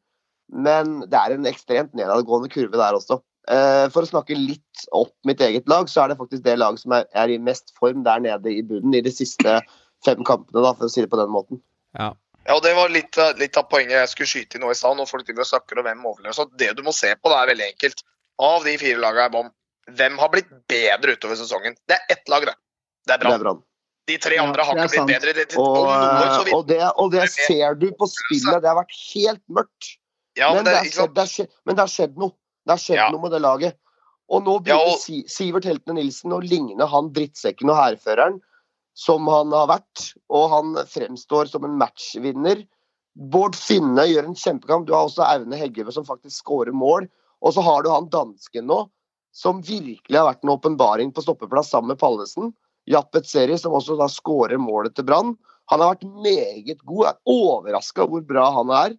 men 0.52 0.98
det 1.10 1.18
er 1.18 1.34
en 1.34 1.48
ekstremt 1.48 1.94
nedadgående 1.96 2.50
kurve 2.52 2.78
der 2.78 2.98
også. 2.98 3.22
Eh, 3.50 3.86
for 3.90 4.04
å 4.04 4.06
snakke 4.06 4.36
litt 4.38 4.84
opp 4.94 5.14
mitt 5.26 5.40
eget 5.42 5.66
lag, 5.70 5.88
så 5.90 6.04
er 6.04 6.12
det 6.12 6.18
faktisk 6.20 6.44
det 6.44 6.58
laget 6.60 6.78
som 6.84 6.92
er, 6.94 7.06
er 7.18 7.32
i 7.34 7.38
mest 7.42 7.72
form 7.78 8.04
der 8.06 8.20
nede 8.22 8.52
i 8.52 8.62
bunnen 8.62 8.94
i 8.94 9.00
de 9.02 9.10
siste 9.10 9.56
fem 10.06 10.22
kampene, 10.26 10.62
da, 10.62 10.70
for 10.78 10.86
å 10.86 10.92
si 10.92 11.02
det 11.02 11.10
på 11.10 11.18
den 11.18 11.32
måten. 11.34 11.58
Ja. 11.98 12.12
Ja, 12.46 12.56
og 12.56 12.62
Det 12.64 12.72
var 12.74 12.88
litt, 12.90 13.14
litt 13.38 13.56
av 13.58 13.68
poenget 13.70 13.94
jeg 14.00 14.08
skulle 14.10 14.30
skyte 14.30 14.58
i 14.58 14.62
nå 14.62 14.70
i 14.72 14.74
stad. 14.74 14.96
Når 14.98 15.06
folk 15.10 15.26
driver 15.26 15.44
og 15.44 15.50
snakker 15.52 15.78
om 15.78 15.86
hvem 15.86 16.00
overlever. 16.10 16.34
Så 16.34 16.48
det 16.58 16.72
du 16.74 16.82
må 16.82 16.90
se 16.94 17.12
på, 17.14 17.30
det 17.30 17.36
er 17.38 17.50
veldig 17.52 17.66
enkelt. 17.68 18.02
Av 18.42 18.64
de 18.66 18.72
fire 18.80 18.98
lagene 18.98 19.28
i 19.30 19.34
bånn, 19.36 19.50
hvem 19.98 20.16
har 20.18 20.30
blitt 20.32 20.50
bedre 20.70 21.14
utover 21.14 21.38
sesongen? 21.38 21.76
Det 21.86 21.98
er 22.00 22.16
ett 22.16 22.26
lag, 22.32 22.46
det. 22.50 22.56
Det 23.06 23.14
er 23.14 23.22
Det 23.22 23.30
er 23.34 23.44
Brann. 23.44 23.62
De 24.10 24.16
tre 24.18 24.34
Ja, 24.34 24.42
andre 24.42 24.64
har 24.66 24.74
det 24.74 24.82
er 24.82 24.90
ikke 24.90 25.04
blitt 25.06 25.22
bedre. 25.22 25.32
Det, 25.38 25.44
Og, 25.62 25.76
så 25.78 26.40
eh, 26.40 26.44
vil, 26.48 26.54
og, 26.56 26.66
det, 26.66 26.80
og 26.98 27.12
det 27.14 27.28
ser 27.30 27.74
du 27.78 27.86
på 27.94 28.08
spillet. 28.10 28.58
Det 28.62 28.70
har 28.72 28.78
vært 28.80 28.96
helt 29.14 29.42
mørkt. 29.46 29.92
ja, 30.34 30.48
men, 30.50 30.64
men 30.64 30.64
det, 30.66 30.72
det 30.82 30.98
er- 30.98 31.12
det 31.14 31.22
har 31.22 31.30
skjedd, 31.30 31.50
men 31.64 31.76
det 31.78 31.82
har 31.86 31.92
skjedd 31.94 32.18
noe. 32.18 32.34
Det 32.64 32.72
har 32.74 32.78
skjedd 32.78 32.96
Ja. 33.00 33.10
noe 33.10 33.22
med 33.22 33.32
det 33.32 33.40
laget. 33.42 33.76
Og 34.30 34.44
nå 34.44 34.66
Ja, 34.66 34.76
og- 34.78 34.98
Sivert 35.28 35.64
Heltene 35.64 35.98
Nilsen 35.98 36.32
å 36.32 36.40
ligne 36.40 36.86
han 36.86 37.10
drittsekken 37.12 37.70
og 37.70 37.76
hærføreren 37.76 38.40
som 38.94 39.26
han 39.26 39.50
har 39.52 39.66
vært. 39.66 40.14
Og 40.30 40.50
han 40.50 40.74
fremstår 40.86 41.48
som 41.48 41.64
en 41.64 41.78
matchvinner. 41.78 42.66
Bård 43.16 43.54
Finne 43.54 44.06
gjør 44.08 44.24
en 44.24 44.34
kjempekamp. 44.34 44.86
Du 44.86 44.94
har 44.94 45.06
også 45.06 45.24
Aune 45.26 45.58
Heggeve 45.58 45.92
som 45.92 46.04
faktisk 46.04 46.42
skårer 46.44 46.72
mål. 46.72 47.08
Og 47.42 47.52
så 47.52 47.62
har 47.62 47.82
du 47.82 47.90
han 47.90 48.08
dansken 48.08 48.66
nå, 48.66 48.88
som 49.32 49.60
virkelig 49.60 50.16
har 50.16 50.32
vært 50.32 50.44
en 50.44 50.56
åpenbaring 50.56 51.12
på 51.12 51.22
stoppeplass 51.24 51.70
sammen 51.70 51.88
med 51.88 51.98
Pallesen. 51.98 52.54
Jappet 52.88 53.26
Seri, 53.26 53.56
som 53.58 53.72
også 53.72 53.98
da 53.98 54.06
skårer 54.06 54.58
målet 54.58 54.94
til 54.94 55.04
Brann. 55.04 55.36
Han 55.70 55.80
har 55.80 55.94
vært 55.94 56.22
meget 56.22 56.78
god. 56.84 57.04
Jeg 57.06 57.14
er 57.14 57.32
overraska 57.32 58.06
hvor 58.08 58.24
bra 58.26 58.50
han 58.52 58.70
er. 58.70 58.96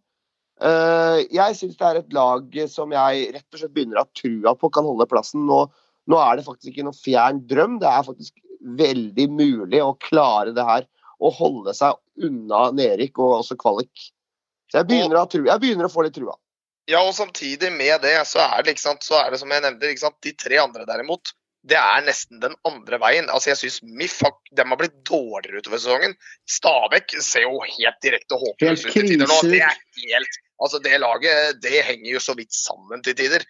Eh, 0.61 1.19
jeg 1.33 1.57
syns 1.57 1.77
det 1.79 1.87
er 1.87 1.99
et 1.99 2.13
lag 2.15 2.57
som 2.69 2.93
jeg 2.93 3.29
rett 3.33 3.55
og 3.55 3.59
slett 3.59 3.73
begynner 3.73 3.99
å 3.99 4.05
ha 4.05 4.11
trua 4.19 4.53
på 4.59 4.69
kan 4.73 4.87
holde 4.87 5.09
plassen. 5.09 5.47
Nå, 5.49 5.63
nå 6.09 6.19
er 6.21 6.37
det 6.37 6.47
faktisk 6.47 6.73
ikke 6.73 6.85
noen 6.87 6.99
fjern 6.99 7.41
drøm. 7.49 7.79
Det 7.81 7.89
er 7.89 8.07
faktisk 8.07 8.37
veldig 8.83 9.27
mulig 9.33 9.81
å 9.83 9.95
klare 10.03 10.55
det 10.55 10.67
her. 10.67 10.87
Og 11.23 11.35
holde 11.39 11.73
seg 11.77 11.97
unna 12.23 12.67
nedrykk 12.75 13.21
og 13.23 13.39
også 13.41 13.57
kvalik. 13.59 14.09
Så 14.71 14.81
jeg 14.81 14.89
begynner, 14.89 15.21
å 15.21 15.27
jeg 15.29 15.61
begynner 15.61 15.87
å 15.87 15.93
få 15.93 16.05
litt 16.05 16.15
trua. 16.17 16.35
Ja, 16.89 16.99
og 17.05 17.13
samtidig 17.15 17.69
med 17.71 18.01
det, 18.03 18.17
så 18.27 18.41
er 18.43 18.65
det, 18.65 18.75
sant, 18.81 19.05
så 19.05 19.15
er 19.21 19.31
det 19.31 19.39
som 19.39 19.51
jeg 19.53 19.63
nevnte, 19.63 19.87
de 20.25 20.33
tre 20.35 20.57
andre 20.59 20.83
derimot, 20.87 21.31
det 21.63 21.77
er 21.79 22.03
nesten 22.03 22.41
den 22.43 22.55
andre 22.67 22.99
veien. 22.99 23.29
Altså, 23.31 23.53
jeg 23.53 23.59
syns 23.61 23.79
MIF 23.87 24.17
har, 24.25 24.33
har 24.59 24.79
blitt 24.79 24.97
dårligere 25.07 25.63
utover 25.63 25.79
sesongen. 25.79 26.15
Stabæk 26.49 27.15
ser 27.23 27.45
jo 27.45 27.61
helt 27.63 27.99
direkte 28.03 28.39
håpløs 28.39 28.83
ut 28.83 28.91
til 28.91 29.07
tider 29.13 29.29
nå. 29.29 29.39
Det 29.47 29.61
er 29.63 29.77
helt 30.03 30.41
Altså, 30.63 30.79
det 30.79 30.99
laget, 31.01 31.57
det 31.63 31.81
henger 31.83 32.13
jo 32.13 32.19
så 32.23 32.35
vidt 32.37 32.53
sammen 32.55 33.01
til 33.03 33.15
tider. 33.19 33.43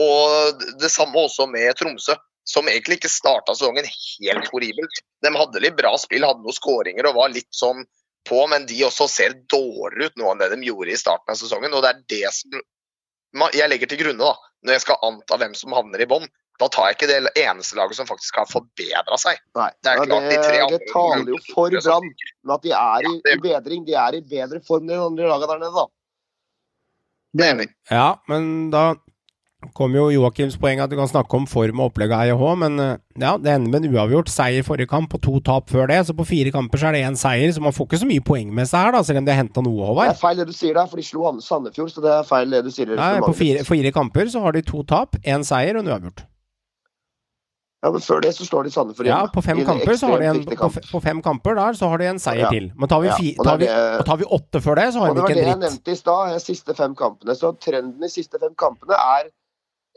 Og 0.00 0.62
det 0.80 0.88
samme 0.88 1.26
også 1.26 1.44
med 1.50 1.76
Tromsø, 1.76 2.14
som 2.48 2.68
egentlig 2.70 2.98
ikke 3.00 3.10
starta 3.12 3.52
sesongen 3.56 3.88
helt 3.88 4.48
horribelt. 4.52 5.02
De 5.24 5.32
hadde 5.34 5.60
litt 5.60 5.76
bra 5.76 5.92
spill, 6.00 6.24
hadde 6.24 6.44
noen 6.44 6.56
skåringer 6.56 7.10
og 7.10 7.18
var 7.18 7.34
litt 7.34 7.50
sånn 7.52 7.84
på, 8.28 8.38
men 8.48 8.64
de 8.70 8.78
også 8.86 9.08
ser 9.12 9.36
dårligere 9.52 10.08
ut 10.08 10.16
nå 10.20 10.30
enn 10.30 10.40
det 10.40 10.50
de 10.54 10.70
gjorde 10.70 10.94
i 10.94 11.00
starten 11.00 11.34
av 11.34 11.40
sesongen. 11.40 11.76
Og 11.76 11.84
det 11.84 11.92
er 11.92 12.00
det 12.14 12.32
som 12.38 13.50
jeg 13.52 13.68
legger 13.68 13.90
til 13.90 14.00
grunne 14.00 14.24
da, 14.24 14.50
når 14.64 14.76
jeg 14.76 14.84
skal 14.86 15.04
anta 15.10 15.40
hvem 15.40 15.58
som 15.58 15.76
havner 15.76 16.00
i 16.00 16.08
bånn. 16.08 16.26
Da 16.62 16.68
tar 16.70 16.86
jeg 16.92 16.94
ikke 16.96 17.08
det 17.10 17.32
eneste 17.42 17.74
laget 17.74 17.96
som 17.98 18.06
faktisk 18.06 18.36
har 18.38 18.46
forbedra 18.46 19.16
seg. 19.18 19.40
Nei, 19.58 19.70
Det 19.82 19.90
er 19.90 20.04
klart, 20.04 20.28
de 20.30 20.36
tre 20.38 20.52
det, 20.54 20.60
andre- 20.62 20.78
det 20.78 20.92
taler 20.92 21.32
jo 21.34 21.38
for 21.50 21.74
Brann. 21.80 22.10
Men 22.44 22.54
at 22.54 22.62
de 22.62 22.70
er 22.78 23.08
i, 23.10 23.14
i 23.32 23.38
bedring. 23.42 23.86
De 23.88 23.96
er 23.98 24.14
i 24.20 24.20
bedre 24.22 24.60
form 24.62 24.84
enn 24.86 24.92
de 24.94 25.00
andre 25.02 25.32
lagene 25.32 25.50
der 25.50 25.64
nede, 25.64 25.74
da. 25.74 25.86
Det 27.34 27.48
er 27.50 27.56
vi. 27.58 27.66
Ja, 27.90 28.06
men 28.30 28.70
da 28.70 28.84
kom 29.74 29.94
jo 29.96 30.10
Joakims 30.12 30.58
poeng 30.60 30.78
at 30.84 30.90
du 30.92 30.94
kan 30.98 31.08
snakke 31.08 31.34
om 31.40 31.46
form 31.48 31.80
og 31.80 31.88
opplegg 31.90 32.12
av 32.12 32.22
EIH, 32.28 32.42
men 32.60 32.78
eh, 32.84 32.98
ja, 33.18 33.32
det 33.40 33.50
ender 33.50 33.72
med 33.72 33.86
en 33.88 33.94
uavgjort. 33.96 34.28
Seier 34.30 34.62
forrige 34.62 34.90
kamp 34.92 35.14
og 35.16 35.22
to 35.24 35.40
tap 35.42 35.72
før 35.72 35.88
det, 35.90 36.02
så 36.06 36.14
på 36.14 36.26
fire 36.28 36.52
kamper 36.54 36.78
så 36.78 36.90
er 36.90 36.98
det 36.98 37.02
én 37.08 37.16
seier, 37.18 37.50
så 37.56 37.64
man 37.64 37.72
får 37.74 37.88
ikke 37.88 38.00
så 38.04 38.08
mye 38.12 38.22
poeng 38.28 38.52
med 38.54 38.68
seg 38.70 38.78
her, 38.84 38.92
da, 38.94 39.00
selv 39.08 39.22
om 39.22 39.26
de 39.26 39.32
har 39.34 39.40
henta 39.42 39.64
noe, 39.64 39.88
Det 40.04 40.12
er 40.12 40.20
feil 40.20 40.36
det 40.44 40.46
du 40.52 40.54
sier 40.54 40.76
der, 40.78 40.86
for 40.86 41.00
de 41.00 41.06
slo 41.08 41.32
Sandefjord, 41.40 41.90
så 41.96 42.04
det 42.04 42.12
er 42.12 42.28
feil 42.28 42.54
det 42.54 42.62
du 42.62 42.70
sier. 42.76 42.94
Nei, 42.94 43.10
på 43.24 43.34
fire, 43.40 43.64
fire 43.66 43.90
kamper 43.96 44.30
så 44.30 44.44
har 44.44 44.52
de 44.54 44.62
to 44.62 44.84
tap, 44.84 45.16
én 45.24 45.42
seier 45.42 45.74
og 45.74 45.82
en 45.82 45.90
uavgjort. 45.96 46.22
Ja, 47.84 47.90
men 47.92 48.00
før 48.00 48.22
det 48.24 48.30
så 48.32 48.46
står 48.48 48.64
de 48.64 48.70
Sandefjord 48.72 49.06
Ja, 49.10 49.18
på 49.28 49.42
fem 49.44 49.58
en 49.60 49.66
kamper 49.68 49.96
så 50.00 50.08
har 50.08 50.22
de 50.22 50.28
en, 50.30 50.38
på, 50.48 50.56
kamp. 50.56 50.78
på 50.88 51.00
fem 51.04 51.18
kamper 51.22 51.54
der 51.58 51.76
så 51.76 51.90
har 51.92 52.00
de 52.00 52.06
en 52.14 52.18
seier 52.22 52.46
Ja. 52.46 52.50
til. 52.54 52.70
Men 52.80 52.88
tar 52.88 53.02
vi, 53.04 53.10
Ja, 53.10 53.16
fi, 53.20 53.34
og 53.38 53.44
tar, 53.44 53.58
vi, 53.60 53.66
det 53.68 54.06
tar 54.08 54.16
vi 54.22 54.24
åtte 54.38 54.62
før 54.64 54.78
det, 54.80 54.86
så 54.94 55.02
har 55.04 55.10
Og 55.12 55.16
dritt. 55.18 55.28
det 55.28 55.34
var 55.36 55.42
det 55.42 55.50
jeg 55.52 55.58
nevnte 55.66 55.92
i 55.92 55.98
stad, 56.00 56.32
de 56.32 56.40
siste 56.40 56.74
fem 56.78 56.94
kampene. 56.96 57.36
Så 57.36 57.52
trenden 57.60 58.02
i 58.02 58.08
siste 58.08 58.40
fem 58.40 58.54
kampene 58.56 58.96
er 58.96 59.28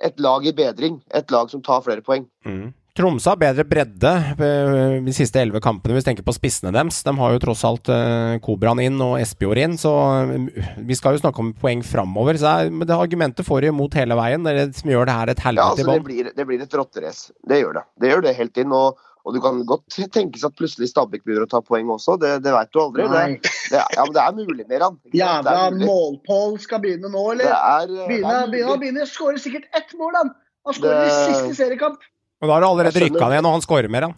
et 0.04 0.20
lag 0.20 0.46
i 0.46 0.52
bedring. 0.52 1.00
Et 1.16 1.32
lag 1.32 1.50
som 1.50 1.62
tar 1.64 1.80
flere 1.82 2.04
poeng. 2.04 2.28
Mm. 2.46 2.74
Tromsø 2.98 3.30
har 3.30 3.38
bedre 3.38 3.64
bredde 3.70 4.12
eh, 4.42 4.96
de 5.06 5.14
siste 5.14 5.38
elleve 5.38 5.62
kampene, 5.62 5.94
hvis 5.94 6.02
vi 6.06 6.10
tenker 6.10 6.26
på 6.26 6.34
spissene 6.34 6.72
deres. 6.74 7.04
De 7.06 7.14
har 7.20 7.36
jo 7.36 7.42
tross 7.44 7.62
alt 7.68 7.86
Kobran 7.86 8.42
Kobraen 8.42 8.82
inn 8.82 9.02
og 9.06 9.20
Espejord 9.22 9.60
inn, 9.62 9.76
så 9.78 9.92
eh, 10.24 10.64
vi 10.88 10.98
skal 10.98 11.14
jo 11.14 11.22
snakke 11.22 11.44
om 11.44 11.52
poeng 11.62 11.84
framover. 11.86 12.40
Så 12.42 12.50
er, 12.50 12.72
det 12.74 12.96
argumentet 12.98 13.46
får 13.46 13.68
de 13.68 13.74
imot 13.74 13.98
hele 14.00 14.18
veien, 14.18 14.42
det 14.48 14.56
er 14.56 14.64
det 14.64 14.80
som 14.82 14.90
gjør 14.94 15.06
det 15.12 15.18
her 15.20 15.34
et 15.34 15.44
Ja, 15.44 15.46
helvete 15.52 15.68
altså 15.76 15.86
i 15.86 15.94
det 15.94 16.08
blir, 16.08 16.32
det 16.40 16.48
blir 16.50 16.64
et 16.66 16.74
rotterace. 16.82 17.30
Det 17.48 17.62
gjør 17.62 17.78
det. 17.80 17.86
Det 18.02 18.12
gjør 18.16 18.26
det 18.26 18.34
helt 18.42 18.62
inn. 18.64 18.74
Og, 18.82 19.06
og 19.28 19.36
du 19.38 19.40
kan 19.44 19.62
godt 19.70 20.00
tenkes 20.18 20.48
at 20.48 20.58
plutselig 20.58 20.90
Stabæk 20.90 21.22
begynner 21.28 21.46
å 21.46 21.52
ta 21.54 21.62
poeng 21.62 21.94
også. 21.94 22.18
Det, 22.18 22.34
det 22.48 22.58
veit 22.58 22.74
du 22.74 22.82
aldri. 22.82 23.06
Det, 23.14 23.24
det, 23.46 23.78
er- 23.78 23.96
ja, 24.00 24.04
men 24.10 24.18
det 24.18 24.26
er 24.26 24.36
mulig, 24.42 24.68
Meran. 24.74 24.98
Jævla 25.14 25.56
er 25.68 25.80
målpål 25.84 26.58
skal 26.66 26.82
begynne 26.82 27.14
nå, 27.14 27.26
Det 27.38 27.46
eller? 27.46 27.96
begynne, 28.10 28.34
det 28.34 28.42
er 28.42 28.54
begynner, 28.58 28.86
mulig. 28.90 29.10
Skårer 29.14 29.42
sikkert 29.44 29.70
ett 29.78 29.94
mål, 30.00 30.18
han! 30.24 30.36
Han 30.68 30.76
skårer 30.76 31.06
i 31.06 31.18
siste 31.30 31.56
seriekamp. 31.62 32.02
Og 32.42 32.48
da 32.50 32.54
har 32.54 32.62
du 32.64 32.68
allerede 32.70 33.02
rykka 33.06 33.30
ned, 33.34 33.46
og 33.46 33.56
han 33.58 33.64
scorer 33.66 33.90
mer, 33.92 34.10
han. 34.10 34.18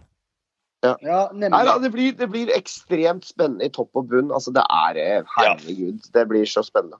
Ja, 0.80 1.26
Nei, 1.36 1.48
da, 1.68 1.74
det, 1.80 1.90
blir, 1.92 2.14
det 2.16 2.26
blir 2.32 2.50
ekstremt 2.56 3.26
spennende 3.28 3.66
i 3.68 3.72
topp 3.72 3.96
og 4.00 4.06
bunn. 4.08 4.30
Altså, 4.32 4.52
det 4.56 4.62
er 4.64 4.96
eh, 5.00 5.22
Herregud, 5.36 6.06
det 6.14 6.22
blir 6.30 6.46
så 6.48 6.62
spennende. 6.64 6.96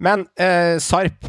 Men 0.00 0.24
eh, 0.40 0.78
Sarp, 0.80 1.28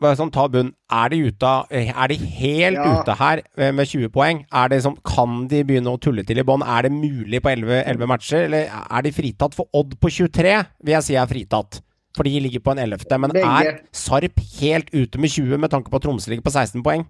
bare 0.00 0.16
sånn 0.16 0.32
ta 0.32 0.46
bunn. 0.48 0.70
Er 0.94 1.12
de, 1.12 1.18
ute, 1.28 1.50
eh, 1.76 1.90
er 1.92 2.08
de 2.12 2.16
helt 2.38 2.80
Ja. 2.80 2.86
ute 3.02 3.16
her 3.20 3.42
eh, 3.58 3.72
med 3.76 3.90
20 3.90 4.08
poeng? 4.14 4.40
Er 4.48 4.72
det 4.72 4.80
som, 4.86 4.96
kan 5.04 5.42
de 5.50 5.60
begynne 5.68 5.92
å 5.92 6.00
tulle 6.00 6.24
til 6.24 6.40
i 6.40 6.46
bånn? 6.48 6.64
Er 6.64 6.88
det 6.88 6.92
mulig 6.96 7.42
på 7.44 7.52
11, 7.52 7.82
11 7.84 8.08
matcher, 8.14 8.46
eller 8.48 8.72
er 8.72 9.04
de 9.04 9.12
fritatt? 9.12 9.58
For 9.58 9.68
Odd 9.76 9.98
på 10.00 10.08
23 10.08 10.56
vil 10.84 10.96
jeg 10.96 11.08
si 11.10 11.20
er 11.20 11.28
fritatt. 11.28 11.82
For 12.16 12.24
de 12.24 12.40
ligger 12.48 12.64
på 12.64 12.72
en 12.72 12.80
11., 12.88 13.04
men 13.20 13.36
Begge. 13.36 13.44
er 13.44 13.82
Sarp 13.92 14.40
helt 14.62 14.88
ute 14.96 15.20
med 15.20 15.36
20 15.36 15.60
med 15.60 15.70
tanke 15.70 15.92
på 15.92 16.00
at 16.00 16.08
Tromsø 16.08 16.32
ligger 16.32 16.48
på 16.48 16.56
16 16.56 16.80
poeng? 16.82 17.04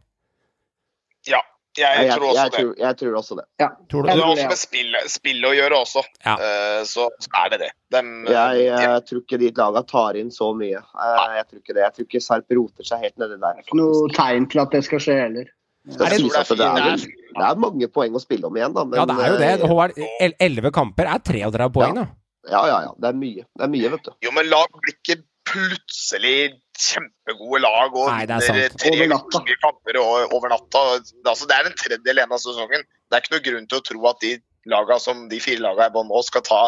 Ja, 1.78 1.90
jeg, 2.02 2.10
tror 2.18 2.26
også 2.28 2.36
jeg, 2.42 2.50
det. 2.50 2.58
tror, 2.58 2.72
jeg 2.82 2.96
tror 3.00 3.18
også 3.20 3.36
det. 3.38 3.44
Tror 3.90 4.02
Det 4.08 4.14
har 4.18 4.22
også 4.32 4.48
med 4.50 4.58
spill, 4.60 4.96
spill 5.14 5.44
å 5.46 5.52
gjøre 5.54 5.78
også. 5.78 6.02
Ja. 6.26 6.34
uh, 6.34 6.80
så 6.88 7.08
så 7.22 7.28
er 7.44 7.48
det 7.54 7.58
det. 7.64 7.70
Dem, 7.94 8.08
Jeg, 8.26 8.56
de- 8.58 8.64
jeg 8.82 9.04
tror 9.08 9.20
ikke 9.22 9.38
de 9.44 9.50
laga 9.56 9.82
tar 9.86 10.18
inn 10.20 10.30
så 10.34 10.50
mye. 10.58 10.82
Uh, 10.94 11.36
Jeg 11.38 11.46
tror 11.48 11.62
ikke 11.62 11.74
det. 11.78 11.84
Jeg 11.86 11.92
tror 11.98 12.08
ikke 12.08 12.22
Sarp 12.24 12.50
roter 12.58 12.84
seg 12.90 13.04
helt 13.06 13.16
nedi 13.22 13.38
der. 13.40 13.62
Ikke 13.64 13.78
noe 13.78 14.08
tegn 14.18 14.48
til 14.50 14.60
at 14.64 14.70
det 14.74 14.82
skal 14.84 14.98
skje 15.06 15.16
heller. 15.22 15.44
Det, 15.88 15.94
Er 16.04 16.10
det- 16.10 16.20
er, 16.36 16.54
det 16.54 16.60
er- 16.60 17.06
det 17.38 17.44
er 17.48 17.54
mange 17.56 17.86
poeng 17.88 18.12
å 18.12 18.20
spille 18.20 18.44
om 18.44 18.56
igjen, 18.58 18.74
da. 18.74 18.84
Men, 18.84 18.98
Ja, 18.98 19.04
det 19.06 19.16
er 19.24 19.30
jo 19.32 19.38
det. 19.38 19.52
eh, 19.62 19.66
Håvard, 19.68 19.92
el- 20.20 20.34
11 20.40 20.70
kamper 20.72 21.06
er 21.06 21.18
33 21.24 21.70
poeng, 21.72 21.94
da. 21.94 22.06
Ja, 22.50 22.66
ja, 22.66 22.80
ja. 22.82 22.92
Det 22.98 23.08
er 23.08 23.16
mye. 23.16 23.44
Det 23.56 23.64
er 23.64 23.68
mye, 23.68 23.88
vet 23.94 24.02
du. 24.04 24.10
Jo, 24.26 24.30
men 24.32 24.50
lag 24.50 24.66
blir 24.82 24.94
ikke 24.98 25.22
plutselig 25.48 26.58
kjempegode 26.78 27.60
lag 27.64 27.96
og 27.96 28.06
Nei, 28.12 28.22
er 28.22 28.44
vinner 28.46 28.76
tre 28.78 28.92
ganger 28.94 29.56
kamper 29.64 29.98
over 30.02 30.52
natta. 30.52 30.84
Altså, 31.24 31.48
det 31.50 31.56
er 31.56 31.70
en 31.70 31.78
tredjedel 31.78 32.20
igjen 32.20 32.34
av 32.34 32.42
sesongen. 32.42 32.84
Det 33.08 33.16
er 33.18 33.24
ikke 33.24 33.34
noe 33.34 33.46
grunn 33.48 33.68
til 33.70 33.80
å 33.80 33.86
tro 33.88 34.06
at 34.12 34.22
de, 34.22 34.32
laga 34.70 34.98
som, 35.02 35.26
de 35.30 35.40
fire 35.42 35.62
lagene 35.64 35.90
i 35.90 35.94
bånn 35.96 36.10
nå 36.10 36.22
skal 36.26 36.44
ta 36.46 36.62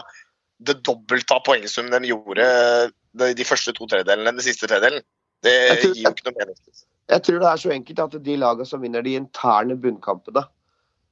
det 0.67 0.81
dobbelte 0.85 1.37
av 1.37 1.45
poengsummen 1.47 2.05
de 2.05 2.13
gjorde 2.13 2.47
de, 3.17 3.33
de 3.37 3.47
første 3.49 3.73
to 3.77 3.87
tredjedelene, 3.89 4.35
den 4.37 4.45
siste 4.45 4.69
tredjedelen. 4.69 5.05
Det 5.45 5.57
tror- 5.81 5.95
gir 5.97 6.05
jo 6.05 6.15
ikke 6.15 6.29
noe 6.29 6.39
mening. 6.43 6.59
Jeg 7.11 7.27
tror 7.27 7.41
det 7.43 7.51
er 7.51 7.61
så 7.63 7.71
enkelt 7.75 8.03
at 8.05 8.19
de 8.23 8.35
lagene 8.39 8.69
som 8.69 8.83
vinner 8.83 9.03
de 9.03 9.17
interne 9.19 9.77
bunnkampene 9.81 10.45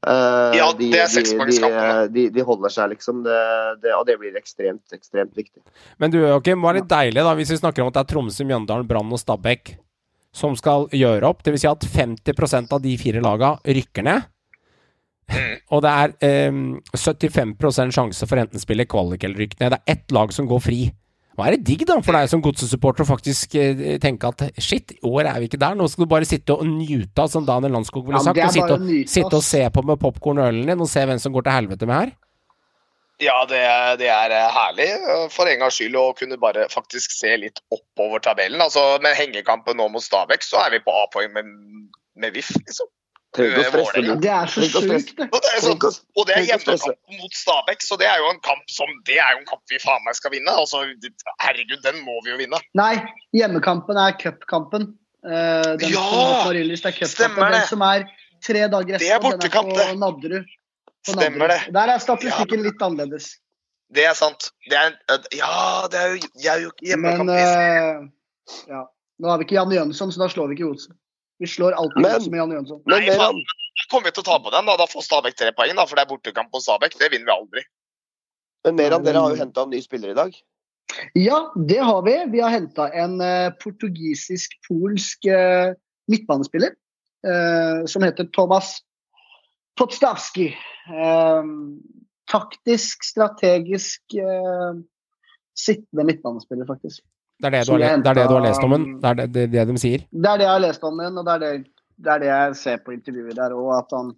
eh, 0.06 0.58
Ja, 0.58 0.70
de, 0.78 0.92
det 0.92 1.02
er 1.02 1.10
de, 1.16 1.24
de, 1.48 2.12
de, 2.14 2.28
de 2.36 2.46
holder 2.46 2.74
seg, 2.74 2.94
liksom. 2.94 3.24
Det, 3.26 3.42
det, 3.82 3.96
og 3.96 4.06
det 4.08 4.18
blir 4.20 4.38
ekstremt, 4.38 4.84
ekstremt 4.94 5.34
viktig. 5.38 5.62
Men 5.98 6.14
du, 6.14 6.20
Joakim, 6.22 6.62
var 6.62 6.78
litt 6.78 6.88
deilig 6.90 7.24
da, 7.24 7.34
hvis 7.38 7.52
vi 7.56 7.60
snakker 7.60 7.84
om 7.84 7.92
at 7.92 7.98
det 7.98 8.06
er 8.06 8.10
Tromsø, 8.14 8.46
Mjøndalen, 8.48 8.88
Brann 8.88 9.14
og 9.14 9.22
Stabæk 9.22 9.78
som 10.34 10.56
skal 10.58 10.86
gjøre 10.94 11.28
opp. 11.28 11.42
Dvs. 11.44 11.62
Si 11.62 11.70
at 11.70 11.86
50% 11.88 12.74
av 12.74 12.82
de 12.84 12.94
fire 13.00 13.22
laga 13.24 13.54
rykker 13.66 14.06
ned. 14.06 14.26
Og 15.74 15.82
det 15.84 15.92
er 15.92 16.14
eh, 16.24 16.60
75 16.96 17.92
sjanse 17.94 18.28
for 18.28 18.40
enten 18.40 18.62
spille 18.62 18.88
kvalik 18.88 19.26
eller 19.26 19.44
rykke 19.44 19.60
ned. 19.60 19.74
Det 19.74 19.80
er 19.80 19.96
ett 19.96 20.14
lag 20.14 20.32
som 20.34 20.48
går 20.48 20.62
fri. 20.64 20.80
Nå 21.38 21.44
er 21.46 21.54
det 21.54 21.60
digg 21.68 21.84
da 21.86 21.94
for 22.02 22.16
deg 22.18 22.26
som 22.32 22.40
godsesupporter 22.42 23.04
å 23.04 23.08
faktisk 23.12 23.52
eh, 23.60 23.96
tenke 24.02 24.26
at 24.32 24.42
shit, 24.58 24.96
i 24.96 25.02
år 25.06 25.28
er 25.30 25.36
vi 25.38 25.46
ikke 25.46 25.60
der. 25.62 25.76
Nå 25.78 25.86
skal 25.86 26.02
du 26.08 26.10
bare 26.10 26.26
sitte 26.26 26.56
og 26.56 26.66
nyte 26.66 27.22
av, 27.22 27.28
som 27.30 27.46
Daniel 27.46 27.76
Landskog 27.78 28.08
ville 28.08 28.18
sagt. 28.24 28.40
er 28.42 28.48
Og 28.50 28.56
sitte, 28.56 28.74
og, 28.80 28.88
sitte 29.12 29.38
og 29.38 29.44
se 29.46 29.60
på 29.70 29.84
med 29.86 30.00
popkorn 30.02 30.40
og 30.42 30.48
ølen 30.50 30.66
din 30.72 30.82
og 30.82 30.90
se 30.90 31.04
hvem 31.06 31.20
som 31.22 31.36
går 31.36 31.46
til 31.46 31.54
helvete 31.60 31.86
med 31.86 31.94
her. 32.00 32.10
Ja, 33.22 33.36
det, 33.50 33.58
er- 33.66 33.96
det 33.98 34.10
er 34.14 34.34
eh, 34.34 34.50
herlig 34.54 34.88
eh, 34.94 35.24
for 35.34 35.46
en 35.50 35.62
gangs 35.62 35.78
skyld 35.78 35.94
å 35.98 36.08
kunne 36.18 36.36
bare 36.42 36.66
faktisk 36.74 37.14
se 37.14 37.32
litt 37.38 37.62
oppover 37.74 38.22
tabellen. 38.22 38.60
Altså, 38.62 38.84
Med 39.02 39.14
hengekampen 39.18 39.78
nå 39.78 39.86
mot 39.94 40.02
Stabæk, 40.02 40.42
så 40.46 40.58
er 40.66 40.74
vi 40.76 40.82
på 40.84 40.94
A-poeng 41.04 41.32
med, 41.38 41.54
med 42.18 42.34
VIF, 42.34 42.50
liksom. 42.66 42.90
Trenger 43.36 43.60
ikke 43.60 43.80
å 43.82 43.86
stresse. 43.88 44.14
Det 44.24 44.30
er 44.32 44.52
så 44.52 44.62
sjukt, 44.64 45.10
det. 45.18 45.26
Og 45.28 45.42
det 45.44 45.50
er, 45.52 45.58
sånn, 45.60 46.30
er 46.32 46.46
hjemmekamp 46.48 47.18
mot 47.18 47.34
Stabæk, 47.36 47.82
så 47.84 47.98
det 48.00 48.06
er 48.08 48.22
jo 48.22 48.30
en 48.32 48.38
kamp 48.44 48.70
som 48.72 48.92
Det 49.04 49.18
er 49.20 49.34
jo 49.34 49.42
en 49.42 49.48
kamp 49.50 49.72
vi 49.72 49.80
faen 49.82 50.04
meg 50.06 50.16
skal 50.16 50.32
vinne. 50.32 50.54
Altså, 50.56 50.80
herregud, 51.44 51.82
den 51.84 52.00
må 52.06 52.16
vi 52.24 52.32
jo 52.32 52.38
vinne. 52.40 52.60
Nei, 52.78 52.94
hjemmekampen 53.36 54.00
er 54.00 54.16
cupkampen. 54.20 54.94
Uh, 55.26 55.74
den 55.76 55.92
Ja! 55.92 56.04
som 56.06 56.46
Marienlyst 56.48 56.88
er 56.88 56.94
cup 56.96 57.10
Stemmer 57.10 57.50
det. 57.52 57.58
Den 57.58 57.68
som 57.74 57.84
er 57.84 58.06
tre 58.44 58.62
dager 58.70 58.96
etter, 58.96 59.04
Det 59.04 59.10
er 59.12 59.20
bortekamp, 59.24 59.74
det. 59.74 59.82
er 59.84 59.92
på 59.92 60.00
Nadderud. 60.04 60.54
Stemmer 61.08 61.52
det. 61.52 61.58
Der 61.74 61.92
er 61.92 62.00
statistikken 62.02 62.64
litt 62.64 62.80
annerledes. 62.84 63.34
Det 63.92 64.04
er 64.04 64.14
sant. 64.16 64.50
Det 64.68 64.76
er, 64.76 64.96
ja, 65.36 65.52
det 65.92 66.00
er 66.00 66.14
jo, 66.14 66.30
jeg 66.36 66.54
er 66.54 66.64
jo 66.64 66.72
ikke 66.72 66.88
hjemmekamp. 66.92 67.28
Men 67.28 68.08
uh, 68.08 68.64
ja. 68.72 68.86
Nå 69.18 69.28
har 69.32 69.40
vi 69.40 69.48
ikke 69.48 69.58
Jan 69.58 69.72
Jønsson, 69.74 70.12
så 70.14 70.22
da 70.22 70.28
slår 70.32 70.52
vi 70.52 70.58
ikke 70.58 70.70
Godset. 70.70 70.96
Vi 71.38 71.46
slår 71.46 71.72
alltid 71.72 72.02
Men- 72.02 72.30
med 72.30 72.38
Jan 72.38 72.50
Jønsson. 72.56 72.82
Men 72.86 72.98
Nei, 72.98 73.10
Meran, 73.10 73.42
Da 73.78 73.84
kommer 73.90 74.08
vi 74.08 74.14
til 74.16 74.24
å 74.24 74.26
ta 74.26 74.38
på 74.42 74.50
den. 74.50 74.66
Da 74.66 74.76
Da 74.76 74.86
får 74.90 75.04
Stabæk 75.06 75.36
tre 75.38 75.52
poeng, 75.54 75.76
da, 75.76 75.84
for 75.86 75.96
det 75.96 76.02
er 76.02 76.10
bortekamp 76.10 76.50
på 76.50 76.60
Stabæk. 76.60 76.98
Det 76.98 77.10
vinner 77.12 77.26
vi 77.30 77.36
aldri. 77.36 77.62
men 78.64 78.76
Meran, 78.76 79.04
dere 79.04 79.20
har 79.22 79.30
jo 79.30 79.38
henta 79.38 79.62
en 79.62 79.70
ny 79.70 79.80
spiller 79.80 80.10
i 80.10 80.18
dag. 80.18 80.34
Ja, 81.14 81.52
det 81.54 81.78
har 81.78 82.02
vi. 82.02 82.16
Vi 82.32 82.40
har 82.40 82.50
henta 82.50 82.90
en 82.92 83.20
uh, 83.20 83.50
portugisisk-polsk 83.62 85.28
uh, 85.30 85.74
midtbanespiller 86.08 86.74
uh, 87.24 87.86
som 87.86 88.02
heter 88.02 88.26
Thomas 88.34 88.80
Potstavski. 89.78 90.48
Eh, 90.88 91.44
taktisk, 92.30 93.04
strategisk 93.04 94.14
eh, 94.14 94.80
sittende 95.58 96.04
midtbanespiller, 96.04 96.66
faktisk. 96.66 97.04
Det 97.38 97.46
er 97.46 97.54
det, 97.54 97.64
du 97.68 97.72
har, 97.72 97.82
det, 98.02 98.14
det 98.18 98.26
du 98.26 98.34
har 98.34 98.44
lest 98.44 98.64
om 98.66 98.72
den? 98.74 98.86
Det 98.98 99.10
er 99.10 99.18
det, 99.26 99.44
det, 99.52 99.66
de 99.68 99.80
sier? 99.80 100.06
Det 100.10 100.30
er 100.30 100.40
det 100.40 100.46
jeg 100.48 100.54
har 100.56 100.64
lest 100.64 100.86
om 100.86 100.98
den, 100.98 101.18
og 101.20 101.26
det 101.26 101.34
er 101.34 101.42
det, 101.44 102.14
er 102.16 102.24
jeg 102.26 102.56
ser 102.58 102.80
på 102.82 102.94
intervjuet 102.96 103.38
der 103.38 103.54
òg. 103.54 103.68
At 103.78 103.94
han 103.94 104.12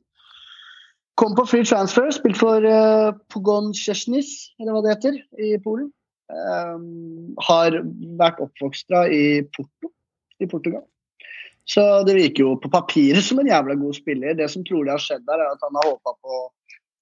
kom 1.20 1.36
på 1.36 1.44
free 1.50 1.68
transfer, 1.68 2.08
spilt 2.16 2.40
for 2.40 2.64
uh, 2.64 3.12
Pogon 3.32 3.74
Szczesnis, 3.76 4.32
eller 4.60 4.72
hva 4.72 4.84
det 4.86 4.94
heter, 4.94 5.18
i 5.36 5.52
Polen. 5.60 5.90
Um, 6.30 7.34
har 7.42 7.74
vært 8.20 8.40
oppvoksta 8.40 9.04
i 9.12 9.42
Porto 9.52 9.90
i 10.40 10.48
Portugal. 10.48 10.86
Så 11.68 11.82
det 12.06 12.16
virker 12.16 12.44
jo 12.44 12.54
på 12.58 12.70
papiret 12.72 13.24
som 13.24 13.40
en 13.42 13.50
jævla 13.50 13.76
god 13.78 13.94
spiller. 13.98 14.34
Det 14.38 14.48
som 14.50 14.64
trolig 14.66 14.94
har 14.94 15.02
skjedd 15.02 15.26
der, 15.28 15.42
er 15.42 15.52
at 15.52 15.66
han 15.66 15.76
har 15.76 15.90
håpa 15.92 16.14
på 16.16 16.40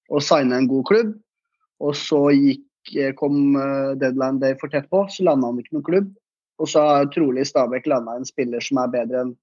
å 0.09 0.23
signe 0.25 0.57
en 0.57 0.69
god 0.69 0.87
klubb, 0.89 1.13
og 1.85 1.95
så 1.97 2.25
gikk, 2.35 2.65
kom 3.19 3.57
eh, 3.57 3.93
deadline 4.01 4.41
day 4.41 4.55
for 4.61 4.69
tett 4.73 4.89
på, 4.91 5.05
så 5.11 5.27
landa 5.27 5.51
han 5.51 5.59
ikke 5.61 5.77
noen 5.77 5.87
klubb. 5.87 6.09
Og 6.59 6.69
så 6.71 6.83
har 6.83 7.11
trolig 7.15 7.47
Stabæk 7.47 7.87
landa 7.87 8.17
en 8.19 8.27
spiller 8.27 8.61
som 8.65 8.81
er 8.83 8.91
bedre 8.95 9.21
enn 9.27 9.37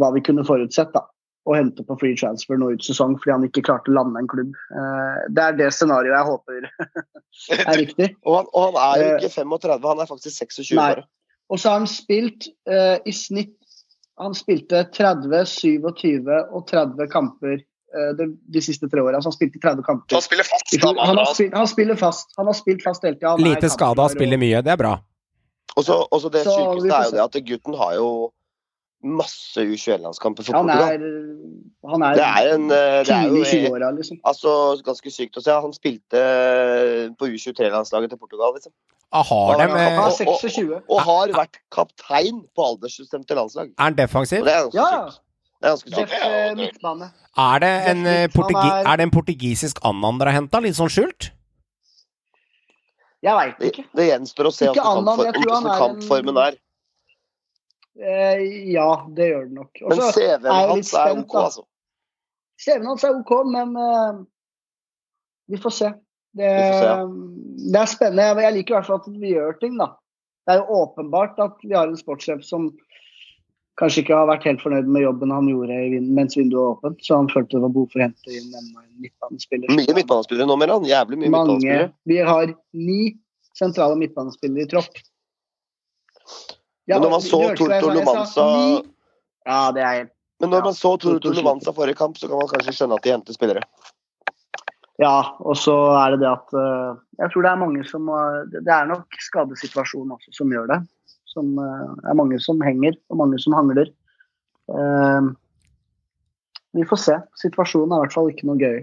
hva 0.00 0.08
vi 0.14 0.22
kunne 0.24 0.44
forutsett. 0.46 0.92
da, 0.94 1.04
Å 1.44 1.56
hente 1.58 1.84
på 1.84 1.96
free 2.00 2.16
transfer 2.16 2.56
nå 2.56 2.70
ut 2.72 2.84
sesong 2.86 3.18
fordi 3.20 3.34
han 3.34 3.44
ikke 3.48 3.64
klarte 3.66 3.92
å 3.92 3.96
lande 3.98 4.22
en 4.22 4.30
klubb. 4.30 4.54
Eh, 4.72 5.18
Det 5.36 5.42
er 5.44 5.58
det 5.58 5.72
scenarioet 5.76 6.16
jeg 6.16 6.30
håper 6.30 6.70
er 7.68 7.76
riktig. 7.82 8.08
Og 8.26 8.38
han, 8.38 8.48
og 8.54 8.64
han 8.70 8.80
er 8.86 9.02
jo 9.02 9.10
Eh, 9.10 9.18
ikke 9.20 9.34
35, 9.42 9.90
han 9.90 10.00
er 10.00 10.10
faktisk 10.14 10.40
26 10.40 10.72
Nei. 10.78 10.88
år. 10.94 11.04
Og 11.52 11.60
så 11.60 11.68
har 11.74 11.82
han 11.82 11.90
spilt 11.90 12.48
uh, 12.70 12.96
i 13.04 13.12
snitt 13.12 13.52
Han 14.16 14.32
spilte 14.38 14.84
30, 14.94 15.42
27 15.50 16.30
og 16.54 16.60
30 16.70 17.08
kamper 17.12 17.58
eh, 17.58 17.64
de, 18.18 18.26
de 18.56 18.60
siste 18.62 18.88
tre 18.90 19.00
åra. 19.02 19.20
Han 19.22 19.32
spilte 19.34 19.58
30 19.62 19.82
kamper. 19.86 20.14
han 20.18 20.22
spiller 20.22 20.44
fast. 20.48 20.70
fjor. 20.74 20.94
Han, 20.98 21.16
har 21.22 21.32
spilt, 21.34 21.54
han 21.54 21.66
spiller 21.70 21.96
fast. 22.00 22.32
Han 22.36 22.46
har 22.46 22.56
spilt 22.58 22.82
fast 22.82 23.02
hele 23.06 23.16
tida. 23.16 23.36
Lite 23.38 23.70
skada, 23.70 24.08
spiller 24.12 24.40
mye. 24.40 24.62
Det 24.62 24.72
er 24.72 24.80
bra. 24.80 24.94
Og 25.76 25.84
så 25.84 25.94
og 26.10 26.20
så 26.22 26.28
det 26.30 26.44
Så 26.44 26.54
sykeste 26.54 26.94
er 26.94 27.04
jo 27.04 27.10
det 27.18 27.22
at 27.24 27.44
gutten 27.48 27.74
har 27.80 27.94
jo 27.98 28.08
masse 29.04 29.60
U21-landskamper 29.60 30.44
for 30.46 30.56
Han 30.56 30.66
Portugal. 30.66 30.94
er, 30.94 31.90
han 31.92 32.02
er, 32.02 32.14
Det 32.16 32.24
er 32.24 32.54
en 32.54 32.62
eh, 32.72 33.00
det 33.04 33.12
er 33.12 33.26
jo 33.28 33.42
20-åra, 33.44 33.90
liksom. 33.98 34.16
Altså, 34.24 34.52
ganske 34.86 35.10
sykt 35.12 35.36
å 35.36 35.42
se. 35.44 35.52
Han 35.52 35.74
spilte 35.76 36.22
eh, 36.22 37.10
på 37.18 37.28
U23-landslaget 37.28 38.14
til 38.14 38.18
Portugal, 38.22 38.54
liksom. 38.56 38.72
Ah, 39.14 39.22
Har 39.28 39.58
de, 39.60 39.66
Ja, 39.68 39.76
eh, 39.76 39.98
og- 40.00 40.28
og- 40.28 40.82
Og 40.90 41.00
har 41.00 41.28
vært 41.36 41.58
kaptein 41.70 42.40
på 42.56 42.64
aldersbestemte 42.70 43.34
landslag. 43.36 43.68
er 43.78 43.82
han 43.82 43.94
defensiv? 43.94 44.40
Og 44.40 44.46
det 44.46 44.54
er 44.54 44.70
Ja, 44.72 44.88
sykt. 45.10 45.20
Det 45.64 45.70
er 45.70 45.76
ganske 45.76 45.94
sykt. 45.96 46.12
eh, 46.28 46.54
midtbane. 46.58 47.06
Er 47.40 47.58
det 47.64 47.70
en, 47.90 48.06
eh, 48.06 48.26
portugi 48.28 48.68
er- 48.68 48.84
er 48.92 48.96
det 49.00 49.04
en 49.06 49.10
portugisisk 49.14 49.78
Annan 49.82 50.18
dere 50.20 50.30
har 50.34 50.36
henta? 50.42 50.60
Litt 50.60 50.76
sånn 50.76 50.90
skjult? 50.92 51.30
Jeg 53.24 53.32
veit 53.38 53.62
ikke. 53.70 53.84
det 53.96 54.04
gjenstår 54.10 54.48
å 54.50 54.52
se 54.52 54.66
Ikke 54.68 54.82
hvordan 54.84 54.98
Annan, 55.08 55.24
jeg 55.24 55.34
tror 55.38 55.54
han 55.54 55.78
kampformen 55.80 56.36
er 56.36 56.48
en- 56.50 56.52
er. 56.52 56.58
Eh, 58.04 58.72
ja, 58.74 59.06
det 59.14 59.28
gjør 59.30 59.44
det 59.48 59.52
nok. 59.56 59.70
Også 59.82 59.96
Men 60.02 60.12
CV-en 60.12 60.46
er 60.52 60.68
hans 60.68 60.92
litt 60.92 61.00
er 61.00 61.18
OK, 61.22 61.32
da. 61.32 61.44
altså. 61.48 61.64
CV-en 62.60 62.86
hans 62.86 63.04
er 63.04 63.14
OK, 63.20 63.32
men 63.46 63.76
uh, 63.76 64.24
vi 65.48 65.56
får 65.56 65.72
se. 65.72 65.90
Det, 66.34 66.50
Vi 66.50 66.70
får 66.74 66.80
se, 66.82 67.70
det 67.72 67.80
er 67.80 67.86
spennende. 67.86 68.24
Jeg- 68.34 68.42
Jeg 68.44 68.54
liker 68.54 68.74
i 68.74 68.76
hvert 68.80 68.86
fall 68.86 69.00
at 69.00 69.06
vi 69.08 69.32
gjør 69.32 69.60
ting, 69.60 69.78
da. 69.78 69.86
Det 70.46 70.54
er 70.54 70.58
jo 70.58 70.66
åpenbart 70.84 71.38
at 71.38 71.56
vi 71.62 71.74
har 71.74 71.86
en 71.86 71.96
sportssjef 71.96 72.44
som 72.44 72.76
kanskje 73.80 74.04
ikke 74.04 74.14
har 74.16 74.28
vært 74.30 74.46
helt 74.48 74.62
fornøyd 74.62 74.88
med 74.90 75.02
jobben 75.04 75.32
han 75.34 75.48
gjorde 75.50 76.00
mens 76.14 76.36
vinduet 76.38 76.60
var 76.60 76.76
åpent, 76.76 77.00
så 77.02 77.18
han 77.18 77.30
følte 77.32 77.56
det 77.56 77.64
var 77.64 77.72
behov 77.74 77.90
for 77.92 78.02
å 78.02 78.06
hente 78.06 78.36
inn 78.36 78.54
en 78.60 78.68
midtbanespiller. 79.02 79.74
Mye 79.74 79.96
midtbanespillere 79.98 80.48
nå, 80.50 80.56
Meran. 80.60 80.86
Jævlig 80.88 81.18
mye 81.22 81.32
Mange. 81.34 81.56
midtbanespillere. 81.58 81.92
Vi 82.12 82.18
har 82.30 82.54
ni 82.78 83.00
sentrale 83.58 83.98
midtbanespillere 83.98 84.66
i 84.66 84.70
tropp. 84.70 85.00
Ja, 86.86 86.98
Men 86.98 87.06
når 87.06 87.14
man 87.16 87.24
så 87.24 87.40
Torto 87.56 87.90
Lomanza. 87.90 88.44
Ja, 89.44 89.60
det 89.72 89.82
er 89.82 89.94
helt 89.98 90.12
Men 90.40 90.50
når 90.50 90.58
Ja, 90.60 90.64
man 90.64 90.74
så 90.76 90.96
Torto 91.00 91.32
Torto 91.32 91.72
forrige 91.72 91.96
kamp, 91.96 92.18
så 92.18 92.28
kan 92.28 92.38
man 92.38 92.48
kanskje 92.48 92.74
skjønne 92.76 92.98
at 92.98 93.02
de 93.04 93.10
henter 93.14 93.36
spillere. 93.36 93.62
Ja, 95.02 95.34
og 95.42 95.56
så 95.58 95.74
er 95.98 96.14
det 96.14 96.20
det 96.22 96.30
at 96.30 96.52
eh, 96.54 96.90
Jeg 97.18 97.32
tror 97.32 97.42
det 97.42 97.50
er 97.50 97.58
mange 97.58 97.84
som 97.88 98.06
har 98.08 98.44
Det 98.46 98.62
er 98.70 98.86
nok 98.86 99.16
skadesituasjonen 99.18 100.14
også 100.14 100.30
som 100.36 100.52
gjør 100.54 100.70
det. 100.70 100.80
Som 101.34 101.54
eh, 101.60 101.94
er 102.08 102.18
mange 102.18 102.40
som 102.42 102.62
henger, 102.64 102.96
og 103.10 103.20
mange 103.20 103.40
som 103.42 103.56
hangler. 103.58 103.90
Eh, 104.70 105.30
vi 106.74 106.86
får 106.90 107.00
se. 107.02 107.16
Situasjonen 107.42 107.94
er 107.94 108.02
i 108.02 108.06
hvert 108.06 108.16
fall 108.16 108.30
ikke 108.32 108.48
noe 108.48 108.60
gøy 108.60 108.82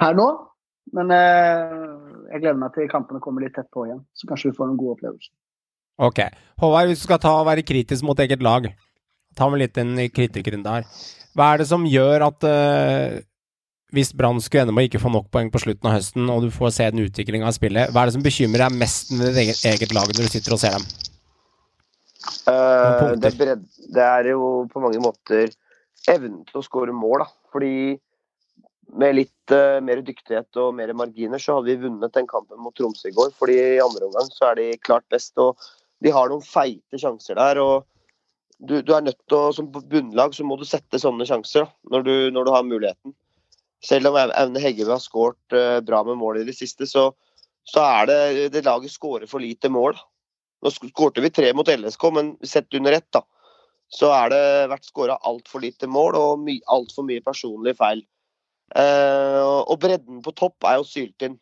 per 0.00 0.18
nå. 0.18 0.28
Men 0.94 1.10
eh, 1.14 1.74
jeg 2.30 2.42
gleder 2.44 2.60
meg 2.60 2.74
til 2.76 2.90
kampene 2.90 3.22
kommer 3.24 3.44
litt 3.44 3.56
tett 3.56 3.70
på 3.74 3.86
igjen. 3.88 4.04
Så 4.14 4.28
kanskje 4.30 4.52
vi 4.52 4.58
får 4.58 4.70
noen 4.70 4.80
gode 4.80 4.98
opplevelser. 4.98 5.32
Ok. 6.04 6.20
Håvard, 6.60 6.90
hvis 6.90 7.02
du 7.02 7.06
skal 7.08 7.22
ta 7.22 7.36
og 7.40 7.46
være 7.48 7.66
kritisk 7.66 8.06
mot 8.06 8.18
eget 8.20 8.42
lag, 8.44 8.66
ta 9.38 9.48
med 9.50 9.62
litt 9.62 9.76
den 9.78 9.94
kritikkrunde 10.14 10.76
her. 10.76 10.88
Hva 11.34 11.52
er 11.52 11.62
det 11.62 11.68
som 11.70 11.86
gjør 11.88 12.28
at 12.28 12.46
eh, 12.48 13.22
hvis 13.94 14.12
Brann 14.16 14.40
skulle 14.42 14.64
ende 14.64 14.74
med 14.74 14.86
å 14.86 14.88
ikke 14.90 15.02
få 15.02 15.12
nok 15.14 15.30
poeng 15.34 15.50
på 15.54 15.62
slutten 15.62 15.88
av 15.88 15.96
høsten, 15.96 16.28
og 16.32 16.44
du 16.44 16.50
får 16.54 16.72
se 16.76 16.86
den 16.90 17.04
utviklinga 17.06 17.48
av 17.48 17.56
spillet, 17.56 17.92
hva 17.94 18.02
er 18.02 18.10
det 18.10 18.16
som 18.16 18.24
bekymrer 18.24 18.66
deg 18.66 18.78
mest 18.80 19.12
med 19.14 19.28
ditt 19.28 19.42
eget, 19.44 19.60
eget 19.72 19.94
lag 19.96 20.10
når 20.10 20.26
du 20.26 20.32
sitter 20.32 20.56
og 20.56 20.62
ser 20.62 20.76
dem? 20.78 20.88
Uh, 22.48 23.12
det, 23.20 23.30
er 23.30 23.38
bredd, 23.38 23.62
det 23.94 24.04
er 24.04 24.30
jo 24.32 24.64
på 24.72 24.82
mange 24.82 25.00
måter 25.02 25.52
evnen 26.10 26.42
til 26.48 26.60
å 26.60 26.64
skåre 26.64 26.94
mål, 26.96 27.24
da. 27.24 27.30
Fordi 27.54 27.74
med 29.00 29.16
litt 29.16 29.54
uh, 29.54 29.80
mer 29.84 30.02
dyktighet 30.04 30.60
og 30.60 30.74
mer 30.76 30.92
marginer, 30.96 31.40
så 31.40 31.58
hadde 31.58 31.72
vi 31.72 31.86
vunnet 31.86 32.14
den 32.16 32.28
kampen 32.30 32.60
mot 32.60 32.74
Tromsø 32.76 33.10
i 33.10 33.16
går. 33.16 33.32
Fordi 33.38 33.56
i 33.76 33.82
andre 33.84 34.08
omgang 34.08 34.30
så 34.32 34.50
er 34.50 34.60
de 34.60 34.68
klart 34.82 35.06
best, 35.12 35.34
og 35.40 35.60
de 36.04 36.12
har 36.14 36.30
noen 36.32 36.44
feite 36.44 37.00
sjanser 37.00 37.38
der. 37.40 37.60
og 37.62 37.88
du, 38.58 38.80
du 38.82 38.94
er 38.94 39.02
nødt 39.04 39.18
til 39.28 39.36
å, 39.36 39.52
Som 39.52 39.70
bunnlag 39.74 40.34
så 40.36 40.46
må 40.46 40.56
du 40.56 40.64
sette 40.68 41.00
sånne 41.00 41.26
sjanser 41.28 41.66
da, 41.66 41.72
når, 41.92 42.06
du, 42.06 42.14
når 42.34 42.46
du 42.46 42.52
har 42.54 42.66
muligheten. 42.68 43.16
Selv 43.84 44.08
om 44.10 44.16
Aune 44.16 44.62
Heggebø 44.62 44.94
har 44.96 45.02
skåret 45.04 45.56
eh, 45.56 45.78
bra 45.84 46.00
med 46.06 46.16
mål 46.20 46.40
i 46.40 46.46
det 46.48 46.56
siste, 46.56 46.88
så, 46.88 47.10
så 47.68 47.84
er 47.84 48.08
det 48.08 48.18
det 48.54 48.64
laget 48.64 48.94
skårer 48.94 49.28
for 49.30 49.44
lite 49.44 49.68
mål. 49.72 49.98
Nå 50.64 50.72
skårte 50.72 51.20
vi 51.20 51.32
tre 51.34 51.50
mot 51.56 51.68
LSK, 51.68 52.08
men 52.16 52.34
sett 52.48 52.72
under 52.74 52.96
ett, 52.96 53.10
da, 53.12 53.20
så 53.92 54.08
er 54.16 54.32
det 54.32 54.42
vært 54.72 54.88
skåra 54.88 55.18
altfor 55.28 55.60
lite 55.60 55.88
mål 55.90 56.16
og 56.16 56.44
my, 56.46 56.56
altfor 56.72 57.04
mye 57.04 57.20
personlige 57.24 57.76
feil. 57.82 58.00
Eh, 58.74 59.40
og 59.44 59.76
bredden 59.82 60.22
på 60.24 60.32
topp 60.32 60.64
er 60.64 60.80
jo 60.80 60.88
sylt 60.88 61.26
inn. 61.26 61.36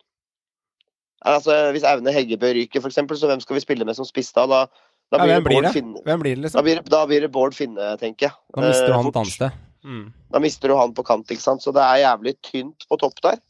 Altså, 1.23 1.55
hvis 1.71 1.85
Aune 1.87 2.11
Heggebø 2.11 2.51
ryker, 2.57 2.83
f.eks., 2.83 2.99
så 2.99 3.29
hvem 3.31 3.39
skal 3.39 3.55
vi 3.55 3.63
spille 3.63 3.87
med 3.87 3.95
som 3.95 4.07
spiss 4.07 4.33
da? 4.35 4.43
Da, 4.51 4.65
da 5.13 5.21
Ja, 5.21 5.23
blir 5.23 5.31
hvem 5.31 5.39
det 5.39 5.47
blir 5.47 5.55
Bård 5.55 5.67
det? 5.69 5.75
Finne. 5.77 6.01
Hvem 6.03 6.25
blir 6.25 6.41
det, 6.43 6.51
Da 6.51 6.63
blir, 6.65 6.81
da 6.91 7.05
blir 7.07 7.23
det 7.23 7.31
Bård 7.31 7.55
Finne, 7.55 7.93
tenker 8.01 8.27
jeg. 8.27 8.35
Da 8.51 8.65
mister 8.67 8.91
Eh, 8.91 8.97
han 8.97 9.07
et 9.07 9.21
annet 9.21 9.37
sted. 9.37 9.61
Mm. 9.83 10.05
Da 10.33 10.41
mister 10.43 10.71
du 10.71 10.77
han 10.79 10.93
på 10.95 11.05
kant, 11.07 11.29
ikke 11.31 11.43
sant. 11.43 11.63
Så 11.63 11.73
det 11.75 11.83
er 11.83 12.05
jævlig 12.05 12.37
tynt 12.45 12.87
på 12.89 12.99
topp 13.01 13.19
der. 13.25 13.41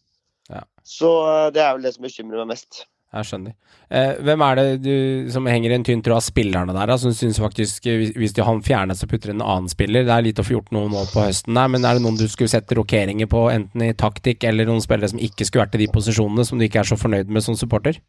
Ja. 0.52 0.66
Så 0.84 1.14
eh, 1.30 1.52
det 1.56 1.64
er 1.64 1.78
vel 1.78 1.86
det 1.88 1.94
som 1.96 2.08
bekymrer 2.08 2.44
meg 2.44 2.56
mest. 2.56 2.84
Jeg 3.14 3.28
skjønner. 3.30 3.54
Eh, 3.94 4.16
hvem 4.26 4.42
er 4.42 4.58
det 4.58 4.66
du, 4.82 4.94
som 5.30 5.46
henger 5.46 5.70
i 5.70 5.76
en 5.78 5.84
tynn 5.86 6.02
tråd 6.02 6.18
av 6.18 6.24
spillerne 6.26 6.74
der, 6.74 6.90
da, 6.90 6.96
som 6.98 7.14
syns 7.14 7.38
faktisk 7.42 7.86
eh, 7.86 8.00
hvis, 8.00 8.14
hvis 8.18 8.34
han 8.42 8.64
fjernes 8.66 9.06
og 9.06 9.12
putter 9.12 9.30
en 9.36 9.44
annen 9.46 9.70
spiller 9.70 10.08
Det 10.08 10.16
er 10.16 10.26
litt 10.26 10.42
å 10.42 10.46
få 10.48 10.56
gjort 10.56 10.74
noe 10.74 10.90
nå 10.90 11.04
på 11.12 11.22
høsten 11.22 11.60
der, 11.60 11.70
men 11.70 11.86
er 11.86 12.00
det 12.00 12.06
noen 12.06 12.18
du 12.18 12.26
skulle 12.26 12.50
sette 12.50 12.74
rokeringer 12.80 13.30
på, 13.30 13.46
enten 13.54 13.86
i 13.86 13.92
taktikk 13.94 14.48
eller 14.50 14.66
noen 14.70 14.82
spillere 14.82 15.12
som 15.14 15.22
ikke 15.22 15.46
skulle 15.46 15.68
vært 15.68 15.78
i 15.78 15.84
de 15.84 15.92
posisjonene, 15.94 16.48
som 16.48 16.58
du 16.58 16.66
ikke 16.66 16.82
er 16.82 16.90
så 16.90 16.98
fornøyd 16.98 17.30
med 17.30 17.46
som 17.46 17.60
supporter? 17.60 18.02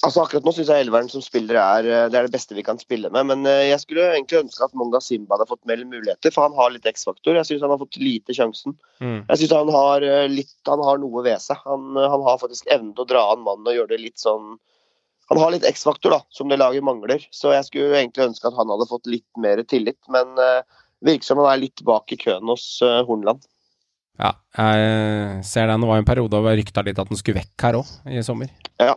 Altså 0.00 0.22
Akkurat 0.22 0.46
nå 0.46 0.52
syns 0.56 0.70
jeg 0.72 0.84
elveren 0.86 1.10
som 1.12 1.20
spiller 1.20 1.58
er 1.60 1.86
eh, 1.88 2.06
det 2.08 2.16
er 2.16 2.26
det 2.26 2.32
beste 2.32 2.56
vi 2.56 2.64
kan 2.64 2.78
spille 2.80 3.10
med. 3.12 3.26
Men 3.28 3.44
eh, 3.48 3.66
jeg 3.68 3.82
skulle 3.82 4.06
egentlig 4.14 4.38
ønske 4.40 4.64
at 4.64 4.76
Monga 4.78 5.00
Simba 5.04 5.36
hadde 5.36 5.50
fått 5.50 5.66
mer 5.68 5.82
muligheter, 5.84 6.32
for 6.32 6.46
han 6.46 6.56
har 6.56 6.72
litt 6.72 6.88
X-faktor. 6.88 7.36
Jeg 7.36 7.48
syns 7.48 7.66
han 7.66 7.74
har 7.74 7.80
fått 7.82 8.00
lite 8.00 8.36
sjansen. 8.36 8.78
Mm. 9.04 9.18
Jeg 9.28 9.42
syns 9.42 9.54
han 9.58 9.72
har 9.74 10.06
eh, 10.06 10.26
litt 10.32 10.54
Han 10.70 10.84
har 10.86 11.02
noe 11.02 11.24
ved 11.26 11.42
seg. 11.44 11.60
Han, 11.68 11.92
han 12.00 12.24
har 12.24 12.40
faktisk 12.40 12.70
evnen 12.72 12.94
til 12.96 13.04
å 13.04 13.10
dra 13.12 13.26
an 13.34 13.44
mannen 13.44 13.68
og 13.68 13.76
gjøre 13.76 13.92
det 13.92 14.00
litt 14.06 14.22
sånn 14.22 14.54
Han 15.30 15.42
har 15.42 15.52
litt 15.52 15.68
X-faktor, 15.68 16.16
da, 16.16 16.22
som 16.32 16.48
det 16.48 16.58
laget 16.62 16.86
mangler. 16.86 17.28
Så 17.34 17.52
jeg 17.52 17.68
skulle 17.68 18.00
egentlig 18.00 18.30
ønske 18.30 18.48
at 18.48 18.56
han 18.56 18.72
hadde 18.72 18.88
fått 18.90 19.10
litt 19.10 19.28
mer 19.38 19.60
tillit. 19.68 20.00
Men 20.10 20.32
uh, 20.40 20.64
virker 21.06 21.28
som 21.28 21.38
han 21.44 21.52
er 21.52 21.60
litt 21.68 21.84
bak 21.86 22.10
i 22.10 22.18
køen 22.18 22.50
hos 22.50 22.64
uh, 22.82 23.04
Hornland. 23.06 23.44
Ja, 24.20 24.32
jeg 24.56 25.44
ser 25.46 25.70
den. 25.70 25.84
Det 25.84 25.92
var 25.92 26.02
en 26.02 26.08
periode 26.08 26.40
hvor 26.40 26.50
jeg 26.50 26.64
rykta 26.64 26.82
litt 26.88 26.98
at 26.98 27.12
den 27.12 27.20
skulle 27.20 27.44
vekk 27.44 27.68
her 27.68 27.78
òg, 27.78 27.94
i 28.10 28.24
sommer. 28.26 28.50
Ja. 28.82 28.96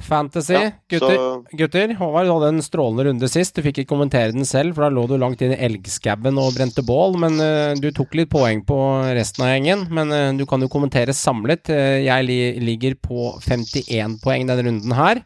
Fantasy, 0.00 0.52
Ja, 0.54 0.70
gutter. 0.88 1.16
så- 1.16 1.56
Gutter, 1.56 1.94
Håvard, 1.94 2.26
du 2.26 2.32
hadde 2.32 2.48
en 2.48 2.62
strålende 2.62 3.04
runde 3.04 3.28
sist. 3.28 3.54
Du 3.54 3.62
fikk 3.62 3.78
ikke 3.78 3.94
kommentere 3.94 4.32
den 4.32 4.44
selv, 4.44 4.74
for 4.74 4.82
da 4.82 4.88
lå 4.88 5.06
du 5.06 5.16
langt 5.18 5.42
inn 5.42 5.52
i 5.52 5.60
elgskabben 5.60 6.38
og 6.38 6.54
brente 6.54 6.82
bål. 6.82 7.18
Men 7.18 7.38
uh, 7.40 7.74
du 7.74 7.90
tok 7.90 8.14
litt 8.14 8.30
poeng 8.30 8.64
på 8.64 8.78
resten 9.14 9.44
av 9.44 9.52
gjengen. 9.52 9.88
Men 9.90 10.10
uh, 10.10 10.32
du 10.36 10.46
kan 10.46 10.60
jo 10.60 10.68
kommentere 10.68 11.12
samlet. 11.12 11.68
Uh, 11.68 12.00
jeg 12.02 12.26
li 12.26 12.38
ligger 12.60 12.96
på 12.96 13.36
51 13.44 14.18
poeng 14.22 14.46
denne 14.46 14.64
runden 14.64 14.92
her. 14.96 15.22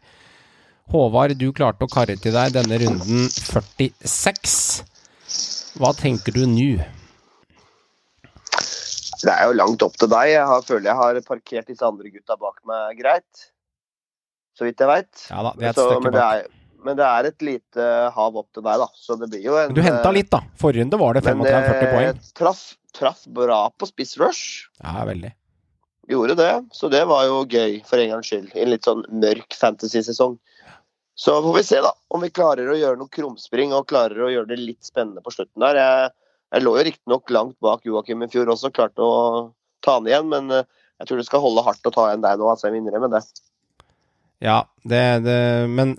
Håvard, 0.91 1.39
du 1.39 1.53
klarte 1.53 1.87
å 1.87 1.89
karre 1.89 2.19
til 2.21 2.35
deg 2.35 2.53
denne 2.53 2.79
runden 2.83 3.31
46. 3.31 4.85
Hva 5.81 5.95
tenker 5.97 6.35
du 6.35 6.45
nå? 6.47 6.83
Det 9.25 9.33
er 9.33 9.49
jo 9.49 9.57
langt 9.57 9.83
opp 9.87 9.97
til 9.97 10.11
deg. 10.13 10.35
Jeg 10.35 10.45
har, 10.47 10.63
føler 10.67 10.91
jeg 10.91 11.01
har 11.01 11.21
parkert 11.27 11.71
disse 11.71 11.87
andre 11.87 12.11
gutta 12.13 12.37
bak 12.37 12.61
meg 12.69 12.99
greit. 13.01 13.47
Så 14.55 14.69
vidt 14.69 14.81
jeg 14.81 14.91
veit. 14.91 15.25
Ja 15.31 15.43
da, 15.43 15.55
det 15.59 15.67
er 15.67 15.73
et 15.73 15.81
stykke 15.81 16.05
men, 16.05 16.15
det 16.15 16.25
er, 16.25 16.49
men 16.87 16.99
det 16.99 17.07
er 17.09 17.29
et 17.31 17.47
lite 17.47 17.87
hav 18.15 18.37
opp 18.39 18.51
til 18.55 18.65
deg, 18.67 18.83
da. 18.85 18.89
Så 18.95 19.17
det 19.21 19.31
blir 19.33 19.47
jo 19.47 19.57
en 19.59 19.75
du 19.75 19.83
henta 19.83 20.11
eh, 20.11 20.17
litt, 20.19 20.31
da. 20.33 20.43
Forrige 20.61 20.85
runde 20.85 21.01
var 21.01 21.19
det 21.19 21.25
men, 21.27 21.47
35-40 21.47 21.75
eh, 21.75 21.95
poeng. 21.95 22.21
Traff, 22.39 22.63
traff 22.95 23.25
bra 23.41 23.61
på 23.75 23.89
spiss 23.91 24.19
rush. 24.21 24.69
Ja, 24.83 25.03
veldig. 25.09 25.33
Gjorde 26.09 26.37
det. 26.39 26.53
Så 26.77 26.91
det 26.93 27.05
var 27.09 27.25
jo 27.27 27.45
gøy, 27.49 27.79
for 27.89 28.01
en 28.01 28.13
gangs 28.13 28.29
skyld. 28.29 28.51
I 28.53 28.67
en 28.67 28.75
litt 28.75 28.87
sånn 28.87 29.07
mørk 29.23 29.57
fantasy-sesong. 29.57 30.37
Så 31.15 31.37
får 31.43 31.57
vi 31.57 31.63
se, 31.65 31.81
da. 31.81 31.95
Om 32.15 32.27
vi 32.27 32.33
klarer 32.35 32.69
å 32.69 32.77
gjøre 32.77 32.99
noe 33.01 33.13
krumspring 33.13 33.73
og 33.75 33.89
klarer 33.91 34.27
å 34.27 34.31
gjøre 34.33 34.51
det 34.51 34.61
litt 34.61 34.85
spennende 34.85 35.23
på 35.25 35.33
slutten 35.33 35.63
der. 35.65 35.79
Jeg, 35.79 36.13
jeg 36.55 36.67
lå 36.67 36.75
jo 36.77 36.87
riktignok 36.91 37.33
langt 37.33 37.57
bak 37.65 37.87
Joakim 37.87 38.27
i 38.27 38.31
fjor 38.31 38.51
også, 38.53 38.73
klarte 38.75 39.03
å 39.03 39.15
ta 39.85 39.97
han 39.99 40.11
igjen. 40.11 40.29
Men 40.33 40.53
eh, 40.53 40.69
jeg 41.01 41.09
tror 41.09 41.23
det 41.23 41.27
skal 41.31 41.45
holde 41.45 41.65
hardt 41.65 41.89
å 41.89 41.95
ta 41.95 42.09
igjen 42.11 42.25
deg 42.27 42.41
nå, 42.41 42.51
altså. 42.51 42.69
Jeg 42.69 42.77
minner 42.77 43.01
med 43.07 43.15
det. 43.17 43.25
Ja, 44.45 44.61
det, 44.85 45.03
det 45.25 45.41
Men 45.73 45.95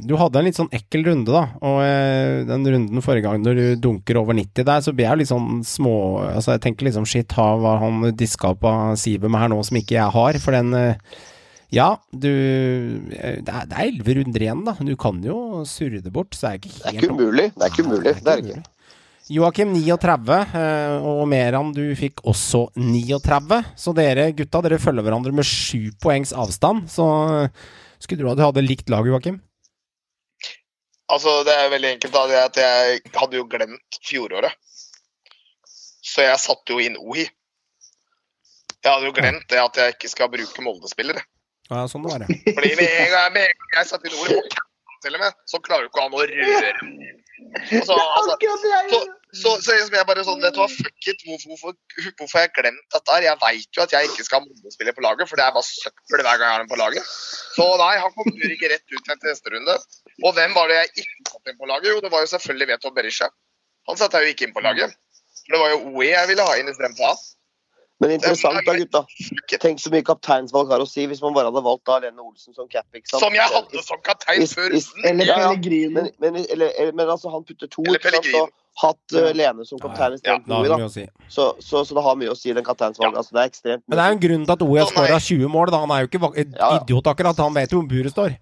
du 0.00 0.14
hadde 0.16 0.40
en 0.40 0.46
litt 0.46 0.56
sånn 0.56 0.70
ekkel 0.72 1.04
runde, 1.06 1.32
da. 1.34 1.42
Og 1.68 1.80
eh, 1.84 2.42
den 2.48 2.64
runden 2.64 3.04
forrige 3.04 3.26
gang 3.26 3.42
når 3.44 3.58
du 3.58 3.64
dunker 3.88 4.20
over 4.22 4.36
90 4.36 4.64
der, 4.64 4.84
så 4.84 4.94
blir 4.96 5.08
jeg 5.08 5.22
litt 5.22 5.32
sånn 5.32 5.60
små 5.66 5.94
Altså, 6.30 6.54
jeg 6.54 6.64
tenker 6.64 6.88
liksom 6.88 7.06
shit, 7.08 7.36
ha 7.36 7.50
hva 7.60 7.76
han 7.82 8.08
diska 8.16 8.54
på 8.58 8.72
med 8.72 9.38
her 9.42 9.52
nå 9.52 9.60
som 9.66 9.78
ikke 9.78 9.98
jeg 9.98 10.16
har. 10.16 10.40
For 10.42 10.56
den 10.56 10.72
eh, 10.78 11.18
Ja, 11.72 11.94
du 12.12 12.28
eh, 12.28 13.40
Det 13.44 13.52
er, 13.52 13.68
11 13.84 14.20
runder 14.20 14.46
igjen, 14.46 14.64
da. 14.68 14.76
Du 14.80 14.94
kan 14.96 15.20
jo 15.24 15.62
surre 15.68 16.02
det 16.04 16.12
bort, 16.14 16.36
så 16.36 16.52
er 16.52 16.60
ikke 16.60 16.72
helt 16.72 16.84
Det 16.84 16.92
er 16.92 17.00
ikke 17.00 17.16
umulig. 17.18 17.50
Det 17.52 17.66
er 17.66 17.74
ikke 17.74 17.88
umulig. 17.88 18.16
Det 18.22 18.32
er 18.32 18.46
ikke. 18.46 18.62
Joakim 19.32 19.70
39, 19.76 20.40
eh, 20.58 21.04
og 21.08 21.22
Meran 21.30 21.70
du 21.76 21.84
fikk 21.96 22.24
også 22.28 22.66
39. 22.74 23.60
Så 23.78 23.94
dere 23.96 24.32
gutta, 24.36 24.64
dere 24.64 24.80
følger 24.82 25.06
hverandre 25.06 25.32
med 25.36 25.46
sju 25.46 25.92
poengs 26.02 26.34
avstand. 26.34 26.88
Så 26.90 27.06
skulle 28.04 28.22
tro 28.22 28.32
at 28.32 28.40
du 28.40 28.44
hadde 28.44 28.64
likt 28.64 28.92
laget, 28.92 29.12
Joakim. 29.12 29.40
Altså, 31.12 31.42
det 31.46 31.54
er 31.54 31.70
veldig 31.72 31.90
enkelt. 31.96 32.14
da, 32.14 32.22
det 32.30 32.38
er 32.38 32.48
at 32.48 32.60
Jeg 32.62 33.00
hadde 33.18 33.36
jo 33.36 33.46
glemt 33.50 33.98
fjoråret. 34.06 34.54
Så 36.02 36.24
jeg 36.26 36.40
satte 36.42 36.74
jo 36.74 36.82
inn 36.82 36.98
Ohi. 36.98 37.26
Jeg 38.82 38.90
hadde 38.90 39.06
jo 39.06 39.14
glemt 39.14 39.46
det 39.50 39.60
at 39.62 39.78
jeg 39.78 39.94
ikke 39.94 40.10
skal 40.10 40.30
bruke 40.32 40.64
Molde-spillere. 40.64 41.22
Ja, 41.70 41.84
sånn 41.88 42.02
var 42.04 42.24
det. 42.24 42.32
Fordi 42.48 42.72
med 42.76 42.88
en 42.88 43.10
gang, 43.12 43.34
med 43.36 43.46
en 43.46 43.60
gang 43.60 43.76
jeg 43.78 43.90
satte 43.92 44.10
inn 44.10 44.18
Ohi, 44.18 44.40
på 44.42 45.02
til 45.02 45.18
og 45.18 45.22
med, 45.22 45.38
så 45.50 45.60
klarer 45.62 45.86
jo 45.86 45.90
ikke 45.90 46.04
han 46.04 46.14
å 46.14 46.24
røre 46.30 46.72
Altså, 47.52 47.94
altså, 47.94 48.36
så. 48.90 48.98
Så, 49.32 49.50
så 49.64 49.72
liksom 49.72 49.94
jeg 49.96 50.06
bare 50.08 50.24
sånn, 50.26 50.42
vet 50.44 50.52
du 50.52 50.60
hva, 50.60 50.68
fuck 50.68 51.06
it, 51.08 51.22
hvorfor, 51.24 51.52
hvorfor, 51.54 51.76
hvorfor 52.20 52.38
har 52.38 52.44
jeg 52.44 52.52
glemt 52.58 52.96
dette 52.96 53.14
her? 53.14 53.26
Jeg 53.30 53.40
vet 53.40 53.78
jo 53.78 53.84
at 53.84 53.94
jeg 53.96 54.10
ikke 54.10 54.26
skal 54.26 54.42
ha 54.42 54.44
Molde-spiller 54.44 54.96
på 54.96 55.04
laget, 55.06 55.30
for 55.30 55.40
det 55.40 55.46
er 55.46 55.54
bare 55.56 55.68
søppel 55.68 56.24
hver 56.26 56.40
gang 56.40 56.44
jeg 56.44 56.52
har 56.52 56.64
den 56.64 56.72
på 56.72 56.80
laget. 56.80 57.12
Så 57.56 57.68
nei, 57.80 57.94
han 58.02 58.12
kommer 58.16 58.52
ikke 58.56 58.72
rett 58.74 58.84
ut 58.92 59.08
til 59.08 59.30
neste 59.30 59.54
runde. 59.54 59.78
Og 60.20 60.36
hvem 60.36 60.56
var 60.58 60.68
det 60.68 60.76
jeg 60.82 60.90
ikke 60.92 61.30
satte 61.30 61.54
inn 61.54 61.60
på 61.62 61.70
laget? 61.70 61.94
Jo, 61.94 62.02
det 62.04 62.12
var 62.12 62.26
jo 62.26 62.32
selvfølgelig 62.34 62.68
Veto 62.74 62.92
Berisha. 62.98 63.30
Han 63.88 64.00
satte 64.00 64.20
jeg 64.20 64.28
jo 64.28 64.36
ikke 64.36 64.50
inn 64.50 64.56
på 64.56 64.64
laget. 64.68 64.92
For 65.42 65.56
det 65.56 65.62
var 65.64 65.72
jo 65.72 65.78
OE 65.94 66.10
jeg 66.10 66.28
ville 66.30 66.50
ha 66.50 66.58
inn 66.60 66.68
istedenfor 66.68 67.14
han. 67.14 67.22
Men 68.02 68.16
interessant 68.16 68.66
da, 68.66 68.74
gutta. 68.74 69.04
Tenk 69.62 69.78
så 69.78 69.90
mye 69.94 70.02
kapteinsvalg 70.06 70.72
har 70.74 70.82
å 70.82 70.86
si 70.90 71.04
hvis 71.06 71.20
man 71.22 71.34
bare 71.36 71.52
hadde 71.52 71.62
valgt 71.62 71.84
da 71.86 72.00
Lene 72.02 72.24
Olsen 72.24 72.56
som 72.56 72.66
cap. 72.70 72.86
ikke 72.90 73.06
sant? 73.06 73.22
Som 73.22 73.36
jeg 73.36 73.46
hadde 73.52 73.84
som 73.86 74.00
kaptein 74.02 74.42
før 74.50 74.74
Eller 74.74 74.82
runden. 74.82 75.06
Eller 75.12 75.30
Ja, 75.30 75.36
ja. 75.44 75.90
Men, 75.94 76.08
men, 76.18 76.40
eller, 76.42 76.72
eller, 76.74 76.96
men 76.98 77.12
altså, 77.14 77.30
han 77.30 77.46
putter 77.46 77.70
to, 77.70 77.84
ikke 77.94 78.10
sant? 78.16 78.26
Og 78.40 78.50
hatt 78.80 79.16
uh, 79.18 79.28
Lene 79.36 79.66
som 79.68 79.80
kaptein 79.82 80.14
istedenfor 80.16 80.64
ja, 80.64 80.76
Oi, 80.76 80.84
da. 80.84 80.88
si. 80.92 81.04
Så, 81.28 81.50
så, 81.60 81.82
så 81.84 81.96
det 81.98 82.04
har 82.06 82.16
mye 82.16 82.32
å 82.32 82.38
si, 82.38 82.54
den 82.56 82.64
kapteinsvalget. 82.64 83.18
Altså, 83.20 83.36
det 83.36 83.42
er 83.42 83.50
ekstremt 83.50 83.84
Men 83.84 83.98
det 83.98 84.04
er 84.04 84.08
jo 84.14 84.16
en 84.16 84.22
grunn 84.22 84.46
til 84.46 84.54
at 84.56 84.64
OE 84.64 84.78
har 84.80 84.88
skåra 84.94 85.18
20 85.20 85.52
mål. 85.52 85.74
Da. 85.74 85.82
Han 85.84 85.92
er 85.92 86.06
jo 86.06 86.08
ikke 86.08 86.22
Ja, 86.24 86.46
ja. 86.56 86.70
idiot 86.80 87.12
akkurat. 87.12 87.44
Han 87.44 87.54
vet 87.58 87.74
jo 87.74 87.82
hvor 87.82 87.90
buret 87.92 88.14
står. 88.14 88.38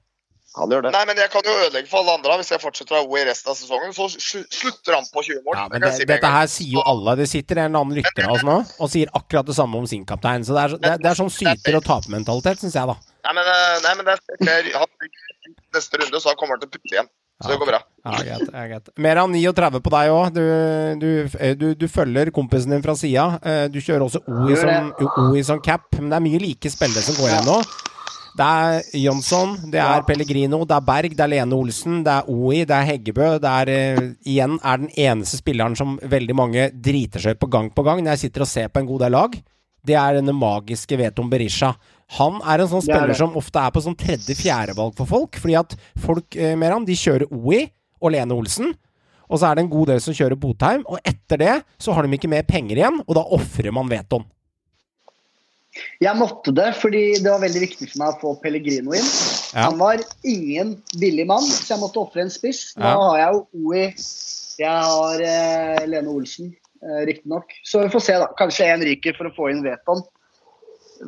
Han 0.58 0.72
gjør 0.74 0.82
det. 0.82 0.90
Nei, 0.96 1.02
men 1.06 1.18
jeg 1.20 1.30
kan 1.30 1.46
jo 1.46 1.52
ødelegge 1.62 1.86
for 1.90 2.00
alle 2.02 2.14
andre. 2.18 2.36
Hvis 2.40 2.48
jeg 2.50 2.62
fortsetter 2.62 2.96
å 2.96 3.00
ha 3.00 3.06
OI 3.06 3.20
resten 3.28 3.52
av 3.52 3.58
sesongen, 3.58 3.92
så 3.94 4.08
slutter 4.10 4.96
han 4.96 5.06
på 5.14 5.22
20 5.22 5.44
mål. 5.46 5.54
Ja, 5.60 5.66
men 5.70 5.84
det, 5.84 5.92
si 5.94 6.06
dette 6.10 6.32
her 6.34 6.48
sier 6.50 6.72
jo 6.74 6.82
alle. 6.90 7.14
Det 7.20 7.28
sitter 7.30 7.60
en 7.62 7.68
eller 7.70 7.84
annen 7.84 7.98
lytter 8.00 8.26
av 8.26 8.34
oss 8.34 8.46
nå 8.46 8.56
og 8.66 8.90
sier 8.90 9.12
akkurat 9.14 9.46
det 9.46 9.54
samme 9.54 9.78
om 9.78 9.86
sin 9.90 10.02
kaptein. 10.08 10.42
Så 10.46 10.56
det 10.56 10.64
er, 10.64 10.74
det, 10.82 10.94
det 11.04 11.10
er 11.12 11.20
sånn 11.20 11.30
syter- 11.30 11.78
og 11.78 11.86
tapermentalitet, 11.86 12.64
syns 12.64 12.74
jeg, 12.80 12.90
da. 12.90 12.98
Nei, 13.28 13.36
men, 13.38 13.50
eh, 13.54 13.78
nei, 13.86 13.94
men 14.00 14.10
det 14.10 14.16
er 14.50 14.50
jeg 14.50 14.66
ryker 14.72 15.14
neste 15.76 16.02
runde, 16.02 16.18
så 16.22 16.32
han 16.32 16.40
kommer 16.40 16.58
til 16.58 16.66
å 16.66 16.74
putte 16.74 16.94
igjen. 16.96 17.10
Så 17.40 17.52
det 17.52 17.58
går 17.60 17.70
bra. 17.72 17.78
Ja, 18.04 18.16
greit, 18.24 18.48
ja, 18.52 18.64
greit. 18.68 18.90
Mer 19.00 19.20
enn 19.22 19.36
39 19.36 19.80
på 19.84 19.92
deg 19.94 20.10
òg. 20.12 20.32
Du, 20.36 20.42
du, 21.00 21.10
du, 21.60 21.68
du 21.80 21.86
følger 21.88 22.32
kompisen 22.36 22.72
din 22.74 22.84
fra 22.84 22.94
sida. 22.96 23.28
Du 23.72 23.78
kjører 23.80 24.04
også 24.04 24.20
OI 24.28 24.56
som, 24.60 24.90
OI 25.26 25.44
som 25.44 25.62
cap, 25.64 25.88
men 25.98 26.12
det 26.12 26.18
er 26.18 26.26
mye 26.26 26.42
like 26.42 26.72
spillere 26.72 27.04
som 27.04 27.16
går 27.16 27.32
igjen 27.32 27.48
nå. 27.48 27.62
Det 28.38 28.46
er 28.46 28.98
Jonsson, 29.02 29.56
det 29.72 29.80
er 29.82 30.04
Pellegrino, 30.06 30.62
det 30.68 30.76
er 30.76 30.84
Berg, 30.86 31.14
det 31.16 31.24
er 31.24 31.32
Lene 31.32 31.56
Olsen, 31.56 32.00
det 32.06 32.12
er 32.14 32.28
OI, 32.30 32.62
det 32.68 32.76
er 32.76 32.86
Heggebø. 32.92 33.30
Det 33.42 33.54
er 33.62 33.72
eh, 33.74 34.02
igjen 34.30 34.58
er 34.62 34.82
den 34.84 34.92
eneste 34.94 35.40
spilleren 35.40 35.74
som 35.78 35.96
veldig 36.00 36.36
mange 36.38 36.68
driter 36.72 37.22
seg 37.22 37.36
ut 37.36 37.42
på 37.42 37.50
gang 37.50 37.70
på 37.74 37.84
gang 37.86 38.02
når 38.04 38.14
jeg 38.14 38.28
sitter 38.28 38.46
og 38.46 38.50
ser 38.52 38.70
på 38.70 38.82
en 38.82 38.90
god 38.90 39.04
del 39.04 39.16
lag. 39.16 39.34
Det 39.86 39.96
er 39.96 40.20
denne 40.20 40.36
magiske 40.36 40.98
Veton 41.00 41.30
Berisha. 41.32 41.72
Han 42.18 42.40
er 42.42 42.62
en 42.64 42.70
sånn 42.72 42.82
er 42.82 42.88
spiller 42.88 43.14
som 43.18 43.36
ofte 43.38 43.60
er 43.62 43.70
på 43.74 43.82
sånn 43.84 43.94
tredje-fjerdevalg 43.98 44.96
for 44.98 45.06
folk. 45.06 45.38
Fordi 45.38 45.54
at 45.60 45.76
folk 46.02 46.34
eh, 46.36 46.56
mer 46.58 46.74
han, 46.74 46.86
de 46.88 46.96
kjører 46.98 47.30
OI 47.30 47.64
og 48.02 48.10
Lene 48.16 48.34
Olsen. 48.34 48.72
Og 49.30 49.38
så 49.38 49.46
er 49.46 49.54
det 49.60 49.62
en 49.66 49.70
god 49.70 49.92
del 49.92 50.00
som 50.02 50.16
kjører 50.16 50.38
Botheim. 50.42 50.82
Og 50.90 50.98
etter 51.06 51.38
det 51.38 51.56
så 51.78 51.94
har 51.94 52.02
de 52.06 52.18
ikke 52.18 52.30
mer 52.32 52.42
penger 52.48 52.80
igjen, 52.80 52.98
og 53.06 53.14
da 53.14 53.22
ofrer 53.36 53.70
man 53.76 53.90
Veton. 53.92 54.24
Jeg 56.02 56.18
måtte 56.18 56.50
det, 56.56 56.72
fordi 56.80 57.02
det 57.22 57.30
var 57.30 57.42
veldig 57.44 57.60
viktig 57.62 57.86
for 57.92 58.00
meg 58.02 58.08
å 58.10 58.18
få 58.18 58.32
Pellegrino 58.42 58.90
inn. 58.96 59.06
Ja. 59.54 59.68
Han 59.68 59.78
var 59.78 60.02
ingen 60.26 60.72
billig 60.98 61.28
mann, 61.30 61.46
så 61.46 61.76
jeg 61.76 61.82
måtte 61.84 62.02
ofre 62.02 62.24
en 62.24 62.32
spiss. 62.32 62.72
Nå 62.74 62.88
Ja. 62.90 62.96
har 62.98 63.18
jeg 63.20 63.36
jo 63.36 63.68
OI, 63.70 63.84
jeg 64.58 64.88
har 64.90 65.22
eh, 65.22 65.86
Lene 65.86 66.10
Olsen, 66.10 66.50
eh, 66.82 67.04
riktignok. 67.06 67.54
Så 67.62 67.84
vi 67.84 67.92
får 67.94 68.02
se, 68.02 68.18
da. 68.18 68.26
Kanskje 68.36 68.66
en 68.66 68.82
ryker 68.82 69.14
for 69.16 69.30
å 69.30 69.34
få 69.36 69.50
inn 69.54 69.62
Veton. 69.62 70.02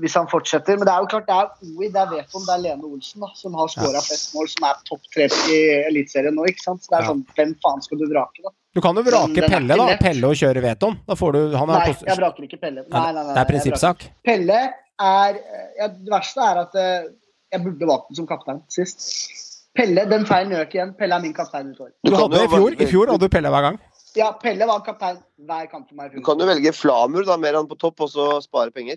Hvis 0.00 0.14
han 0.16 0.26
fortsetter. 0.30 0.78
Men 0.80 0.88
det 0.88 0.92
er 0.94 1.02
jo 1.04 1.08
klart, 1.12 1.26
det 1.28 1.36
er 1.36 1.48
OI, 1.76 1.88
det 1.92 2.00
er 2.00 2.08
Veton, 2.08 2.44
det 2.46 2.52
er 2.54 2.60
Lene 2.64 2.88
Olsen 2.88 3.20
da, 3.20 3.28
som 3.36 3.52
har 3.60 3.68
skåra 3.68 4.00
flest 4.00 4.32
mål, 4.32 4.48
som 4.48 4.64
er 4.70 4.78
topp 4.88 5.02
tre 5.12 5.26
i 5.52 5.58
Eliteserien 5.90 6.32
nå. 6.38 6.46
ikke 6.48 6.64
sant? 6.64 6.80
Så 6.84 6.88
det 6.88 6.98
er 6.98 7.02
Ja. 7.02 7.10
sånn, 7.12 7.24
Hvem 7.36 7.52
faen 7.60 7.82
skal 7.84 7.98
du 8.00 8.06
vrake, 8.08 8.40
da? 8.42 8.50
Du 8.72 8.80
kan 8.80 8.96
jo 8.96 9.02
vrake 9.04 9.34
den 9.36 9.50
Pelle, 9.52 9.76
da. 9.76 9.96
Pelle 10.00 10.24
og 10.24 10.32
kjøre 10.40 10.62
Veton. 10.64 10.96
Da 11.06 11.14
får 11.14 11.32
du 11.32 11.56
Han 11.56 11.68
er 11.68 11.78
Nei, 11.78 11.92
jeg 11.92 12.16
vraker 12.16 12.42
ikke 12.48 12.60
Pelle. 12.60 12.86
Nei, 12.88 13.12
nei, 13.12 13.12
nei, 13.12 13.34
Det 13.34 13.42
er 13.42 13.50
prinsippsak. 13.52 14.06
Pelle 14.24 14.60
er 14.98 15.38
ja, 15.78 15.88
Det 15.88 16.08
verste 16.08 16.40
er 16.40 16.62
at 16.64 16.74
eh, 16.74 17.08
jeg 17.52 17.64
burde 17.64 17.86
valgt 17.86 18.08
den 18.08 18.16
som 18.16 18.26
kaptein 18.26 18.62
sist. 18.72 19.68
Pelle, 19.76 20.08
den 20.08 20.24
feilen 20.24 20.52
gjør 20.52 20.66
ikke 20.66 20.78
igjen. 20.80 20.96
Pelle 20.96 21.16
er 21.16 21.20
min 21.20 21.34
kaptein 21.36 21.70
ut 21.72 21.80
året. 21.80 21.94
Du 22.04 22.16
hadde 22.16 22.44
i 22.44 22.48
fjor. 22.48 22.80
I 22.80 22.86
fjor 22.88 23.12
hadde 23.12 23.20
du 23.20 23.28
Pelle 23.28 23.52
hver 23.52 23.68
gang. 23.68 23.78
Ja, 24.16 24.32
Pelle 24.32 24.66
var 24.68 24.80
kaptein 24.84 25.18
hver 25.48 25.68
kamp 25.70 25.88
for 25.88 25.96
meg. 25.96 26.12
Du 26.16 26.20
kan 26.24 26.38
jo 26.40 26.46
velge 26.48 26.72
Flamur, 26.76 27.24
da, 27.24 27.36
mer 27.36 27.56
han 27.56 27.68
på 27.68 27.78
topp, 27.80 28.00
og 28.00 28.08
så 28.12 28.26
spare 28.44 28.70
penger. 28.72 28.96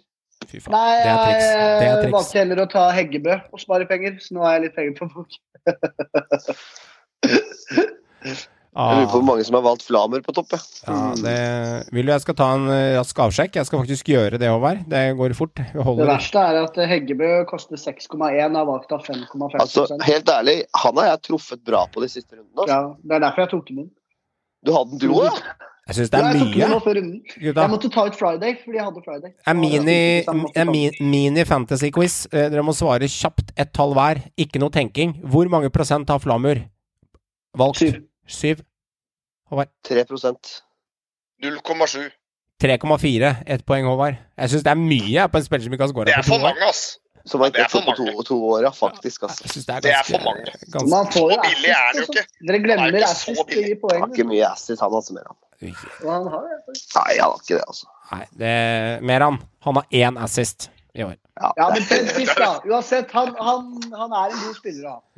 Fy 0.50 0.60
faen. 0.64 0.72
Nei, 0.76 0.96
Det 1.04 1.12
er 1.12 1.22
triks. 1.26 1.46
Det 1.46 1.60
er 1.60 1.86
jeg 1.90 1.98
triks. 2.04 2.16
valgte 2.18 2.40
heller 2.42 2.64
å 2.64 2.68
ta 2.72 2.84
Heggebø 2.96 3.38
og 3.54 3.60
spare 3.64 3.86
penger, 3.90 4.18
så 4.24 4.38
nå 4.38 4.46
har 4.46 4.58
jeg 4.58 4.64
litt 4.68 4.76
penger 4.76 4.96
på 5.00 5.10
bok. 5.16 5.30
Jeg 8.76 8.98
lurer 8.98 9.06
på 9.08 9.12
hvor 9.16 9.22
Ah, 9.24 9.28
mange 9.30 9.44
som 9.48 9.56
har 9.56 9.62
valgt 9.64 9.86
Flamur 9.88 10.20
på 10.26 10.34
topp. 10.36 10.52
ja, 10.52 11.14
det 11.16 11.88
Vil 11.96 12.06
du 12.06 12.12
jeg 12.12 12.22
skal 12.26 12.36
ta 12.36 12.48
en 12.58 12.66
eh, 12.68 12.98
rask 12.98 13.16
avsjekk? 13.24 13.56
Jeg 13.56 13.66
skal 13.70 13.80
faktisk 13.86 14.10
gjøre 14.12 14.36
det, 14.42 14.50
Håvard. 14.52 14.82
Det 14.92 15.04
går 15.16 15.32
fort. 15.38 15.56
Vi 15.72 15.80
Det 16.02 16.08
verste 16.10 16.42
er 16.44 16.60
at 16.66 16.76
Heggebø 16.92 17.30
koster 17.48 17.78
6,1 17.80 18.52
har 18.60 18.66
valgt 18.68 18.92
av 18.92 19.06
5,5 19.08 19.56
Altså, 19.62 19.86
helt 20.04 20.28
ærlig, 20.28 20.58
han 20.76 20.98
har 21.00 21.08
jeg 21.14 21.22
truffet 21.30 21.64
bra 21.64 21.86
på 21.88 22.04
de 22.04 22.10
siste 22.12 22.36
rundene. 22.36 22.66
Altså. 22.68 22.74
ja, 22.76 22.96
Det 23.00 23.16
er 23.16 23.20
derfor 23.30 23.42
jeg 23.46 23.50
tok 23.56 23.68
den 23.72 23.80
inn. 23.86 23.92
Du 24.66 24.74
hadde 24.76 24.90
den, 24.92 25.00
du 25.00 25.14
òg? 25.24 25.40
Jeg 25.86 25.96
syns 26.00 26.10
det 26.10 26.18
Ja, 26.20 26.30
er 26.30 26.34
jeg 26.34 26.46
mye. 26.50 26.68
nå 26.72 26.80
før 26.82 26.98
Jeg 26.98 27.70
måtte 27.70 27.90
ta 27.94 28.06
ut 28.08 28.16
Friday, 28.18 28.56
fordi 28.64 28.78
jeg 28.80 28.86
hadde 28.88 29.02
Friday. 29.06 29.32
Er 29.46 29.54
mini, 29.54 30.24
jeg 30.26 30.26
er 30.56 30.66
mini 31.04 31.44
fantasy 31.46 31.92
quiz. 31.94 32.26
Eh, 32.34 32.50
Dere 32.50 32.64
må 32.66 32.74
svare 32.74 33.06
kjapt 33.06 33.52
ett 33.56 33.72
tall 33.72 33.94
hver. 33.94 34.24
Ikke 34.38 34.58
noe 34.60 34.70
tenking. 34.74 35.14
Hvor 35.22 35.48
mange 35.48 35.70
prosent 35.70 36.10
har 36.10 36.18
Flamur 36.20 36.64
valgt? 37.56 37.78
Syv. 37.78 38.02
Syv. 38.26 38.64
3 39.86 40.04
0,7. 41.44 42.12
3,4. 42.62 43.44
Ett 43.46 43.66
poeng, 43.68 43.86
Håvard. 43.86 44.18
Jeg 44.40 44.50
syns 44.50 44.64
det 44.64 44.72
er 44.72 44.80
mye 44.80 45.28
på 45.30 45.38
en 45.38 45.44
spiller 45.46 45.64
som 45.68 45.74
ikke 45.76 45.86
har 45.86 45.92
Det 45.94 46.14
på 46.16 46.18
er 46.18 46.22
to 46.24 46.30
for 46.32 46.40
år. 46.40 46.42
mange, 46.50 46.70
ass. 46.70 47.00
Som 47.26 47.42
har 47.42 47.48
er 47.50 47.52
ikke 47.66 47.72
fått 47.74 47.86
på 47.86 47.96
to, 47.98 48.24
to 48.24 48.36
år, 48.54 48.62
ja, 48.64 48.70
faktisk. 48.72 49.24
Altså. 49.26 49.44
Det 49.66 49.70
er 49.76 49.80
Det 49.82 49.92
er 49.94 50.04
for 50.06 50.22
mange. 50.26 50.46
ganske 50.72 50.90
Man 50.90 51.06
får 51.14 51.32
jo 51.32 51.36
Så 51.36 51.42
billig 51.46 51.70
er 51.70 51.92
den 51.92 51.98
jo 51.98 52.02
assist, 52.02 52.10
ikke. 52.10 52.20
altså. 52.26 52.46
Dere 52.48 52.60
glemmer 52.66 52.88
er 52.88 53.04
assist 53.04 53.50
i 53.52 53.76
poeng. 53.82 54.00
har 54.02 54.08
ikke 54.14 54.28
mye 54.30 54.46
assist, 54.52 54.80
han 54.82 54.94
altså, 54.94 55.14
mer. 55.14 55.24
Og 56.04 56.10
han 56.12 56.28
har 56.32 56.48
det. 56.48 56.78
Nei, 56.96 57.12
han 57.20 57.32
har 57.32 57.42
ikke 57.42 57.58
det, 57.58 57.66
altså. 57.66 57.92
Nei, 58.12 58.24
det 58.42 58.56
Meran. 59.08 59.40
Han 59.66 59.80
har 59.80 59.86
én 60.04 60.20
assist 60.22 60.70
i 60.94 61.04
år. 61.06 61.16
Ja, 61.42 61.70
men 61.74 61.84
ten 61.90 62.08
Fisk, 62.16 62.38
da. 62.40 62.52
Uansett, 62.64 63.12
han, 63.12 63.34
han, 63.40 63.72
han 63.92 64.16
er 64.16 64.32
en 64.32 64.44
god 64.46 64.58
spiller, 64.60 64.88
da. 64.88 65.15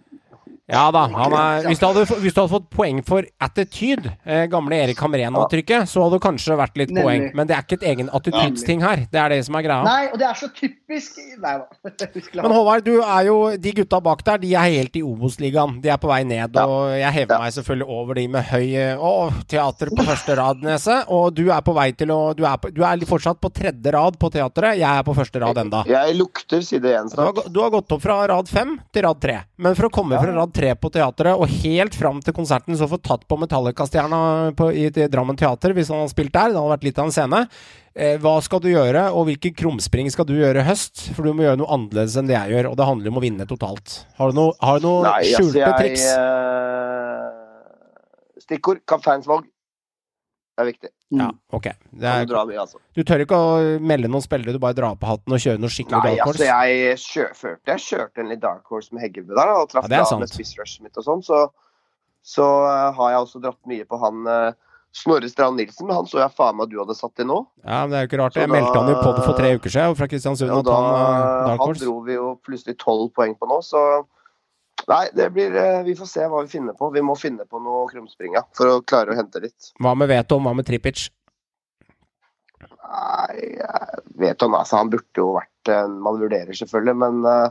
Ja 0.68 0.90
da. 0.92 1.06
Er, 1.08 1.64
hvis, 1.70 1.80
du 1.80 1.86
hadde, 1.88 2.02
hvis 2.20 2.34
du 2.36 2.42
hadde 2.42 2.52
fått 2.52 2.66
poeng 2.76 2.98
for 3.08 3.24
attityd, 3.40 4.10
eh, 4.28 4.44
gamle 4.52 4.76
Erik 4.84 5.00
Hamren-avtrykket, 5.00 5.88
så 5.88 6.02
hadde 6.04 6.18
det 6.18 6.24
kanskje 6.26 6.58
vært 6.60 6.76
litt 6.82 6.90
Nemlig. 6.92 7.06
poeng. 7.08 7.28
Men 7.40 7.48
det 7.48 7.56
er 7.56 7.64
ikke 7.64 7.78
et 7.80 7.86
egen 7.94 8.10
attitudes-ting 8.12 8.82
her. 8.84 9.06
Det 9.08 9.22
er 9.22 9.32
det 9.32 9.38
som 9.48 9.56
er 9.56 9.64
greia. 9.64 9.86
Nei, 9.88 10.10
og 10.12 10.18
det 10.20 10.28
er 10.28 10.36
så 10.36 10.50
typisk 10.52 11.22
Nei 11.40 11.54
da. 11.62 11.94
Men 12.44 12.52
Håvard, 12.52 12.84
du 12.84 12.98
er 13.00 13.30
jo, 13.30 13.38
de 13.56 13.72
gutta 13.80 14.02
bak 14.04 14.26
der 14.28 14.42
de 14.44 14.52
er 14.60 14.68
helt 14.76 15.00
i 15.00 15.04
Obos-ligaen. 15.08 15.78
De 15.84 15.92
er 15.94 16.02
på 16.04 16.10
vei 16.12 16.20
ned. 16.28 16.52
Ja. 16.60 16.66
Og 16.68 16.92
jeg 17.00 17.14
hever 17.22 17.38
Ja. 17.38 17.40
meg 17.46 17.56
selvfølgelig 17.56 17.88
over 18.02 18.20
de 18.20 18.28
med 18.36 18.44
høy 18.52 18.68
eh, 18.76 18.98
Å, 19.08 19.14
teater 19.48 19.94
på 19.96 20.04
første 20.04 20.36
rad-nese. 20.36 20.98
Og 21.16 21.32
du 21.38 21.46
er 21.48 21.64
på 21.64 21.76
vei 21.78 21.92
til 21.96 22.12
å 22.12 22.20
Du 22.36 22.44
er, 22.44 22.58
på, 22.60 22.74
du 22.76 22.84
er 22.84 23.08
fortsatt 23.08 23.40
på 23.40 23.54
tredje 23.56 23.94
rad 23.96 24.20
på 24.20 24.32
teatret. 24.36 24.82
Jeg 24.82 24.90
er 24.90 25.08
på 25.08 25.16
første 25.16 25.40
rad 25.40 25.64
enda. 25.64 25.86
Jeg 25.88 26.18
lukter 26.20 26.60
side 26.66 26.92
én 26.92 27.08
Du 27.14 27.22
har, 27.24 27.32
du 27.48 27.62
har 27.64 27.72
gått 27.72 27.92
opp 27.96 28.04
fra 28.04 28.20
rad 28.28 28.50
fem 28.52 28.76
til 28.92 29.08
rad 29.08 29.22
tre. 29.24 29.40
Men 29.58 29.78
for 29.80 29.88
å 29.88 29.94
komme 29.94 30.20
fra 30.20 30.34
rad 30.36 30.54
tre 30.58 30.74
på 30.76 30.90
teatret 30.94 31.38
og 31.38 31.52
helt 31.62 31.96
fram 31.98 32.20
til 32.26 32.36
konserten, 32.36 32.76
så 32.78 32.90
få 32.90 32.98
tatt 33.00 33.24
på 33.30 33.38
Metallica-stjerna 33.40 34.22
i 34.74 34.88
i 34.88 35.08
Drammen 35.12 35.38
teater, 35.38 35.76
hvis 35.78 35.92
han 35.94 36.02
hadde 36.02 36.14
spilt 36.16 36.34
der, 36.34 36.54
det 36.54 36.60
hadde 36.60 36.74
vært 36.74 36.88
litt 36.88 37.02
av 37.02 37.10
en 37.10 37.14
scene. 37.16 37.42
Eh, 37.98 38.16
hva 38.22 38.36
skal 38.46 38.62
du 38.62 38.70
gjøre, 38.70 39.08
og 39.14 39.26
hvilke 39.30 39.50
krumspring 39.58 40.10
skal 40.14 40.28
du 40.30 40.36
gjøre 40.38 40.62
i 40.62 40.68
høst? 40.68 41.08
For 41.16 41.26
du 41.26 41.34
må 41.34 41.46
gjøre 41.48 41.58
noe 41.62 41.72
annerledes 41.74 42.18
enn 42.20 42.30
det 42.30 42.36
jeg 42.38 42.54
gjør, 42.54 42.72
og 42.72 42.78
det 42.78 42.90
handler 42.90 43.14
om 43.14 43.18
å 43.18 43.24
vinne 43.24 43.48
totalt. 43.50 44.00
Har 44.20 44.34
du 44.34 44.38
noe, 44.38 44.54
har 44.62 44.82
du 44.82 44.86
noe 44.86 45.14
altså, 45.16 45.42
skjulte 45.42 45.64
jeg 45.64 45.80
triks? 45.82 46.06
eh, 46.14 47.28
Stikkord 48.48 48.84
kapteinsvalg. 48.90 49.50
Det 50.58 50.64
er 50.64 50.68
viktig. 50.72 50.90
Ja, 51.14 51.28
ok. 51.54 51.68
Det 51.94 52.08
er, 52.10 52.24
du 52.26 52.32
dra 52.34 52.40
altså. 52.64 52.80
du 52.98 53.04
tør 53.06 53.22
ikke 53.22 53.38
å 53.38 53.50
melde 53.78 54.10
noen 54.10 54.24
spillere 54.26 54.56
du 54.56 54.58
bare 54.64 54.74
drar 54.74 54.96
på 54.98 55.06
hatten 55.06 55.36
og 55.36 55.42
kjører 55.44 55.62
noe 55.62 55.70
skikkelig 55.70 56.00
Nei, 56.00 56.16
dark 56.16 56.24
altså, 56.24 56.48
horse? 56.48 56.48
jeg 56.50 56.96
kjør, 57.04 57.28
følte 57.38 57.74
jeg 57.76 57.84
kjørte 57.84 58.24
en 58.24 58.32
litt 58.34 58.42
dark 58.42 58.72
horse 58.74 58.96
med 58.96 59.06
Heggebø 59.06 59.38
der, 59.38 59.52
og 59.54 59.70
traff 59.70 59.86
Ja, 59.94 60.02
er 60.02 60.24
med 60.24 60.32
spissrushet 60.32 60.82
mitt 60.82 60.98
og 60.98 61.06
sånn, 61.06 61.22
så, 61.28 61.44
så 62.26 62.48
uh, 62.66 62.90
har 62.98 63.14
jeg 63.14 63.28
også 63.28 63.44
dratt 63.46 63.70
mye 63.70 63.86
på 63.86 64.02
han 64.02 64.26
uh, 64.26 64.50
Snorre 64.98 65.30
Strand 65.30 65.62
Nilsen, 65.62 65.86
men 65.86 66.00
han 66.00 66.10
så 66.10 66.24
jeg 66.24 66.34
faen 66.34 66.58
meg 66.58 66.74
du 66.74 66.80
hadde 66.82 66.98
satt 66.98 67.22
inn 67.22 67.30
nå. 67.30 67.44
Ja, 67.62 67.84
men 67.86 67.94
det 67.94 68.00
er 68.00 68.08
jo 68.08 68.10
ikke 68.10 68.22
rart. 68.24 68.34
Så 68.34 68.42
Jeg 68.42 68.50
meldte 68.56 68.74
han 68.74 68.90
jo 68.90 68.98
på 69.04 69.14
det 69.14 69.26
for 69.28 69.38
tre 69.38 69.54
uker 69.60 69.78
siden, 69.78 69.98
fra 70.00 70.10
Kristiansund, 70.10 70.54
Og 70.58 70.66
da, 70.66 70.78
han 70.82 70.90
uh, 70.90 71.26
dark 71.52 71.62
han 71.62 71.66
horse. 71.68 71.86
dro 71.86 72.00
vi 72.08 72.18
jo 72.18 72.32
plutselig 72.42 72.80
tolv 72.82 73.12
poeng 73.14 73.38
på 73.38 73.50
nå, 73.52 73.62
så 73.62 73.84
Nei, 74.88 75.04
det 75.18 75.30
blir 75.36 75.56
eh, 75.58 75.82
Vi 75.84 75.96
får 75.98 76.10
se 76.10 76.26
hva 76.30 76.44
vi 76.46 76.52
finner 76.52 76.76
på. 76.78 76.90
Vi 76.94 77.04
må 77.04 77.16
finne 77.20 77.48
på 77.50 77.60
noe 77.64 77.88
krumspring 77.92 78.38
for 78.58 78.72
å 78.72 78.82
klare 78.88 79.14
å 79.14 79.18
hente 79.18 79.42
litt. 79.44 79.72
Hva 79.84 79.96
med 79.98 80.12
Veto, 80.12 80.40
hva 80.44 80.54
med 80.56 80.68
Tripic? 80.68 81.08
Nei, 82.88 83.58
jeg 83.58 84.04
vet 84.22 84.42
han, 84.42 84.56
altså, 84.56 84.80
han 84.80 84.92
burde 84.94 85.20
jo 85.20 85.34
vært 85.36 85.72
en 85.74 85.98
Man 86.00 86.22
vurderer 86.22 86.56
selvfølgelig, 86.56 86.96
men 86.96 87.26
uh, 87.28 87.50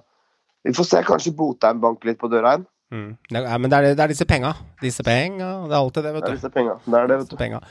vi 0.65 0.73
får 0.74 0.89
se. 0.89 1.03
Kanskje 1.05 1.35
Botheim 1.36 1.82
banker 1.82 2.11
litt 2.11 2.23
på 2.23 2.31
døra 2.32 2.55
igjen. 2.55 2.65
Mm. 2.94 3.11
Er, 3.35 3.59
men 3.59 3.70
det 3.70 3.78
er, 3.78 3.98
det 3.98 4.05
er 4.05 4.15
disse 4.15 4.27
penga. 4.28 4.55
Disse 4.81 5.05
penga. 5.07 5.51
Det 5.66 5.74
er 5.74 5.81
alltid 5.82 6.07
det, 6.07 6.15
vet 6.15 6.24
du. 6.24 6.27
Det 6.27 6.32
er 6.32 6.40
disse 6.40 6.55
penga. 6.55 6.78
Det 6.86 6.98
er 7.01 7.12
det, 7.12 7.20
vet 7.20 7.35
du. 7.35 7.70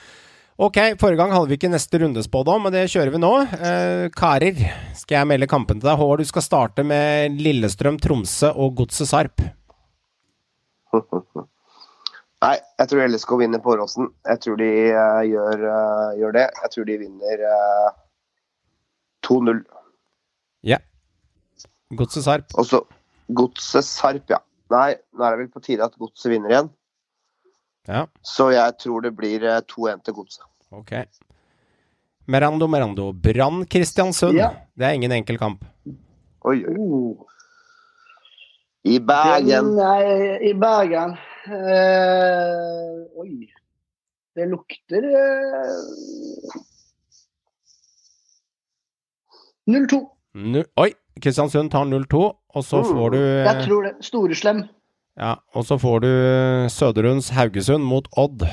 Ok, 0.56 0.78
forrige 1.02 1.20
gang 1.20 1.34
hadde 1.36 1.52
vi 1.52 1.58
ikke 1.58 1.68
neste 1.68 2.00
rundespådom, 2.00 2.62
men 2.64 2.72
det 2.72 2.86
kjører 2.94 3.12
vi 3.12 3.20
nå. 3.20 3.32
Eh, 3.44 4.06
karer, 4.16 4.56
skal 4.96 5.18
jeg 5.18 5.28
melde 5.28 5.50
kampen 5.52 5.82
til 5.82 5.90
deg? 5.90 5.98
Håvard, 6.00 6.24
du 6.24 6.30
skal 6.30 6.46
starte 6.46 6.86
med 6.88 7.36
Lillestrøm, 7.44 7.98
Tromsø 8.00 8.54
og 8.56 8.78
Godset 8.80 9.10
Sarp. 9.10 9.44
Nei, 12.46 12.54
jeg 12.80 12.88
tror 12.88 13.04
LSK 13.04 13.34
vinner 13.42 13.60
på 13.60 13.74
Åråsen. 13.74 14.08
Jeg 14.32 14.42
tror 14.46 14.62
de 14.62 14.72
uh, 14.96 15.22
gjør, 15.28 15.66
uh, 15.68 16.16
gjør 16.22 16.38
det. 16.38 16.48
Jeg 16.62 16.74
tror 16.78 16.88
de 16.88 16.98
vinner 17.04 17.46
uh, 17.52 17.92
2-0. 19.28 19.60
Ja. 20.72 20.80
Godset 22.00 22.30
Sarp. 22.30 22.56
Og 22.56 22.88
Godset 23.42 23.84
Sarp, 23.92 24.24
ja. 24.32 24.40
Nei, 24.72 24.94
nå 25.12 25.28
er 25.28 25.36
det 25.36 25.44
vel 25.44 25.52
på 25.52 25.66
tide 25.68 25.84
at 25.84 26.00
Godset 26.00 26.32
vinner 26.32 26.56
igjen. 26.56 26.72
Ja, 27.88 28.06
Så 28.24 28.50
jeg 28.54 28.78
tror 28.82 29.02
det 29.06 29.12
blir 29.16 29.44
eh, 29.46 29.62
2-1 29.62 30.04
til 30.04 30.14
Godset. 30.14 30.44
ok. 30.72 30.92
Merando, 32.28 32.66
Merando. 32.68 33.12
Brann 33.14 33.66
Kristiansund. 33.70 34.34
Ja. 34.38 34.50
Det 34.76 34.86
er 34.88 34.96
ingen 34.98 35.12
enkel 35.12 35.38
kamp. 35.38 35.64
Oi, 36.46 36.64
oi. 36.66 37.16
I 38.86 38.98
Bergen. 39.00 39.48
Den 39.48 39.76
nei, 39.76 40.50
i 40.50 40.54
Bergen. 40.54 41.14
Eh, 41.46 43.20
oi. 43.22 43.48
Det 44.36 44.48
lukter 44.50 45.06
eh, 45.06 46.60
0-2. 49.70 50.02
Oi! 50.78 50.90
Kristiansund 51.22 51.72
tar 51.72 51.86
0-2, 51.88 52.24
og 52.50 52.64
så 52.64 52.82
Mm. 52.84 52.90
får 52.98 53.10
du 53.12 53.18
Jeg 53.18 53.56
eh, 53.56 53.66
tror 53.66 53.82
det. 53.84 53.94
Storeslem. 54.04 54.64
Ja, 55.16 55.36
og 55.56 55.64
så 55.68 55.78
får 55.80 56.02
du 56.04 56.10
eh, 56.12 56.68
Søderunds 56.72 57.30
Haugesund 57.36 57.86
mot 57.88 58.08
Odd. 58.20 58.44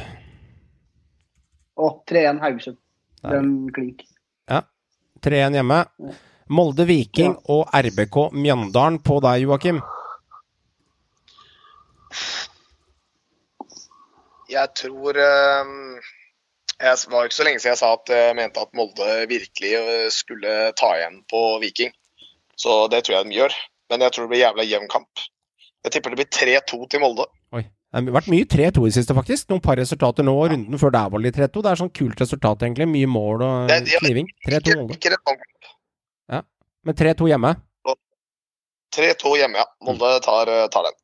Å, 1.74 1.88
3-1 2.06 2.42
Haugesund. 2.44 2.78
Der. 3.22 3.38
Den 3.38 3.52
klink. 3.74 4.04
3-1 5.22 5.54
hjemme. 5.54 5.76
Molde 6.50 6.82
Viking 6.88 7.36
Ja. 7.36 7.42
og 7.54 7.68
RBK 7.78 8.16
Mjøndalen 8.34 8.96
på 9.06 9.20
deg, 9.22 9.44
Joakim. 9.44 9.78
Jeg 14.50 14.68
tror 14.76 15.16
ehm, 15.22 15.76
Jeg 16.82 16.98
var 17.12 17.28
ikke 17.28 17.38
så 17.38 17.46
lenge 17.46 17.62
siden 17.62 17.72
jeg 17.76 17.80
sa 17.80 17.92
at 17.94 18.10
jeg 18.12 18.34
mente 18.36 18.60
at 18.66 18.74
Molde 18.76 19.06
virkelig 19.30 19.70
eh, 19.78 20.08
skulle 20.12 20.72
ta 20.78 20.90
igjen 20.98 21.22
på 21.30 21.42
Viking. 21.62 21.94
Så 22.58 22.88
det 22.92 23.04
tror 23.06 23.20
jeg 23.20 23.30
de 23.30 23.38
gjør. 23.38 23.54
Men 23.92 24.02
jeg 24.04 24.12
tror 24.12 24.26
det 24.26 24.32
blir 24.34 24.42
jævla 24.42 24.66
jevn 24.66 24.90
kamp. 24.90 25.22
Jeg 25.82 25.96
tipper 25.96 26.14
det 26.14 26.20
blir 26.22 26.30
3-2 26.30 26.88
til 26.90 27.02
Molde. 27.02 27.26
Oi. 27.56 27.62
Det 27.92 28.00
har 28.00 28.14
vært 28.14 28.30
mye 28.32 28.46
3-2 28.48 28.86
i 28.88 28.92
siste, 28.94 29.14
faktisk. 29.16 29.50
Noen 29.52 29.60
par 29.64 29.76
resultater 29.76 30.24
nå, 30.24 30.32
og 30.32 30.52
runden 30.54 30.80
før 30.80 30.94
der 30.94 31.10
var 31.12 31.20
det 31.20 31.26
litt 31.26 31.40
3-2. 31.40 31.62
Det 31.64 31.72
er 31.72 31.80
sånn 31.82 31.92
kult 31.92 32.22
resultat, 32.22 32.64
egentlig. 32.64 32.86
Mye 32.88 33.10
mål 33.10 33.44
og 33.44 33.74
kniving. 34.00 34.30
3-2 34.46 34.78
Molde. 34.78 35.10
nok. 35.28 36.46
Men 36.82 36.96
3-2 36.98 37.28
hjemme. 37.30 37.52
3-2 38.92 39.36
hjemme, 39.40 39.60
ja. 39.60 39.66
Molde 39.86 40.08
tar, 40.24 40.48
eh, 40.50 40.68
tar 40.72 40.88
den. 40.88 40.96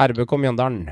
RBK 0.00 0.32
Mjøndalen. 0.40 0.88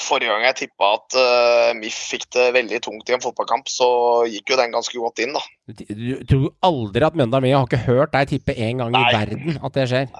Forrige 0.00 0.32
gang 0.32 0.44
jeg 0.46 0.56
tippa 0.62 0.92
at 0.96 1.16
uh, 1.18 1.70
MIF 1.76 1.96
fikk 2.12 2.28
det 2.32 2.46
veldig 2.56 2.78
tungt 2.84 3.10
i 3.10 3.16
en 3.16 3.22
fotballkamp, 3.22 3.68
så 3.68 3.88
gikk 4.30 4.54
jo 4.54 4.56
den 4.60 4.72
ganske 4.72 4.96
godt 4.96 5.20
inn, 5.20 5.34
da. 5.36 5.42
Du, 5.68 5.82
du 5.92 6.22
tror 6.28 6.46
aldri 6.64 7.04
at 7.04 7.18
Mjøndalen. 7.18 7.50
Jeg 7.50 7.58
har 7.58 7.68
ikke 7.68 7.82
hørt 7.88 8.14
deg 8.14 8.30
tippe 8.30 8.56
en 8.56 8.80
gang 8.80 8.96
i 8.96 9.02
verden 9.12 9.58
at 9.58 9.76
det 9.76 9.88
skjer. 9.90 10.14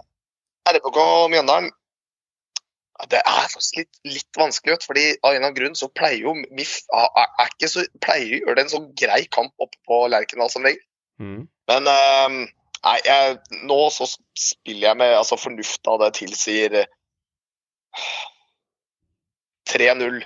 RBK 0.68 0.98
Mjøndalen 1.32 1.70
ja, 1.72 3.08
Det 3.14 3.20
er 3.24 3.48
faktisk 3.54 3.80
litt, 3.80 4.00
litt 4.06 4.38
vanskelig, 4.38 4.78
fordi 4.84 5.06
av 5.14 5.32
en 5.32 5.36
eller 5.36 5.46
annen 5.46 5.58
grunn 5.58 5.78
så 5.78 5.88
pleier 5.90 6.26
jo 6.26 6.34
MIF 6.42 6.74
er, 6.92 7.08
er 7.24 7.54
ikke 7.54 7.70
så, 7.72 7.86
pleier 8.04 8.36
å 8.36 8.42
gjøre 8.42 8.58
det 8.58 8.66
en 8.66 8.74
sånn 8.74 8.90
grei 8.98 9.22
kamp 9.32 9.54
oppe 9.56 9.80
på 9.88 10.02
Lerkendal 10.12 10.52
som 10.52 10.68
regel. 10.68 10.84
Mm. 11.22 11.46
Men 11.72 11.88
uh, 11.88 12.42
nei, 12.84 12.98
jeg, 13.06 13.38
nå 13.64 13.80
så 13.94 14.10
spiller 14.10 14.90
jeg 14.90 15.00
med 15.00 15.16
altså 15.16 15.40
Fornufta 15.40 15.96
det 16.04 16.12
tilsier 16.20 16.82
eh, 19.80 19.92
3-0. 19.92 20.22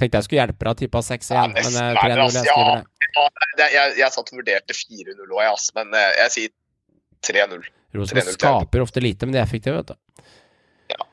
Tenkte 0.00 0.20
jeg 0.20 0.26
skulle 0.26 0.40
hjelpe 0.40 0.64
deg 0.64 0.72
å 0.72 0.78
tippe 0.78 1.02
6-1, 1.04 1.34
Ja, 1.34 1.42
men 1.50 1.58
nesten 1.58 1.80
eh, 1.82 1.90
verre, 1.98 2.14
3-0 2.14 2.38
jeg 2.38 2.46
skriver 2.46 2.70
det. 2.70 3.08
Ja, 3.10 3.24
jeg, 3.58 3.70
jeg, 3.74 3.94
jeg 4.00 4.14
satt 4.14 4.30
og 4.30 4.38
vurderte 4.38 4.76
4-0 4.78 5.24
òg, 5.26 5.40
jeg, 5.44 5.64
men 5.76 5.96
eh, 5.98 6.12
jeg 6.20 6.34
sier 6.36 6.54
3-0. 7.30 7.66
Rosenborg 7.98 8.36
skaper 8.36 8.84
ofte 8.84 9.02
lite, 9.02 9.26
men 9.26 9.34
de 9.34 9.40
er 9.40 9.48
effektive, 9.48 9.80
vet 9.82 9.90
du. 9.90 10.30
Ja. 10.94 11.08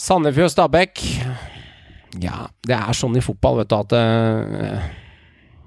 Sandefjord 0.00 0.54
Stabæk. 0.54 1.04
Ja, 2.24 2.48
det 2.66 2.74
er 2.74 2.96
sånn 2.96 3.20
i 3.20 3.22
fotball, 3.22 3.60
vet 3.60 3.70
du, 3.70 3.76
at 3.76 3.94
uh, 3.94 4.88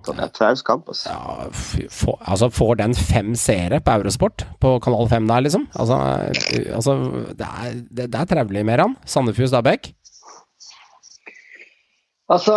det 0.03 0.19
er 0.25 0.31
traus 0.35 0.59
kamp, 0.67 0.89
altså. 0.91 1.13
ja, 1.13 1.45
for, 1.87 2.17
altså, 2.27 2.49
Får 2.51 2.75
den 2.81 2.95
fem 2.97 3.31
seere 3.39 3.79
på 3.79 3.93
Eurosport, 4.01 4.43
på 4.59 4.73
kanal 4.83 5.07
5 5.07 5.29
der, 5.29 5.45
liksom? 5.45 5.67
Altså, 5.79 5.99
eh, 6.51 6.67
altså 6.75 6.97
det 7.39 7.47
er, 7.47 7.77
det, 7.87 8.09
det 8.11 8.19
er 8.19 8.27
trevelig, 8.33 8.65
Meran. 8.67 8.97
Sandefjord 9.07 9.53
Stabæk. 9.53 9.93
Altså 12.33 12.55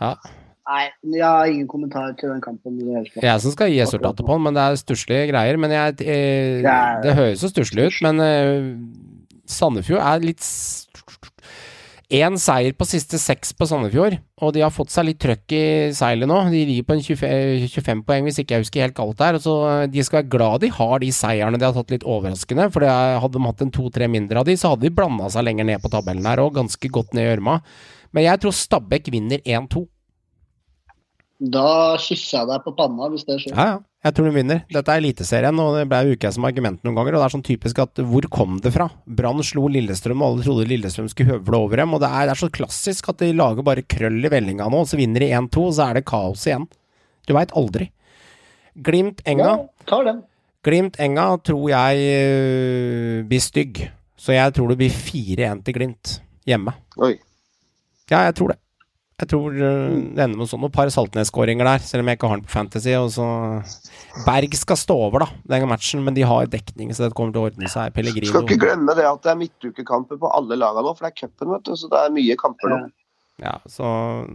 Ja. 0.00 0.12
Nei, 0.68 0.82
jeg 1.16 1.24
har 1.24 1.46
ingen 1.48 1.66
kommentar 1.66 2.10
til 2.20 2.28
den 2.28 2.42
kampen. 2.44 2.76
det. 2.78 3.22
Jeg 3.24 3.40
som 3.40 3.54
skal 3.54 3.70
gi 3.72 3.80
resultatet 3.80 4.20
på 4.26 4.34
den, 4.36 4.42
men 4.44 4.54
det 4.54 4.60
er 4.66 4.76
stusslige 4.76 5.30
greier. 5.30 5.56
Men 5.58 5.70
jeg, 5.72 5.96
jeg, 6.04 6.62
Det 6.62 6.68
er- 6.68 7.00
det 7.02 7.14
høres 7.16 7.40
så 7.40 7.48
stusslig 7.48 7.86
ut, 7.88 8.02
men 8.04 8.20
uh, 8.20 8.76
Sandefjord 9.48 10.02
er 10.04 10.20
litt 10.20 10.44
Én 12.08 12.38
seier 12.40 12.72
på 12.72 12.86
siste 12.88 13.18
seks 13.20 13.50
på 13.52 13.66
Sandefjord, 13.68 14.14
og 14.40 14.54
de 14.56 14.62
har 14.64 14.70
fått 14.72 14.88
seg 14.88 15.04
litt 15.10 15.18
trøkk 15.20 15.52
i 15.52 15.64
seilet 15.92 16.24
nå. 16.30 16.38
De 16.48 16.62
ligger 16.64 16.86
på 16.88 16.94
en 16.96 17.02
25, 17.04 17.66
25 17.68 18.00
poeng, 18.08 18.24
hvis 18.24 18.38
ikke 18.40 18.56
jeg 18.56 18.64
husker 18.64 18.80
helt 18.86 18.96
galt 18.96 19.18
der. 19.20 19.36
Så 19.44 19.56
eh, 19.68 19.86
De 19.92 20.04
skal 20.06 20.22
være 20.22 20.30
glad 20.32 20.60
de 20.64 20.70
har 20.72 20.98
de 21.04 21.10
seierne 21.12 21.60
de 21.60 21.66
har 21.68 21.76
tatt 21.76 21.92
litt 21.92 22.06
overraskende. 22.08 22.70
For 22.72 22.80
hadde 22.88 23.36
de 23.36 23.44
hatt 23.44 23.60
en 23.66 23.74
to-tre 23.76 24.08
mindre 24.08 24.40
av 24.40 24.48
de, 24.48 24.56
så 24.56 24.72
hadde 24.72 24.88
de 24.88 24.94
blanda 24.96 25.28
seg 25.28 25.44
lenger 25.44 25.68
ned 25.68 25.84
på 25.84 25.92
tabellen 25.92 26.24
her 26.24 26.40
og 26.40 26.56
ganske 26.56 26.88
godt 26.96 27.12
ned 27.12 27.26
i 27.26 27.28
gjørma. 27.28 27.58
Men 28.18 28.26
jeg 28.26 28.42
tror 28.42 28.54
Stabæk 28.58 29.12
vinner 29.14 29.38
1-2. 29.46 29.84
Da 31.38 31.94
kysser 32.02 32.40
jeg 32.40 32.48
deg 32.50 32.64
på 32.64 32.72
panna 32.74 33.06
hvis 33.12 33.22
det 33.28 33.36
skjer. 33.44 33.54
Ja, 33.54 33.66
ja. 33.76 33.84
Jeg 34.06 34.14
tror 34.14 34.28
de 34.28 34.32
vinner. 34.34 34.60
Dette 34.70 34.94
er 34.94 35.00
Eliteserien, 35.02 35.58
og 35.58 35.74
det 35.74 35.84
ble 35.90 36.14
jeg 36.14 36.34
som 36.34 36.46
argument 36.46 36.82
noen 36.86 36.94
ganger. 36.94 37.14
Og 37.14 37.22
det 37.22 37.26
er 37.26 37.34
sånn 37.34 37.44
typisk 37.46 37.80
at 37.82 38.00
hvor 38.06 38.26
kom 38.30 38.56
det 38.62 38.72
fra? 38.74 38.88
Brann 39.06 39.42
slo 39.46 39.66
Lillestrøm, 39.74 40.22
og 40.22 40.32
alle 40.32 40.46
trodde 40.46 40.66
Lillestrøm 40.70 41.10
skulle 41.10 41.36
høvle 41.36 41.60
over 41.66 41.82
dem. 41.82 41.94
Og 41.94 42.02
det 42.02 42.10
er, 42.10 42.26
det 42.26 42.34
er 42.34 42.40
så 42.42 42.50
klassisk 42.54 43.10
at 43.10 43.22
de 43.22 43.30
lager 43.38 43.66
bare 43.66 43.86
krøll 43.86 44.18
i 44.22 44.32
vellinga 44.34 44.66
nå, 44.70 44.82
og 44.82 44.90
så 44.90 44.98
vinner 44.98 45.22
de 45.22 45.30
1-2, 45.34 45.64
og 45.66 45.76
så 45.78 45.86
er 45.88 45.98
det 45.98 46.04
kaos 46.10 46.46
igjen. 46.46 46.66
Du 47.26 47.34
veit 47.38 47.54
aldri. 47.58 47.90
Glimt 48.86 49.22
Enga. 49.26 49.52
Ja, 49.52 49.86
tar 49.90 50.06
den. 50.10 50.20
Glimt 50.66 50.98
Enga 51.02 51.28
tror 51.46 51.70
jeg 51.74 52.18
øh, 52.18 53.22
blir 53.30 53.42
stygg. 53.42 53.82
Så 54.18 54.34
jeg 54.34 54.54
tror 54.54 54.74
det 54.74 54.80
blir 54.82 54.94
4-1 54.94 55.66
til 55.66 55.78
Glimt 55.78 56.18
hjemme. 56.48 56.74
Oi. 56.98 57.16
Ja, 58.10 58.24
jeg 58.28 58.34
tror 58.38 58.54
det. 58.54 58.58
Jeg 59.18 59.28
tror 59.32 59.50
øh, 59.50 59.94
det 60.14 60.22
ender 60.22 60.38
med 60.38 60.46
sånn 60.46 60.60
noen 60.62 60.70
par 60.74 60.86
Saltnes-skåringer 60.94 61.66
der, 61.66 61.82
selv 61.82 62.04
om 62.04 62.10
jeg 62.10 62.18
ikke 62.20 62.28
har 62.30 62.38
den 62.38 62.44
på 62.46 62.52
Fantasy. 62.52 62.92
Og 62.94 63.08
så 63.10 63.24
Berg 64.22 64.54
skal 64.54 64.78
stå 64.78 64.94
over, 65.08 65.24
da, 65.24 65.28
den 65.50 65.66
matchen, 65.70 66.04
men 66.06 66.14
de 66.14 66.22
har 66.22 66.46
dekning, 66.52 66.92
så 66.94 67.08
det 67.08 67.16
kommer 67.18 67.34
til 67.34 67.42
å 67.42 67.48
ordne 67.50 67.70
seg. 67.72 67.90
Pellegrino 67.96 68.30
Skal 68.30 68.46
ikke 68.46 68.60
glemme 68.62 68.94
det 68.94 69.08
at 69.08 69.26
det 69.26 69.32
er 69.34 69.40
midtukekamper 69.40 70.20
på 70.22 70.30
alle 70.38 70.58
lagene 70.60 70.86
nå, 70.86 70.94
for 70.94 71.08
det 71.08 71.10
er 71.10 71.18
cupen, 71.24 71.50
vet 71.56 71.66
du. 71.66 71.74
Så 71.80 71.90
det 71.90 72.04
er 72.04 72.14
mye 72.14 72.38
kamper 72.38 72.74
nå. 72.74 72.78
Ja, 73.42 73.56
så. 73.70 73.88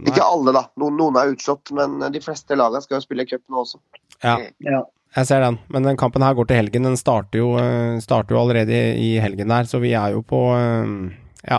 Ikke 0.08 0.24
alle, 0.24 0.52
da. 0.56 0.66
Noen, 0.80 1.00
noen 1.00 1.16
er 1.20 1.32
utslått, 1.32 1.72
men 1.76 1.98
de 2.12 2.22
fleste 2.24 2.56
lagene 2.56 2.84
skal 2.84 3.00
jo 3.00 3.04
spille 3.08 3.26
cup 3.28 3.42
nå 3.52 3.64
også. 3.64 3.80
Ja, 4.24 4.36
Ja. 4.64 4.84
jeg 5.16 5.28
ser 5.32 5.44
den. 5.48 5.58
Men 5.72 5.88
den 5.88 5.96
kampen 6.00 6.24
her 6.24 6.36
går 6.36 6.48
til 6.52 6.60
helgen. 6.60 6.88
Den 6.92 7.00
starter 7.00 7.40
jo, 7.40 7.50
øh, 7.60 7.98
starter 8.04 8.36
jo 8.36 8.40
allerede 8.44 8.84
i, 9.00 9.14
helgen 9.20 9.48
der, 9.52 9.64
så 9.68 9.80
vi 9.80 9.92
er 9.96 10.12
jo 10.16 10.20
på 10.24 10.40
øh, 10.56 11.12
Ja. 11.44 11.58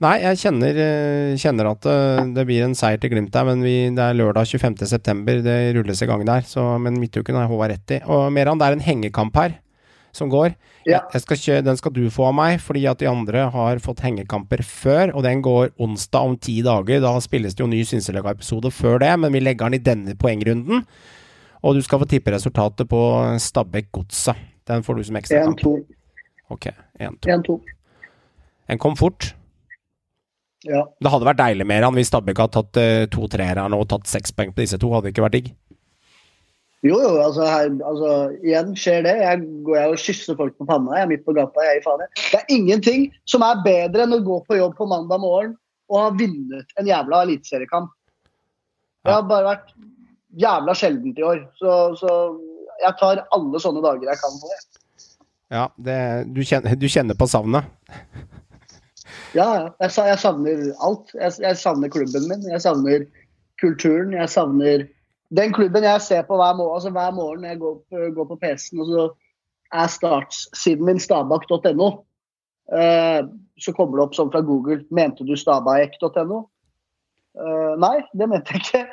Nei, 0.00 0.14
jeg 0.22 0.40
kjenner, 0.40 0.78
øh, 0.80 1.34
kjenner 1.40 1.68
at 1.74 1.86
øh, 1.92 2.22
det 2.36 2.46
blir 2.48 2.64
en 2.64 2.76
seier 2.78 3.00
til 3.00 3.12
Glimt 3.12 3.34
der, 3.34 3.44
men 3.48 3.64
vi, 3.64 3.74
det 3.92 4.00
er 4.02 4.16
lørdag 4.16 4.48
25.9. 4.48 5.42
Det 5.44 5.58
rulles 5.76 6.02
i 6.02 6.08
gang 6.08 6.24
der, 6.28 6.46
så, 6.48 6.64
men 6.80 6.96
midtuken 7.00 7.36
har 7.36 7.50
Håvard 7.50 7.74
rett 7.74 7.98
i. 7.98 8.00
Og 8.08 8.30
Meran, 8.32 8.60
det 8.60 8.68
er 8.68 8.78
en 8.78 8.86
hengekamp 8.86 9.36
her 9.36 9.58
som 10.16 10.30
går. 10.32 10.54
Ja. 10.88 11.02
Jeg 11.12 11.24
skal 11.24 11.40
kjø, 11.42 11.58
den 11.66 11.76
skal 11.76 11.92
du 11.92 12.06
få 12.14 12.30
av 12.30 12.36
meg, 12.38 12.60
fordi 12.64 12.86
at 12.88 13.02
de 13.02 13.10
andre 13.10 13.44
har 13.52 13.82
fått 13.84 14.00
hengekamper 14.06 14.62
før, 14.64 15.12
og 15.12 15.26
den 15.26 15.42
går 15.44 15.74
onsdag 15.82 16.30
om 16.30 16.38
ti 16.40 16.60
dager. 16.64 17.02
Da 17.04 17.12
spilles 17.20 17.56
det 17.56 17.64
jo 17.64 17.68
ny 17.70 17.82
Synselaga-episode 17.84 18.72
før 18.72 19.00
det, 19.04 19.12
men 19.20 19.34
vi 19.36 19.44
legger 19.44 19.68
den 19.68 19.80
i 19.80 19.84
denne 19.90 20.16
poengrunden. 20.16 20.86
Og 21.66 21.76
du 21.76 21.84
skal 21.84 22.00
få 22.00 22.08
tippe 22.08 22.32
resultatet 22.32 22.88
på 22.88 23.00
Stabæk 23.42 23.90
Godset. 23.98 24.38
Den 24.66 24.86
får 24.86 24.96
du 24.96 25.06
som 25.08 25.20
ekstrakamp. 25.20 25.60
1-2. 25.60 25.78
Ok, 26.54 26.70
1-2. 27.02 27.58
1-2. 28.68 28.78
Kom 28.82 28.96
fort. 28.98 29.30
Ja. 30.66 30.82
Det 30.98 31.12
hadde 31.12 31.28
vært 31.28 31.38
deilig 31.38 31.66
mer 31.68 31.84
han 31.86 31.94
hvis 31.94 32.10
Stabæk 32.10 32.40
hadde 32.42 32.56
tatt 32.56 32.80
uh, 32.80 33.04
to 33.12 33.28
treere 33.30 33.66
og 33.76 33.86
tatt 33.90 34.08
seks 34.10 34.34
poeng 34.34 34.54
på 34.54 34.64
disse 34.64 34.80
to. 34.82 34.90
Hadde 34.94 35.08
det 35.08 35.14
ikke 35.14 35.26
vært 35.26 35.38
digg? 35.38 35.52
Jo, 36.84 36.98
jo, 37.00 37.12
altså, 37.18 37.46
her, 37.48 37.70
altså 37.88 38.10
igjen 38.44 38.74
skjer 38.78 39.04
det. 39.06 39.14
Jeg 39.22 39.44
går 39.66 39.78
jeg 39.78 39.92
og 39.92 40.02
kysser 40.02 40.38
folk 40.38 40.56
på 40.58 40.66
panna. 40.68 40.94
Jeg 40.98 41.06
er 41.06 41.12
midt 41.14 41.24
på 41.26 41.34
gata. 41.36 41.64
Jeg 41.66 41.80
i 41.80 41.84
faen. 41.84 42.04
Det 42.18 42.40
er 42.40 42.52
ingenting 42.56 43.06
som 43.28 43.44
er 43.46 43.62
bedre 43.64 44.04
enn 44.04 44.16
å 44.16 44.22
gå 44.26 44.40
på 44.46 44.58
jobb 44.58 44.76
på 44.78 44.88
mandag 44.90 45.22
morgen 45.22 45.54
og 45.90 46.00
ha 46.02 46.10
vunnet 46.18 46.78
en 46.80 46.90
jævla 46.90 47.22
eliteseriekamp. 47.26 47.92
Det 49.06 49.14
har 49.14 49.26
bare 49.26 49.52
vært 49.52 49.74
jævla 50.42 50.74
sjeldent 50.76 51.18
i 51.20 51.26
år. 51.26 51.44
Så, 51.60 51.74
så 52.00 52.12
jeg 52.82 52.98
tar 53.00 53.22
alle 53.34 53.62
sånne 53.62 53.82
dager 53.84 54.10
jeg 54.10 54.22
kan 54.22 54.40
få. 54.42 54.50
det. 54.50 54.82
Ja, 55.54 55.68
det, 55.78 55.98
du, 56.34 56.42
kjenner, 56.42 56.74
du 56.74 56.88
kjenner 56.90 57.18
på 57.18 57.28
savnet? 57.30 57.70
Ja. 59.34 59.68
Jeg, 59.80 59.90
jeg 59.96 60.18
savner 60.22 60.62
alt. 60.84 61.12
Jeg, 61.14 61.32
jeg 61.42 61.56
savner 61.60 61.88
klubben 61.92 62.28
min. 62.30 62.44
Jeg 62.50 62.62
savner 62.64 63.06
kulturen. 63.60 64.12
Jeg 64.16 64.28
savner 64.32 64.86
den 65.36 65.52
klubben 65.56 65.82
jeg 65.84 66.00
ser 66.04 66.22
på 66.28 66.36
hver 66.38 66.54
morgen. 66.58 66.74
Altså 66.78 66.90
hver 66.94 67.10
morgen 67.16 67.40
når 67.42 67.48
jeg 67.54 67.60
går, 67.64 67.78
på- 67.90 68.10
går 68.14 68.28
på 68.30 68.36
PC-en, 68.44 68.80
og 68.84 68.86
så 68.92 69.06
er 69.74 69.88
startsiden 69.90 70.84
min 70.86 71.00
stabak.no. 71.02 71.88
Eh, 72.72 73.22
så 73.62 73.72
kommer 73.74 73.98
det 73.98 74.04
opp 74.06 74.14
sånn 74.18 74.30
fra 74.34 74.42
Google. 74.46 74.84
Mente 74.94 75.26
du 75.26 75.34
stabak.no? 75.38 76.44
Eh, 77.36 77.74
nei, 77.82 77.96
det 78.16 78.28
mente 78.30 78.54
jeg 78.54 78.62
ikke. 78.62 78.84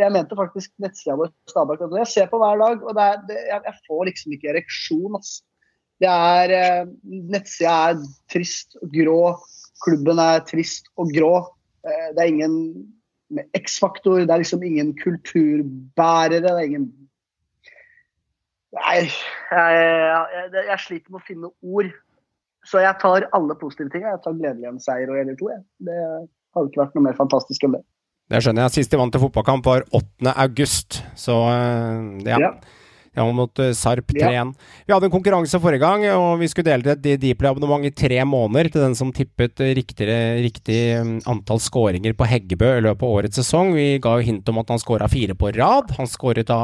Jeg 0.00 0.12
mente 0.14 0.36
faktisk 0.38 0.72
nettsida 0.80 1.18
vår. 1.20 1.30
stabak.no. 1.52 1.92
Jeg 2.00 2.08
ser 2.10 2.30
på 2.32 2.40
hver 2.40 2.58
dag, 2.64 2.82
og 2.82 2.96
det 2.96 3.04
er, 3.10 3.18
det, 3.28 3.38
jeg, 3.50 3.60
jeg 3.68 3.80
får 3.86 4.04
liksom 4.08 4.36
ikke 4.38 4.52
ereksjon. 4.54 5.18
ass. 5.20 5.34
Det 6.02 6.08
er, 6.10 6.54
eh, 6.56 6.86
nettsida 7.36 7.74
er 7.92 8.00
trist 8.32 8.78
grå. 8.96 9.18
Klubben 9.82 10.20
er 10.22 10.44
trist 10.48 10.90
og 11.00 11.12
grå. 11.14 11.34
Eh, 11.86 12.08
det 12.14 12.24
er 12.24 12.32
ingen 12.32 12.58
X-faktor. 13.56 14.24
Det 14.26 14.30
er 14.30 14.42
liksom 14.42 14.62
ingen 14.66 14.94
kulturbærere. 14.98 16.42
Det 16.44 16.52
er 16.52 16.68
ingen 16.70 16.90
Nei, 18.72 19.02
jeg, 19.04 19.80
jeg, 20.32 20.62
jeg 20.64 20.80
sliter 20.80 21.12
med 21.12 21.18
å 21.20 21.26
finne 21.26 21.50
ord. 21.60 21.90
Så 22.64 22.80
jeg 22.80 22.96
tar 23.02 23.26
alle 23.36 23.56
positive 23.60 23.92
ting. 23.92 24.06
Jeg 24.06 24.20
tar 24.24 24.38
gledelig 24.38 24.70
en 24.70 24.78
seier 24.80 25.10
og 25.12 25.18
eller 25.20 25.36
to. 25.36 25.50
Jeg. 25.52 25.60
Det 25.84 25.96
hadde 26.56 26.70
ikke 26.70 26.80
vært 26.80 26.96
noe 26.96 27.06
mer 27.08 27.18
fantastisk 27.18 27.66
enn 27.66 27.76
det. 27.76 27.82
Det 28.32 28.40
skjønner 28.40 28.64
jeg. 28.64 28.74
Sist 28.78 28.94
de 28.94 29.00
vant 29.00 29.12
til 29.12 29.20
fotballkamp 29.26 29.66
var 29.68 29.84
8. 29.92 30.32
august, 30.46 31.02
så 31.20 31.36
eh, 31.52 32.30
ja. 32.30 32.38
Ja. 32.46 32.52
Ja, 33.12 33.26
mot 33.28 33.58
eh, 33.60 33.74
Sarp 33.76 34.08
3-1. 34.08 34.32
Ja. 34.32 34.44
Vi 34.86 34.92
hadde 34.94 35.08
en 35.10 35.12
konkurranse 35.12 35.60
forrige 35.60 35.82
gang, 35.82 36.06
og 36.16 36.40
vi 36.40 36.48
skulle 36.48 36.70
dele 36.70 36.94
et 36.94 37.20
Deeply-abonnement 37.20 37.84
i 37.84 37.92
tre 37.92 38.22
måneder 38.24 38.70
til 38.72 38.84
den 38.86 38.96
som 38.96 39.12
tippet 39.12 39.60
riktig, 39.76 40.08
riktig 40.40 40.80
mm, 41.04 41.18
antall 41.28 41.60
skåringer 41.60 42.16
på 42.16 42.28
Heggebø 42.30 42.70
i 42.78 42.84
løpet 42.88 43.04
av 43.04 43.18
årets 43.18 43.42
sesong. 43.42 43.74
Vi 43.76 44.00
ga 44.02 44.16
jo 44.16 44.28
hint 44.30 44.48
om 44.48 44.62
at 44.62 44.72
han 44.72 44.80
skåra 44.80 45.10
fire 45.12 45.36
på 45.36 45.52
rad. 45.58 45.92
Han 45.98 46.08
skåret 46.08 46.48
da 46.48 46.62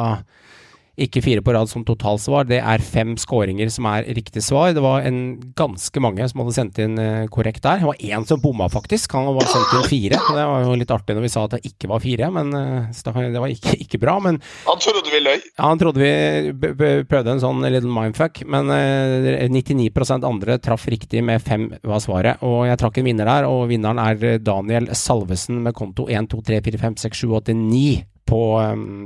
ikke 0.98 1.22
fire 1.24 1.42
på 1.44 1.54
rad 1.54 1.70
som 1.70 1.84
totalsvar, 1.86 2.46
det 2.48 2.58
er 2.60 2.82
fem 2.84 3.14
skåringer 3.20 3.70
som 3.72 3.86
er 3.90 4.08
riktig 4.16 4.42
svar. 4.44 4.72
Det 4.76 4.82
var 4.84 5.06
en 5.06 5.20
ganske 5.58 6.02
mange 6.02 6.26
som 6.30 6.42
hadde 6.42 6.54
sendt 6.56 6.80
inn 6.82 6.98
eh, 7.02 7.26
korrekt 7.32 7.62
der. 7.64 7.82
Det 7.82 7.88
var 7.88 8.02
én 8.02 8.26
som 8.28 8.42
bomma, 8.42 8.68
faktisk. 8.72 9.14
Han 9.16 9.30
var 9.36 9.48
sendt 9.50 9.76
inn 9.78 9.88
fire. 9.88 10.18
Det 10.18 10.46
var 10.50 10.66
jo 10.66 10.76
litt 10.78 10.94
artig 10.94 11.16
når 11.16 11.26
vi 11.26 11.32
sa 11.32 11.44
at 11.46 11.56
det 11.56 11.62
ikke 11.70 11.90
var 11.92 12.02
fire, 12.04 12.30
men 12.34 12.52
eh, 12.58 12.90
det 12.92 13.42
var 13.42 13.54
ikke, 13.54 13.76
ikke 13.84 14.02
bra. 14.02 14.18
Men 14.24 14.40
Han 14.66 14.82
trodde 14.82 15.12
vi 15.12 15.22
løy. 15.24 15.38
ja, 15.38 15.62
han 15.64 15.80
trodde 15.80 16.02
vi 16.02 16.92
prøvde 17.08 17.34
en 17.36 17.42
sånn 17.42 17.64
little 17.68 17.92
mindfuck, 17.92 18.42
men 18.50 18.70
eh, 18.74 19.46
99% 19.52 20.26
andre 20.28 20.58
traff 20.62 20.88
riktig 20.90 21.22
med 21.24 21.42
fem 21.44 21.70
var 21.86 22.02
svaret. 22.04 22.42
Og 22.46 22.66
jeg 22.68 22.80
trakk 22.80 23.00
en 23.00 23.08
vinner 23.08 23.28
der, 23.28 23.48
og 23.48 23.68
vinneren 23.72 24.02
er 24.02 24.28
eh, 24.34 24.38
Daniel 24.42 24.90
Salvesen 24.98 25.62
med 25.64 25.76
konto 25.78 26.08
1, 26.10 26.30
2, 26.32 26.44
3, 26.52 26.62
4, 26.68 26.84
5, 26.88 27.02
6, 27.06 27.24
7, 27.26 27.34
8, 27.42 27.58
9 27.58 27.88
på, 28.28 28.40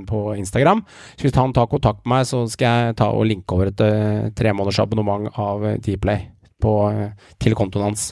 på 0.08 0.22
Instagram. 0.36 0.84
Så 1.16 1.26
hvis 1.26 1.36
han 1.38 1.54
tar 1.56 1.70
kontakt 1.70 2.04
med 2.04 2.16
meg, 2.16 2.28
så 2.28 2.44
skal 2.50 2.86
jeg 2.86 3.00
ta 3.00 3.10
og 3.14 3.26
linke 3.30 3.56
over 3.56 3.72
et 3.72 3.84
uh, 3.84 4.30
tremåneders 4.36 4.82
abonnement 4.82 5.28
av 5.32 5.64
uh, 5.64 5.76
Dplay 5.82 6.26
på, 6.62 6.78
uh, 6.90 7.36
til 7.42 7.56
kontoen 7.58 7.90
hans. 7.90 8.10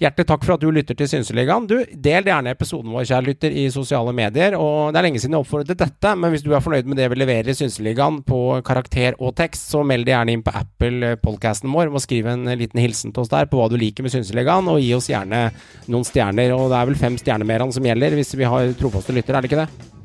Hjertelig 0.00 0.30
takk 0.30 0.44
for 0.46 0.54
at 0.54 0.62
du 0.62 0.70
lytter 0.72 0.96
til 0.96 1.08
Synseligaen. 1.10 1.66
Du, 1.68 1.74
Del 1.92 2.28
gjerne 2.30 2.54
episoden 2.54 2.88
vår, 2.94 3.04
kjære 3.10 3.26
lytter, 3.26 3.52
i 3.52 3.66
sosiale 3.72 4.14
medier. 4.16 4.56
og 4.56 4.94
Det 4.94 5.00
er 5.00 5.04
lenge 5.04 5.20
siden 5.20 5.36
jeg 5.36 5.44
oppfordret 5.44 5.68
til 5.74 5.80
dette, 5.82 6.14
men 6.16 6.32
hvis 6.32 6.44
du 6.46 6.54
er 6.54 6.64
fornøyd 6.64 6.88
med 6.88 6.96
det 6.96 7.10
vi 7.12 7.20
leverer 7.20 7.52
i 7.52 7.56
Synseligaen 7.58 8.22
på 8.24 8.40
karakter 8.64 9.18
og 9.20 9.34
tekst, 9.36 9.68
så 9.68 9.84
meld 9.84 10.08
deg 10.08 10.14
gjerne 10.14 10.38
inn 10.38 10.46
på 10.46 10.56
Apple-podcasten 10.56 11.68
vår 11.68 11.92
og 11.92 12.00
skriv 12.00 12.32
en 12.32 12.48
liten 12.48 12.80
hilsen 12.80 13.12
til 13.12 13.26
oss 13.26 13.34
der 13.34 13.52
på 13.52 13.60
hva 13.60 13.68
du 13.68 13.76
liker 13.76 14.06
med 14.06 14.16
Synseligaen, 14.16 14.72
og 14.72 14.80
gi 14.80 14.94
oss 14.96 15.12
gjerne 15.12 15.50
noen 15.92 16.08
stjerner. 16.08 16.56
og 16.56 16.70
Det 16.72 16.80
er 16.80 16.92
vel 16.94 17.02
fem 17.04 17.20
stjerner 17.20 17.52
mer 17.52 17.66
enn 17.66 17.76
som 17.76 17.92
gjelder, 17.92 18.16
hvis 18.16 18.38
vi 18.40 18.48
har 18.48 18.72
trofaste 18.80 19.12
lyttere, 19.12 19.36
er 19.36 19.44
det 19.44 19.52
ikke 19.52 19.66
det? 19.66 19.99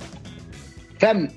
Fem. 1.06 1.27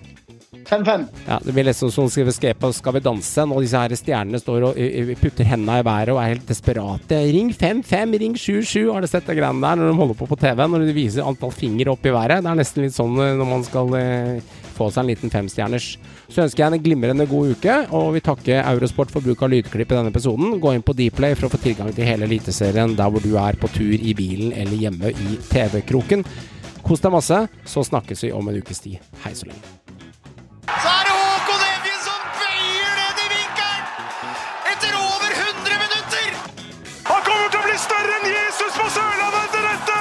Fem-fem. 0.69 1.03
Ja, 1.27 1.39
Det 1.45 1.53
blir 1.53 1.67
nesten 1.69 1.91
som 1.93 2.07
å 2.09 2.11
skrive 2.13 2.33
skrev 2.33 2.63
Skal 2.77 2.95
vi 2.97 3.01
danse, 3.05 3.45
når 3.45 3.65
disse 3.65 3.81
her 3.83 3.95
stjernene 3.97 4.41
står 4.41 4.65
og 4.71 4.79
ø, 4.81 4.87
ø, 5.13 5.17
putter 5.21 5.49
hendene 5.49 5.81
i 5.81 5.85
været 5.85 6.13
og 6.15 6.21
er 6.23 6.33
helt 6.35 6.49
desperate. 6.49 7.19
Ring 7.33 7.53
55, 7.53 8.17
ring 8.23 8.37
77, 8.37 8.89
har 8.93 9.05
du 9.05 9.09
sett 9.11 9.29
de 9.29 9.37
greiene 9.37 9.61
der 9.65 9.81
når 9.81 9.93
de 9.93 9.99
holder 10.01 10.19
på 10.19 10.29
på 10.31 10.41
TV? 10.41 10.65
Når 10.65 10.87
de 10.89 10.97
viser 10.97 11.29
antall 11.29 11.53
fingre 11.53 11.93
opp 11.93 12.09
i 12.09 12.15
været. 12.17 12.45
Det 12.45 12.53
er 12.53 12.61
nesten 12.63 12.85
litt 12.87 12.97
sånn 12.97 13.17
når 13.17 13.49
man 13.49 13.65
skal 13.69 13.93
eh, 14.01 14.57
få 14.79 14.89
seg 14.93 15.05
en 15.05 15.13
liten 15.13 15.33
femstjerners. 15.33 15.89
Så 16.29 16.45
ønsker 16.45 16.65
jeg 16.65 16.77
en 16.77 16.85
glimrende 16.85 17.29
god 17.29 17.55
uke, 17.57 17.79
og 17.97 18.13
vil 18.17 18.25
takke 18.25 18.61
Eurosport 18.61 19.13
for 19.13 19.25
bruk 19.25 19.45
av 19.45 19.53
lydklipp 19.53 19.93
i 19.93 19.99
denne 19.99 20.13
episoden. 20.13 20.59
Gå 20.63 20.75
inn 20.77 20.85
på 20.85 20.97
Dplay 20.97 21.37
for 21.37 21.49
å 21.49 21.53
få 21.55 21.61
tilgang 21.65 21.93
til 21.97 22.09
hele 22.09 22.29
Eliteserien 22.29 22.97
der 22.99 23.13
hvor 23.13 23.25
du 23.25 23.35
er 23.41 23.59
på 23.61 23.73
tur 23.77 23.97
i 23.97 24.17
bilen 24.17 24.53
eller 24.57 24.81
hjemme 24.81 25.13
i 25.13 25.41
TV-kroken. 25.49 26.25
Kos 26.89 27.03
deg 27.05 27.13
masse, 27.13 27.39
så 27.69 27.83
snakkes 27.85 28.23
vi 28.25 28.31
om 28.33 28.47
en 28.49 28.57
ukes 28.63 28.79
tid. 28.81 28.97
Hei 29.21 29.35
så 29.37 29.45
lenge. 29.45 29.61
Så 30.69 30.89
er 30.89 31.03
det 31.05 31.17
Håkon 31.19 31.65
Evjen 31.67 31.99
som 32.01 32.23
bøyer 32.39 32.95
ned 33.01 33.21
i 33.25 33.27
vinkelen! 33.35 33.85
Etter 34.73 34.97
over 34.97 35.35
100 35.35 35.83
minutter! 35.83 36.41
Han 37.11 37.21
kommer 37.29 37.53
til 37.53 37.61
å 37.61 37.67
bli 37.67 37.77
større 37.85 38.17
enn 38.17 38.27
Jesus 38.33 38.81
på 38.81 38.89
Sørlandet 38.97 39.45
etter 39.51 39.69
dette! 39.69 40.01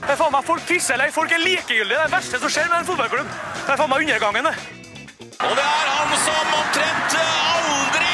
Det 0.00 0.12
er 0.16 0.20
faen 0.24 0.34
meg 0.34 0.50
Folk 0.50 0.66
pisser 0.66 0.98
eller 0.98 1.14
folk 1.14 1.38
er 1.38 1.44
likegyldige. 1.46 1.94
Det 1.94 2.02
er 2.02 2.10
det 2.10 2.16
verste 2.18 2.42
som 2.42 2.56
skjer 2.58 2.70
med 2.72 2.80
en 2.80 2.90
fotballklubb. 2.90 3.34
Det 3.54 3.76
er 3.76 3.82
faen 3.84 3.94
meg 3.94 4.08
undergangen, 4.08 4.50
det. 4.50 4.56
Og 5.46 5.58
det 5.62 5.68
er 5.70 5.90
han 5.94 6.16
som 6.26 6.56
omtrent 6.58 7.20
aldri 7.22 8.09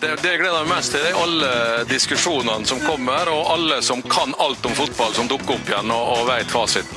Det, 0.00 0.16
det 0.22 0.30
jeg 0.30 0.38
gleder 0.40 0.62
meg 0.64 0.78
mest 0.78 0.94
til, 0.94 1.02
er 1.04 1.16
alle 1.20 1.48
diskusjonene 1.90 2.64
som 2.64 2.80
kommer, 2.80 3.28
og 3.28 3.50
alle 3.52 3.82
som 3.84 4.00
kan 4.08 4.32
alt 4.40 4.64
om 4.64 4.72
fotball, 4.78 5.12
som 5.12 5.28
dukker 5.28 5.58
opp 5.58 5.68
igjen 5.68 5.92
og, 5.92 6.04
og 6.16 6.24
vet 6.30 6.48
fasiten. 6.48 6.96